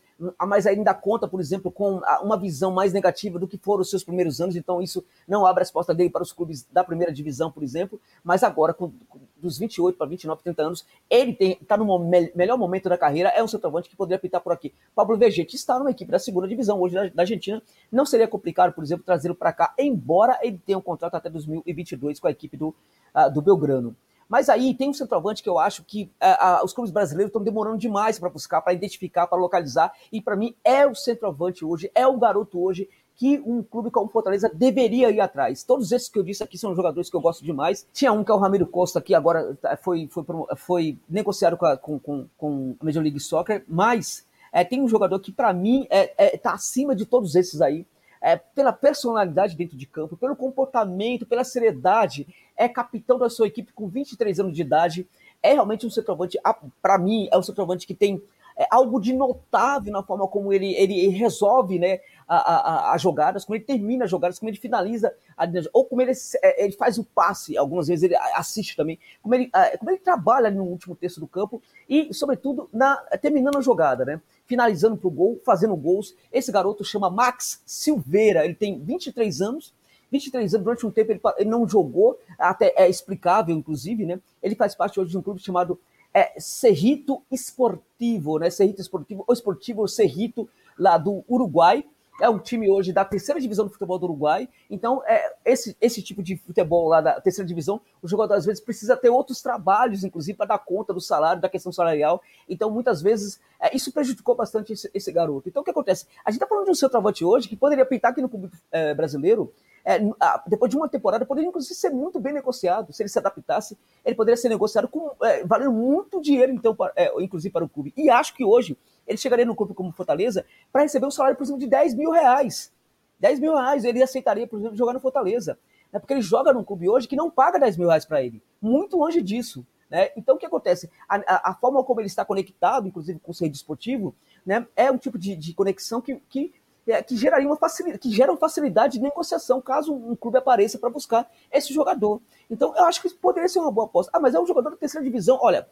Mas 0.46 0.68
ainda 0.68 0.94
conta, 0.94 1.28
por 1.28 1.40
exemplo, 1.40 1.72
com 1.72 2.02
uma 2.22 2.38
visão 2.38 2.72
mais 2.72 2.92
negativa 2.92 3.40
do 3.40 3.48
que 3.48 3.58
foram 3.58 3.82
os 3.82 3.90
seus 3.90 4.04
primeiros 4.04 4.42
anos, 4.42 4.56
então 4.56 4.82
isso 4.82 5.04
não 5.28 5.46
abre 5.46 5.62
a 5.62 5.64
resposta 5.64 5.94
dele 5.94 6.10
para 6.10 6.22
os 6.22 6.34
clubes 6.34 6.68
da 6.72 6.84
primeira 6.84 7.12
divisão, 7.12 7.52
por 7.52 7.64
exemplo, 7.64 8.00
mas 8.24 8.44
agora, 8.44 8.74
com, 8.74 8.92
dos 9.38 9.58
28 9.58 9.98
para 9.98 10.08
29, 10.08 10.44
30 10.44 10.62
anos, 10.62 10.86
ele 11.10 11.38
está 11.62 11.78
no 11.78 12.00
me 12.00 12.32
melhor 12.36 12.58
momento 12.58 12.90
da 12.90 12.98
carreira, 12.98 13.30
é 13.30 13.42
um 13.42 13.48
centroavante 13.48 13.90
que 13.90 13.96
poderia 13.96 14.20
pintar 14.20 14.42
por 14.42 14.52
aqui. 14.52 14.74
Pablo 14.94 15.18
Vegetti 15.18 15.56
está 15.56 15.80
numa 15.80 15.92
equipe 15.92 16.12
da 16.12 16.20
segunda 16.20 16.48
divisão 16.48 16.80
hoje 16.82 16.96
da, 16.96 17.08
da 17.08 17.24
Argentina, 17.24 17.62
não 17.92 18.06
seria 18.06 18.28
complicado, 18.28 18.74
por 18.74 18.84
exemplo, 18.84 19.06
trazê-lo 19.06 19.36
para 19.36 19.54
cá, 19.54 19.74
embora 19.80 20.38
ele 20.42 20.60
tenha 20.66 20.78
um 20.78 20.82
contrato 20.82 21.16
até 21.16 21.30
2022 21.30 22.20
com 22.20 22.28
a 22.28 22.32
equipe 22.32 22.58
do, 22.58 22.76
uh, 23.16 23.32
do 23.34 23.42
Belgrano. 23.42 23.96
Mas 24.30 24.48
aí 24.48 24.76
tem 24.76 24.90
um 24.90 24.94
centroavante 24.94 25.42
que 25.42 25.50
eu 25.50 25.58
acho 25.58 25.84
que 25.84 26.12
uh, 26.22 26.62
uh, 26.62 26.66
os 26.66 26.72
clubes 26.72 26.92
brasileiros 26.92 27.30
estão 27.30 27.44
demorando 27.44 27.80
demais 27.80 28.20
para 28.20 28.30
buscar, 28.30 28.62
para 28.62 28.74
identificar, 28.74 29.26
para 29.26 29.40
localizar. 29.40 29.92
E 30.12 30.22
para 30.22 30.36
mim 30.36 30.56
é 30.64 30.86
o 30.86 30.94
centroavante 30.94 31.66
hoje, 31.66 31.92
é 31.96 32.06
o 32.06 32.18
garoto 32.18 32.62
hoje 32.62 32.88
que 33.16 33.38
um 33.46 33.62
clube 33.62 33.92
como 33.92 34.08
Fortaleza 34.08 34.50
deveria 34.54 35.12
ir 35.12 35.20
atrás. 35.20 35.62
Todos 35.62 35.92
esses 35.92 36.08
que 36.08 36.18
eu 36.18 36.24
disse 36.24 36.42
aqui 36.42 36.58
são 36.58 36.74
jogadores 36.74 37.10
que 37.10 37.16
eu 37.18 37.20
gosto 37.20 37.44
demais. 37.44 37.86
Tinha 37.92 38.14
um 38.14 38.24
que 38.24 38.32
é 38.32 38.34
o 38.34 38.38
Ramiro 38.38 38.66
Costa, 38.66 39.02
que 39.02 39.14
agora 39.14 39.58
tá, 39.62 39.76
foi, 39.76 40.08
foi, 40.08 40.24
foi 40.56 40.98
negociado 41.10 41.58
com 41.58 41.66
a, 41.66 41.76
com, 41.76 42.00
com, 42.00 42.28
com 42.38 42.76
a 42.80 42.86
Major 42.86 43.04
League 43.04 43.20
Soccer, 43.20 43.66
mas 43.68 44.26
é, 44.54 44.64
tem 44.64 44.82
um 44.82 44.88
jogador 44.88 45.20
que 45.20 45.34
para 45.34 45.52
mim 45.52 45.82
está 45.84 45.96
é, 45.98 46.14
é, 46.18 46.38
tá 46.38 46.54
acima 46.54 46.96
de 46.96 47.06
todos 47.06 47.36
esses 47.36 47.62
aí. 47.62 47.86
É, 48.22 48.36
pela 48.36 48.74
personalidade 48.74 49.56
dentro 49.56 49.78
de 49.78 49.86
campo, 49.86 50.18
pelo 50.18 50.36
comportamento, 50.36 51.26
pela 51.26 51.44
seriedade, 51.44 52.28
é 52.58 52.68
capitão 52.68 53.18
da 53.18 53.30
sua 53.30 53.48
equipe 53.48 53.72
com 53.72 53.88
23 53.88 54.42
anos 54.42 54.54
de 54.54 54.62
idade, 54.62 55.08
é 55.42 55.54
realmente 55.54 55.86
um 55.86 55.90
centroavante, 55.90 56.38
para 56.82 56.98
mim, 56.98 57.30
é 57.32 57.38
um 57.38 57.44
centroavante 57.44 57.88
que 57.88 57.94
tem 57.94 58.22
é, 58.60 58.68
algo 58.70 59.00
de 59.00 59.14
notável 59.14 59.94
na 59.94 60.04
forma 60.04 60.28
como 60.28 60.52
ele, 60.52 60.76
ele 60.76 61.08
resolve 61.08 61.80
né, 61.80 62.02
as 62.28 63.02
jogadas, 63.02 63.46
como 63.46 63.56
ele 63.56 63.64
termina 63.64 64.04
as 64.04 64.12
jogadas, 64.12 64.38
como 64.38 64.50
ele 64.50 64.58
finaliza, 64.58 65.16
a, 65.38 65.48
ou 65.72 65.86
como 65.86 66.02
ele, 66.02 66.12
é, 66.44 66.66
ele 66.66 66.74
faz 66.74 66.98
o 66.98 67.06
passe, 67.06 67.58
algumas 67.58 67.88
vezes 67.88 68.04
ele 68.04 68.18
assiste 68.36 68.76
também, 68.76 69.00
como 69.24 69.34
ele, 69.34 69.50
é, 69.56 69.78
como 69.78 69.90
ele 69.90 70.00
trabalha 70.00 70.52
no 70.52 70.64
último 70.64 70.94
terço 70.94 71.22
do 71.22 71.28
campo 71.28 71.62
e, 71.88 72.14
sobretudo, 72.14 72.70
na, 72.74 72.98
terminando 73.22 73.58
a 73.58 73.62
jogada, 73.62 74.04
né? 74.04 74.22
finalizando 74.46 74.98
para 74.98 75.08
o 75.08 75.12
gol, 75.12 75.40
fazendo 75.46 75.76
gols. 75.76 76.14
Esse 76.30 76.52
garoto 76.52 76.84
chama 76.84 77.10
Max 77.10 77.62
Silveira, 77.66 78.44
ele 78.44 78.56
tem 78.56 78.78
23 78.78 79.42
anos, 79.42 79.74
23 80.12 80.56
anos, 80.56 80.64
durante 80.66 80.86
um 80.86 80.92
tempo 80.92 81.14
ele, 81.38 81.50
não 81.50 81.66
jogou, 81.66 82.20
até 82.38 82.74
é 82.76 82.90
explicável, 82.90 83.56
inclusive, 83.56 84.06
né? 84.06 84.20
Ele 84.44 84.56
faz 84.56 84.76
parte 84.76 85.00
hoje 85.00 85.12
de 85.12 85.18
um 85.18 85.22
clube 85.22 85.40
chamado 85.40 85.80
é, 86.14 86.40
Cerrito 86.40 87.22
Esportivo, 87.32 88.40
né? 88.40 88.50
Cerrito 88.50 88.82
Esportivo, 88.82 89.24
o 89.28 89.34
Esportivo 89.34 89.88
Cerrito, 89.88 90.50
lá 90.78 90.98
do 90.98 91.24
Uruguai. 91.30 91.86
É 92.20 92.30
um 92.30 92.38
time 92.38 92.70
hoje 92.70 92.92
da 92.92 93.06
terceira 93.06 93.40
divisão 93.40 93.66
do 93.66 93.72
futebol 93.72 93.98
do 93.98 94.06
Uruguai. 94.06 94.50
Então, 94.70 95.02
é, 95.06 95.36
esse, 95.46 95.76
esse 95.80 96.02
tipo 96.02 96.22
de 96.22 96.36
futebol 96.36 96.88
lá 96.88 97.02
da 97.02 97.22
terceira 97.22 97.48
divisão, 97.48 97.80
o 98.02 98.08
jogador 98.08 98.34
às 98.34 98.46
vezes 98.46 98.62
precisa 98.62 98.98
ter 98.98 99.10
outros 99.10 99.42
trabalhos, 99.42 100.04
inclusive, 100.04 100.38
para 100.38 100.48
dar 100.48 100.60
conta 100.60 100.94
do 100.94 101.00
salário, 101.00 101.42
da 101.42 101.50
questão 101.50 101.72
salarial. 101.72 102.22
Então, 102.48 102.70
muitas 102.70 103.02
vezes, 103.02 103.40
é, 103.60 103.76
isso 103.76 103.92
prejudicou 103.92 104.36
bastante 104.36 104.74
esse, 104.74 104.90
esse, 104.94 105.12
garoto. 105.12 105.48
Então, 105.48 105.62
o 105.62 105.66
que 105.66 105.72
acontece? 105.72 106.06
A 106.26 106.32
gente 106.32 106.38
está 106.38 106.48
falando 106.48 106.66
de 106.66 106.72
um 106.72 106.76
centroavante 106.76 107.24
hoje 107.24 107.48
que 107.48 107.56
poderia 107.56 107.86
pintar 107.86 108.12
aqui 108.12 108.22
no 108.22 108.30
público 108.30 108.56
é, 108.72 108.94
brasileiro, 108.94 109.54
é, 109.86 110.00
depois 110.46 110.70
de 110.70 110.78
uma 110.78 110.90
temporada, 110.90 111.26
poderia 111.26 111.48
inclusive 111.48 111.74
ser 111.74 111.90
muito 111.90 112.20
bem 112.20 112.34
negociado. 112.34 112.92
Se 112.94 113.02
ele 113.02 113.10
se 113.10 113.18
adaptasse, 113.18 113.78
ele 114.06 114.16
poderia 114.16 114.38
ser 114.38 114.50
negociado 114.50 114.88
com 114.88 115.12
é, 115.24 115.44
valendo 115.46 115.72
muito 115.72 116.22
dinheiro, 116.22 116.52
então, 116.52 116.76
é, 116.96 117.12
inclusive 117.24 117.52
para 117.52 117.66
o 117.66 117.70
clube. 117.70 117.94
E 117.96 118.10
acho 118.10 118.36
que 118.36 118.44
hoje 118.44 118.78
ele 119.10 119.18
chegaria 119.18 119.46
no 119.46 119.56
clube 119.56 119.74
como 119.74 119.92
Fortaleza 119.92 120.46
para 120.72 120.84
receber 120.84 121.08
um 121.08 121.12
salário, 121.12 121.36
por 121.36 121.44
exemplo, 121.44 121.60
de 121.60 121.68
10 121.68 121.96
mil 121.96 122.12
reais. 122.12 122.72
10 123.20 123.40
mil 123.40 123.56
reais 123.56 123.84
ele 123.84 124.02
aceitaria, 124.02 124.48
por 124.48 124.60
exemplo, 124.60 124.78
jogar 124.78 124.94
no 124.94 125.00
Fortaleza. 125.00 125.58
Né? 125.92 126.00
Porque 126.00 126.14
ele 126.14 126.22
joga 126.22 126.54
num 126.54 126.64
clube 126.64 126.88
hoje 126.88 127.08
que 127.08 127.16
não 127.16 127.30
paga 127.30 127.60
10 127.60 127.76
mil 127.78 127.88
reais 127.88 128.06
para 128.06 128.24
ele. 128.24 128.42
Muito 128.62 128.98
longe 128.98 129.22
disso. 129.22 129.66
Né? 129.90 130.12
Então, 130.16 130.36
o 130.36 130.38
que 130.38 130.46
acontece? 130.46 130.90
A, 131.08 131.16
a, 131.16 131.52
a, 131.52 131.56
forma 131.56 131.84
como 131.84 132.00
ele 132.00 132.08
está 132.08 132.24
conectado, 132.24 132.88
inclusive 132.88 133.20
com 133.20 133.32
o 133.32 133.34
ser 133.34 133.48
esportivo, 133.48 134.16
né, 134.46 134.66
é 134.76 134.92
um 134.92 134.98
tipo 134.98 135.18
de, 135.18 135.36
de 135.36 135.54
conexão 135.54 136.00
que, 136.00 136.18
que 136.30 136.54
é, 136.88 137.04
que 137.04 137.16
geraria 137.16 137.48
uma 137.48 137.58
facilidade, 137.58 138.00
que 138.00 138.10
gera 138.12 138.32
uma 138.32 138.38
facilidade 138.38 138.94
de 138.94 139.00
negociação 139.00 139.62
caso 139.62 139.94
um 139.94 140.16
clube 140.16 140.38
apareça 140.38 140.78
para 140.78 140.90
buscar 140.90 141.30
esse 141.52 141.74
jogador. 141.74 142.22
Então, 142.50 142.74
eu 142.76 142.86
acho 142.86 143.02
que 143.02 143.10
poderia 143.10 143.48
ser 143.48 143.60
uma 143.60 143.72
boa 143.72 143.86
aposta. 143.86 144.12
Ah, 144.14 144.20
mas 144.20 144.34
é 144.34 144.40
um 144.40 144.46
jogador 144.46 144.72
da 144.72 144.76
terceira 144.76 145.04
divisão. 145.04 145.38
Olha, 145.42 145.68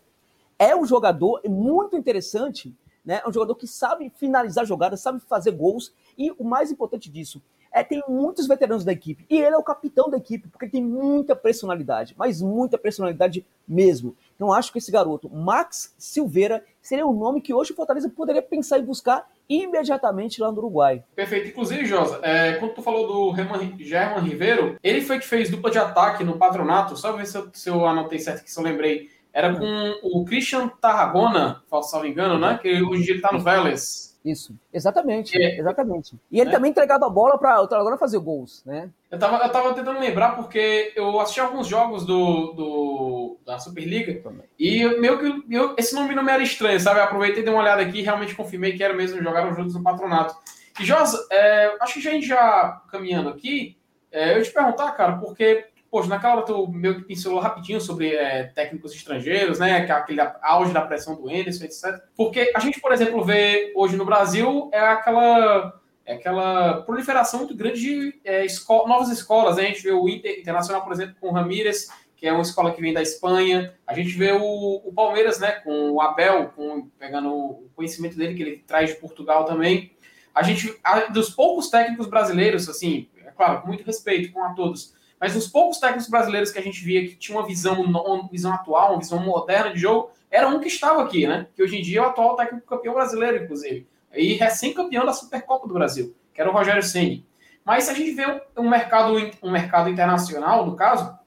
é 0.59 0.75
um 0.75 0.85
jogador 0.85 1.41
muito 1.47 1.95
interessante, 1.95 2.75
né? 3.07 3.21
É 3.23 3.27
um 3.27 3.31
jogador 3.31 3.55
que 3.55 3.65
sabe 3.65 4.11
finalizar 4.17 4.65
jogadas, 4.65 4.99
sabe 4.99 5.21
fazer 5.21 5.51
gols 5.51 5.93
e 6.17 6.29
o 6.37 6.43
mais 6.43 6.69
importante 6.69 7.09
disso 7.09 7.41
é 7.71 7.83
tem 7.83 8.03
muitos 8.07 8.47
veteranos 8.47 8.83
da 8.83 8.91
equipe 8.91 9.25
e 9.29 9.37
ele 9.37 9.55
é 9.55 9.57
o 9.57 9.63
capitão 9.63 10.09
da 10.09 10.17
equipe 10.17 10.47
porque 10.47 10.67
tem 10.67 10.83
muita 10.83 11.35
personalidade, 11.35 12.15
mas 12.17 12.41
muita 12.41 12.77
personalidade 12.77 13.45
mesmo. 13.67 14.15
Então 14.35 14.51
acho 14.51 14.71
que 14.71 14.79
esse 14.79 14.91
garoto, 14.91 15.29
Max 15.29 15.93
Silveira, 15.97 16.63
seria 16.81 17.05
um 17.05 17.13
nome 17.13 17.41
que 17.41 17.53
hoje 17.53 17.71
o 17.71 17.75
Fortaleza 17.75 18.09
poderia 18.09 18.41
pensar 18.41 18.79
em 18.79 18.83
buscar 18.83 19.27
imediatamente 19.49 20.41
lá 20.41 20.51
no 20.51 20.57
Uruguai. 20.57 21.03
Perfeito. 21.15 21.47
Inclusive, 21.47 21.85
Josa, 21.85 22.19
é, 22.21 22.53
quando 22.53 22.73
tu 22.73 22.81
falou 22.81 23.07
do 23.07 23.35
German 23.79 24.21
Ribeiro, 24.21 24.77
ele 24.83 25.01
foi 25.01 25.19
que 25.19 25.25
fez 25.25 25.49
dupla 25.49 25.71
de 25.71 25.77
ataque 25.77 26.23
no 26.23 26.37
patronato, 26.37 26.97
só 26.97 27.13
ver 27.13 27.25
se 27.25 27.37
eu, 27.37 27.49
se 27.53 27.69
eu 27.69 27.85
anotei 27.85 28.19
certo 28.19 28.41
aqui, 28.41 28.51
se 28.51 28.59
eu 28.59 28.63
lembrei. 28.63 29.09
Era 29.37 29.55
com 29.55 29.93
o 30.01 30.25
Christian 30.25 30.67
Tarragona, 30.67 31.61
se 31.83 31.93
não 31.93 32.01
me 32.01 32.09
engano, 32.09 32.39
né? 32.39 32.57
Que 32.59 32.81
hoje 32.81 33.01
em 33.01 33.05
dia 33.05 33.13
ele 33.13 33.21
tá 33.21 33.31
no 33.31 33.39
Vélez. 33.39 34.17
Isso, 34.25 34.55
exatamente, 34.73 35.39
é. 35.39 35.59
exatamente. 35.59 36.15
E 36.31 36.39
ele 36.39 36.49
é. 36.49 36.51
também 36.51 36.71
entregava 36.71 37.05
a 37.05 37.09
bola 37.09 37.37
para 37.37 37.61
o 37.61 37.67
Tarragona 37.67 37.99
fazer 37.99 38.17
gols, 38.17 38.65
né? 38.65 38.89
Eu 39.11 39.19
tava, 39.19 39.37
eu 39.37 39.49
tava 39.51 39.75
tentando 39.75 39.99
lembrar 39.99 40.35
porque 40.35 40.91
eu 40.95 41.19
assisti 41.19 41.39
alguns 41.39 41.67
jogos 41.67 42.03
do, 42.03 42.53
do 42.53 43.37
da 43.45 43.59
Superliga 43.59 44.19
e 44.57 44.83
meio 44.99 45.19
que 45.19 45.55
eu, 45.55 45.75
esse 45.77 45.93
nome 45.93 46.15
não 46.15 46.23
me 46.23 46.31
era 46.31 46.41
estranho, 46.41 46.79
sabe? 46.79 46.99
Eu 46.99 47.03
aproveitei, 47.03 47.43
dei 47.43 47.53
uma 47.53 47.61
olhada 47.61 47.83
aqui 47.83 47.99
e 47.99 48.03
realmente 48.03 48.33
confirmei 48.33 48.75
que 48.75 48.83
era 48.83 48.95
mesmo, 48.95 49.21
jogaram 49.21 49.53
juntos 49.53 49.75
no 49.75 49.83
patronato. 49.83 50.35
E 50.79 50.83
Josa, 50.83 51.23
é, 51.31 51.77
acho 51.79 52.01
que 52.01 52.07
a 52.07 52.11
gente 52.11 52.25
já 52.25 52.81
caminhando 52.91 53.29
aqui, 53.29 53.77
é, 54.11 54.35
eu 54.35 54.41
te 54.41 54.51
perguntar, 54.51 54.93
cara, 54.93 55.17
porque 55.17 55.67
Poxa, 55.97 56.09
naquela 56.09 56.35
hora 56.35 56.45
tu 56.45 56.67
meio 56.67 56.97
que 56.97 57.05
pincelou 57.05 57.39
rapidinho 57.39 57.81
sobre 57.81 58.13
é, 58.13 58.43
técnicos 58.43 58.93
estrangeiros, 58.93 59.57
né? 59.57 59.83
É 59.83 59.91
aquele 59.91 60.21
auge 60.43 60.71
da 60.71 60.81
pressão 60.81 61.15
do 61.15 61.27
Anderson, 61.27 61.63
etc. 61.63 61.99
Porque 62.15 62.51
a 62.55 62.59
gente, 62.59 62.79
por 62.79 62.91
exemplo, 62.91 63.23
vê 63.23 63.73
hoje 63.75 63.97
no 63.97 64.05
Brasil 64.05 64.69
é 64.71 64.79
aquela, 64.79 65.73
é 66.05 66.13
aquela 66.13 66.83
proliferação 66.83 67.39
muito 67.39 67.55
grande 67.55 67.79
de 67.79 68.21
é, 68.23 68.45
novas 68.85 69.09
escolas. 69.09 69.57
Né? 69.57 69.63
A 69.63 69.65
gente 69.69 69.81
vê 69.81 69.91
o 69.91 70.07
Inter 70.07 70.39
Internacional, 70.39 70.83
por 70.83 70.93
exemplo, 70.93 71.15
com 71.19 71.29
o 71.29 71.31
Ramírez, 71.31 71.87
que 72.15 72.27
é 72.27 72.31
uma 72.31 72.43
escola 72.43 72.71
que 72.71 72.79
vem 72.79 72.93
da 72.93 73.01
Espanha. 73.01 73.73
A 73.87 73.95
gente 73.95 74.11
vê 74.15 74.33
o, 74.33 74.81
o 74.85 74.93
Palmeiras, 74.93 75.39
né? 75.39 75.53
Com 75.63 75.93
o 75.93 75.99
Abel, 75.99 76.51
com, 76.55 76.91
pegando 76.99 77.33
o 77.33 77.71
conhecimento 77.75 78.15
dele 78.15 78.35
que 78.35 78.43
ele 78.43 78.63
traz 78.67 78.91
de 78.91 78.97
Portugal 78.97 79.45
também. 79.45 79.97
A 80.31 80.43
gente, 80.43 80.77
a, 80.83 81.07
dos 81.07 81.31
poucos 81.31 81.71
técnicos 81.71 82.05
brasileiros, 82.05 82.69
assim, 82.69 83.09
é 83.25 83.31
claro, 83.31 83.61
com 83.61 83.67
muito 83.69 83.83
respeito 83.83 84.31
com 84.31 84.43
a 84.43 84.53
todos, 84.53 84.95
mas 85.19 85.35
os 85.35 85.47
poucos 85.47 85.79
técnicos 85.79 86.09
brasileiros 86.09 86.51
que 86.51 86.59
a 86.59 86.61
gente 86.61 86.83
via 86.83 87.07
que 87.07 87.15
tinha 87.15 87.37
uma 87.37 87.45
visão, 87.45 87.81
uma 87.81 88.27
visão 88.27 88.53
atual, 88.53 88.93
uma 88.93 88.99
visão 88.99 89.19
moderna 89.19 89.73
de 89.73 89.79
jogo, 89.79 90.11
era 90.29 90.47
um 90.47 90.59
que 90.59 90.67
estava 90.67 91.01
aqui, 91.03 91.25
né? 91.25 91.47
Que 91.55 91.63
hoje 91.63 91.77
em 91.77 91.81
dia 91.81 91.99
é 91.99 92.01
o 92.01 92.05
atual 92.05 92.35
técnico 92.35 92.67
campeão 92.67 92.93
brasileiro, 92.93 93.43
inclusive. 93.43 93.87
E 94.13 94.33
recém-campeão 94.33 95.05
da 95.05 95.13
Supercopa 95.13 95.67
do 95.67 95.73
Brasil, 95.73 96.15
que 96.33 96.41
era 96.41 96.49
o 96.49 96.53
Rogério 96.53 96.83
Ceni. 96.83 97.25
Mas 97.65 97.85
se 97.85 97.91
a 97.91 97.93
gente 97.93 98.11
vê 98.11 98.41
um 98.57 98.69
mercado, 98.69 99.13
um 99.41 99.51
mercado 99.51 99.89
internacional, 99.89 100.65
no 100.65 100.75
caso, 100.75 101.17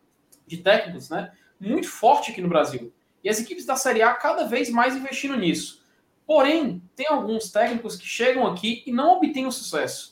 de 0.46 0.58
técnicos, 0.58 1.10
né? 1.10 1.32
Muito 1.58 1.88
forte 1.88 2.30
aqui 2.30 2.40
no 2.40 2.48
Brasil. 2.48 2.92
E 3.22 3.28
as 3.28 3.38
equipes 3.38 3.66
da 3.66 3.76
Série 3.76 4.02
A 4.02 4.14
cada 4.14 4.44
vez 4.44 4.70
mais 4.70 4.96
investindo 4.96 5.36
nisso. 5.36 5.84
Porém, 6.26 6.82
tem 6.94 7.06
alguns 7.08 7.50
técnicos 7.50 7.96
que 7.96 8.06
chegam 8.06 8.46
aqui 8.46 8.82
e 8.86 8.92
não 8.92 9.16
obtêm 9.16 9.46
o 9.46 9.52
sucesso. 9.52 10.09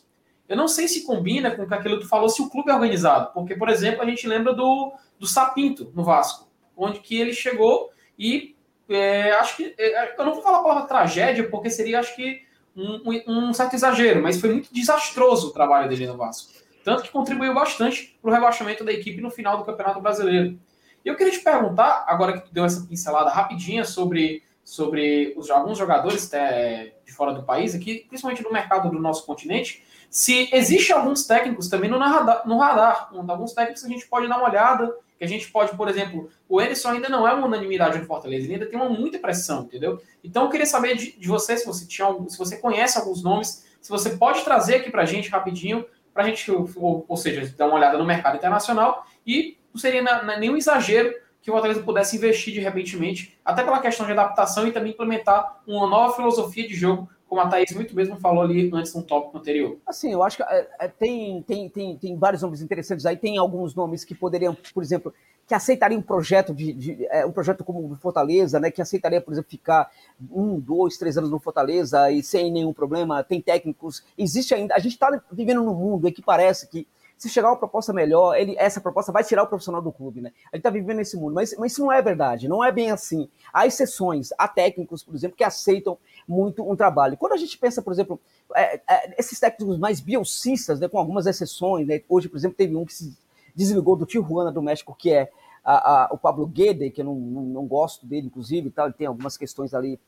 Eu 0.48 0.56
não 0.56 0.66
sei 0.66 0.88
se 0.88 1.04
combina 1.04 1.50
com 1.50 1.62
aquilo 1.62 1.96
que 1.96 2.04
tu 2.04 2.08
falou, 2.08 2.28
se 2.28 2.40
o 2.40 2.48
clube 2.48 2.70
é 2.70 2.74
organizado. 2.74 3.32
Porque, 3.34 3.54
por 3.54 3.68
exemplo, 3.68 4.02
a 4.02 4.06
gente 4.06 4.26
lembra 4.26 4.54
do, 4.54 4.92
do 5.18 5.26
Sapinto, 5.26 5.92
no 5.94 6.02
Vasco, 6.02 6.48
onde 6.76 7.00
que 7.00 7.20
ele 7.20 7.32
chegou 7.32 7.90
e 8.18 8.56
é, 8.88 9.32
acho 9.32 9.56
que. 9.56 9.74
É, 9.78 10.18
eu 10.18 10.24
não 10.24 10.32
vou 10.32 10.42
falar 10.42 10.58
a 10.58 10.62
palavra 10.62 10.86
tragédia, 10.86 11.48
porque 11.48 11.68
seria, 11.68 12.00
acho 12.00 12.16
que, 12.16 12.42
um, 12.74 13.48
um, 13.48 13.52
certo 13.52 13.74
exagero, 13.74 14.22
mas 14.22 14.40
foi 14.40 14.50
muito 14.50 14.72
desastroso 14.72 15.48
o 15.48 15.52
trabalho 15.52 15.88
dele 15.88 16.06
no 16.06 16.16
Vasco. 16.16 16.52
Tanto 16.84 17.02
que 17.02 17.10
contribuiu 17.10 17.52
bastante 17.52 18.16
para 18.22 18.30
o 18.30 18.32
rebaixamento 18.32 18.84
da 18.84 18.92
equipe 18.92 19.20
no 19.20 19.30
final 19.30 19.58
do 19.58 19.64
Campeonato 19.64 20.00
Brasileiro. 20.00 20.58
E 21.04 21.08
eu 21.08 21.16
queria 21.16 21.32
te 21.32 21.40
perguntar, 21.40 22.04
agora 22.06 22.32
que 22.32 22.46
tu 22.46 22.54
deu 22.54 22.64
essa 22.64 22.86
pincelada 22.86 23.30
rapidinha 23.30 23.84
sobre, 23.84 24.42
sobre 24.64 25.34
os, 25.36 25.50
alguns 25.50 25.76
jogadores 25.76 26.32
é, 26.32 26.94
de 27.04 27.12
fora 27.12 27.32
do 27.32 27.42
país, 27.42 27.74
aqui, 27.74 28.06
principalmente 28.08 28.42
no 28.42 28.52
mercado 28.52 28.90
do 28.90 28.98
nosso 28.98 29.26
continente, 29.26 29.84
se 30.10 30.48
existe 30.52 30.92
alguns 30.92 31.26
técnicos 31.26 31.68
também 31.68 31.90
no 31.90 31.98
radar, 31.98 32.46
no 32.46 32.58
radar, 32.58 33.10
alguns 33.28 33.52
técnicos 33.52 33.82
que 33.82 33.88
a 33.88 33.90
gente 33.90 34.06
pode 34.06 34.26
dar 34.26 34.38
uma 34.38 34.48
olhada, 34.48 34.94
que 35.18 35.24
a 35.24 35.28
gente 35.28 35.50
pode, 35.50 35.76
por 35.76 35.88
exemplo, 35.88 36.30
o 36.48 36.60
Emerson 36.60 36.90
ainda 36.90 37.08
não 37.08 37.26
é 37.26 37.32
uma 37.32 37.46
unanimidade 37.46 37.98
no 37.98 38.06
Fortaleza, 38.06 38.44
ele 38.44 38.54
ainda 38.54 38.66
tem 38.66 38.78
uma 38.78 38.88
muita 38.88 39.18
pressão, 39.18 39.64
entendeu? 39.64 40.00
Então 40.22 40.44
eu 40.44 40.50
queria 40.50 40.66
saber 40.66 40.96
de, 40.96 41.12
de 41.18 41.28
você, 41.28 41.56
se 41.56 41.66
você 41.66 41.86
tinha 41.86 42.08
se 42.28 42.38
você 42.38 42.56
conhece 42.56 42.96
alguns 42.96 43.22
nomes, 43.22 43.66
se 43.80 43.90
você 43.90 44.10
pode 44.10 44.42
trazer 44.44 44.76
aqui 44.76 44.90
para 44.90 45.02
a 45.02 45.06
gente 45.06 45.28
rapidinho, 45.28 45.84
para 46.14 46.24
a 46.24 46.26
gente, 46.26 46.50
ou, 46.50 47.04
ou, 47.06 47.16
seja, 47.16 47.52
dar 47.56 47.66
uma 47.66 47.76
olhada 47.76 47.98
no 47.98 48.04
mercado 48.06 48.36
internacional 48.36 49.06
e 49.26 49.56
não 49.72 49.80
seria 49.80 50.02
na, 50.02 50.22
na, 50.22 50.36
nenhum 50.38 50.56
exagero 50.56 51.14
que 51.40 51.50
o 51.50 51.54
Fortaleza 51.54 51.82
pudesse 51.82 52.16
investir 52.16 52.52
de 52.52 52.60
repentemente, 52.60 53.38
até 53.44 53.62
pela 53.62 53.80
questão 53.80 54.06
de 54.06 54.12
adaptação 54.12 54.66
e 54.66 54.72
também 54.72 54.92
implementar 54.92 55.60
uma 55.66 55.86
nova 55.86 56.14
filosofia 56.14 56.66
de 56.66 56.74
jogo 56.74 57.08
como 57.28 57.40
a 57.42 57.46
Thaís 57.46 57.72
muito 57.72 57.94
mesmo 57.94 58.16
falou 58.16 58.42
ali 58.42 58.70
antes 58.72 58.94
no 58.94 59.02
tópico 59.02 59.36
anterior. 59.36 59.76
Assim, 59.86 60.10
eu 60.10 60.22
acho 60.22 60.38
que 60.38 60.42
é, 60.42 60.68
é, 60.80 60.88
tem, 60.88 61.42
tem, 61.42 61.68
tem, 61.68 61.96
tem 61.96 62.16
vários 62.16 62.42
nomes 62.42 62.62
interessantes 62.62 63.04
aí. 63.04 63.16
Tem 63.16 63.36
alguns 63.36 63.74
nomes 63.74 64.04
que 64.04 64.14
poderiam, 64.14 64.56
por 64.72 64.82
exemplo, 64.82 65.12
que 65.46 65.54
aceitariam 65.54 66.00
um 66.00 66.02
projeto 66.02 66.54
de, 66.54 66.72
de 66.72 67.06
é, 67.10 67.26
um 67.26 67.32
projeto 67.32 67.62
como 67.62 67.92
o 67.92 67.96
Fortaleza, 67.96 68.58
né? 68.58 68.70
Que 68.70 68.80
aceitaria, 68.80 69.20
por 69.20 69.32
exemplo, 69.32 69.50
ficar 69.50 69.90
um, 70.30 70.58
dois, 70.58 70.96
três 70.96 71.18
anos 71.18 71.30
no 71.30 71.38
Fortaleza 71.38 72.10
e 72.10 72.22
sem 72.22 72.50
nenhum 72.50 72.72
problema. 72.72 73.22
Tem 73.22 73.40
técnicos. 73.40 74.02
Existe 74.16 74.54
ainda. 74.54 74.74
A 74.74 74.78
gente 74.78 74.92
está 74.92 75.22
vivendo 75.30 75.62
num 75.62 75.74
mundo 75.74 76.08
em 76.08 76.12
que 76.12 76.22
parece 76.22 76.66
que 76.66 76.86
se 77.18 77.28
chegar 77.28 77.48
uma 77.48 77.56
proposta 77.56 77.92
melhor, 77.92 78.36
ele, 78.36 78.54
essa 78.56 78.80
proposta 78.80 79.10
vai 79.10 79.24
tirar 79.24 79.42
o 79.42 79.46
profissional 79.48 79.82
do 79.82 79.90
clube, 79.90 80.20
né? 80.20 80.30
A 80.52 80.56
gente 80.56 80.60
está 80.60 80.70
vivendo 80.70 80.98
nesse 80.98 81.16
mundo, 81.16 81.34
mas, 81.34 81.54
mas 81.58 81.72
isso 81.72 81.82
não 81.82 81.92
é 81.92 82.00
verdade, 82.00 82.48
não 82.48 82.64
é 82.64 82.70
bem 82.70 82.92
assim. 82.92 83.28
Há 83.52 83.66
exceções, 83.66 84.30
há 84.38 84.46
técnicos, 84.46 85.02
por 85.02 85.14
exemplo, 85.16 85.36
que 85.36 85.42
aceitam 85.42 85.98
muito 86.28 86.68
um 86.68 86.76
trabalho. 86.76 87.16
Quando 87.16 87.32
a 87.32 87.36
gente 87.36 87.56
pensa, 87.56 87.80
por 87.80 87.92
exemplo, 87.92 88.20
é, 88.54 88.80
é, 88.88 89.14
esses 89.18 89.40
técnicos 89.40 89.78
mais 89.78 90.00
biocistas, 90.00 90.78
né, 90.78 90.88
com 90.88 90.98
algumas 90.98 91.26
exceções, 91.26 91.86
né? 91.86 92.02
hoje, 92.08 92.28
por 92.28 92.36
exemplo, 92.36 92.56
teve 92.56 92.76
um 92.76 92.84
que 92.84 92.94
se 92.94 93.16
desligou 93.54 93.96
do 93.96 94.06
Tijuana 94.06 94.52
do 94.52 94.62
México, 94.62 94.94
que 94.96 95.10
é 95.10 95.30
a, 95.64 96.04
a, 96.04 96.08
o 96.12 96.18
Pablo 96.18 96.46
Guede, 96.46 96.90
que 96.90 97.00
eu 97.00 97.04
não, 97.06 97.14
não, 97.14 97.42
não, 97.42 97.66
gosto 97.66 98.06
dele, 98.06 98.26
inclusive, 98.26 98.70
tal, 98.70 98.86
ele 98.86 98.94
tem 98.94 99.06
algumas 99.06 99.36
questões 99.36 99.74
ali 99.74 99.98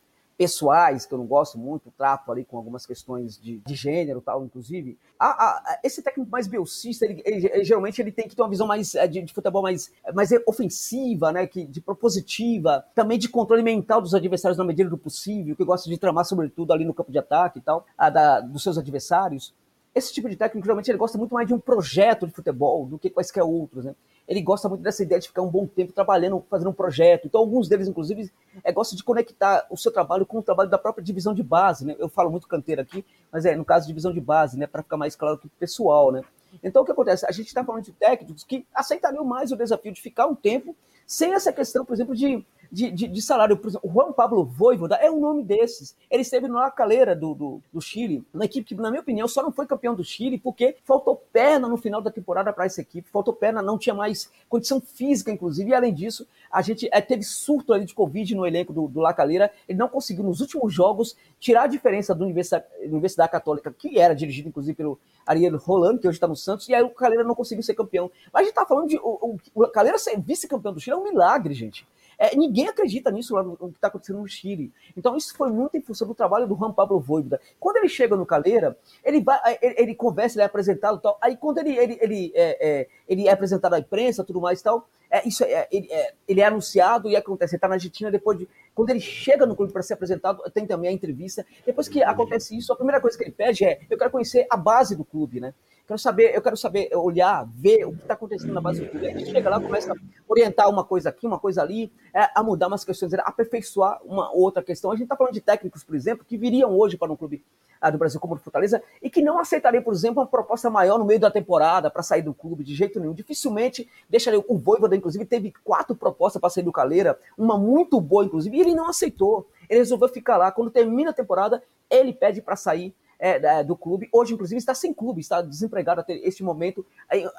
pessoais, 0.41 1.05
que 1.05 1.13
eu 1.13 1.19
não 1.19 1.27
gosto 1.27 1.59
muito, 1.59 1.93
trato 1.99 2.33
ali 2.33 2.47
com 2.47 2.57
algumas 2.57 2.87
questões 2.87 3.39
de, 3.39 3.59
de 3.59 3.75
gênero 3.75 4.23
tal, 4.23 4.43
inclusive. 4.43 4.97
A, 5.19 5.27
a, 5.27 5.81
esse 5.85 6.01
técnico 6.01 6.31
mais 6.31 6.47
belcista, 6.47 7.05
ele, 7.05 7.21
ele, 7.27 7.47
ele, 7.53 7.63
geralmente 7.63 8.01
ele 8.01 8.11
tem 8.11 8.27
que 8.27 8.35
ter 8.35 8.41
uma 8.41 8.49
visão 8.49 8.67
mais 8.67 8.95
é, 8.95 9.07
de, 9.07 9.21
de 9.21 9.35
futebol 9.35 9.61
mais, 9.61 9.93
mais 10.15 10.31
ofensiva, 10.47 11.31
né? 11.31 11.47
Que, 11.47 11.67
de 11.67 11.79
propositiva, 11.83 12.83
também 12.95 13.19
de 13.19 13.29
controle 13.29 13.63
mental 13.63 14.01
dos 14.01 14.15
adversários 14.15 14.57
na 14.57 14.65
medida 14.65 14.89
do 14.89 14.97
possível, 14.97 15.55
que 15.55 15.63
gosta 15.63 15.91
de 15.91 15.99
tramar, 15.99 16.25
sobretudo, 16.25 16.73
ali 16.73 16.87
no 16.87 16.95
campo 16.95 17.13
de 17.13 17.19
ataque 17.19 17.59
e 17.59 17.63
tal, 17.63 17.85
a, 17.99 18.09
da, 18.09 18.41
dos 18.41 18.63
seus 18.63 18.79
adversários. 18.79 19.53
Esse 19.95 20.11
tipo 20.11 20.27
de 20.27 20.37
técnico, 20.37 20.65
geralmente, 20.65 20.91
ele 20.91 20.97
gosta 20.97 21.19
muito 21.19 21.35
mais 21.35 21.47
de 21.47 21.53
um 21.53 21.61
projeto 21.61 22.27
de 22.27 22.33
futebol 22.33 22.87
do 22.87 22.99
que 22.99 23.11
quaisquer 23.11 23.45
outros, 23.45 23.85
né? 23.85 23.95
Ele 24.31 24.41
gosta 24.41 24.69
muito 24.69 24.83
dessa 24.83 25.03
ideia 25.03 25.21
de 25.21 25.27
ficar 25.27 25.43
um 25.43 25.49
bom 25.49 25.67
tempo 25.67 25.93
trabalhando, 25.93 26.41
fazendo 26.49 26.71
um 26.71 26.73
projeto. 26.73 27.27
Então, 27.27 27.41
alguns 27.41 27.69
deles, 27.69 27.89
inclusive, 27.89 28.31
é, 28.63 28.71
gostam 28.71 28.97
de 28.97 29.03
conectar 29.03 29.67
o 29.69 29.77
seu 29.77 29.91
trabalho 29.91 30.25
com 30.25 30.39
o 30.39 30.43
trabalho 30.43 30.71
da 30.71 30.79
própria 30.79 31.03
divisão 31.03 31.35
de 31.35 31.43
base. 31.43 31.85
Né? 31.85 31.97
Eu 31.99 32.09
falo 32.09 32.31
muito 32.31 32.47
canteiro 32.47 32.81
aqui, 32.81 33.05
mas 33.33 33.45
é 33.45 33.57
no 33.57 33.65
caso 33.65 33.89
divisão 33.89 34.13
de 34.13 34.21
base, 34.21 34.57
né? 34.57 34.69
para 34.69 34.85
ficar 34.85 34.97
mais 34.97 35.17
claro 35.17 35.37
que 35.37 35.49
pessoal. 35.49 36.13
Né? 36.13 36.23
Então, 36.63 36.83
o 36.83 36.85
que 36.85 36.93
acontece? 36.93 37.27
A 37.27 37.33
gente 37.33 37.49
está 37.49 37.65
falando 37.65 37.83
de 37.83 37.91
técnicos 37.91 38.45
que 38.45 38.65
aceitariam 38.73 39.25
mais 39.25 39.51
o 39.51 39.57
desafio 39.57 39.91
de 39.93 40.01
ficar 40.01 40.29
um 40.29 40.35
tempo 40.37 40.77
sem 41.05 41.35
essa 41.35 41.53
questão, 41.53 41.85
por 41.85 41.93
exemplo, 41.93 42.15
de 42.15 42.47
de, 42.71 42.91
de, 42.91 43.09
de, 43.09 43.23
salário. 43.23 43.57
Por 43.57 43.69
exemplo, 43.69 43.89
o 43.89 43.93
Juan 43.93 44.13
Pablo 44.13 44.45
Voivoda 44.45 44.97
é 44.97 45.11
um 45.11 45.21
nome 45.21 45.43
desses. 45.43 45.97
Ele 46.11 46.23
esteve 46.23 46.49
na 46.49 46.71
caleira 46.71 47.15
do, 47.17 47.35
do, 47.35 47.63
do, 47.73 47.81
Chile, 47.81 48.25
uma 48.33 48.45
equipe 48.45 48.69
que, 48.69 48.75
na 48.75 48.91
minha 48.91 49.01
opinião, 49.03 49.27
só 49.27 49.43
não 49.43 49.53
foi 49.53 49.67
campeão 49.67 49.95
do 49.95 50.05
Chile 50.05 50.39
porque 50.39 50.77
faltou 50.85 51.17
perna 51.33 51.69
no 51.69 51.77
final 51.77 52.01
da 52.01 52.11
temporada 52.11 52.53
para 52.53 52.67
essa 52.67 52.81
equipe, 52.81 53.09
faltou 53.11 53.35
perna, 53.35 53.63
não 53.63 53.79
tinha 53.79 53.95
mais 53.95 54.31
condição 54.49 54.81
física, 54.81 55.31
inclusive, 55.31 55.71
e 55.71 55.75
além 55.75 55.93
disso, 55.93 56.27
a 56.51 56.63
gente 56.63 56.89
é, 56.93 57.01
teve 57.01 57.23
surto 57.23 57.73
ali 57.73 57.85
de 57.85 57.95
Covid 57.95 58.35
no 58.35 58.47
elenco 58.47 58.73
do, 58.73 58.89
do 58.89 59.01
La 59.01 59.13
Calera, 59.13 59.51
ele 59.69 59.79
não 59.79 59.89
conseguiu, 59.89 60.25
nos 60.25 60.41
últimos 60.41 60.73
jogos, 60.73 61.17
tirar 61.39 61.63
a 61.63 61.67
diferença 61.67 62.15
da 62.15 62.25
Universidade, 62.25 62.65
Universidade 62.83 63.33
Católica, 63.33 63.75
que 63.77 63.99
era 63.99 64.15
dirigida, 64.15 64.49
inclusive, 64.49 64.75
pelo 64.75 64.99
Ariel 65.27 65.57
Rolando, 65.59 66.01
que 66.01 66.09
hoje 66.09 66.17
está 66.17 66.27
no 66.27 66.37
Santos, 66.37 66.69
e 66.69 66.75
aí 66.75 66.83
o 66.83 66.91
Calera 66.91 67.25
não 67.25 67.35
conseguiu 67.35 67.63
ser 67.63 67.75
campeão. 67.75 68.11
Mas 68.33 68.43
a 68.43 68.45
gente 68.45 68.51
está 68.51 68.67
falando 68.67 68.89
de. 68.89 68.97
O, 68.99 69.39
o, 69.55 69.63
o 69.63 69.69
Calera 69.69 69.99
ser 69.99 70.19
vice-campeão 70.21 70.73
do 70.73 70.81
Chile 70.81 70.95
é 70.95 70.99
um 70.99 71.05
milagre, 71.05 71.55
gente. 71.55 71.87
É, 72.21 72.37
ninguém 72.37 72.69
acredita 72.69 73.11
nisso 73.11 73.35
lá 73.35 73.43
no, 73.43 73.57
no 73.59 73.71
que 73.71 73.79
está 73.79 73.89
acontecendo 73.89 74.19
no 74.19 74.29
Chile. 74.29 74.71
Então, 74.95 75.17
isso 75.17 75.35
foi 75.35 75.51
muito 75.51 75.75
em 75.79 75.81
função 75.81 76.07
do 76.07 76.15
trabalho 76.15 76.47
do 76.47 76.55
Juan 76.55 76.71
Pablo 76.71 77.01
Voivoda. 77.01 77.41
Quando 77.59 77.79
ele 77.79 77.89
chega 77.89 78.15
no 78.15 78.27
Caleira, 78.27 78.77
ele 79.03 79.23
vai, 79.23 79.41
ele, 79.63 79.75
ele 79.79 79.95
conversa, 79.95 80.37
ele 80.37 80.43
é 80.43 80.45
apresentado 80.45 80.99
e 80.99 81.01
tal. 81.01 81.19
Aí, 81.19 81.35
quando 81.35 81.59
ele, 81.59 81.79
ele, 81.79 81.99
ele, 81.99 82.33
é, 82.35 82.59
é, 82.61 82.89
ele 83.09 83.27
é 83.27 83.33
apresentado 83.33 83.73
à 83.73 83.79
imprensa 83.79 84.23
tudo 84.23 84.39
mais 84.39 84.61
e 84.61 84.63
tal, 84.63 84.87
é, 85.11 85.27
isso 85.27 85.43
é, 85.45 85.67
ele, 85.73 85.91
é, 85.91 86.13
ele 86.29 86.41
é 86.43 86.45
anunciado 86.45 87.09
e 87.09 87.17
acontece. 87.17 87.55
Ele 87.55 87.57
está 87.57 87.69
na 87.69 87.77
Argentina 87.77 88.11
depois 88.11 88.39
de. 88.39 88.47
Quando 88.75 88.91
ele 88.91 89.01
chega 89.01 89.47
no 89.47 89.57
clube 89.57 89.73
para 89.73 89.83
ser 89.83 89.95
apresentado, 89.95 90.43
tem 90.53 90.67
também 90.67 90.91
a 90.91 90.93
entrevista. 90.93 91.45
Depois 91.65 91.89
que 91.89 92.03
acontece 92.03 92.55
isso, 92.55 92.71
a 92.71 92.77
primeira 92.77 93.01
coisa 93.01 93.17
que 93.17 93.25
ele 93.25 93.33
pede 93.33 93.65
é: 93.65 93.81
eu 93.89 93.97
quero 93.97 94.11
conhecer 94.11 94.47
a 94.51 94.59
base 94.59 94.95
do 94.95 95.07
clube, 95.07 95.41
né? 95.41 95.55
Quero 95.87 95.99
saber, 95.99 96.35
eu 96.35 96.43
quero 96.43 96.57
saber, 96.57 96.91
olhar, 96.95 97.49
ver 97.55 97.85
o 97.85 97.93
que 97.93 98.03
está 98.03 98.15
acontecendo 98.15 98.53
na 98.53 98.61
base 98.61 98.81
do 98.81 98.89
clube. 98.89 99.09
A 99.09 99.19
gente 99.19 99.31
chega 99.31 99.51
lá, 99.51 99.61
começa 99.61 99.93
a 99.93 99.97
orientar 100.29 100.69
uma 100.71 100.85
coisa 100.85 101.09
aqui, 101.09 101.27
uma 101.27 101.39
coisa 101.39 101.63
ali, 101.63 101.93
é, 102.15 102.31
a 102.35 102.43
mudar 102.43 102.69
umas 102.69 102.85
questões, 102.85 103.13
aperfeiçoar 103.15 104.01
uma 104.05 104.33
outra 104.33 104.63
questão. 104.63 104.93
A 104.93 104.95
gente 104.95 105.05
está 105.05 105.17
falando 105.17 105.35
de 105.35 105.41
técnicos, 105.41 105.83
por 105.83 105.95
exemplo, 105.97 106.25
que 106.25 106.37
viriam 106.37 106.77
hoje 106.79 106.97
para 106.97 107.13
um 107.13 107.17
clube 107.17 107.43
ah, 107.81 107.91
do 107.91 107.99
Brasil 107.99 108.21
como 108.21 108.35
o 108.35 108.39
Fortaleza 108.39 108.83
e 109.03 109.09
que 109.09 109.23
não 109.23 109.39
aceitariam, 109.39 109.83
por 109.83 109.95
exemplo, 109.95 110.21
uma 110.21 110.27
proposta 110.27 110.69
maior 110.69 110.99
no 110.99 111.05
meio 111.05 111.19
da 111.19 111.31
temporada 111.31 111.91
para 111.91 112.03
sair 112.03 112.23
do 112.23 112.35
clube 112.35 112.63
de 112.63 112.75
jeito 112.75 113.01
nenhum. 113.01 113.15
Dificilmente 113.15 113.89
deixaria. 114.09 114.43
O 114.47 114.59
Voivoda, 114.59 114.95
inclusive, 114.95 115.25
teve 115.25 115.53
quatro 115.65 115.97
propostas 115.97 116.41
para 116.41 116.51
sair 116.51 116.63
do 116.63 116.73
Caleira, 116.73 117.19
uma 117.39 117.57
muito 117.57 118.01
boa, 118.01 118.25
inclusive, 118.25 118.57
e 118.57 118.61
ele 118.61 118.75
não 118.75 118.89
aceitou. 118.89 119.49
Ele 119.69 119.79
resolveu 119.79 120.09
ficar 120.09 120.37
lá. 120.37 120.53
Quando 120.53 120.71
termina 120.71 121.11
a 121.11 121.15
temporada, 121.15 121.63
ele 121.89 122.13
pede 122.13 122.43
para 122.43 122.55
sair 122.55 122.95
é, 123.21 123.63
do 123.63 123.77
clube. 123.77 124.09
Hoje, 124.11 124.33
inclusive, 124.33 124.59
está 124.59 124.75
sem 124.75 124.95
clube, 124.95 125.21
está 125.21 125.43
desempregado 125.43 126.01
até 126.01 126.15
este 126.15 126.43
momento, 126.43 126.85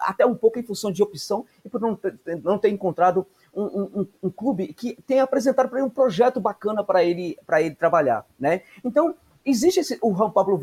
até 0.02 0.26
um 0.26 0.36
pouco 0.36 0.60
em 0.60 0.64
função 0.64 0.92
de 0.92 1.02
opção 1.02 1.46
e 1.66 1.70
por 1.70 1.82
não 1.82 1.96
ter, 1.96 2.18
não 2.44 2.60
ter 2.60 2.70
encontrado 2.70 3.26
um, 3.54 3.64
um, 3.64 4.08
um 4.24 4.30
clube 4.30 4.74
que 4.74 4.96
tenha 5.08 5.24
apresentado 5.24 5.68
para 5.68 5.80
ele 5.80 5.88
um 5.88 5.92
projeto 5.92 6.40
bacana 6.40 6.84
para 6.84 7.04
ele, 7.04 7.38
ele 7.60 7.76
trabalhar. 7.76 8.26
Né? 8.40 8.62
Então, 8.86 9.16
Existe 9.44 9.80
esse, 9.80 9.98
o 10.04 10.14
Juan 10.14 10.30
Pablo 10.30 10.56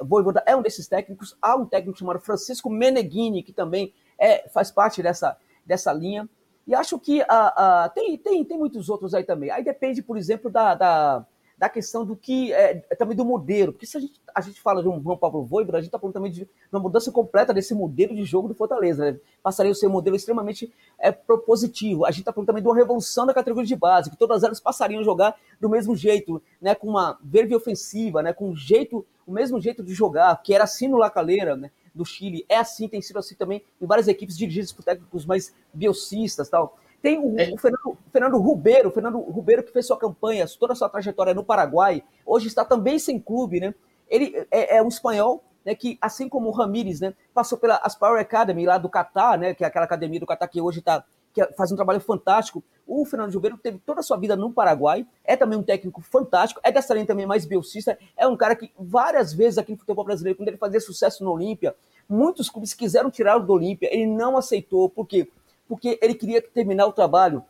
Voivoda 0.00 0.42
é 0.46 0.56
um 0.56 0.62
desses 0.62 0.88
técnicos. 0.88 1.36
Há 1.42 1.56
um 1.56 1.66
técnico 1.66 1.98
chamado 1.98 2.20
Francisco 2.20 2.70
Meneghini, 2.70 3.42
que 3.42 3.52
também 3.52 3.92
é, 4.18 4.48
faz 4.48 4.70
parte 4.70 5.02
dessa, 5.02 5.36
dessa 5.64 5.92
linha. 5.92 6.26
E 6.66 6.74
acho 6.74 6.98
que 6.98 7.20
uh, 7.20 7.24
uh, 7.24 7.90
tem, 7.94 8.16
tem, 8.16 8.42
tem 8.42 8.58
muitos 8.58 8.88
outros 8.88 9.12
aí 9.14 9.24
também. 9.24 9.50
Aí 9.50 9.62
depende, 9.62 10.02
por 10.02 10.16
exemplo, 10.16 10.50
da, 10.50 10.74
da, 10.74 11.26
da 11.64 11.68
questão 11.70 12.04
do 12.04 12.14
que 12.14 12.52
é, 12.52 12.84
é, 12.90 12.94
também 12.94 13.16
do 13.16 13.24
modelo, 13.24 13.72
porque 13.72 13.86
se 13.86 13.96
a 13.96 14.00
gente, 14.00 14.20
a 14.34 14.40
gente 14.42 14.60
fala 14.60 14.82
de 14.82 14.88
um 14.88 15.02
João 15.02 15.16
Paulo 15.16 15.42
Voivoda, 15.44 15.78
a 15.78 15.80
gente 15.80 15.88
está 15.88 15.98
falando 15.98 16.12
também 16.12 16.30
de 16.30 16.46
uma 16.70 16.78
mudança 16.78 17.10
completa 17.10 17.54
desse 17.54 17.74
modelo 17.74 18.14
de 18.14 18.22
jogo 18.22 18.48
do 18.48 18.54
Fortaleza, 18.54 19.12
né? 19.12 19.18
passaria 19.42 19.72
a 19.72 19.74
ser 19.74 19.86
um 19.86 19.90
modelo 19.90 20.14
extremamente 20.14 20.70
é, 20.98 21.10
propositivo. 21.10 22.04
A 22.04 22.10
gente 22.10 22.20
está 22.20 22.34
falando 22.34 22.48
também 22.48 22.62
de 22.62 22.68
uma 22.68 22.76
revolução 22.76 23.24
da 23.24 23.32
categoria 23.32 23.66
de 23.66 23.76
base, 23.76 24.10
que 24.10 24.16
todas 24.16 24.42
elas 24.42 24.60
passariam 24.60 25.00
a 25.00 25.04
jogar 25.04 25.34
do 25.58 25.70
mesmo 25.70 25.96
jeito, 25.96 26.42
né? 26.60 26.74
com 26.74 26.86
uma 26.86 27.18
verve 27.22 27.54
ofensiva, 27.54 28.22
né? 28.22 28.34
com 28.34 28.50
um 28.50 28.56
jeito, 28.56 29.06
o 29.26 29.32
mesmo 29.32 29.58
jeito 29.58 29.82
de 29.82 29.94
jogar, 29.94 30.42
que 30.42 30.52
era 30.52 30.64
assim 30.64 30.86
no 30.86 30.98
Lacaleira, 30.98 31.56
né? 31.56 31.70
do 31.94 32.04
Chile, 32.04 32.44
é 32.46 32.56
assim, 32.56 32.88
tem 32.88 33.00
sido 33.00 33.20
assim 33.20 33.36
também 33.36 33.62
em 33.80 33.86
várias 33.86 34.08
equipes 34.08 34.36
dirigidas 34.36 34.72
por 34.72 34.84
técnicos 34.84 35.24
mais 35.24 35.54
biocistas 35.72 36.48
tal. 36.48 36.76
Tem 37.04 37.18
o, 37.18 37.38
é. 37.38 37.50
o, 37.52 37.58
Fernando, 37.58 37.98
Fernando 38.10 38.38
Rubeiro, 38.38 38.90
Fernando 38.90 39.18
Rubeiro 39.18 39.62
que 39.62 39.70
fez 39.70 39.86
sua 39.86 39.98
campanha, 39.98 40.46
toda 40.58 40.72
a 40.72 40.76
sua 40.76 40.88
trajetória 40.88 41.34
no 41.34 41.44
Paraguai, 41.44 42.02
hoje 42.24 42.46
está 42.46 42.64
também 42.64 42.98
sem 42.98 43.20
clube, 43.20 43.60
né? 43.60 43.74
Ele 44.08 44.34
é, 44.50 44.78
é 44.78 44.82
um 44.82 44.88
espanhol, 44.88 45.44
né, 45.66 45.74
que 45.74 45.98
assim 46.00 46.30
como 46.30 46.48
o 46.48 46.50
Ramires, 46.50 47.00
né, 47.00 47.12
passou 47.34 47.58
pela 47.58 47.76
Aspire 47.76 48.18
Academy 48.18 48.64
lá 48.64 48.78
do 48.78 48.88
Catar, 48.88 49.36
né, 49.36 49.52
que 49.52 49.62
é 49.62 49.66
aquela 49.66 49.84
academia 49.84 50.18
do 50.18 50.24
Catar 50.24 50.48
que 50.48 50.62
hoje 50.62 50.78
está 50.78 51.04
que 51.34 51.42
é, 51.42 51.52
faz 51.52 51.70
um 51.70 51.76
trabalho 51.76 52.00
fantástico. 52.00 52.64
O 52.86 53.04
Fernando 53.04 53.34
Rubeiro 53.34 53.58
teve 53.58 53.78
toda 53.84 54.00
a 54.00 54.02
sua 54.02 54.16
vida 54.16 54.34
no 54.34 54.50
Paraguai, 54.50 55.06
é 55.22 55.36
também 55.36 55.58
um 55.58 55.62
técnico 55.62 56.00
fantástico, 56.00 56.60
é 56.64 56.72
dessa 56.72 56.94
linha 56.94 57.04
também 57.04 57.26
mais 57.26 57.44
biocista, 57.44 57.98
é 58.16 58.26
um 58.26 58.36
cara 58.36 58.56
que 58.56 58.72
várias 58.78 59.34
vezes 59.34 59.58
aqui 59.58 59.72
no 59.72 59.78
futebol 59.78 60.06
brasileiro, 60.06 60.38
quando 60.38 60.48
ele 60.48 60.56
fazia 60.56 60.80
sucesso 60.80 61.22
no 61.22 61.32
Olímpia, 61.32 61.74
muitos 62.08 62.48
clubes 62.48 62.72
quiseram 62.72 63.10
tirá-lo 63.10 63.44
do 63.44 63.52
Olímpia, 63.52 63.90
ele 63.92 64.06
não 64.06 64.38
aceitou, 64.38 64.88
porque 64.88 65.28
porque 65.68 65.98
ele 66.02 66.14
queria 66.14 66.42
terminar 66.42 66.86
o 66.86 66.92
trabalho, 66.92 67.44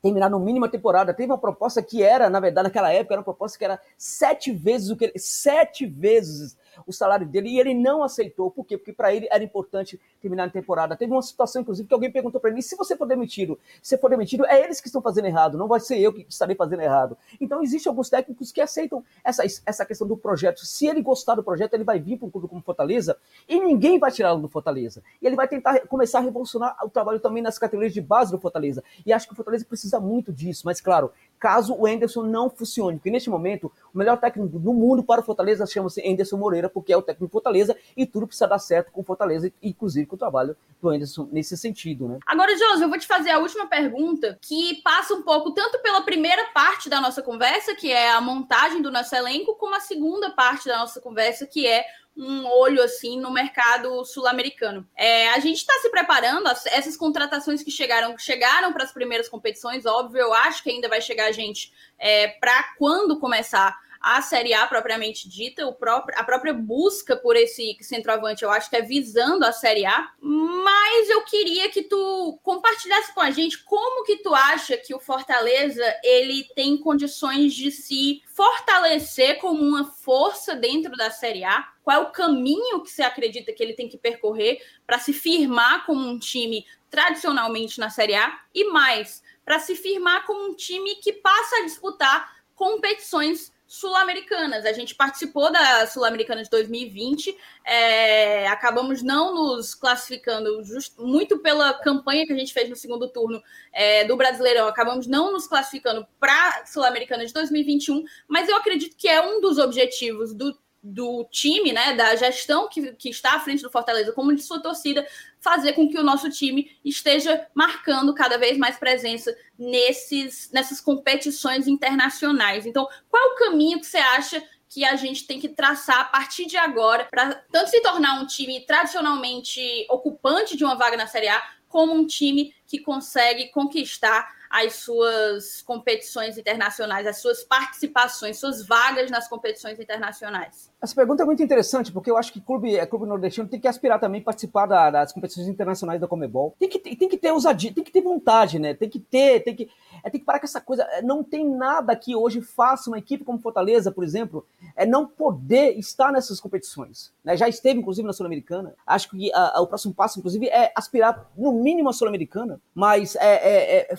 terminar 0.00 0.28
no 0.28 0.40
mínimo 0.40 0.64
a 0.64 0.68
temporada. 0.68 1.14
Teve 1.14 1.30
uma 1.30 1.38
proposta 1.38 1.82
que 1.82 2.02
era, 2.02 2.28
na 2.28 2.40
verdade, 2.40 2.68
naquela 2.68 2.92
época, 2.92 3.14
era 3.14 3.20
uma 3.20 3.24
proposta 3.24 3.58
que 3.58 3.64
era 3.64 3.80
sete 3.96 4.52
vezes 4.52 4.90
o 4.90 4.96
que 4.96 5.04
ele, 5.06 5.18
sete 5.18 5.86
vezes 5.86 6.56
o 6.86 6.92
salário 6.92 7.26
dele 7.26 7.50
e 7.50 7.60
ele 7.60 7.74
não 7.74 8.02
aceitou. 8.02 8.50
Por 8.50 8.64
quê? 8.64 8.76
Porque 8.76 8.92
para 8.92 9.14
ele 9.14 9.28
era 9.30 9.42
importante 9.42 10.00
terminar 10.20 10.44
a 10.44 10.50
temporada. 10.50 10.96
Teve 10.96 11.12
uma 11.12 11.22
situação, 11.22 11.62
inclusive, 11.62 11.88
que 11.88 11.94
alguém 11.94 12.10
perguntou 12.10 12.40
para 12.40 12.50
ele: 12.50 12.62
se 12.62 12.76
você 12.76 12.96
for 12.96 13.06
demitido, 13.06 13.58
se 13.82 13.96
for 13.98 14.10
demitido, 14.10 14.46
é 14.46 14.62
eles 14.62 14.80
que 14.80 14.88
estão 14.88 15.02
fazendo 15.02 15.26
errado, 15.26 15.58
não 15.58 15.68
vai 15.68 15.80
ser 15.80 15.98
eu 15.98 16.12
que 16.12 16.26
estarei 16.28 16.56
fazendo 16.56 16.82
errado. 16.82 17.16
Então, 17.40 17.62
existem 17.62 17.90
alguns 17.90 18.08
técnicos 18.08 18.52
que 18.52 18.60
aceitam 18.60 19.04
essa, 19.24 19.44
essa 19.44 19.84
questão 19.84 20.06
do 20.06 20.16
projeto. 20.16 20.64
Se 20.64 20.86
ele 20.86 21.02
gostar 21.02 21.34
do 21.34 21.42
projeto, 21.42 21.74
ele 21.74 21.84
vai 21.84 21.98
vir 21.98 22.18
para 22.18 22.26
um 22.26 22.30
clube 22.30 22.48
como 22.48 22.60
Fortaleza 22.62 23.16
e 23.48 23.60
ninguém 23.60 23.98
vai 23.98 24.10
tirá-lo 24.10 24.40
do 24.40 24.48
Fortaleza. 24.48 25.02
E 25.20 25.26
ele 25.26 25.36
vai 25.36 25.48
tentar 25.48 25.80
começar 25.86 26.18
a 26.18 26.22
revolucionar 26.22 26.76
o 26.84 26.88
trabalho 26.88 27.20
também 27.20 27.42
nas 27.42 27.58
categorias 27.58 27.92
de 27.92 28.00
base 28.00 28.30
do 28.30 28.38
Fortaleza. 28.38 28.82
E 29.04 29.12
acho 29.12 29.26
que 29.26 29.32
o 29.32 29.36
Fortaleza 29.36 29.64
precisa 29.64 30.00
muito 30.00 30.32
disso, 30.32 30.62
mas 30.64 30.80
claro, 30.80 31.12
caso 31.42 31.74
o 31.76 31.88
Enderson 31.88 32.22
não 32.22 32.48
funcione. 32.48 32.98
Porque 32.98 33.10
neste 33.10 33.28
momento, 33.28 33.72
o 33.92 33.98
melhor 33.98 34.16
técnico 34.16 34.60
do 34.60 34.72
mundo 34.72 35.02
para 35.02 35.20
o 35.20 35.24
Fortaleza 35.24 35.66
chama-se 35.66 36.00
Enderson 36.00 36.36
Moreira, 36.36 36.68
porque 36.68 36.92
é 36.92 36.96
o 36.96 37.02
técnico 37.02 37.26
do 37.26 37.32
Fortaleza 37.32 37.76
e 37.96 38.06
tudo 38.06 38.28
precisa 38.28 38.46
dar 38.46 38.60
certo 38.60 38.92
com 38.92 39.00
o 39.00 39.04
Fortaleza, 39.04 39.52
inclusive 39.60 40.06
com 40.06 40.14
o 40.14 40.18
trabalho 40.18 40.56
do 40.80 40.94
Enderson 40.94 41.28
nesse 41.32 41.56
sentido, 41.58 42.06
né? 42.06 42.20
Agora, 42.24 42.56
Josi, 42.56 42.84
eu 42.84 42.88
vou 42.88 42.98
te 42.98 43.08
fazer 43.08 43.30
a 43.30 43.40
última 43.40 43.66
pergunta, 43.66 44.38
que 44.40 44.80
passa 44.84 45.14
um 45.14 45.22
pouco 45.22 45.50
tanto 45.50 45.80
pela 45.82 46.02
primeira 46.02 46.44
parte 46.54 46.88
da 46.88 47.00
nossa 47.00 47.20
conversa, 47.20 47.74
que 47.74 47.90
é 47.90 48.12
a 48.12 48.20
montagem 48.20 48.80
do 48.80 48.92
nosso 48.92 49.12
elenco, 49.16 49.56
como 49.56 49.74
a 49.74 49.80
segunda 49.80 50.30
parte 50.30 50.68
da 50.68 50.78
nossa 50.78 51.00
conversa, 51.00 51.44
que 51.44 51.66
é 51.66 51.84
um 52.16 52.46
olho 52.46 52.82
assim 52.82 53.18
no 53.18 53.30
mercado 53.30 54.04
sul-americano. 54.04 54.86
É, 54.96 55.30
a 55.30 55.38
gente 55.38 55.58
está 55.58 55.72
se 55.80 55.90
preparando, 55.90 56.48
essas 56.66 56.96
contratações 56.96 57.62
que 57.62 57.70
chegaram, 57.70 58.16
chegaram 58.18 58.72
para 58.72 58.84
as 58.84 58.92
primeiras 58.92 59.28
competições, 59.28 59.86
óbvio, 59.86 60.20
eu 60.20 60.34
acho 60.34 60.62
que 60.62 60.70
ainda 60.70 60.88
vai 60.88 61.00
chegar 61.00 61.32
gente 61.32 61.72
é, 61.98 62.28
para 62.28 62.74
quando 62.78 63.18
começar 63.18 63.76
a 64.02 64.20
Série 64.20 64.52
A 64.52 64.66
propriamente 64.66 65.28
dita, 65.28 65.64
o 65.66 65.72
próprio, 65.72 66.18
a 66.18 66.24
própria 66.24 66.52
busca 66.52 67.16
por 67.16 67.36
esse 67.36 67.76
centroavante, 67.80 68.42
eu 68.42 68.50
acho 68.50 68.68
que 68.68 68.74
é 68.74 68.82
visando 68.82 69.44
a 69.44 69.52
Série 69.52 69.86
A, 69.86 70.10
mas 70.20 71.08
eu 71.08 71.22
queria 71.22 71.70
que 71.70 71.84
tu 71.84 72.38
compartilhasse 72.42 73.14
com 73.14 73.20
a 73.20 73.30
gente 73.30 73.62
como 73.62 74.04
que 74.04 74.16
tu 74.16 74.34
acha 74.34 74.76
que 74.76 74.92
o 74.92 74.98
Fortaleza 74.98 75.84
ele 76.02 76.44
tem 76.56 76.76
condições 76.76 77.54
de 77.54 77.70
se 77.70 78.20
fortalecer 78.26 79.38
como 79.38 79.62
uma 79.62 79.84
força 79.84 80.56
dentro 80.56 80.96
da 80.96 81.10
Série 81.10 81.44
A? 81.44 81.68
Qual 81.84 81.96
é 81.96 82.00
o 82.00 82.10
caminho 82.10 82.82
que 82.82 82.90
você 82.90 83.02
acredita 83.02 83.52
que 83.52 83.62
ele 83.62 83.74
tem 83.74 83.88
que 83.88 83.98
percorrer 83.98 84.60
para 84.84 84.98
se 84.98 85.12
firmar 85.12 85.86
como 85.86 86.04
um 86.04 86.18
time 86.18 86.66
tradicionalmente 86.90 87.78
na 87.78 87.88
Série 87.88 88.14
A 88.14 88.40
e 88.52 88.64
mais, 88.64 89.22
para 89.44 89.60
se 89.60 89.76
firmar 89.76 90.26
como 90.26 90.50
um 90.50 90.54
time 90.54 90.96
que 90.96 91.12
passa 91.12 91.56
a 91.56 91.64
disputar 91.64 92.42
competições 92.54 93.52
sul-americanas. 93.72 94.66
A 94.66 94.72
gente 94.74 94.94
participou 94.94 95.50
da 95.50 95.86
Sul-Americana 95.86 96.42
de 96.42 96.50
2020, 96.50 97.34
é, 97.64 98.46
acabamos 98.48 99.02
não 99.02 99.34
nos 99.34 99.74
classificando 99.74 100.62
just, 100.62 100.98
muito 100.98 101.38
pela 101.38 101.72
campanha 101.72 102.26
que 102.26 102.34
a 102.34 102.36
gente 102.36 102.52
fez 102.52 102.68
no 102.68 102.76
segundo 102.76 103.08
turno 103.08 103.42
é, 103.72 104.04
do 104.04 104.14
Brasileirão, 104.14 104.68
acabamos 104.68 105.06
não 105.06 105.32
nos 105.32 105.46
classificando 105.46 106.06
para 106.20 106.34
a 106.34 106.66
Sul-Americana 106.66 107.24
de 107.24 107.32
2021, 107.32 108.04
mas 108.28 108.46
eu 108.46 108.56
acredito 108.56 108.94
que 108.94 109.08
é 109.08 109.22
um 109.22 109.40
dos 109.40 109.56
objetivos 109.56 110.34
do 110.34 110.54
do 110.82 111.24
time, 111.30 111.72
né, 111.72 111.94
da 111.94 112.16
gestão 112.16 112.68
que, 112.68 112.92
que 112.94 113.08
está 113.08 113.34
à 113.34 113.40
frente 113.40 113.62
do 113.62 113.70
Fortaleza, 113.70 114.12
como 114.12 114.34
de 114.34 114.42
sua 114.42 114.60
torcida, 114.60 115.06
fazer 115.38 115.74
com 115.74 115.88
que 115.88 115.98
o 115.98 116.02
nosso 116.02 116.28
time 116.28 116.76
esteja 116.84 117.46
marcando 117.54 118.12
cada 118.14 118.36
vez 118.36 118.58
mais 118.58 118.76
presença 118.76 119.34
nesses, 119.56 120.50
nessas 120.52 120.80
competições 120.80 121.68
internacionais. 121.68 122.66
Então, 122.66 122.88
qual 123.08 123.22
é 123.22 123.32
o 123.32 123.36
caminho 123.36 123.78
que 123.78 123.86
você 123.86 123.98
acha 123.98 124.42
que 124.68 124.84
a 124.84 124.96
gente 124.96 125.26
tem 125.26 125.38
que 125.38 125.50
traçar 125.50 126.00
a 126.00 126.04
partir 126.04 126.46
de 126.46 126.56
agora 126.56 127.06
para 127.10 127.34
tanto 127.52 127.68
se 127.68 127.80
tornar 127.82 128.20
um 128.20 128.26
time 128.26 128.64
tradicionalmente 128.66 129.60
ocupante 129.90 130.56
de 130.56 130.64
uma 130.64 130.74
vaga 130.74 130.96
na 130.96 131.06
Série 131.06 131.28
A, 131.28 131.42
como 131.68 131.92
um 131.92 132.06
time 132.06 132.54
que 132.66 132.78
consegue 132.78 133.50
conquistar 133.50 134.26
as 134.48 134.76
suas 134.76 135.62
competições 135.62 136.38
internacionais, 136.38 137.06
as 137.06 137.20
suas 137.20 137.44
participações, 137.44 138.38
suas 138.38 138.66
vagas 138.66 139.10
nas 139.10 139.28
competições 139.28 139.78
internacionais? 139.78 140.71
Essa 140.82 140.96
pergunta 140.96 141.22
é 141.22 141.26
muito 141.26 141.40
interessante, 141.40 141.92
porque 141.92 142.10
eu 142.10 142.16
acho 142.16 142.32
que 142.32 142.40
clube, 142.40 142.76
é, 142.76 142.84
clube 142.84 143.06
nordestino 143.06 143.46
tem 143.46 143.60
que 143.60 143.68
aspirar 143.68 144.00
também 144.00 144.20
participar 144.20 144.66
da, 144.66 144.90
das 144.90 145.12
competições 145.12 145.46
internacionais 145.46 146.00
da 146.00 146.08
Comebol. 146.08 146.56
Tem 146.58 146.68
que, 146.68 146.78
tem 146.78 147.08
que 147.08 147.16
ter 147.16 147.30
ousadia, 147.30 147.72
tem 147.72 147.84
que 147.84 147.92
ter 147.92 148.00
vontade, 148.00 148.58
né? 148.58 148.74
Tem 148.74 148.88
que 148.88 148.98
ter, 148.98 149.44
tem 149.44 149.54
que, 149.54 149.70
é, 150.02 150.10
tem 150.10 150.18
que 150.18 150.26
parar 150.26 150.40
com 150.40 150.46
essa 150.46 150.60
coisa. 150.60 150.82
É, 150.90 151.00
não 151.00 151.22
tem 151.22 151.48
nada 151.48 151.94
que 151.94 152.16
hoje 152.16 152.40
faça 152.40 152.90
uma 152.90 152.98
equipe 152.98 153.22
como 153.22 153.38
Fortaleza, 153.38 153.92
por 153.92 154.02
exemplo, 154.02 154.44
é 154.74 154.84
não 154.84 155.06
poder 155.06 155.78
estar 155.78 156.10
nessas 156.10 156.40
competições. 156.40 157.12
Né? 157.22 157.36
Já 157.36 157.48
esteve, 157.48 157.78
inclusive, 157.78 158.04
na 158.04 158.12
Sul-Americana. 158.12 158.74
Acho 158.84 159.08
que 159.10 159.32
a, 159.32 159.58
a, 159.58 159.60
o 159.60 159.68
próximo 159.68 159.94
passo, 159.94 160.18
inclusive, 160.18 160.48
é 160.48 160.72
aspirar, 160.74 161.30
no 161.36 161.52
mínimo, 161.52 161.90
a 161.90 161.92
Sul-Americana, 161.92 162.60
mas 162.74 163.14
é, 163.14 163.34
é, 163.34 163.92
é 163.92 163.98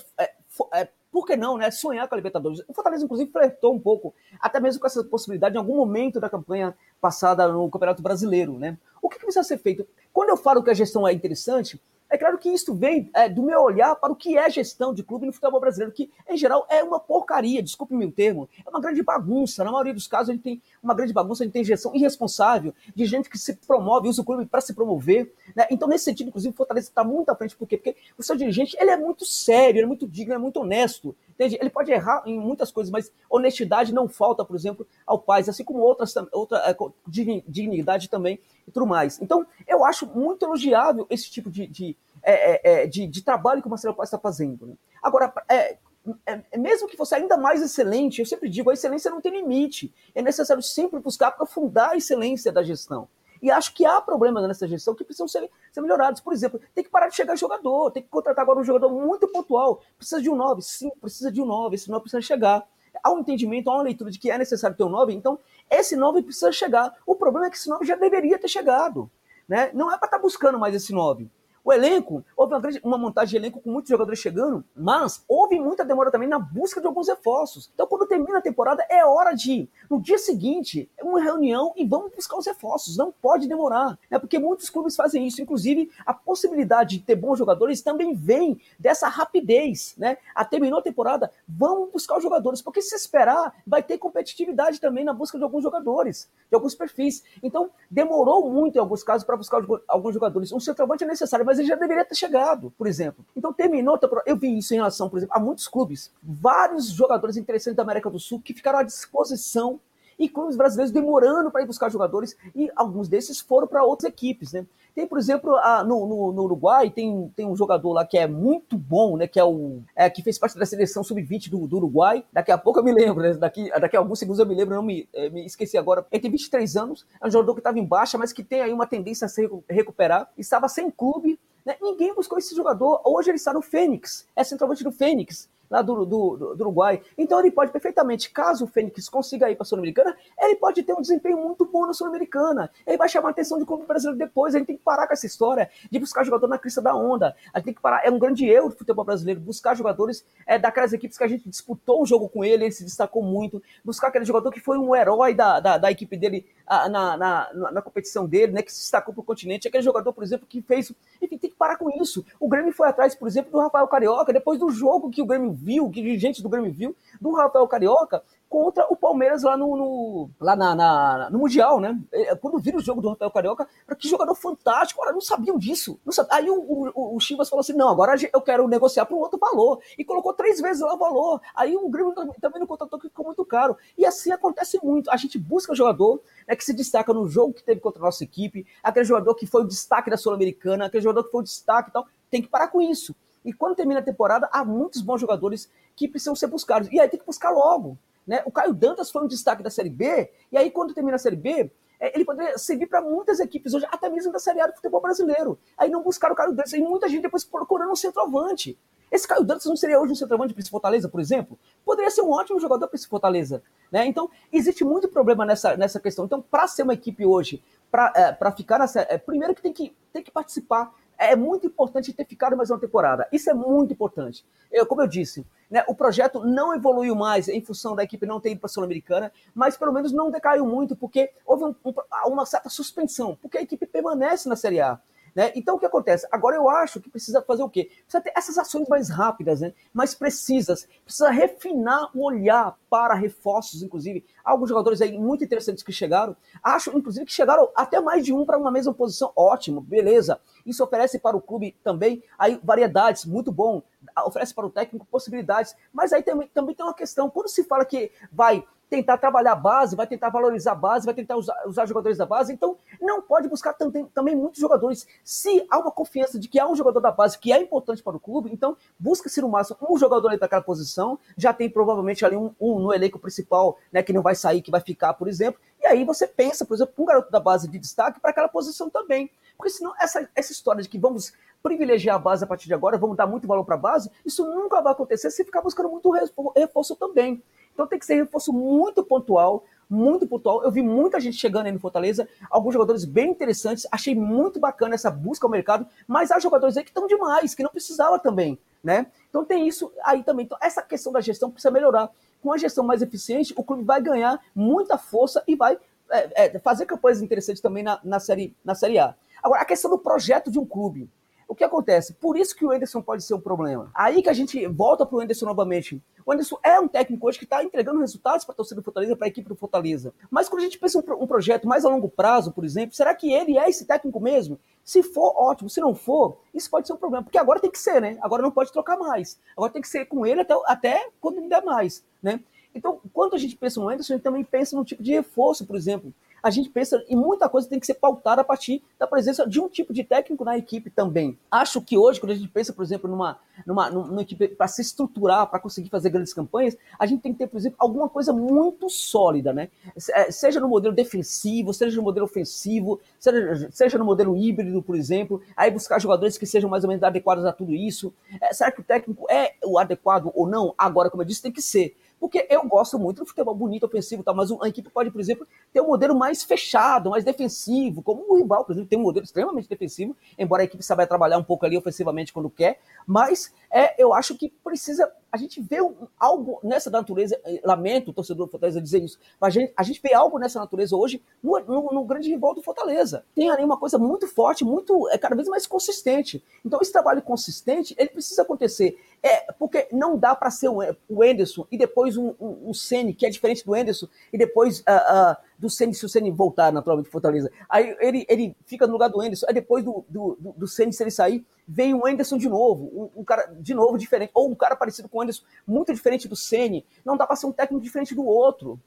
é, 0.74 0.88
por 1.14 1.28
que 1.28 1.38
não, 1.38 1.58
né? 1.60 1.70
Sonhar 1.70 2.08
com 2.08 2.16
a 2.16 2.18
Libertadores. 2.18 2.62
O 2.68 2.74
Fortaleza, 2.74 3.06
inclusive, 3.06 3.32
flertou 3.32 3.72
um 3.72 3.80
pouco, 3.80 4.16
até 4.40 4.60
mesmo 4.60 4.82
com 4.82 4.88
essa 4.88 5.04
possibilidade 5.04 5.54
em 5.54 5.60
algum 5.60 5.76
momento 5.76 6.20
da 6.20 6.28
campanha 6.28 6.76
passada 7.00 7.48
no 7.48 7.70
Campeonato 7.70 8.02
Brasileiro, 8.02 8.58
né? 8.58 8.80
O 9.00 9.08
que, 9.08 9.20
que 9.20 9.26
precisa 9.26 9.44
ser 9.44 9.60
feito? 9.60 9.88
Quando 10.12 10.30
eu 10.30 10.38
falo 10.38 10.64
que 10.64 10.72
a 10.72 10.74
gestão 10.74 11.08
é 11.08 11.14
interessante, 11.14 11.80
é 12.14 12.18
claro 12.18 12.38
que 12.38 12.48
isso 12.48 12.76
vem 12.76 13.10
é, 13.16 13.28
do 13.28 13.42
meu 13.42 13.60
olhar 13.60 13.96
para 13.96 14.14
o 14.14 14.16
que 14.16 14.38
é 14.38 14.48
gestão 14.48 14.94
de 14.94 15.02
clube 15.02 15.26
no 15.26 15.34
futebol 15.34 15.60
brasileiro, 15.60 15.92
que, 15.92 16.12
em 16.30 16.38
geral, 16.38 16.64
é 16.70 16.84
uma 16.84 17.00
porcaria, 17.00 17.62
desculpe-me 17.64 18.06
o 18.06 18.12
termo, 18.12 18.48
é 18.64 18.70
uma 18.70 18.80
grande 18.80 19.02
bagunça. 19.02 19.64
Na 19.64 19.72
maioria 19.72 19.96
dos 19.96 20.06
casos, 20.06 20.30
a 20.30 20.34
gente 20.34 20.44
tem 20.44 20.62
uma 20.82 20.94
grande 20.94 21.12
bagunça, 21.12 21.42
a 21.42 21.46
gente 21.46 21.54
tem 21.54 21.64
gestão 21.64 21.92
irresponsável, 21.96 22.72
de 22.96 23.06
gente 23.08 23.28
que 23.32 23.38
se 23.40 23.56
promove, 23.56 24.08
usa 24.08 24.22
o 24.22 24.26
clube 24.26 24.46
para 24.46 24.62
se 24.62 24.76
promover. 24.76 25.34
Né? 25.56 25.66
Então, 25.72 25.88
nesse 25.88 26.04
sentido, 26.04 26.28
inclusive, 26.28 26.56
Fortaleza 26.56 26.88
está 26.88 27.04
muito 27.04 27.30
à 27.30 27.36
frente. 27.36 27.56
Por 27.56 27.68
quê? 27.68 27.78
Porque 27.78 27.96
o 28.16 28.22
seu 28.22 28.36
dirigente 28.36 28.78
ele 28.80 28.92
é 28.92 28.98
muito 28.98 29.26
sério, 29.26 29.80
ele 29.80 29.86
é 29.86 29.88
muito 29.88 30.08
digno, 30.08 30.34
ele 30.34 30.40
é 30.40 30.44
muito 30.44 30.60
honesto. 30.60 31.16
Entende? 31.34 31.58
Ele 31.60 31.70
pode 31.70 31.92
errar 31.92 32.24
em 32.26 32.40
muitas 32.40 32.72
coisas, 32.72 32.92
mas 32.92 33.12
honestidade 33.30 33.94
não 33.94 34.08
falta, 34.08 34.46
por 34.46 34.56
exemplo, 34.56 34.88
ao 35.06 35.20
Paz, 35.20 35.50
assim 35.50 35.64
como 35.64 35.80
outras, 35.80 36.14
outra 36.32 36.60
é, 36.70 36.76
dignidade 37.08 38.10
também 38.10 38.40
e 38.68 38.72
tudo 38.72 38.86
mais. 38.86 39.22
Então, 39.22 39.46
eu 39.68 39.84
acho 39.84 40.06
muito 40.06 40.46
elogiável 40.46 41.08
esse 41.10 41.30
tipo 41.30 41.50
de, 41.50 41.68
de 41.68 41.98
é, 42.22 42.34
é, 42.34 42.84
é, 42.84 42.88
de, 42.88 43.08
de, 43.08 43.22
trabalho 43.22 43.62
que 43.62 43.68
o 43.68 43.70
Marcelo 43.70 43.96
Paz 43.96 44.08
está 44.08 44.18
fazendo. 44.18 44.66
Né? 44.68 44.74
Agora, 45.02 45.34
é, 45.50 45.78
é, 46.26 46.58
mesmo 46.58 46.88
que 46.88 46.98
fosse 46.98 47.16
ainda 47.16 47.38
mais 47.38 47.62
excelente, 47.62 48.20
eu 48.20 48.26
sempre 48.26 48.50
digo, 48.50 48.70
a 48.70 48.74
excelência 48.74 49.10
não 49.12 49.22
tem 49.22 49.32
limite. 49.32 49.94
É 50.14 50.22
necessário 50.22 50.62
sempre 50.62 51.00
buscar 51.00 51.30
aprofundar 51.30 51.92
a 51.92 51.98
excelência 51.98 52.52
da 52.52 52.64
gestão. 52.64 53.08
E 53.44 53.52
acho 53.52 53.74
que 53.74 53.86
há 53.86 54.00
problemas 54.00 54.48
nessa 54.48 54.66
gestão 54.66 54.96
que 54.96 55.04
precisam 55.04 55.28
ser, 55.28 55.52
ser, 55.70 55.82
melhorados. 55.82 56.22
Por 56.22 56.32
exemplo, 56.32 56.62
tem 56.74 56.82
que 56.82 56.90
parar 56.90 57.10
de 57.10 57.16
chegar 57.16 57.36
jogador, 57.36 57.92
tem 57.92 58.02
que 58.02 58.08
contratar 58.08 58.42
agora 58.42 58.58
um 58.58 58.64
jogador 58.64 58.90
muito 58.90 59.28
pontual. 59.28 59.82
Precisa 59.98 60.22
de 60.22 60.30
um 60.30 60.36
9, 60.36 60.62
sim, 60.62 60.90
precisa 61.02 61.30
de 61.30 61.42
um 61.42 61.46
9, 61.46 61.76
esse 61.76 61.90
9 61.90 62.04
precisa 62.04 62.22
chegar. 62.22 62.66
Há 63.04 63.12
um 63.12 63.20
entendimento, 63.20 63.70
há 63.70 63.74
uma 63.74 63.84
leitura 63.84 64.10
de 64.10 64.18
que 64.18 64.32
é 64.32 64.38
necessário 64.38 64.78
ter 64.78 64.86
um 64.86 64.90
9, 64.90 65.12
então 65.12 65.38
esse 65.70 65.98
9 65.98 66.24
precisa 66.24 66.54
chegar. 66.54 66.96
O 67.06 67.18
problema 67.18 67.48
é 67.48 67.50
que 67.50 67.58
esse 67.58 67.68
9 67.68 67.86
já 67.86 67.98
deveria 67.98 68.40
ter 68.40 68.48
chegado. 68.48 69.12
Né? 69.46 69.72
Não 69.74 69.92
é 69.92 69.98
para 69.98 70.08
estar 70.08 70.18
tá 70.18 70.24
buscando 70.24 70.58
mais 70.58 70.74
esse 70.74 70.94
9. 70.94 71.30
O 71.66 71.72
elenco, 71.72 72.26
houve 72.36 72.54
uma, 72.54 72.60
grande, 72.60 72.82
uma 72.84 72.98
montagem 72.98 73.30
de 73.30 73.38
elenco 73.38 73.62
com 73.62 73.72
muitos 73.72 73.90
jogadores 73.90 74.20
chegando, 74.20 74.66
mas 74.76 75.24
houve 75.30 75.58
muita 75.58 75.86
demora 75.86 76.12
também 76.12 76.28
na 76.28 76.38
busca 76.38 76.82
de 76.82 76.88
alguns 76.88 77.08
reforços. 77.08 77.72
Então, 77.74 77.88
quando 77.88 78.06
termina 78.06 78.40
a 78.40 78.42
temporada, 78.42 78.86
é 78.90 79.06
hora 79.06 79.34
de, 79.34 79.70
no 79.90 80.02
dia 80.02 80.18
seguinte, 80.18 80.90
uma 81.02 81.22
reunião 81.22 81.74
e 81.78 81.86
vamos 81.86 82.12
buscar 82.14 82.38
os 82.38 82.46
reforços. 82.46 82.98
Não 82.98 83.14
pode 83.14 83.48
demorar, 83.48 83.98
né? 84.12 84.20
porque 84.20 84.38
muitos 84.38 84.70
clubes 84.70 84.94
fazem 84.94 85.26
isso. 85.26 85.42
Inclusive, 85.42 85.90
a 86.06 86.14
possibilidade 86.14 86.98
de 86.98 87.06
ter 87.06 87.16
bons 87.16 87.38
jogadores 87.38 87.82
também 87.82 88.14
vem 88.14 88.60
dessa 88.78 89.08
rapidez. 89.08 89.96
Né? 89.98 90.18
A 90.36 90.44
terminou 90.44 90.80
a 90.80 90.84
temporada, 90.84 91.32
vamos 91.48 91.92
buscar 91.94 92.18
os 92.18 92.24
jogadores, 92.24 92.62
porque 92.62 92.82
se 92.82 92.94
esperar, 92.94 93.56
vai 93.66 93.82
ter 93.82 93.98
competitividade 93.98 94.82
também 94.82 95.06
na 95.06 95.14
busca 95.14 95.38
de 95.38 95.44
alguns 95.46 95.64
jogadores, 95.64 96.30
de 96.50 96.56
alguns 96.56 96.76
perfis. 96.76 97.24
Então, 97.42 97.70
demorou 97.90 98.50
muito 98.50 98.76
em 98.76 98.80
alguns 98.80 99.02
casos 99.02 99.26
para 99.26 99.38
buscar 99.38 99.64
alguns 99.88 100.14
jogadores. 100.14 100.52
Um 100.52 100.60
centroavante 100.60 101.06
é 101.06 101.08
necessário, 101.08 101.46
mas 101.46 101.53
mas 101.54 101.60
ele 101.60 101.68
já 101.68 101.76
deveria 101.76 102.04
ter 102.04 102.16
chegado, 102.16 102.74
por 102.76 102.88
exemplo. 102.88 103.24
Então 103.36 103.54
terminou, 103.54 104.00
eu 104.26 104.36
vi 104.36 104.58
isso 104.58 104.74
em 104.74 104.78
relação, 104.78 105.08
por 105.08 105.18
exemplo, 105.18 105.36
a 105.36 105.40
muitos 105.40 105.68
clubes, 105.68 106.12
vários 106.22 106.90
jogadores 106.90 107.38
interessantes 107.38 107.78
da 107.78 107.84
América 107.84 108.10
do 108.10 108.20
Sul 108.20 108.42
que 108.44 108.56
ficaram 108.56 108.80
à 108.80 108.84
disposição 108.84 109.80
e 110.18 110.28
clubes 110.28 110.56
brasileiros 110.56 110.92
demorando 110.92 111.52
para 111.52 111.62
ir 111.62 111.68
buscar 111.68 111.92
jogadores 111.92 112.36
e 112.56 112.72
alguns 112.76 113.08
desses 113.08 113.40
foram 113.40 113.68
para 113.68 113.84
outras 113.84 114.12
equipes, 114.12 114.52
né? 114.52 114.66
Tem, 114.96 115.08
por 115.08 115.18
exemplo, 115.18 115.56
a, 115.58 115.84
no, 115.84 116.06
no, 116.06 116.32
no, 116.32 116.44
Uruguai, 116.44 116.90
tem, 116.90 117.32
tem 117.36 117.48
um 117.48 117.56
jogador 117.56 117.94
lá 117.94 118.06
que 118.06 118.18
é 118.18 118.28
muito 118.28 118.78
bom, 118.78 119.18
né? 119.18 119.28
Que 119.28 119.40
é 119.40 119.44
o. 119.44 119.82
É, 119.96 120.10
que 120.10 120.22
fez 120.22 120.38
parte 120.38 120.58
da 120.58 120.66
seleção 120.66 121.04
sub-20 121.04 121.50
do, 121.50 121.68
do, 121.68 121.78
Uruguai. 121.78 122.24
Daqui 122.32 122.52
a 122.52 122.58
pouco 122.58 122.80
eu 122.80 122.84
me 122.84 122.92
lembro, 122.92 123.24
né? 123.24 123.34
Daqui, 123.34 123.70
daqui 123.80 123.96
a 123.96 124.00
alguns 124.00 124.20
segundos 124.20 124.40
eu 124.40 124.46
me 124.46 124.54
lembro, 124.54 124.76
não 124.76 124.84
me, 124.84 125.10
é, 125.14 125.30
me 125.30 125.46
esqueci 125.46 125.78
agora. 125.78 126.06
Ele 126.12 126.22
tem 126.22 126.30
23 126.30 126.78
anos, 126.78 127.08
é 127.20 127.28
um 127.28 127.32
jogador 127.32 127.54
que 127.56 127.60
estava 127.60 127.80
em 127.80 127.86
baixa, 127.86 128.18
mas 128.18 128.32
que 128.32 128.44
tem 128.44 128.62
aí 128.62 128.72
uma 128.72 128.86
tendência 128.86 129.26
a 129.26 129.30
se 129.30 129.50
recuperar. 129.68 130.30
Estava 130.38 130.68
sem 130.68 130.92
clube, 130.92 131.40
né? 131.66 131.76
Ninguém 131.82 132.14
buscou 132.14 132.38
esse 132.38 132.56
jogador. 132.56 133.02
Hoje 133.04 133.32
ele 133.32 133.38
está 133.38 133.52
no 133.52 133.62
Fênix, 133.62 134.28
é 134.36 134.44
centralmente 134.44 134.84
do 134.84 134.92
Fênix 134.92 135.50
lá 135.70 135.82
do, 135.82 136.06
do, 136.06 136.56
do, 136.56 136.64
Uruguai. 136.64 137.02
Então 137.18 137.40
ele 137.40 137.52
pode 137.52 137.72
perfeitamente, 137.72 138.30
caso 138.30 138.66
o 138.66 138.68
Fênix 138.68 139.10
consiga 139.10 139.50
ir 139.50 139.56
para 139.56 139.64
a 139.64 139.66
Sul-Americana, 139.66 140.16
ele 140.40 140.56
pode 140.56 140.84
ter 140.84 140.94
um 140.94 141.02
desempenho 141.02 141.38
muito 141.38 141.66
bom 141.66 141.86
na 141.86 141.94
Sul-Americana. 141.94 142.70
Ele 142.86 142.98
vai 142.98 143.10
chamar 143.10 143.30
a 143.30 143.32
atenção 143.32 143.58
do 143.60 143.66
clube 143.66 143.86
brasileiro 143.86 144.18
depois. 144.18 144.54
A 144.54 144.60
gente 144.60 144.68
tem 144.68 144.78
que 144.78 144.84
parar 144.84 145.08
com 145.08 145.14
essa 145.14 145.26
história 145.26 145.70
de 145.90 146.00
buscar 146.00 146.24
jogador 146.24 146.48
na 146.48 146.58
crista 146.58 146.82
da 146.82 146.96
onda. 146.96 147.36
A 147.54 147.60
gente 147.60 147.66
tem 147.66 147.74
que 147.74 147.82
parar. 147.82 148.06
É 148.06 148.12
um 148.12 148.20
grande 148.20 148.46
erro 148.46 148.70
do 148.70 148.76
futebol 148.76 149.04
brasileiro 149.04 149.40
buscar 149.40 149.76
jogadores 149.76 150.26
é, 150.46 150.58
daquelas 150.60 150.94
equipes 150.94 151.18
que 151.18 151.24
a 151.24 151.28
gente 151.28 151.50
disputou 151.50 152.02
o 152.02 152.06
jogo 152.06 152.30
com 152.30 152.44
ele, 152.44 152.66
ele 152.66 152.72
se 152.72 152.84
destacou 152.84 153.24
muito. 153.24 153.62
Buscar 153.84 154.08
aquele 154.08 154.26
jogador 154.26 154.52
que 154.52 154.60
foi 154.60 154.78
um 154.78 154.96
herói 154.96 155.34
da, 155.34 155.60
da, 155.60 155.78
da 155.78 155.92
equipe 155.92 156.16
dele 156.18 156.46
na, 156.68 156.90
na, 156.90 157.18
na, 157.18 157.72
na, 157.72 157.82
competição 157.82 158.26
dele, 158.26 158.54
né, 158.54 158.62
que 158.62 158.72
se 158.72 158.82
destacou 158.82 159.14
para 159.14 159.22
o 159.22 159.26
continente. 159.26 159.68
Aquele 159.68 159.84
jogador, 159.84 160.14
por 160.14 160.24
exemplo, 160.24 160.48
que 160.48 160.62
fez. 160.62 160.92
Enfim, 161.22 161.38
tem 161.38 161.50
que 161.50 161.56
parar 161.56 161.78
com 161.78 161.90
isso. 162.02 162.26
O 162.40 162.48
Grêmio 162.48 162.74
foi 162.74 162.88
atrás, 162.88 163.16
por 163.16 163.28
exemplo, 163.28 163.52
do 163.52 163.60
Rafael 163.60 163.88
Carioca, 163.88 164.34
depois 164.34 164.60
do 164.60 164.70
jogo 164.70 165.10
que 165.10 165.22
o 165.22 165.26
Grêmio 165.26 165.53
viu, 165.54 165.90
que 165.90 166.02
dirigentes 166.02 166.42
do 166.42 166.50
Grêmio 166.50 166.72
viu, 166.74 166.96
do 167.20 167.34
Rafael 167.34 167.68
Carioca 167.68 168.24
contra 168.54 168.86
o 168.88 168.96
Palmeiras 168.96 169.42
lá 169.42 169.58
no, 169.58 169.76
no 169.76 170.30
lá 170.40 170.56
na, 170.56 170.76
na, 170.76 171.30
no 171.32 171.40
Mundial, 171.40 171.80
né? 171.80 172.00
É, 172.12 172.36
quando 172.36 172.60
viram 172.60 172.78
o 172.78 172.82
jogo 172.84 173.02
do 173.02 173.10
Rafael 173.10 173.32
Carioca, 173.32 173.68
que 173.98 174.08
jogador 174.08 174.36
fantástico, 174.36 175.02
Ora, 175.02 175.12
não 175.12 175.20
sabiam 175.22 175.58
disso. 175.58 176.00
Não 176.06 176.14
sabiam. 176.14 176.38
Aí 176.38 176.50
o, 176.52 176.56
o, 176.56 177.16
o, 177.16 177.20
Chivas 177.20 177.50
falou 177.50 177.62
assim: 177.62 177.74
não, 177.74 177.90
agora 177.90 178.16
eu 178.32 178.42
quero 178.42 178.68
negociar 178.68 179.08
para 179.08 179.16
um 179.16 179.20
outro 179.20 179.40
valor. 179.40 179.82
E 179.98 180.06
colocou 180.06 180.34
três 180.34 180.62
vezes 180.62 180.84
lá 180.84 180.94
o 180.94 180.98
valor. 181.00 181.42
Aí 181.56 181.76
o 181.76 181.90
Grêmio 181.90 182.14
também 182.40 182.60
não 182.60 182.68
contratou 182.68 183.00
que 183.00 183.10
ficou 183.10 183.26
muito 183.26 183.44
caro. 183.44 183.76
E 183.98 184.06
assim 184.06 184.32
acontece 184.32 184.80
muito. 184.84 185.10
A 185.10 185.18
gente 185.18 185.40
busca 185.40 185.74
jogador 185.74 186.22
né, 186.48 186.56
que 186.56 186.64
se 186.64 186.74
destaca 186.74 187.12
no 187.12 187.28
jogo 187.28 187.54
que 187.54 187.64
teve 187.64 187.82
contra 187.82 188.02
a 188.04 188.06
nossa 188.06 188.24
equipe, 188.24 188.68
aquele 188.84 189.06
jogador 189.06 189.34
que 189.34 189.48
foi 189.48 189.64
o 189.64 189.68
destaque 189.68 190.12
da 190.12 190.18
Sul-Americana, 190.18 190.86
aquele 190.86 191.02
jogador 191.02 191.24
que 191.24 191.32
foi 191.32 191.42
o 191.42 191.44
destaque 191.44 191.90
e 191.90 191.94
tal. 191.94 192.06
Tem 192.30 192.40
que 192.40 192.48
parar 192.48 192.68
com 192.68 192.80
isso. 192.80 193.16
E 193.44 193.54
quando 193.54 193.76
termina 193.76 194.00
a 194.00 194.04
temporada, 194.04 194.50
há 194.52 194.64
muitos 194.64 195.02
bons 195.02 195.20
jogadores 195.20 195.70
que 195.96 196.08
precisam 196.08 196.36
ser 196.36 196.48
buscados. 196.48 196.90
E 196.92 197.00
aí 197.00 197.10
tem 197.10 197.20
que 197.20 197.26
buscar 197.26 197.50
logo. 197.50 197.98
Né? 198.26 198.42
O 198.46 198.52
Caio 198.52 198.74
Dantas 198.74 199.12
foi 199.12 199.24
um 199.24 199.28
destaque 199.28 199.62
da 199.62 199.70
Série 199.70 199.90
B, 199.90 200.32
e 200.52 200.58
aí 200.58 200.72
quando 200.72 200.94
termina 200.94 201.16
a 201.16 201.20
Série 201.20 201.36
B, 201.36 201.70
é, 202.00 202.16
ele 202.16 202.26
poderia 202.26 202.58
servir 202.58 202.88
para 202.88 203.02
muitas 203.02 203.40
equipes 203.40 203.74
hoje, 203.74 203.86
até 203.92 204.10
mesmo 204.10 204.32
da 204.32 204.40
Série 204.40 204.62
A 204.62 204.68
do 204.68 204.76
futebol 204.76 205.02
brasileiro. 205.02 205.58
Aí 205.78 205.90
não 205.90 206.02
buscaram 206.02 206.34
o 206.34 206.36
Caio 206.36 206.54
Dantas, 206.54 206.74
e 206.74 206.82
muita 206.82 207.08
gente 207.08 207.22
depois 207.22 207.44
procurando 207.44 207.92
um 207.92 207.96
centroavante. 207.96 208.78
Esse 209.12 209.28
Caio 209.28 209.44
Dantas 209.44 209.66
não 209.66 209.76
seria 209.76 210.00
hoje 210.00 210.12
um 210.12 210.16
centroavante 210.16 210.54
para 210.54 210.62
esse 210.62 210.72
Fortaleza, 210.72 211.08
por 211.08 211.22
exemplo? 211.22 211.58
Poderia 211.86 212.10
ser 212.10 212.22
um 212.22 212.32
ótimo 212.32 212.60
jogador 212.60 212.88
para 212.88 212.96
esse 212.96 213.08
Fortaleza. 213.08 213.62
Né? 213.92 214.08
Então, 214.08 214.30
existe 214.52 214.84
muito 214.84 215.08
problema 215.08 215.46
nessa, 215.46 215.78
nessa 215.78 216.00
questão. 216.00 216.26
Então, 216.26 216.42
para 216.42 216.68
ser 216.68 216.82
uma 216.82 216.96
equipe 216.96 217.24
hoje, 217.24 217.64
para 217.92 218.12
é, 218.16 218.52
ficar 218.52 218.80
nessa. 218.80 219.02
É, 219.02 219.20
primeiro 219.20 219.54
que 219.54 219.62
tem, 219.62 219.72
que 219.72 219.96
tem 220.12 220.24
que 220.24 220.32
participar 220.32 220.92
é 221.18 221.36
muito 221.36 221.68
importante 221.68 222.14
ter 222.14 222.26
ficado 222.26 222.56
mais 222.58 222.70
uma 222.70 222.80
temporada. 222.80 223.28
Isso 223.32 223.50
é 223.50 223.54
muito 223.54 223.94
importante. 223.94 224.46
Eu, 224.72 224.86
como 224.86 225.02
eu 225.02 225.08
disse, 225.08 225.46
Né? 225.74 225.84
O 225.88 225.96
projeto 225.96 226.40
não 226.40 226.72
evoluiu 226.76 227.16
mais 227.16 227.48
em 227.48 227.60
função 227.60 227.96
da 227.96 228.04
equipe 228.04 228.28
não 228.28 228.40
ter 228.40 228.52
ido 228.52 228.60
para 228.60 228.68
a 228.68 228.70
Sul-Americana, 228.70 229.32
mas 229.56 229.76
pelo 229.76 229.92
menos 229.92 230.12
não 230.12 230.30
decaiu 230.30 230.68
muito, 230.68 230.96
porque 230.96 231.32
houve 231.44 231.64
um, 231.64 231.76
um, 231.84 231.94
uma 232.28 232.46
certa 232.46 232.70
suspensão, 232.70 233.36
porque 233.42 233.58
a 233.58 233.62
equipe 233.64 233.88
permanece 233.88 234.48
na 234.48 234.56
Série 234.56 234.80
A. 234.80 235.00
Né? 235.36 235.52
Então, 235.56 235.76
o 235.76 235.80
que 235.80 235.86
acontece? 235.86 236.28
Agora 236.32 236.56
eu 236.56 236.70
acho 236.70 237.02
que 237.02 237.10
precisa 237.10 237.42
fazer 237.42 237.64
o 237.64 237.70
quê? 237.70 237.90
Precisa 238.04 238.22
ter 238.22 238.34
essas 238.36 238.58
ações 238.58 238.88
mais 238.88 239.10
rápidas, 239.10 239.62
né? 239.62 239.74
mais 239.94 240.14
precisas. 240.14 240.88
Precisa 241.04 241.30
refinar 241.30 242.10
o 242.16 242.24
olhar 242.24 242.78
para 242.90 243.16
reforços, 243.16 243.82
inclusive. 243.82 244.24
Alguns 244.44 244.70
jogadores 244.70 245.02
aí 245.02 245.18
muito 245.18 245.44
interessantes 245.44 245.84
que 245.84 245.92
chegaram. 245.92 246.36
Acho, 246.62 246.96
inclusive, 246.96 247.26
que 247.26 247.34
chegaram 247.34 247.70
até 247.76 248.00
mais 248.00 248.24
de 248.24 248.34
um 248.34 248.46
para 248.46 248.58
uma 248.58 248.72
mesma 248.72 248.94
posição. 248.94 249.32
Ótimo, 249.36 249.82
beleza. 249.82 250.40
Isso 250.66 250.84
oferece 250.84 251.18
para 251.18 251.36
o 251.36 251.42
clube 251.42 251.76
também 251.84 252.24
aí 252.38 252.60
variedades, 252.64 253.26
muito 253.26 253.52
bom. 253.52 253.82
Oferece 254.26 254.54
para 254.54 254.66
o 254.66 254.70
técnico 254.70 255.08
possibilidades. 255.10 255.76
Mas 255.92 256.14
aí 256.14 256.22
também, 256.22 256.48
também 256.54 256.76
tem 256.76 256.86
uma 256.86 256.94
questão. 256.94 257.30
Quando 257.30 257.48
se 257.48 257.64
fala 257.64 257.86
que 257.86 258.12
vai 258.32 258.64
tentar 258.90 259.18
trabalhar 259.18 259.54
a 259.54 259.56
base, 259.56 259.96
vai 259.96 260.06
tentar 260.06 260.30
valorizar 260.30 260.74
a 260.74 260.76
base, 260.76 261.06
vai 261.06 261.14
tentar 261.14 261.36
usar, 261.36 261.56
usar 261.66 261.86
jogadores 261.86 262.18
da 262.18 262.26
base. 262.26 262.54
Então, 262.54 262.78
não 263.02 263.22
pode 263.22 263.48
buscar 263.48 263.74
também, 263.74 264.06
também 264.06 264.36
muitos 264.36 264.60
jogadores. 264.60 265.08
Se 265.24 265.66
há 265.70 265.80
uma 265.80 265.92
confiança 265.92 266.40
de 266.40 266.48
que 266.48 266.60
há 266.60 266.68
um 266.68 266.76
jogador 266.76 267.00
da 267.00 267.12
base 267.12 267.38
que 267.38 267.52
é 267.52 267.60
importante 267.60 268.04
para 268.04 268.16
o 268.16 268.20
clube, 268.20 268.50
então 268.52 268.78
busca-se 269.00 269.42
no 269.42 269.50
máximo 269.50 269.78
um 269.90 269.98
jogador 269.98 270.30
ali 270.30 270.38
daquela 270.38 270.62
posição. 270.62 271.18
Já 271.36 271.54
tem 271.54 271.70
provavelmente 271.70 272.26
ali 272.26 272.36
um, 272.36 272.54
um, 272.60 272.80
no 272.80 272.94
elenco 272.94 273.18
principal, 273.20 273.78
né, 273.92 274.04
que 274.04 274.14
não 274.14 274.22
vai 274.22 274.36
sair, 274.36 274.62
que 274.62 274.72
vai 274.72 274.82
ficar, 274.82 275.14
por 275.14 275.28
exemplo. 275.28 275.60
E 275.82 275.88
aí 275.88 276.06
você 276.06 276.28
pensa, 276.28 276.66
por 276.66 276.76
exemplo, 276.76 276.94
um 276.98 277.06
garoto 277.06 277.32
da 277.32 277.40
base 277.40 277.68
de 277.68 277.78
destaque 277.80 278.20
para 278.20 278.32
aquela 278.32 278.48
posição 278.48 278.90
também. 278.90 279.30
Porque 279.58 279.70
senão 279.70 279.94
essa, 280.00 280.30
essa 280.36 280.52
história 280.52 280.82
de 280.82 280.90
que 280.90 280.98
vamos 280.98 281.34
privilegiar 281.64 282.18
a 282.18 282.20
base 282.20 282.44
a 282.44 282.48
partir 282.48 282.68
de 282.68 282.74
agora, 282.74 282.98
vamos 282.98 283.16
dar 283.16 283.26
muito 283.26 283.48
valor 283.48 283.64
para 283.64 283.76
a 283.76 283.78
base, 283.78 284.12
isso 284.26 284.46
nunca 284.46 284.82
vai 284.82 284.92
acontecer 284.92 285.32
se 285.32 285.46
ficar 285.46 285.62
buscando 285.62 285.90
muito 285.90 286.12
reforço 286.56 286.96
também. 286.96 287.42
Então 287.74 287.88
tem 287.88 288.00
que 288.00 288.06
ser 288.06 288.16
reforço 288.16 288.54
muito 288.54 289.04
pontual, 289.04 289.64
muito 289.90 290.28
pontual. 290.28 290.64
Eu 290.64 290.72
vi 290.72 290.82
muita 290.82 291.20
gente 291.20 291.38
chegando 291.38 291.66
aí 291.66 291.72
no 291.72 291.80
Fortaleza, 291.80 292.28
alguns 292.50 292.74
jogadores 292.74 293.06
bem 293.06 293.32
interessantes. 293.32 293.88
Achei 293.92 294.16
muito 294.16 294.60
bacana 294.60 294.96
essa 294.96 295.12
busca 295.12 295.46
ao 295.46 295.52
mercado, 295.52 295.86
mas 296.08 296.32
há 296.32 296.40
jogadores 296.40 296.78
aí 296.78 296.84
que 296.84 296.90
estão 296.90 297.08
demais, 297.08 297.54
que 297.54 297.64
não 297.64 297.70
precisava 297.70 298.18
também, 298.20 298.58
né? 298.84 299.08
Então 299.30 299.44
tem 299.44 299.68
isso 299.68 299.92
aí 300.04 300.24
também. 300.24 300.46
Então 300.46 300.58
essa 300.62 300.82
questão 300.82 301.12
da 301.12 301.22
gestão 301.22 301.52
precisa 301.52 301.72
melhorar. 301.72 302.10
Com 302.42 302.52
a 302.52 302.58
gestão 302.58 302.84
mais 302.84 303.02
eficiente, 303.02 303.54
o 303.56 303.64
clube 303.64 303.84
vai 303.84 304.02
ganhar 304.02 304.40
muita 304.54 304.98
força 304.98 305.42
e 305.48 305.56
vai 305.56 305.78
é, 306.10 306.46
é, 306.46 306.60
fazer 306.60 306.86
campanhas 306.86 307.22
interessantes 307.22 307.62
também 307.62 307.84
na, 307.84 308.00
na, 308.04 308.20
série, 308.20 308.56
na 308.64 308.76
Série 308.76 309.00
A. 309.00 309.16
Agora, 309.42 309.62
a 309.62 309.66
questão 309.66 309.90
do 309.90 309.98
projeto 309.98 310.52
de 310.52 310.60
um 310.60 310.66
clube. 310.66 311.10
O 311.54 311.56
que 311.56 311.64
acontece? 311.64 312.16
Por 312.16 312.36
isso 312.36 312.56
que 312.56 312.66
o 312.66 312.74
Enderson 312.74 313.00
pode 313.00 313.24
ser 313.24 313.36
um 313.36 313.40
problema. 313.40 313.92
Aí 313.94 314.24
que 314.24 314.30
a 314.30 314.34
gente 314.34 314.66
volta 314.66 315.06
para 315.06 315.16
o 315.16 315.22
Enderson 315.22 315.46
novamente. 315.46 316.02
O 316.26 316.34
Anderson 316.34 316.58
é 316.64 316.80
um 316.80 316.88
técnico 316.88 317.28
hoje 317.28 317.38
que 317.38 317.44
está 317.44 317.64
entregando 317.64 318.00
resultados 318.00 318.44
para 318.44 318.54
a 318.54 318.56
torcida 318.56 318.82
do 318.82 318.84
Fortaleza, 318.84 319.16
para 319.16 319.28
a 319.28 319.30
equipe 319.30 319.48
do 319.48 319.56
Fortaleza. 319.56 320.16
Mas 320.32 320.50
quando 320.50 320.62
a 320.62 320.64
gente 320.64 320.80
pensa 320.80 320.98
um, 320.98 321.24
um 321.24 321.28
projeto 321.28 321.68
mais 321.68 321.86
a 321.86 321.90
longo 321.90 322.10
prazo, 322.10 322.52
por 322.52 322.66
exemplo, 322.66 322.96
será 322.96 323.14
que 323.14 323.32
ele 323.32 323.56
é 323.56 323.70
esse 323.70 323.86
técnico 323.86 324.20
mesmo? 324.20 324.60
Se 324.84 325.04
for, 325.04 325.32
ótimo. 325.38 325.70
Se 325.70 325.80
não 325.80 325.94
for, 325.94 326.40
isso 326.56 326.72
pode 326.72 326.88
ser 326.88 326.94
um 326.94 326.98
problema. 326.98 327.24
Porque 327.24 327.38
agora 327.38 327.60
tem 327.60 327.70
que 327.70 327.78
ser, 327.78 328.02
né? 328.02 328.18
Agora 328.20 328.42
não 328.42 328.50
pode 328.50 328.72
trocar 328.72 328.98
mais. 328.98 329.40
Agora 329.56 329.72
tem 329.72 329.82
que 329.84 329.88
ser 329.88 330.06
com 330.06 330.26
ele 330.26 330.42
até, 330.42 330.56
até 330.66 331.10
quando 331.22 331.40
não 331.40 331.48
der 331.48 331.64
mais, 331.64 332.04
né? 332.20 332.40
Então, 332.74 333.00
quando 333.14 333.36
a 333.36 333.38
gente 333.38 333.56
pensa 333.56 333.80
no 333.80 333.90
Anderson, 333.90 334.14
a 334.14 334.16
gente 334.16 334.24
também 334.24 334.44
pensa 334.44 334.76
no 334.76 334.84
tipo 334.84 335.04
de 335.04 335.12
reforço, 335.12 335.68
por 335.68 335.76
exemplo 335.76 336.12
a 336.44 336.50
gente 336.50 336.70
pensa 336.70 337.02
em 337.08 337.16
muita 337.16 337.48
coisa 337.48 337.70
tem 337.70 337.80
que 337.80 337.86
ser 337.86 337.94
pautada 337.94 338.42
a 338.42 338.44
partir 338.44 338.84
da 339.00 339.08
presença 339.08 339.48
de 339.48 339.62
um 339.62 339.70
tipo 339.70 339.94
de 339.94 340.04
técnico 340.04 340.44
na 340.44 340.58
equipe 340.58 340.90
também. 340.90 341.40
Acho 341.50 341.82
que 341.82 341.98
hoje, 341.98 342.20
quando 342.20 342.32
a 342.32 342.36
gente 342.36 342.50
pensa, 342.50 342.74
por 342.74 342.84
exemplo, 342.84 343.10
numa, 343.10 343.40
numa, 343.66 343.90
numa 343.90 344.22
equipe 344.22 344.50
para 344.50 344.68
se 344.68 344.82
estruturar, 344.82 345.48
para 345.48 345.60
conseguir 345.60 345.90
fazer 345.90 346.10
grandes 346.10 346.34
campanhas, 346.34 346.76
a 347.00 347.06
gente 347.06 347.22
tem 347.22 347.32
que 347.32 347.40
ter, 347.40 347.48
por 347.48 347.58
exemplo, 347.58 347.78
alguma 347.80 348.10
coisa 348.10 348.34
muito 348.34 348.90
sólida, 348.90 349.54
né? 349.54 349.70
É, 350.12 350.30
seja 350.32 350.60
no 350.60 350.68
modelo 350.68 350.94
defensivo, 350.94 351.74
seja 351.74 351.96
no 351.96 352.04
modelo 352.04 352.26
ofensivo, 352.26 353.00
seja, 353.18 353.70
seja 353.72 353.98
no 353.98 354.04
modelo 354.04 354.36
híbrido, 354.36 354.82
por 354.82 354.98
exemplo, 354.98 355.42
aí 355.56 355.72
buscar 355.72 356.00
jogadores 356.00 356.38
que 356.38 356.46
sejam 356.46 356.70
mais 356.70 356.84
ou 356.84 356.90
menos 356.90 357.04
adequados 357.04 357.46
a 357.46 357.54
tudo 357.54 357.74
isso. 357.74 358.14
É, 358.42 358.54
será 358.54 358.70
que 358.70 358.82
o 358.82 358.84
técnico 358.84 359.26
é 359.32 359.54
o 359.64 359.80
adequado 359.80 360.30
ou 360.36 360.46
não? 360.46 360.74
Agora, 360.78 361.10
como 361.10 361.24
eu 361.24 361.28
disse, 361.28 361.42
tem 361.42 361.52
que 361.52 361.62
ser. 361.62 361.96
Porque 362.24 362.48
eu 362.50 362.66
gosto 362.66 362.98
muito 362.98 363.18
do 363.18 363.26
futebol 363.26 363.54
bonito, 363.54 363.86
ofensivo, 363.86 364.24
tal, 364.24 364.34
mas 364.34 364.50
uma 364.50 364.66
equipe 364.66 364.90
pode, 364.90 365.12
por 365.12 365.20
exemplo, 365.20 365.46
ter 365.74 365.82
um 365.82 365.88
modelo 365.88 366.16
mais 366.16 366.42
fechado, 366.42 367.10
mais 367.10 367.26
defensivo, 367.26 368.02
como 368.02 368.24
o 368.30 368.38
rival, 368.38 368.64
por 368.64 368.72
exemplo, 368.72 368.88
tem 368.88 368.98
um 368.98 369.02
modelo 369.02 369.26
extremamente 369.26 369.68
defensivo, 369.68 370.16
embora 370.40 370.62
a 370.62 370.64
equipe 370.64 370.82
saiba 370.82 371.06
trabalhar 371.06 371.38
um 371.38 371.44
pouco 371.44 371.66
ali 371.66 371.78
ofensivamente 371.78 372.32
quando 372.32 372.50
quer, 372.50 372.80
mas 373.06 373.54
é, 373.70 374.02
eu 374.02 374.14
acho 374.14 374.38
que 374.38 374.48
precisa 374.64 375.12
a 375.34 375.38
gente 375.38 375.60
vê 375.60 375.82
um, 375.82 375.96
algo 376.20 376.60
nessa 376.62 376.92
natureza, 376.92 377.42
eh, 377.44 377.60
lamento 377.64 378.12
o 378.12 378.14
torcedor 378.14 378.46
do 378.46 378.52
Fortaleza 378.52 378.80
dizer 378.80 379.02
isso, 379.02 379.18
mas 379.42 379.48
a 379.48 379.60
gente, 379.60 379.74
a 379.76 379.82
gente 379.82 380.00
vê 380.00 380.14
algo 380.14 380.38
nessa 380.38 380.60
natureza 380.60 380.96
hoje 380.96 381.24
no, 381.42 381.60
no, 381.62 381.92
no, 381.92 382.04
grande 382.06 382.30
rival 382.30 382.54
do 382.54 382.62
Fortaleza. 382.62 383.26
Tem 383.34 383.50
ali 383.50 383.64
uma 383.64 383.76
coisa 383.76 383.98
muito 383.98 384.28
forte, 384.28 384.64
muito 384.64 385.10
é 385.10 385.18
cada 385.18 385.36
vez 385.36 385.48
mais 385.48 385.66
consistente. 385.66 386.44
Então 386.64 386.80
esse 386.80 386.92
trabalho 386.92 387.24
consistente, 387.24 387.96
ele 387.98 388.10
precisa 388.10 388.44
acontecer. 388.44 388.96
É, 389.24 389.52
porque 389.54 389.88
não 389.92 390.20
dá 390.20 390.36
para 390.36 390.52
ser 390.52 390.70
o, 390.70 390.82
o 391.10 391.24
Enderson 391.24 391.66
e 391.72 391.80
depois 391.80 392.16
um, 392.16 392.36
um, 392.40 392.70
um 392.70 392.74
Sene, 392.74 393.16
que 393.16 393.26
é 393.26 393.30
diferente 393.30 393.66
do 393.66 393.76
Enderson, 393.76 394.08
e 394.32 394.38
depois 394.38 394.82
uh, 394.82 394.84
uh, 394.84 395.36
do 395.64 395.70
Ceni 395.70 395.94
se 395.94 396.06
o 396.06 396.10
Ceni 396.10 396.30
voltar 396.30 396.74
naturalmente 396.74 397.10
Fortaleza. 397.10 397.50
Aí 397.70 397.96
ele, 398.02 398.26
ele 398.28 398.56
fica 398.66 398.86
no 398.86 398.92
lugar 398.92 399.08
do 399.08 399.24
Enderson, 399.24 399.46
aí 399.48 399.54
depois 399.54 399.82
do, 399.82 400.04
do, 400.10 400.38
do, 400.38 400.52
do 400.52 400.68
Ceni, 400.68 400.92
se 400.92 401.02
ele 401.02 401.10
sair, 401.10 401.46
vem 401.66 401.94
o 401.94 402.06
Enderson 402.06 402.38
de 402.38 402.50
novo, 402.50 402.84
um, 403.16 403.22
um, 403.22 403.24
cara 403.24 403.44
de 403.60 403.74
novo 403.74 403.98
diferente, 403.98 404.32
ou 404.34 404.52
um 404.52 404.56
cara 404.56 404.76
parecido 404.76 405.08
com 405.08 405.20
o 405.20 405.24
Enderson, 405.24 405.44
muito 405.66 405.94
diferente 405.94 406.28
do 406.28 406.36
Ceni. 406.36 406.86
Não 407.06 407.16
dá 407.16 407.26
para 407.26 407.38
ser 407.38 407.46
um 407.46 407.54
técnico 407.54 407.82
diferente 407.82 408.14
do 408.14 408.26
outro. 408.26 408.78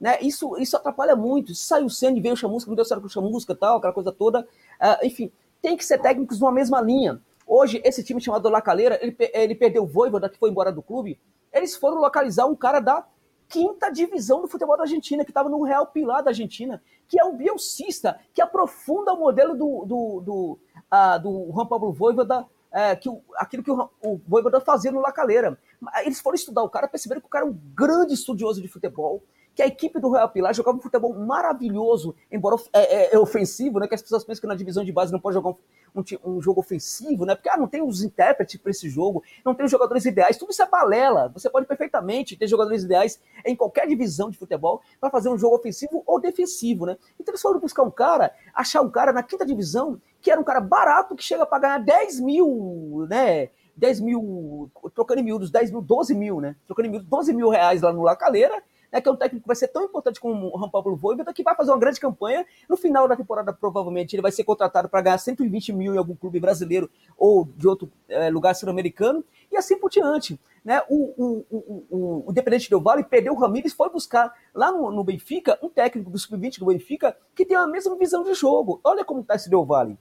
Né? 0.00 0.18
Isso, 0.22 0.56
isso 0.56 0.74
atrapalha 0.74 1.14
muito. 1.14 1.54
Se 1.54 1.66
saiu 1.66 1.84
o 1.84 1.90
Ceni, 1.90 2.18
veio 2.18 2.32
o 2.32 2.36
Chamusca, 2.36 2.70
não 2.70 2.76
deu 2.76 2.84
certo 2.84 3.02
com 3.02 3.08
o 3.08 3.10
Chamusca 3.10 3.54
tal, 3.54 3.76
aquela 3.76 3.92
coisa 3.92 4.10
toda. 4.10 4.40
Uh, 4.40 5.06
enfim, 5.06 5.30
tem 5.60 5.76
que 5.76 5.84
ser 5.84 5.98
técnicos 5.98 6.40
numa 6.40 6.50
mesma 6.50 6.80
linha. 6.80 7.20
Hoje, 7.46 7.82
esse 7.84 8.02
time 8.02 8.22
chamado 8.22 8.48
La 8.48 8.62
Calera, 8.62 8.98
ele, 9.02 9.14
ele 9.34 9.54
perdeu 9.54 9.82
o 9.82 9.86
Voivoda, 9.86 10.30
que 10.30 10.38
foi 10.38 10.48
embora 10.48 10.72
do 10.72 10.80
clube. 10.80 11.20
Eles 11.52 11.76
foram 11.76 12.00
localizar 12.00 12.46
um 12.46 12.56
cara 12.56 12.80
da 12.80 13.06
quinta 13.52 13.90
divisão 13.90 14.40
do 14.40 14.48
futebol 14.48 14.78
da 14.78 14.84
Argentina, 14.84 15.24
que 15.24 15.30
estava 15.30 15.50
no 15.50 15.62
Real 15.62 15.86
Pilar 15.86 16.22
da 16.24 16.30
Argentina, 16.30 16.82
que 17.06 17.20
é 17.20 17.24
um 17.24 17.36
bielcista, 17.36 18.18
que 18.32 18.40
aprofunda 18.40 19.12
o 19.12 19.18
modelo 19.18 19.54
do, 19.54 19.84
do, 19.84 20.20
do, 20.22 20.58
uh, 20.90 21.22
do 21.22 21.52
Juan 21.52 21.66
Pablo 21.66 21.92
Voivoda, 21.92 22.40
uh, 22.40 22.98
que 22.98 23.10
o, 23.10 23.22
aquilo 23.36 23.62
que 23.62 23.70
o, 23.70 23.90
o 24.02 24.18
Voivoda 24.26 24.58
fazia 24.58 24.90
no 24.90 25.00
La 25.00 25.12
Calera. 25.12 25.58
Eles 26.02 26.18
foram 26.18 26.34
estudar 26.34 26.62
o 26.62 26.70
cara, 26.70 26.88
perceberam 26.88 27.20
que 27.20 27.26
o 27.26 27.30
cara 27.30 27.44
é 27.44 27.48
um 27.48 27.60
grande 27.74 28.14
estudioso 28.14 28.62
de 28.62 28.68
futebol, 28.68 29.22
que 29.54 29.62
a 29.62 29.66
equipe 29.66 30.00
do 30.00 30.10
Real 30.10 30.28
Pilar 30.28 30.54
jogava 30.54 30.78
um 30.78 30.80
futebol 30.80 31.14
maravilhoso, 31.14 32.14
embora 32.30 32.56
é, 32.72 32.80
é, 32.80 33.14
é 33.14 33.18
ofensivo, 33.18 33.78
né? 33.78 33.86
Que 33.86 33.94
as 33.94 34.02
pessoas 34.02 34.24
pensam 34.24 34.40
que 34.40 34.46
na 34.46 34.54
divisão 34.54 34.84
de 34.84 34.92
base 34.92 35.12
não 35.12 35.20
pode 35.20 35.34
jogar 35.34 35.50
um, 35.50 35.56
um, 35.94 36.36
um 36.36 36.40
jogo 36.40 36.60
ofensivo, 36.60 37.24
né? 37.24 37.34
Porque 37.34 37.50
ah, 37.50 37.56
não 37.56 37.68
tem 37.68 37.82
os 37.82 38.02
intérpretes 38.02 38.58
para 38.60 38.70
esse 38.70 38.88
jogo, 38.88 39.22
não 39.44 39.54
tem 39.54 39.64
os 39.64 39.70
jogadores 39.70 40.04
ideais, 40.04 40.36
tudo 40.36 40.52
isso 40.52 40.62
é 40.62 40.68
balela. 40.68 41.28
Você 41.34 41.50
pode 41.50 41.66
perfeitamente 41.66 42.36
ter 42.36 42.46
jogadores 42.46 42.84
ideais 42.84 43.20
em 43.44 43.54
qualquer 43.54 43.86
divisão 43.86 44.30
de 44.30 44.38
futebol 44.38 44.80
para 45.00 45.10
fazer 45.10 45.28
um 45.28 45.38
jogo 45.38 45.56
ofensivo 45.56 46.02
ou 46.06 46.20
defensivo, 46.20 46.86
né? 46.86 46.96
Então 47.20 47.32
eles 47.32 47.42
foram 47.42 47.60
buscar 47.60 47.82
um 47.82 47.90
cara, 47.90 48.34
achar 48.54 48.80
um 48.80 48.90
cara 48.90 49.12
na 49.12 49.22
quinta 49.22 49.44
divisão 49.44 50.00
que 50.20 50.30
era 50.30 50.40
um 50.40 50.44
cara 50.44 50.60
barato 50.60 51.16
que 51.16 51.22
chega 51.22 51.44
para 51.44 51.58
ganhar 51.58 51.78
10 51.78 52.20
mil, 52.20 53.06
né? 53.10 53.50
10 53.76 54.00
mil, 54.00 54.70
trocando 54.94 55.20
em 55.20 55.24
miúdos, 55.24 55.50
10 55.50 55.70
mil, 55.72 55.82
12 55.82 56.14
mil, 56.14 56.40
né? 56.40 56.54
Trocando 56.66 56.86
em 56.86 56.90
miúdos, 56.92 57.08
12 57.08 57.34
mil 57.34 57.48
reais 57.48 57.82
lá 57.82 57.92
no 57.92 58.02
Lacaleira, 58.02 58.62
né, 58.92 59.00
que 59.00 59.08
é 59.08 59.12
um 59.12 59.16
técnico 59.16 59.42
que 59.42 59.46
vai 59.46 59.56
ser 59.56 59.68
tão 59.68 59.82
importante 59.82 60.20
como 60.20 60.54
o 60.54 60.58
Juan 60.58 60.68
Pablo 60.68 60.94
Voivoda, 60.94 61.32
que 61.32 61.42
vai 61.42 61.56
fazer 61.56 61.70
uma 61.70 61.78
grande 61.78 61.98
campanha. 61.98 62.44
No 62.68 62.76
final 62.76 63.08
da 63.08 63.16
temporada, 63.16 63.52
provavelmente, 63.52 64.14
ele 64.14 64.22
vai 64.22 64.30
ser 64.30 64.44
contratado 64.44 64.88
para 64.88 65.00
ganhar 65.00 65.18
120 65.18 65.72
mil 65.72 65.94
em 65.94 65.98
algum 65.98 66.14
clube 66.14 66.38
brasileiro 66.38 66.90
ou 67.16 67.48
de 67.56 67.66
outro 67.66 67.90
é, 68.08 68.28
lugar 68.28 68.54
sul-americano, 68.54 69.24
e 69.50 69.56
assim 69.56 69.78
por 69.78 69.90
diante. 69.90 70.38
Né? 70.64 70.80
O, 70.88 71.14
o, 71.16 71.46
o, 71.50 71.86
o, 71.90 72.24
o 72.28 72.32
Dependente 72.32 72.68
Del 72.68 72.80
Vale 72.80 73.02
perdeu 73.02 73.32
o 73.32 73.38
Ramires, 73.38 73.72
foi 73.72 73.88
buscar 73.90 74.32
lá 74.54 74.70
no, 74.70 74.90
no 74.90 75.02
Benfica 75.02 75.58
um 75.62 75.68
técnico 75.68 76.10
do 76.10 76.18
sub-20 76.18 76.58
do 76.58 76.66
Benfica 76.66 77.16
que 77.34 77.46
tem 77.46 77.56
a 77.56 77.66
mesma 77.66 77.96
visão 77.96 78.22
de 78.22 78.34
jogo. 78.34 78.80
Olha 78.84 79.04
como 79.04 79.22
está 79.22 79.34
esse 79.34 79.50
Del 79.50 79.64
Valle. 79.64 79.98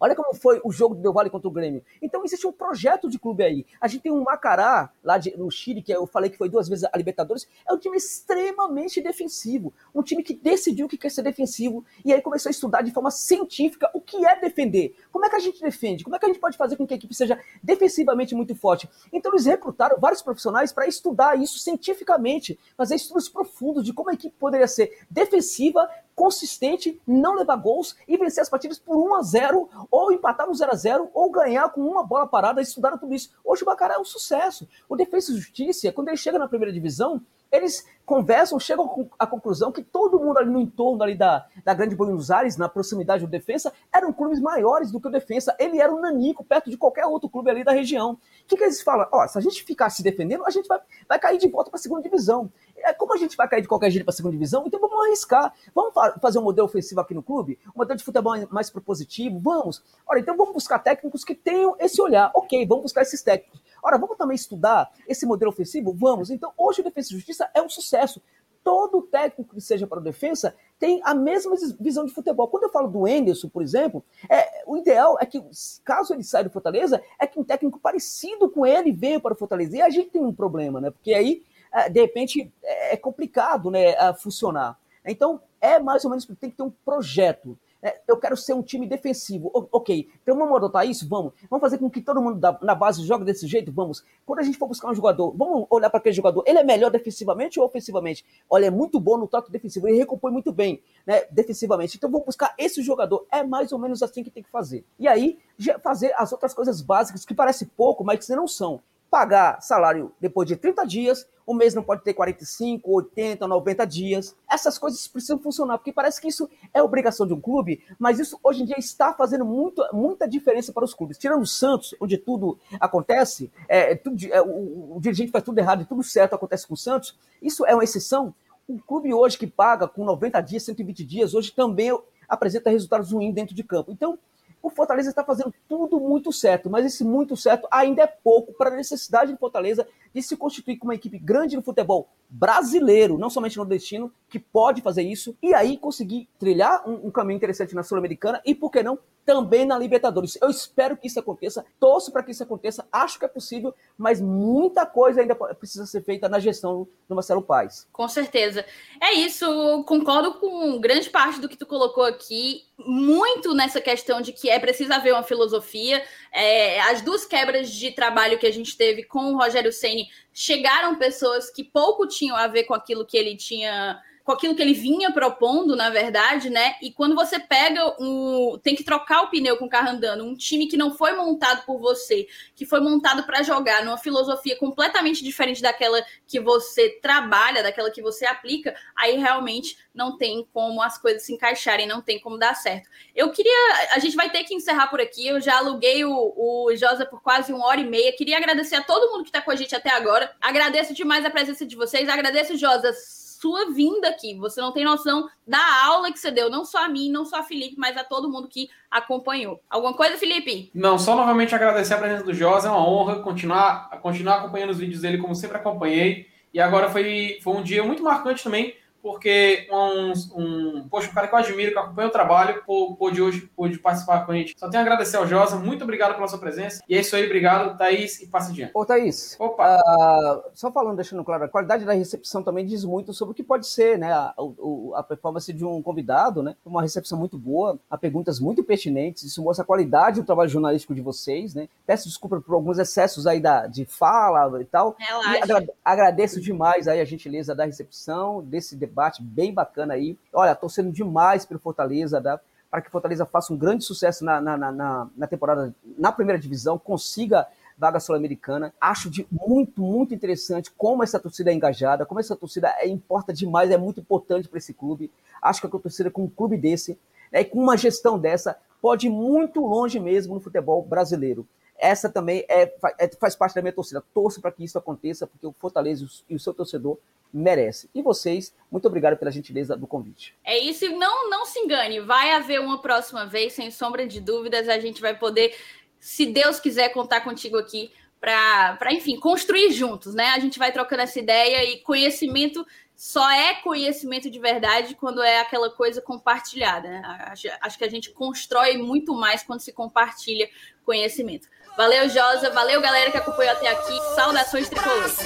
Olha 0.00 0.16
como 0.16 0.34
foi 0.34 0.60
o 0.64 0.72
jogo 0.72 0.94
do 0.94 1.02
Del 1.02 1.12
Valle 1.12 1.28
contra 1.28 1.46
o 1.46 1.50
Grêmio. 1.50 1.84
Então 2.00 2.24
existe 2.24 2.46
um 2.46 2.52
projeto 2.52 3.08
de 3.08 3.18
clube 3.18 3.44
aí. 3.44 3.66
A 3.78 3.86
gente 3.86 4.00
tem 4.00 4.10
um 4.10 4.22
Macará, 4.22 4.90
lá 5.04 5.18
de, 5.18 5.36
no 5.36 5.50
Chile, 5.50 5.82
que 5.82 5.92
eu 5.92 6.06
falei 6.06 6.30
que 6.30 6.38
foi 6.38 6.48
duas 6.48 6.68
vezes 6.68 6.88
a 6.90 6.96
Libertadores, 6.96 7.46
é 7.68 7.72
um 7.74 7.78
time 7.78 7.98
extremamente 7.98 9.02
defensivo. 9.02 9.74
Um 9.94 10.02
time 10.02 10.22
que 10.22 10.32
decidiu 10.32 10.88
que 10.88 10.96
quer 10.96 11.10
ser 11.10 11.22
defensivo 11.22 11.84
e 12.02 12.14
aí 12.14 12.22
começou 12.22 12.48
a 12.48 12.50
estudar 12.50 12.80
de 12.80 12.92
forma 12.92 13.10
científica 13.10 13.90
o 13.92 14.00
que 14.00 14.24
é 14.24 14.40
defender. 14.40 14.96
Como 15.12 15.26
é 15.26 15.28
que 15.28 15.36
a 15.36 15.40
gente 15.40 15.60
defende? 15.60 16.02
Como 16.02 16.16
é 16.16 16.18
que 16.18 16.24
a 16.24 16.28
gente 16.28 16.40
pode 16.40 16.56
fazer 16.56 16.76
com 16.76 16.86
que 16.86 16.94
a 16.94 16.96
equipe 16.96 17.14
seja 17.14 17.38
defensivamente 17.62 18.34
muito 18.34 18.54
forte? 18.54 18.88
Então 19.12 19.30
eles 19.32 19.44
recrutaram 19.44 19.98
vários 20.00 20.22
profissionais 20.22 20.72
para 20.72 20.86
estudar 20.86 21.38
isso 21.38 21.58
cientificamente, 21.58 22.58
fazer 22.74 22.94
estudos 22.94 23.28
profundos 23.28 23.84
de 23.84 23.92
como 23.92 24.08
a 24.08 24.14
equipe 24.14 24.34
poderia 24.38 24.66
ser 24.66 25.04
defensiva, 25.10 25.88
consistente, 26.20 27.00
não 27.06 27.34
levar 27.34 27.56
gols 27.56 27.96
e 28.06 28.14
vencer 28.18 28.42
as 28.42 28.48
partidas 28.50 28.78
por 28.78 28.94
1 28.94 29.14
a 29.14 29.22
0 29.22 29.70
ou 29.90 30.12
empatar 30.12 30.46
no 30.46 30.54
0 30.54 30.70
a 30.70 30.74
0 30.76 31.10
ou 31.14 31.30
ganhar 31.30 31.70
com 31.70 31.80
uma 31.80 32.04
bola 32.04 32.26
parada. 32.26 32.60
Estudaram 32.60 32.98
tudo 32.98 33.14
isso. 33.14 33.30
Hoje 33.42 33.62
o 33.62 33.64
Bacará 33.64 33.94
é 33.94 33.98
um 33.98 34.04
sucesso. 34.04 34.68
O 34.86 34.96
Defesa 34.96 35.32
e 35.32 35.36
Justiça, 35.36 35.90
quando 35.90 36.08
ele 36.08 36.18
chega 36.18 36.38
na 36.38 36.46
primeira 36.46 36.74
divisão, 36.74 37.22
eles 37.50 37.86
conversam, 38.06 38.58
chegam 38.58 39.08
à 39.18 39.26
conclusão 39.26 39.72
que 39.72 39.82
todo 39.82 40.18
mundo 40.18 40.38
ali 40.38 40.50
no 40.50 40.60
entorno 40.60 41.02
ali 41.02 41.14
da, 41.14 41.46
da 41.64 41.72
Grande 41.72 41.96
Buenos 41.96 42.30
Aires, 42.30 42.56
na 42.56 42.68
proximidade 42.68 43.24
do 43.24 43.30
Defensa, 43.30 43.72
eram 43.92 44.12
clubes 44.12 44.40
maiores 44.40 44.90
do 44.92 45.00
que 45.00 45.08
o 45.08 45.10
Defensa. 45.10 45.54
Ele 45.58 45.80
era 45.80 45.92
um 45.92 46.00
nanico 46.00 46.44
perto 46.44 46.70
de 46.70 46.76
qualquer 46.76 47.06
outro 47.06 47.28
clube 47.28 47.50
ali 47.50 47.64
da 47.64 47.72
região. 47.72 48.12
O 48.12 48.18
que, 48.46 48.56
que 48.56 48.64
eles 48.64 48.82
falam? 48.82 49.08
Ó, 49.10 49.26
se 49.26 49.38
a 49.38 49.40
gente 49.40 49.64
ficar 49.64 49.90
se 49.90 50.02
defendendo, 50.02 50.44
a 50.44 50.50
gente 50.50 50.68
vai, 50.68 50.80
vai 51.08 51.18
cair 51.18 51.38
de 51.38 51.48
volta 51.48 51.70
para 51.70 51.78
a 51.78 51.82
segunda 51.82 52.02
divisão. 52.02 52.50
É, 52.82 52.92
como 52.92 53.14
a 53.14 53.16
gente 53.16 53.36
vai 53.36 53.48
cair 53.48 53.62
de 53.62 53.68
qualquer 53.68 53.90
jeito 53.90 54.04
para 54.04 54.12
a 54.12 54.16
segunda 54.16 54.32
divisão, 54.32 54.64
então 54.66 54.80
vamos 54.80 55.06
arriscar. 55.06 55.52
Vamos 55.74 55.94
fa 55.94 56.18
fazer 56.20 56.38
um 56.38 56.42
modelo 56.42 56.66
ofensivo 56.66 57.00
aqui 57.00 57.14
no 57.14 57.22
clube? 57.22 57.58
Um 57.68 57.78
modelo 57.78 57.98
de 57.98 58.04
futebol 58.04 58.34
mais 58.50 58.70
propositivo? 58.70 59.38
Vamos. 59.38 59.82
Olha, 60.06 60.20
então 60.20 60.36
vamos 60.36 60.54
buscar 60.54 60.78
técnicos 60.78 61.24
que 61.24 61.34
tenham 61.34 61.76
esse 61.78 62.00
olhar. 62.00 62.30
Ok, 62.34 62.66
vamos 62.66 62.84
buscar 62.84 63.02
esses 63.02 63.22
técnicos. 63.22 63.62
Ora, 63.82 63.98
vamos 63.98 64.16
também 64.16 64.34
estudar 64.34 64.90
esse 65.08 65.26
modelo 65.26 65.50
ofensivo? 65.50 65.92
Vamos. 65.92 66.30
Então, 66.30 66.52
hoje 66.56 66.80
o 66.80 66.84
Defesa 66.84 67.08
e 67.10 67.16
Justiça 67.16 67.50
é 67.54 67.62
um 67.62 67.68
sucesso. 67.68 68.20
Todo 68.62 69.00
técnico 69.02 69.54
que 69.54 69.60
seja 69.60 69.86
para 69.86 70.00
o 70.00 70.02
defesa 70.02 70.54
tem 70.78 71.00
a 71.02 71.14
mesma 71.14 71.56
visão 71.80 72.04
de 72.04 72.12
futebol. 72.12 72.46
Quando 72.46 72.64
eu 72.64 72.68
falo 72.68 72.88
do 72.88 73.08
Enderson, 73.08 73.48
por 73.48 73.62
exemplo, 73.62 74.04
é, 74.28 74.62
o 74.66 74.76
ideal 74.76 75.16
é 75.18 75.24
que, 75.24 75.42
caso 75.82 76.12
ele 76.12 76.22
saia 76.22 76.44
do 76.44 76.50
Fortaleza, 76.50 77.02
é 77.18 77.26
que 77.26 77.40
um 77.40 77.44
técnico 77.44 77.80
parecido 77.80 78.50
com 78.50 78.66
ele 78.66 78.92
venha 78.92 79.18
para 79.18 79.32
o 79.32 79.36
Fortaleza. 79.36 79.78
E 79.78 79.80
a 79.80 79.88
gente 79.88 80.10
tem 80.10 80.22
um 80.22 80.32
problema, 80.32 80.78
né? 80.78 80.90
Porque 80.90 81.14
aí, 81.14 81.42
de 81.90 82.00
repente, 82.00 82.52
é, 82.62 82.94
é 82.94 82.96
complicado 82.96 83.70
né, 83.70 83.94
funcionar. 84.14 84.78
Então, 85.04 85.40
é 85.60 85.78
mais 85.78 86.04
ou 86.04 86.10
menos, 86.10 86.24
tem 86.24 86.50
que 86.50 86.56
ter 86.56 86.62
um 86.62 86.70
projeto. 86.84 87.56
É, 87.82 87.98
eu 88.06 88.18
quero 88.18 88.36
ser 88.36 88.52
um 88.52 88.62
time 88.62 88.86
defensivo. 88.86 89.50
Ok, 89.72 90.08
então 90.22 90.36
vamos 90.36 90.54
adotar 90.54 90.86
isso? 90.86 91.08
Vamos. 91.08 91.32
Vamos 91.48 91.62
fazer 91.62 91.78
com 91.78 91.88
que 91.88 92.02
todo 92.02 92.20
mundo 92.20 92.38
na 92.60 92.74
base 92.74 93.02
jogue 93.04 93.24
desse 93.24 93.46
jeito? 93.46 93.72
Vamos. 93.72 94.04
Quando 94.26 94.40
a 94.40 94.42
gente 94.42 94.58
for 94.58 94.66
buscar 94.66 94.90
um 94.90 94.94
jogador, 94.94 95.34
vamos 95.36 95.66
olhar 95.70 95.88
para 95.88 95.98
aquele 95.98 96.14
jogador. 96.14 96.44
Ele 96.46 96.58
é 96.58 96.64
melhor 96.64 96.90
defensivamente 96.90 97.58
ou 97.58 97.64
ofensivamente? 97.64 98.24
Olha, 98.48 98.66
é 98.66 98.70
muito 98.70 99.00
bom 99.00 99.16
no 99.16 99.26
toque 99.26 99.50
defensivo. 99.50 99.88
Ele 99.88 99.96
recompõe 99.96 100.30
muito 100.30 100.52
bem 100.52 100.82
né, 101.06 101.24
defensivamente. 101.30 101.96
Então 101.96 102.10
vamos 102.10 102.26
buscar 102.26 102.54
esse 102.58 102.82
jogador. 102.82 103.26
É 103.32 103.42
mais 103.42 103.72
ou 103.72 103.78
menos 103.78 104.02
assim 104.02 104.22
que 104.22 104.30
tem 104.30 104.42
que 104.42 104.50
fazer. 104.50 104.84
E 104.98 105.08
aí, 105.08 105.38
fazer 105.82 106.12
as 106.16 106.32
outras 106.32 106.52
coisas 106.52 106.82
básicas 106.82 107.24
que 107.24 107.34
parece 107.34 107.64
pouco, 107.64 108.04
mas 108.04 108.26
que 108.26 108.34
não 108.34 108.46
são 108.46 108.82
pagar 109.10 109.60
salário 109.60 110.12
depois 110.20 110.46
de 110.46 110.54
30 110.54 110.86
dias, 110.86 111.26
o 111.50 111.54
mês 111.54 111.74
não 111.74 111.82
pode 111.82 112.04
ter 112.04 112.14
45, 112.14 112.88
80, 112.88 113.48
90 113.48 113.84
dias. 113.84 114.36
Essas 114.48 114.78
coisas 114.78 115.08
precisam 115.08 115.36
funcionar, 115.36 115.78
porque 115.78 115.92
parece 115.92 116.20
que 116.20 116.28
isso 116.28 116.48
é 116.72 116.80
obrigação 116.80 117.26
de 117.26 117.34
um 117.34 117.40
clube, 117.40 117.82
mas 117.98 118.20
isso 118.20 118.38
hoje 118.40 118.62
em 118.62 118.64
dia 118.64 118.78
está 118.78 119.12
fazendo 119.12 119.44
muito, 119.44 119.84
muita 119.92 120.28
diferença 120.28 120.72
para 120.72 120.84
os 120.84 120.94
clubes. 120.94 121.18
Tirando 121.18 121.42
o 121.42 121.46
Santos, 121.46 121.92
onde 122.00 122.16
tudo 122.16 122.56
acontece, 122.78 123.50
é, 123.68 123.96
tudo, 123.96 124.16
é, 124.30 124.40
o, 124.40 124.96
o, 124.96 125.00
dirigente 125.00 125.32
faz 125.32 125.42
tudo 125.42 125.58
errado 125.58 125.82
e 125.82 125.86
tudo 125.86 126.04
certo 126.04 126.34
acontece 126.34 126.68
com 126.68 126.74
o 126.74 126.76
Santos, 126.76 127.18
isso 127.42 127.66
é 127.66 127.74
uma 127.74 127.82
exceção. 127.82 128.32
Um 128.68 128.78
clube 128.78 129.12
hoje 129.12 129.36
que 129.36 129.48
paga 129.48 129.88
com 129.88 130.04
90 130.04 130.40
dias, 130.42 130.62
120 130.62 131.04
dias, 131.04 131.34
hoje 131.34 131.50
também 131.50 131.90
apresenta 132.28 132.70
resultados 132.70 133.10
ruins 133.10 133.34
dentro 133.34 133.56
de 133.56 133.64
campo. 133.64 133.90
Então, 133.90 134.16
o 134.62 134.70
Fortaleza 134.70 135.10
está 135.10 135.24
fazendo 135.24 135.52
tudo 135.68 135.98
muito 135.98 136.32
certo, 136.32 136.68
mas 136.68 136.84
esse 136.84 137.04
muito 137.04 137.36
certo 137.36 137.66
ainda 137.70 138.02
é 138.02 138.06
pouco 138.06 138.52
para 138.52 138.70
a 138.70 138.76
necessidade 138.76 139.32
de 139.32 139.38
Fortaleza 139.38 139.86
de 140.14 140.22
se 140.22 140.36
constituir 140.36 140.76
como 140.76 140.90
uma 140.90 140.96
equipe 140.96 141.18
grande 141.18 141.56
no 141.56 141.62
futebol 141.62 142.08
brasileiro, 142.28 143.18
não 143.18 143.30
somente 143.30 143.56
no 143.56 143.64
destino, 143.64 144.12
que 144.28 144.38
pode 144.38 144.82
fazer 144.82 145.02
isso 145.02 145.36
e 145.42 145.54
aí 145.54 145.76
conseguir 145.76 146.28
trilhar 146.38 146.88
um, 146.88 147.06
um 147.06 147.10
caminho 147.10 147.36
interessante 147.36 147.74
na 147.74 147.82
Sul-Americana 147.82 148.40
e, 148.44 148.54
por 148.54 148.70
que 148.70 148.82
não, 148.82 148.98
também 149.30 149.64
na 149.64 149.78
Libertadores. 149.78 150.36
Eu 150.42 150.50
espero 150.50 150.96
que 150.96 151.06
isso 151.06 151.20
aconteça, 151.20 151.64
torço 151.78 152.10
para 152.10 152.24
que 152.24 152.32
isso 152.32 152.42
aconteça, 152.42 152.84
acho 152.90 153.16
que 153.16 153.24
é 153.24 153.28
possível, 153.28 153.72
mas 153.96 154.20
muita 154.20 154.84
coisa 154.84 155.20
ainda 155.20 155.36
precisa 155.36 155.86
ser 155.86 156.02
feita 156.02 156.28
na 156.28 156.40
gestão 156.40 156.88
do 157.08 157.14
Marcelo 157.14 157.40
Paes. 157.40 157.86
Com 157.92 158.08
certeza. 158.08 158.66
É 159.00 159.12
isso, 159.12 159.84
concordo 159.84 160.34
com 160.34 160.80
grande 160.80 161.08
parte 161.08 161.40
do 161.40 161.48
que 161.48 161.56
tu 161.56 161.64
colocou 161.64 162.02
aqui, 162.02 162.64
muito 162.76 163.54
nessa 163.54 163.80
questão 163.80 164.20
de 164.20 164.32
que 164.32 164.50
é 164.50 164.58
preciso 164.58 164.92
haver 164.92 165.12
uma 165.12 165.22
filosofia. 165.22 166.02
É, 166.32 166.80
as 166.80 167.00
duas 167.00 167.24
quebras 167.24 167.70
de 167.70 167.92
trabalho 167.92 168.36
que 168.36 168.48
a 168.48 168.52
gente 168.52 168.76
teve 168.76 169.04
com 169.04 169.32
o 169.32 169.38
Rogério 169.38 169.72
Ceni 169.72 170.08
chegaram 170.32 170.96
pessoas 170.96 171.50
que 171.50 171.62
pouco 171.62 172.04
tinham 172.08 172.34
a 172.34 172.48
ver 172.48 172.64
com 172.64 172.74
aquilo 172.74 173.06
que 173.06 173.16
ele 173.16 173.36
tinha 173.36 173.96
com 174.24 174.32
aquilo 174.32 174.54
que 174.54 174.62
ele 174.62 174.74
vinha 174.74 175.12
propondo, 175.12 175.74
na 175.74 175.90
verdade, 175.90 176.50
né? 176.50 176.76
E 176.82 176.92
quando 176.92 177.14
você 177.14 177.38
pega 177.38 177.96
um. 177.98 178.58
tem 178.62 178.74
que 178.74 178.84
trocar 178.84 179.22
o 179.22 179.30
pneu 179.30 179.56
com 179.56 179.66
o 179.66 179.68
carro 179.68 179.90
andando, 179.90 180.24
um 180.24 180.34
time 180.34 180.66
que 180.66 180.76
não 180.76 180.94
foi 180.94 181.14
montado 181.16 181.64
por 181.64 181.78
você, 181.78 182.26
que 182.54 182.66
foi 182.66 182.80
montado 182.80 183.24
para 183.24 183.42
jogar 183.42 183.84
numa 183.84 183.98
filosofia 183.98 184.56
completamente 184.56 185.24
diferente 185.24 185.62
daquela 185.62 186.04
que 186.26 186.38
você 186.38 186.90
trabalha, 187.02 187.62
daquela 187.62 187.90
que 187.90 188.02
você 188.02 188.26
aplica, 188.26 188.74
aí 188.96 189.16
realmente 189.16 189.76
não 189.94 190.16
tem 190.16 190.46
como 190.52 190.82
as 190.82 190.98
coisas 190.98 191.22
se 191.22 191.32
encaixarem, 191.32 191.86
não 191.86 192.00
tem 192.00 192.20
como 192.20 192.38
dar 192.38 192.54
certo. 192.54 192.88
Eu 193.14 193.30
queria. 193.30 193.88
A 193.92 193.98
gente 193.98 194.16
vai 194.16 194.30
ter 194.30 194.44
que 194.44 194.54
encerrar 194.54 194.88
por 194.88 195.00
aqui. 195.00 195.26
Eu 195.26 195.40
já 195.40 195.58
aluguei 195.58 196.04
o, 196.04 196.34
o 196.36 196.76
Josa 196.76 197.06
por 197.06 197.22
quase 197.22 197.52
uma 197.52 197.66
hora 197.66 197.80
e 197.80 197.88
meia. 197.88 198.12
Queria 198.16 198.36
agradecer 198.36 198.76
a 198.76 198.82
todo 198.82 199.10
mundo 199.10 199.22
que 199.22 199.30
está 199.30 199.40
com 199.40 199.50
a 199.50 199.56
gente 199.56 199.74
até 199.74 199.90
agora. 199.90 200.34
Agradeço 200.40 200.94
demais 200.94 201.24
a 201.24 201.30
presença 201.30 201.66
de 201.66 201.74
vocês. 201.74 202.08
Agradeço, 202.08 202.56
Josa 202.56 202.92
sua 203.40 203.70
vinda 203.70 204.08
aqui. 204.08 204.34
Você 204.34 204.60
não 204.60 204.72
tem 204.72 204.84
noção 204.84 205.26
da 205.46 205.84
aula 205.86 206.12
que 206.12 206.18
você 206.18 206.30
deu, 206.30 206.50
não 206.50 206.64
só 206.64 206.84
a 206.84 206.88
mim, 206.88 207.10
não 207.10 207.24
só 207.24 207.40
a 207.40 207.42
Felipe, 207.42 207.76
mas 207.78 207.96
a 207.96 208.04
todo 208.04 208.30
mundo 208.30 208.48
que 208.48 208.68
acompanhou. 208.90 209.62
Alguma 209.68 209.94
coisa, 209.94 210.18
Felipe? 210.18 210.70
Não, 210.74 210.98
só 210.98 211.16
novamente 211.16 211.54
agradecer 211.54 211.94
a 211.94 211.98
presença 211.98 212.24
do 212.24 212.34
Josa, 212.34 212.68
é 212.68 212.70
uma 212.70 212.86
honra 212.86 213.20
continuar, 213.20 213.88
continuar 214.02 214.36
acompanhando 214.36 214.70
os 214.70 214.78
vídeos 214.78 215.00
dele 215.00 215.16
como 215.16 215.34
sempre 215.34 215.56
acompanhei. 215.56 216.28
E 216.52 216.60
agora 216.60 216.90
foi, 216.90 217.38
foi 217.42 217.54
um 217.54 217.62
dia 217.62 217.82
muito 217.82 218.02
marcante 218.02 218.44
também, 218.44 218.74
porque 219.02 219.68
um, 219.70 220.12
um, 220.36 220.88
poxa, 220.88 221.10
um 221.10 221.14
cara 221.14 221.26
que 221.26 221.34
eu 221.34 221.38
admiro, 221.38 221.72
que 221.72 221.78
acompanha 221.78 222.08
o 222.08 222.12
trabalho, 222.12 222.62
pôde 222.64 223.20
hoje 223.20 223.50
pôde 223.56 223.78
participar 223.78 224.24
com 224.24 224.32
a 224.32 224.34
gente. 224.34 224.54
Só 224.58 224.68
tenho 224.68 224.82
a 224.82 224.86
agradecer 224.86 225.16
ao 225.16 225.26
Josa, 225.26 225.56
muito 225.56 225.84
obrigado 225.84 226.14
pela 226.14 226.28
sua 226.28 226.38
presença. 226.38 226.82
E 226.88 226.96
é 226.96 227.00
isso 227.00 227.16
aí, 227.16 227.24
obrigado, 227.24 227.76
Thaís, 227.76 228.20
e 228.20 228.26
passe 228.26 228.52
adiante. 228.52 228.72
Ô, 228.74 228.84
Thaís, 228.84 229.36
Opa. 229.38 229.76
Uh, 229.76 230.50
só 230.54 230.70
falando, 230.70 230.96
deixando 230.96 231.24
claro, 231.24 231.44
a 231.44 231.48
qualidade 231.48 231.84
da 231.84 231.92
recepção 231.92 232.42
também 232.42 232.64
diz 232.64 232.84
muito 232.84 233.12
sobre 233.12 233.32
o 233.32 233.34
que 233.34 233.42
pode 233.42 233.66
ser, 233.66 233.98
né, 233.98 234.12
a, 234.12 234.34
a, 234.36 234.98
a 234.98 235.02
performance 235.02 235.52
de 235.52 235.64
um 235.64 235.82
convidado, 235.82 236.42
né, 236.42 236.54
uma 236.64 236.82
recepção 236.82 237.18
muito 237.18 237.38
boa, 237.38 237.78
há 237.90 237.96
perguntas 237.96 238.38
muito 238.38 238.62
pertinentes, 238.62 239.24
isso 239.24 239.42
mostra 239.42 239.62
a 239.62 239.66
qualidade 239.66 240.20
do 240.20 240.26
trabalho 240.26 240.50
jornalístico 240.50 240.94
de 240.94 241.00
vocês, 241.00 241.54
né, 241.54 241.68
peço 241.86 242.08
desculpa 242.08 242.40
por 242.40 242.54
alguns 242.54 242.78
excessos 242.78 243.26
aí 243.26 243.40
da, 243.40 243.66
de 243.66 243.84
fala 243.84 244.60
e 244.60 244.64
tal, 244.64 244.96
Relaxa. 244.98 245.38
e 245.38 245.42
agra 245.42 245.66
agradeço 245.84 246.40
demais 246.40 246.86
aí 246.86 247.00
a 247.00 247.04
gentileza 247.04 247.54
da 247.54 247.64
recepção, 247.64 248.42
desse 248.42 248.76
debate 248.76 248.89
debate 248.90 249.22
bem 249.22 249.54
bacana 249.54 249.94
aí. 249.94 250.18
Olha, 250.32 250.54
torcendo 250.54 250.92
demais 250.92 251.46
pelo 251.46 251.60
Fortaleza, 251.60 252.20
tá? 252.20 252.40
para 252.70 252.80
que 252.80 252.90
Fortaleza 252.90 253.26
faça 253.26 253.52
um 253.52 253.56
grande 253.56 253.84
sucesso 253.84 254.24
na, 254.24 254.40
na, 254.40 254.56
na, 254.56 255.08
na 255.16 255.26
temporada, 255.26 255.74
na 255.98 256.12
primeira 256.12 256.38
divisão, 256.38 256.78
consiga 256.78 257.46
vaga 257.76 257.98
sul-americana. 257.98 258.72
Acho 258.80 259.10
de 259.10 259.26
muito, 259.30 259.80
muito 259.80 260.14
interessante 260.14 260.70
como 260.76 261.02
essa 261.02 261.18
torcida 261.18 261.50
é 261.50 261.54
engajada, 261.54 262.06
como 262.06 262.20
essa 262.20 262.36
torcida 262.36 262.68
é, 262.78 262.86
importa 262.86 263.32
demais, 263.32 263.70
é 263.70 263.76
muito 263.76 264.00
importante 264.00 264.48
para 264.48 264.58
esse 264.58 264.72
clube. 264.72 265.10
Acho 265.42 265.60
que 265.62 265.66
a 265.66 265.80
torcida 265.80 266.10
com 266.10 266.24
um 266.24 266.28
clube 266.28 266.56
desse, 266.56 266.98
né, 267.32 267.42
com 267.42 267.58
uma 267.58 267.76
gestão 267.76 268.18
dessa, 268.18 268.56
pode 268.80 269.06
ir 269.06 269.10
muito 269.10 269.60
longe 269.60 269.98
mesmo 269.98 270.34
no 270.34 270.40
futebol 270.40 270.82
brasileiro. 270.82 271.46
Essa 271.80 272.10
também 272.10 272.44
é, 272.48 272.72
é 272.98 273.08
faz 273.18 273.34
parte 273.34 273.54
da 273.54 273.62
minha 273.62 273.72
torcida. 273.72 274.04
Torço 274.12 274.40
para 274.40 274.52
que 274.52 274.62
isso 274.62 274.76
aconteça, 274.76 275.26
porque 275.26 275.46
o 275.46 275.54
Fortaleza 275.58 276.06
e 276.28 276.34
o 276.34 276.38
seu 276.38 276.52
torcedor 276.52 276.98
merece. 277.32 277.88
E 277.94 278.02
vocês, 278.02 278.54
muito 278.70 278.86
obrigado 278.86 279.16
pela 279.16 279.30
gentileza 279.30 279.76
do 279.76 279.86
convite. 279.86 280.34
É 280.44 280.58
isso, 280.58 280.84
e 280.84 280.88
não, 280.90 281.30
não 281.30 281.46
se 281.46 281.58
engane, 281.60 282.00
vai 282.00 282.32
haver 282.32 282.60
uma 282.60 282.80
próxima 282.80 283.24
vez, 283.24 283.52
sem 283.52 283.70
sombra 283.70 284.06
de 284.06 284.20
dúvidas, 284.20 284.68
a 284.68 284.78
gente 284.78 285.00
vai 285.00 285.16
poder, 285.16 285.56
se 285.98 286.26
Deus 286.26 286.60
quiser, 286.60 286.90
contar 286.90 287.22
contigo 287.22 287.56
aqui 287.56 287.90
para, 288.20 288.92
enfim, 288.92 289.18
construir 289.18 289.72
juntos, 289.72 290.14
né? 290.14 290.26
A 290.30 290.38
gente 290.38 290.58
vai 290.58 290.70
trocando 290.72 291.02
essa 291.02 291.18
ideia 291.18 291.64
e 291.64 291.78
conhecimento 291.78 292.66
só 292.94 293.30
é 293.30 293.54
conhecimento 293.54 294.30
de 294.30 294.38
verdade 294.38 294.94
quando 294.94 295.22
é 295.22 295.40
aquela 295.40 295.70
coisa 295.70 296.02
compartilhada. 296.02 296.86
Né? 296.86 297.02
Acho, 297.04 297.48
acho 297.62 297.78
que 297.78 297.84
a 297.84 297.88
gente 297.88 298.10
constrói 298.10 298.76
muito 298.76 299.14
mais 299.14 299.42
quando 299.42 299.60
se 299.60 299.72
compartilha 299.72 300.50
conhecimento. 300.84 301.48
Valeu, 301.76 302.08
Josa. 302.08 302.50
Valeu, 302.50 302.80
galera 302.80 303.10
que 303.10 303.16
acompanhou 303.16 303.52
até 303.52 303.68
aqui. 303.68 303.98
Saudações 304.14 304.68
tricolores. 304.68 305.16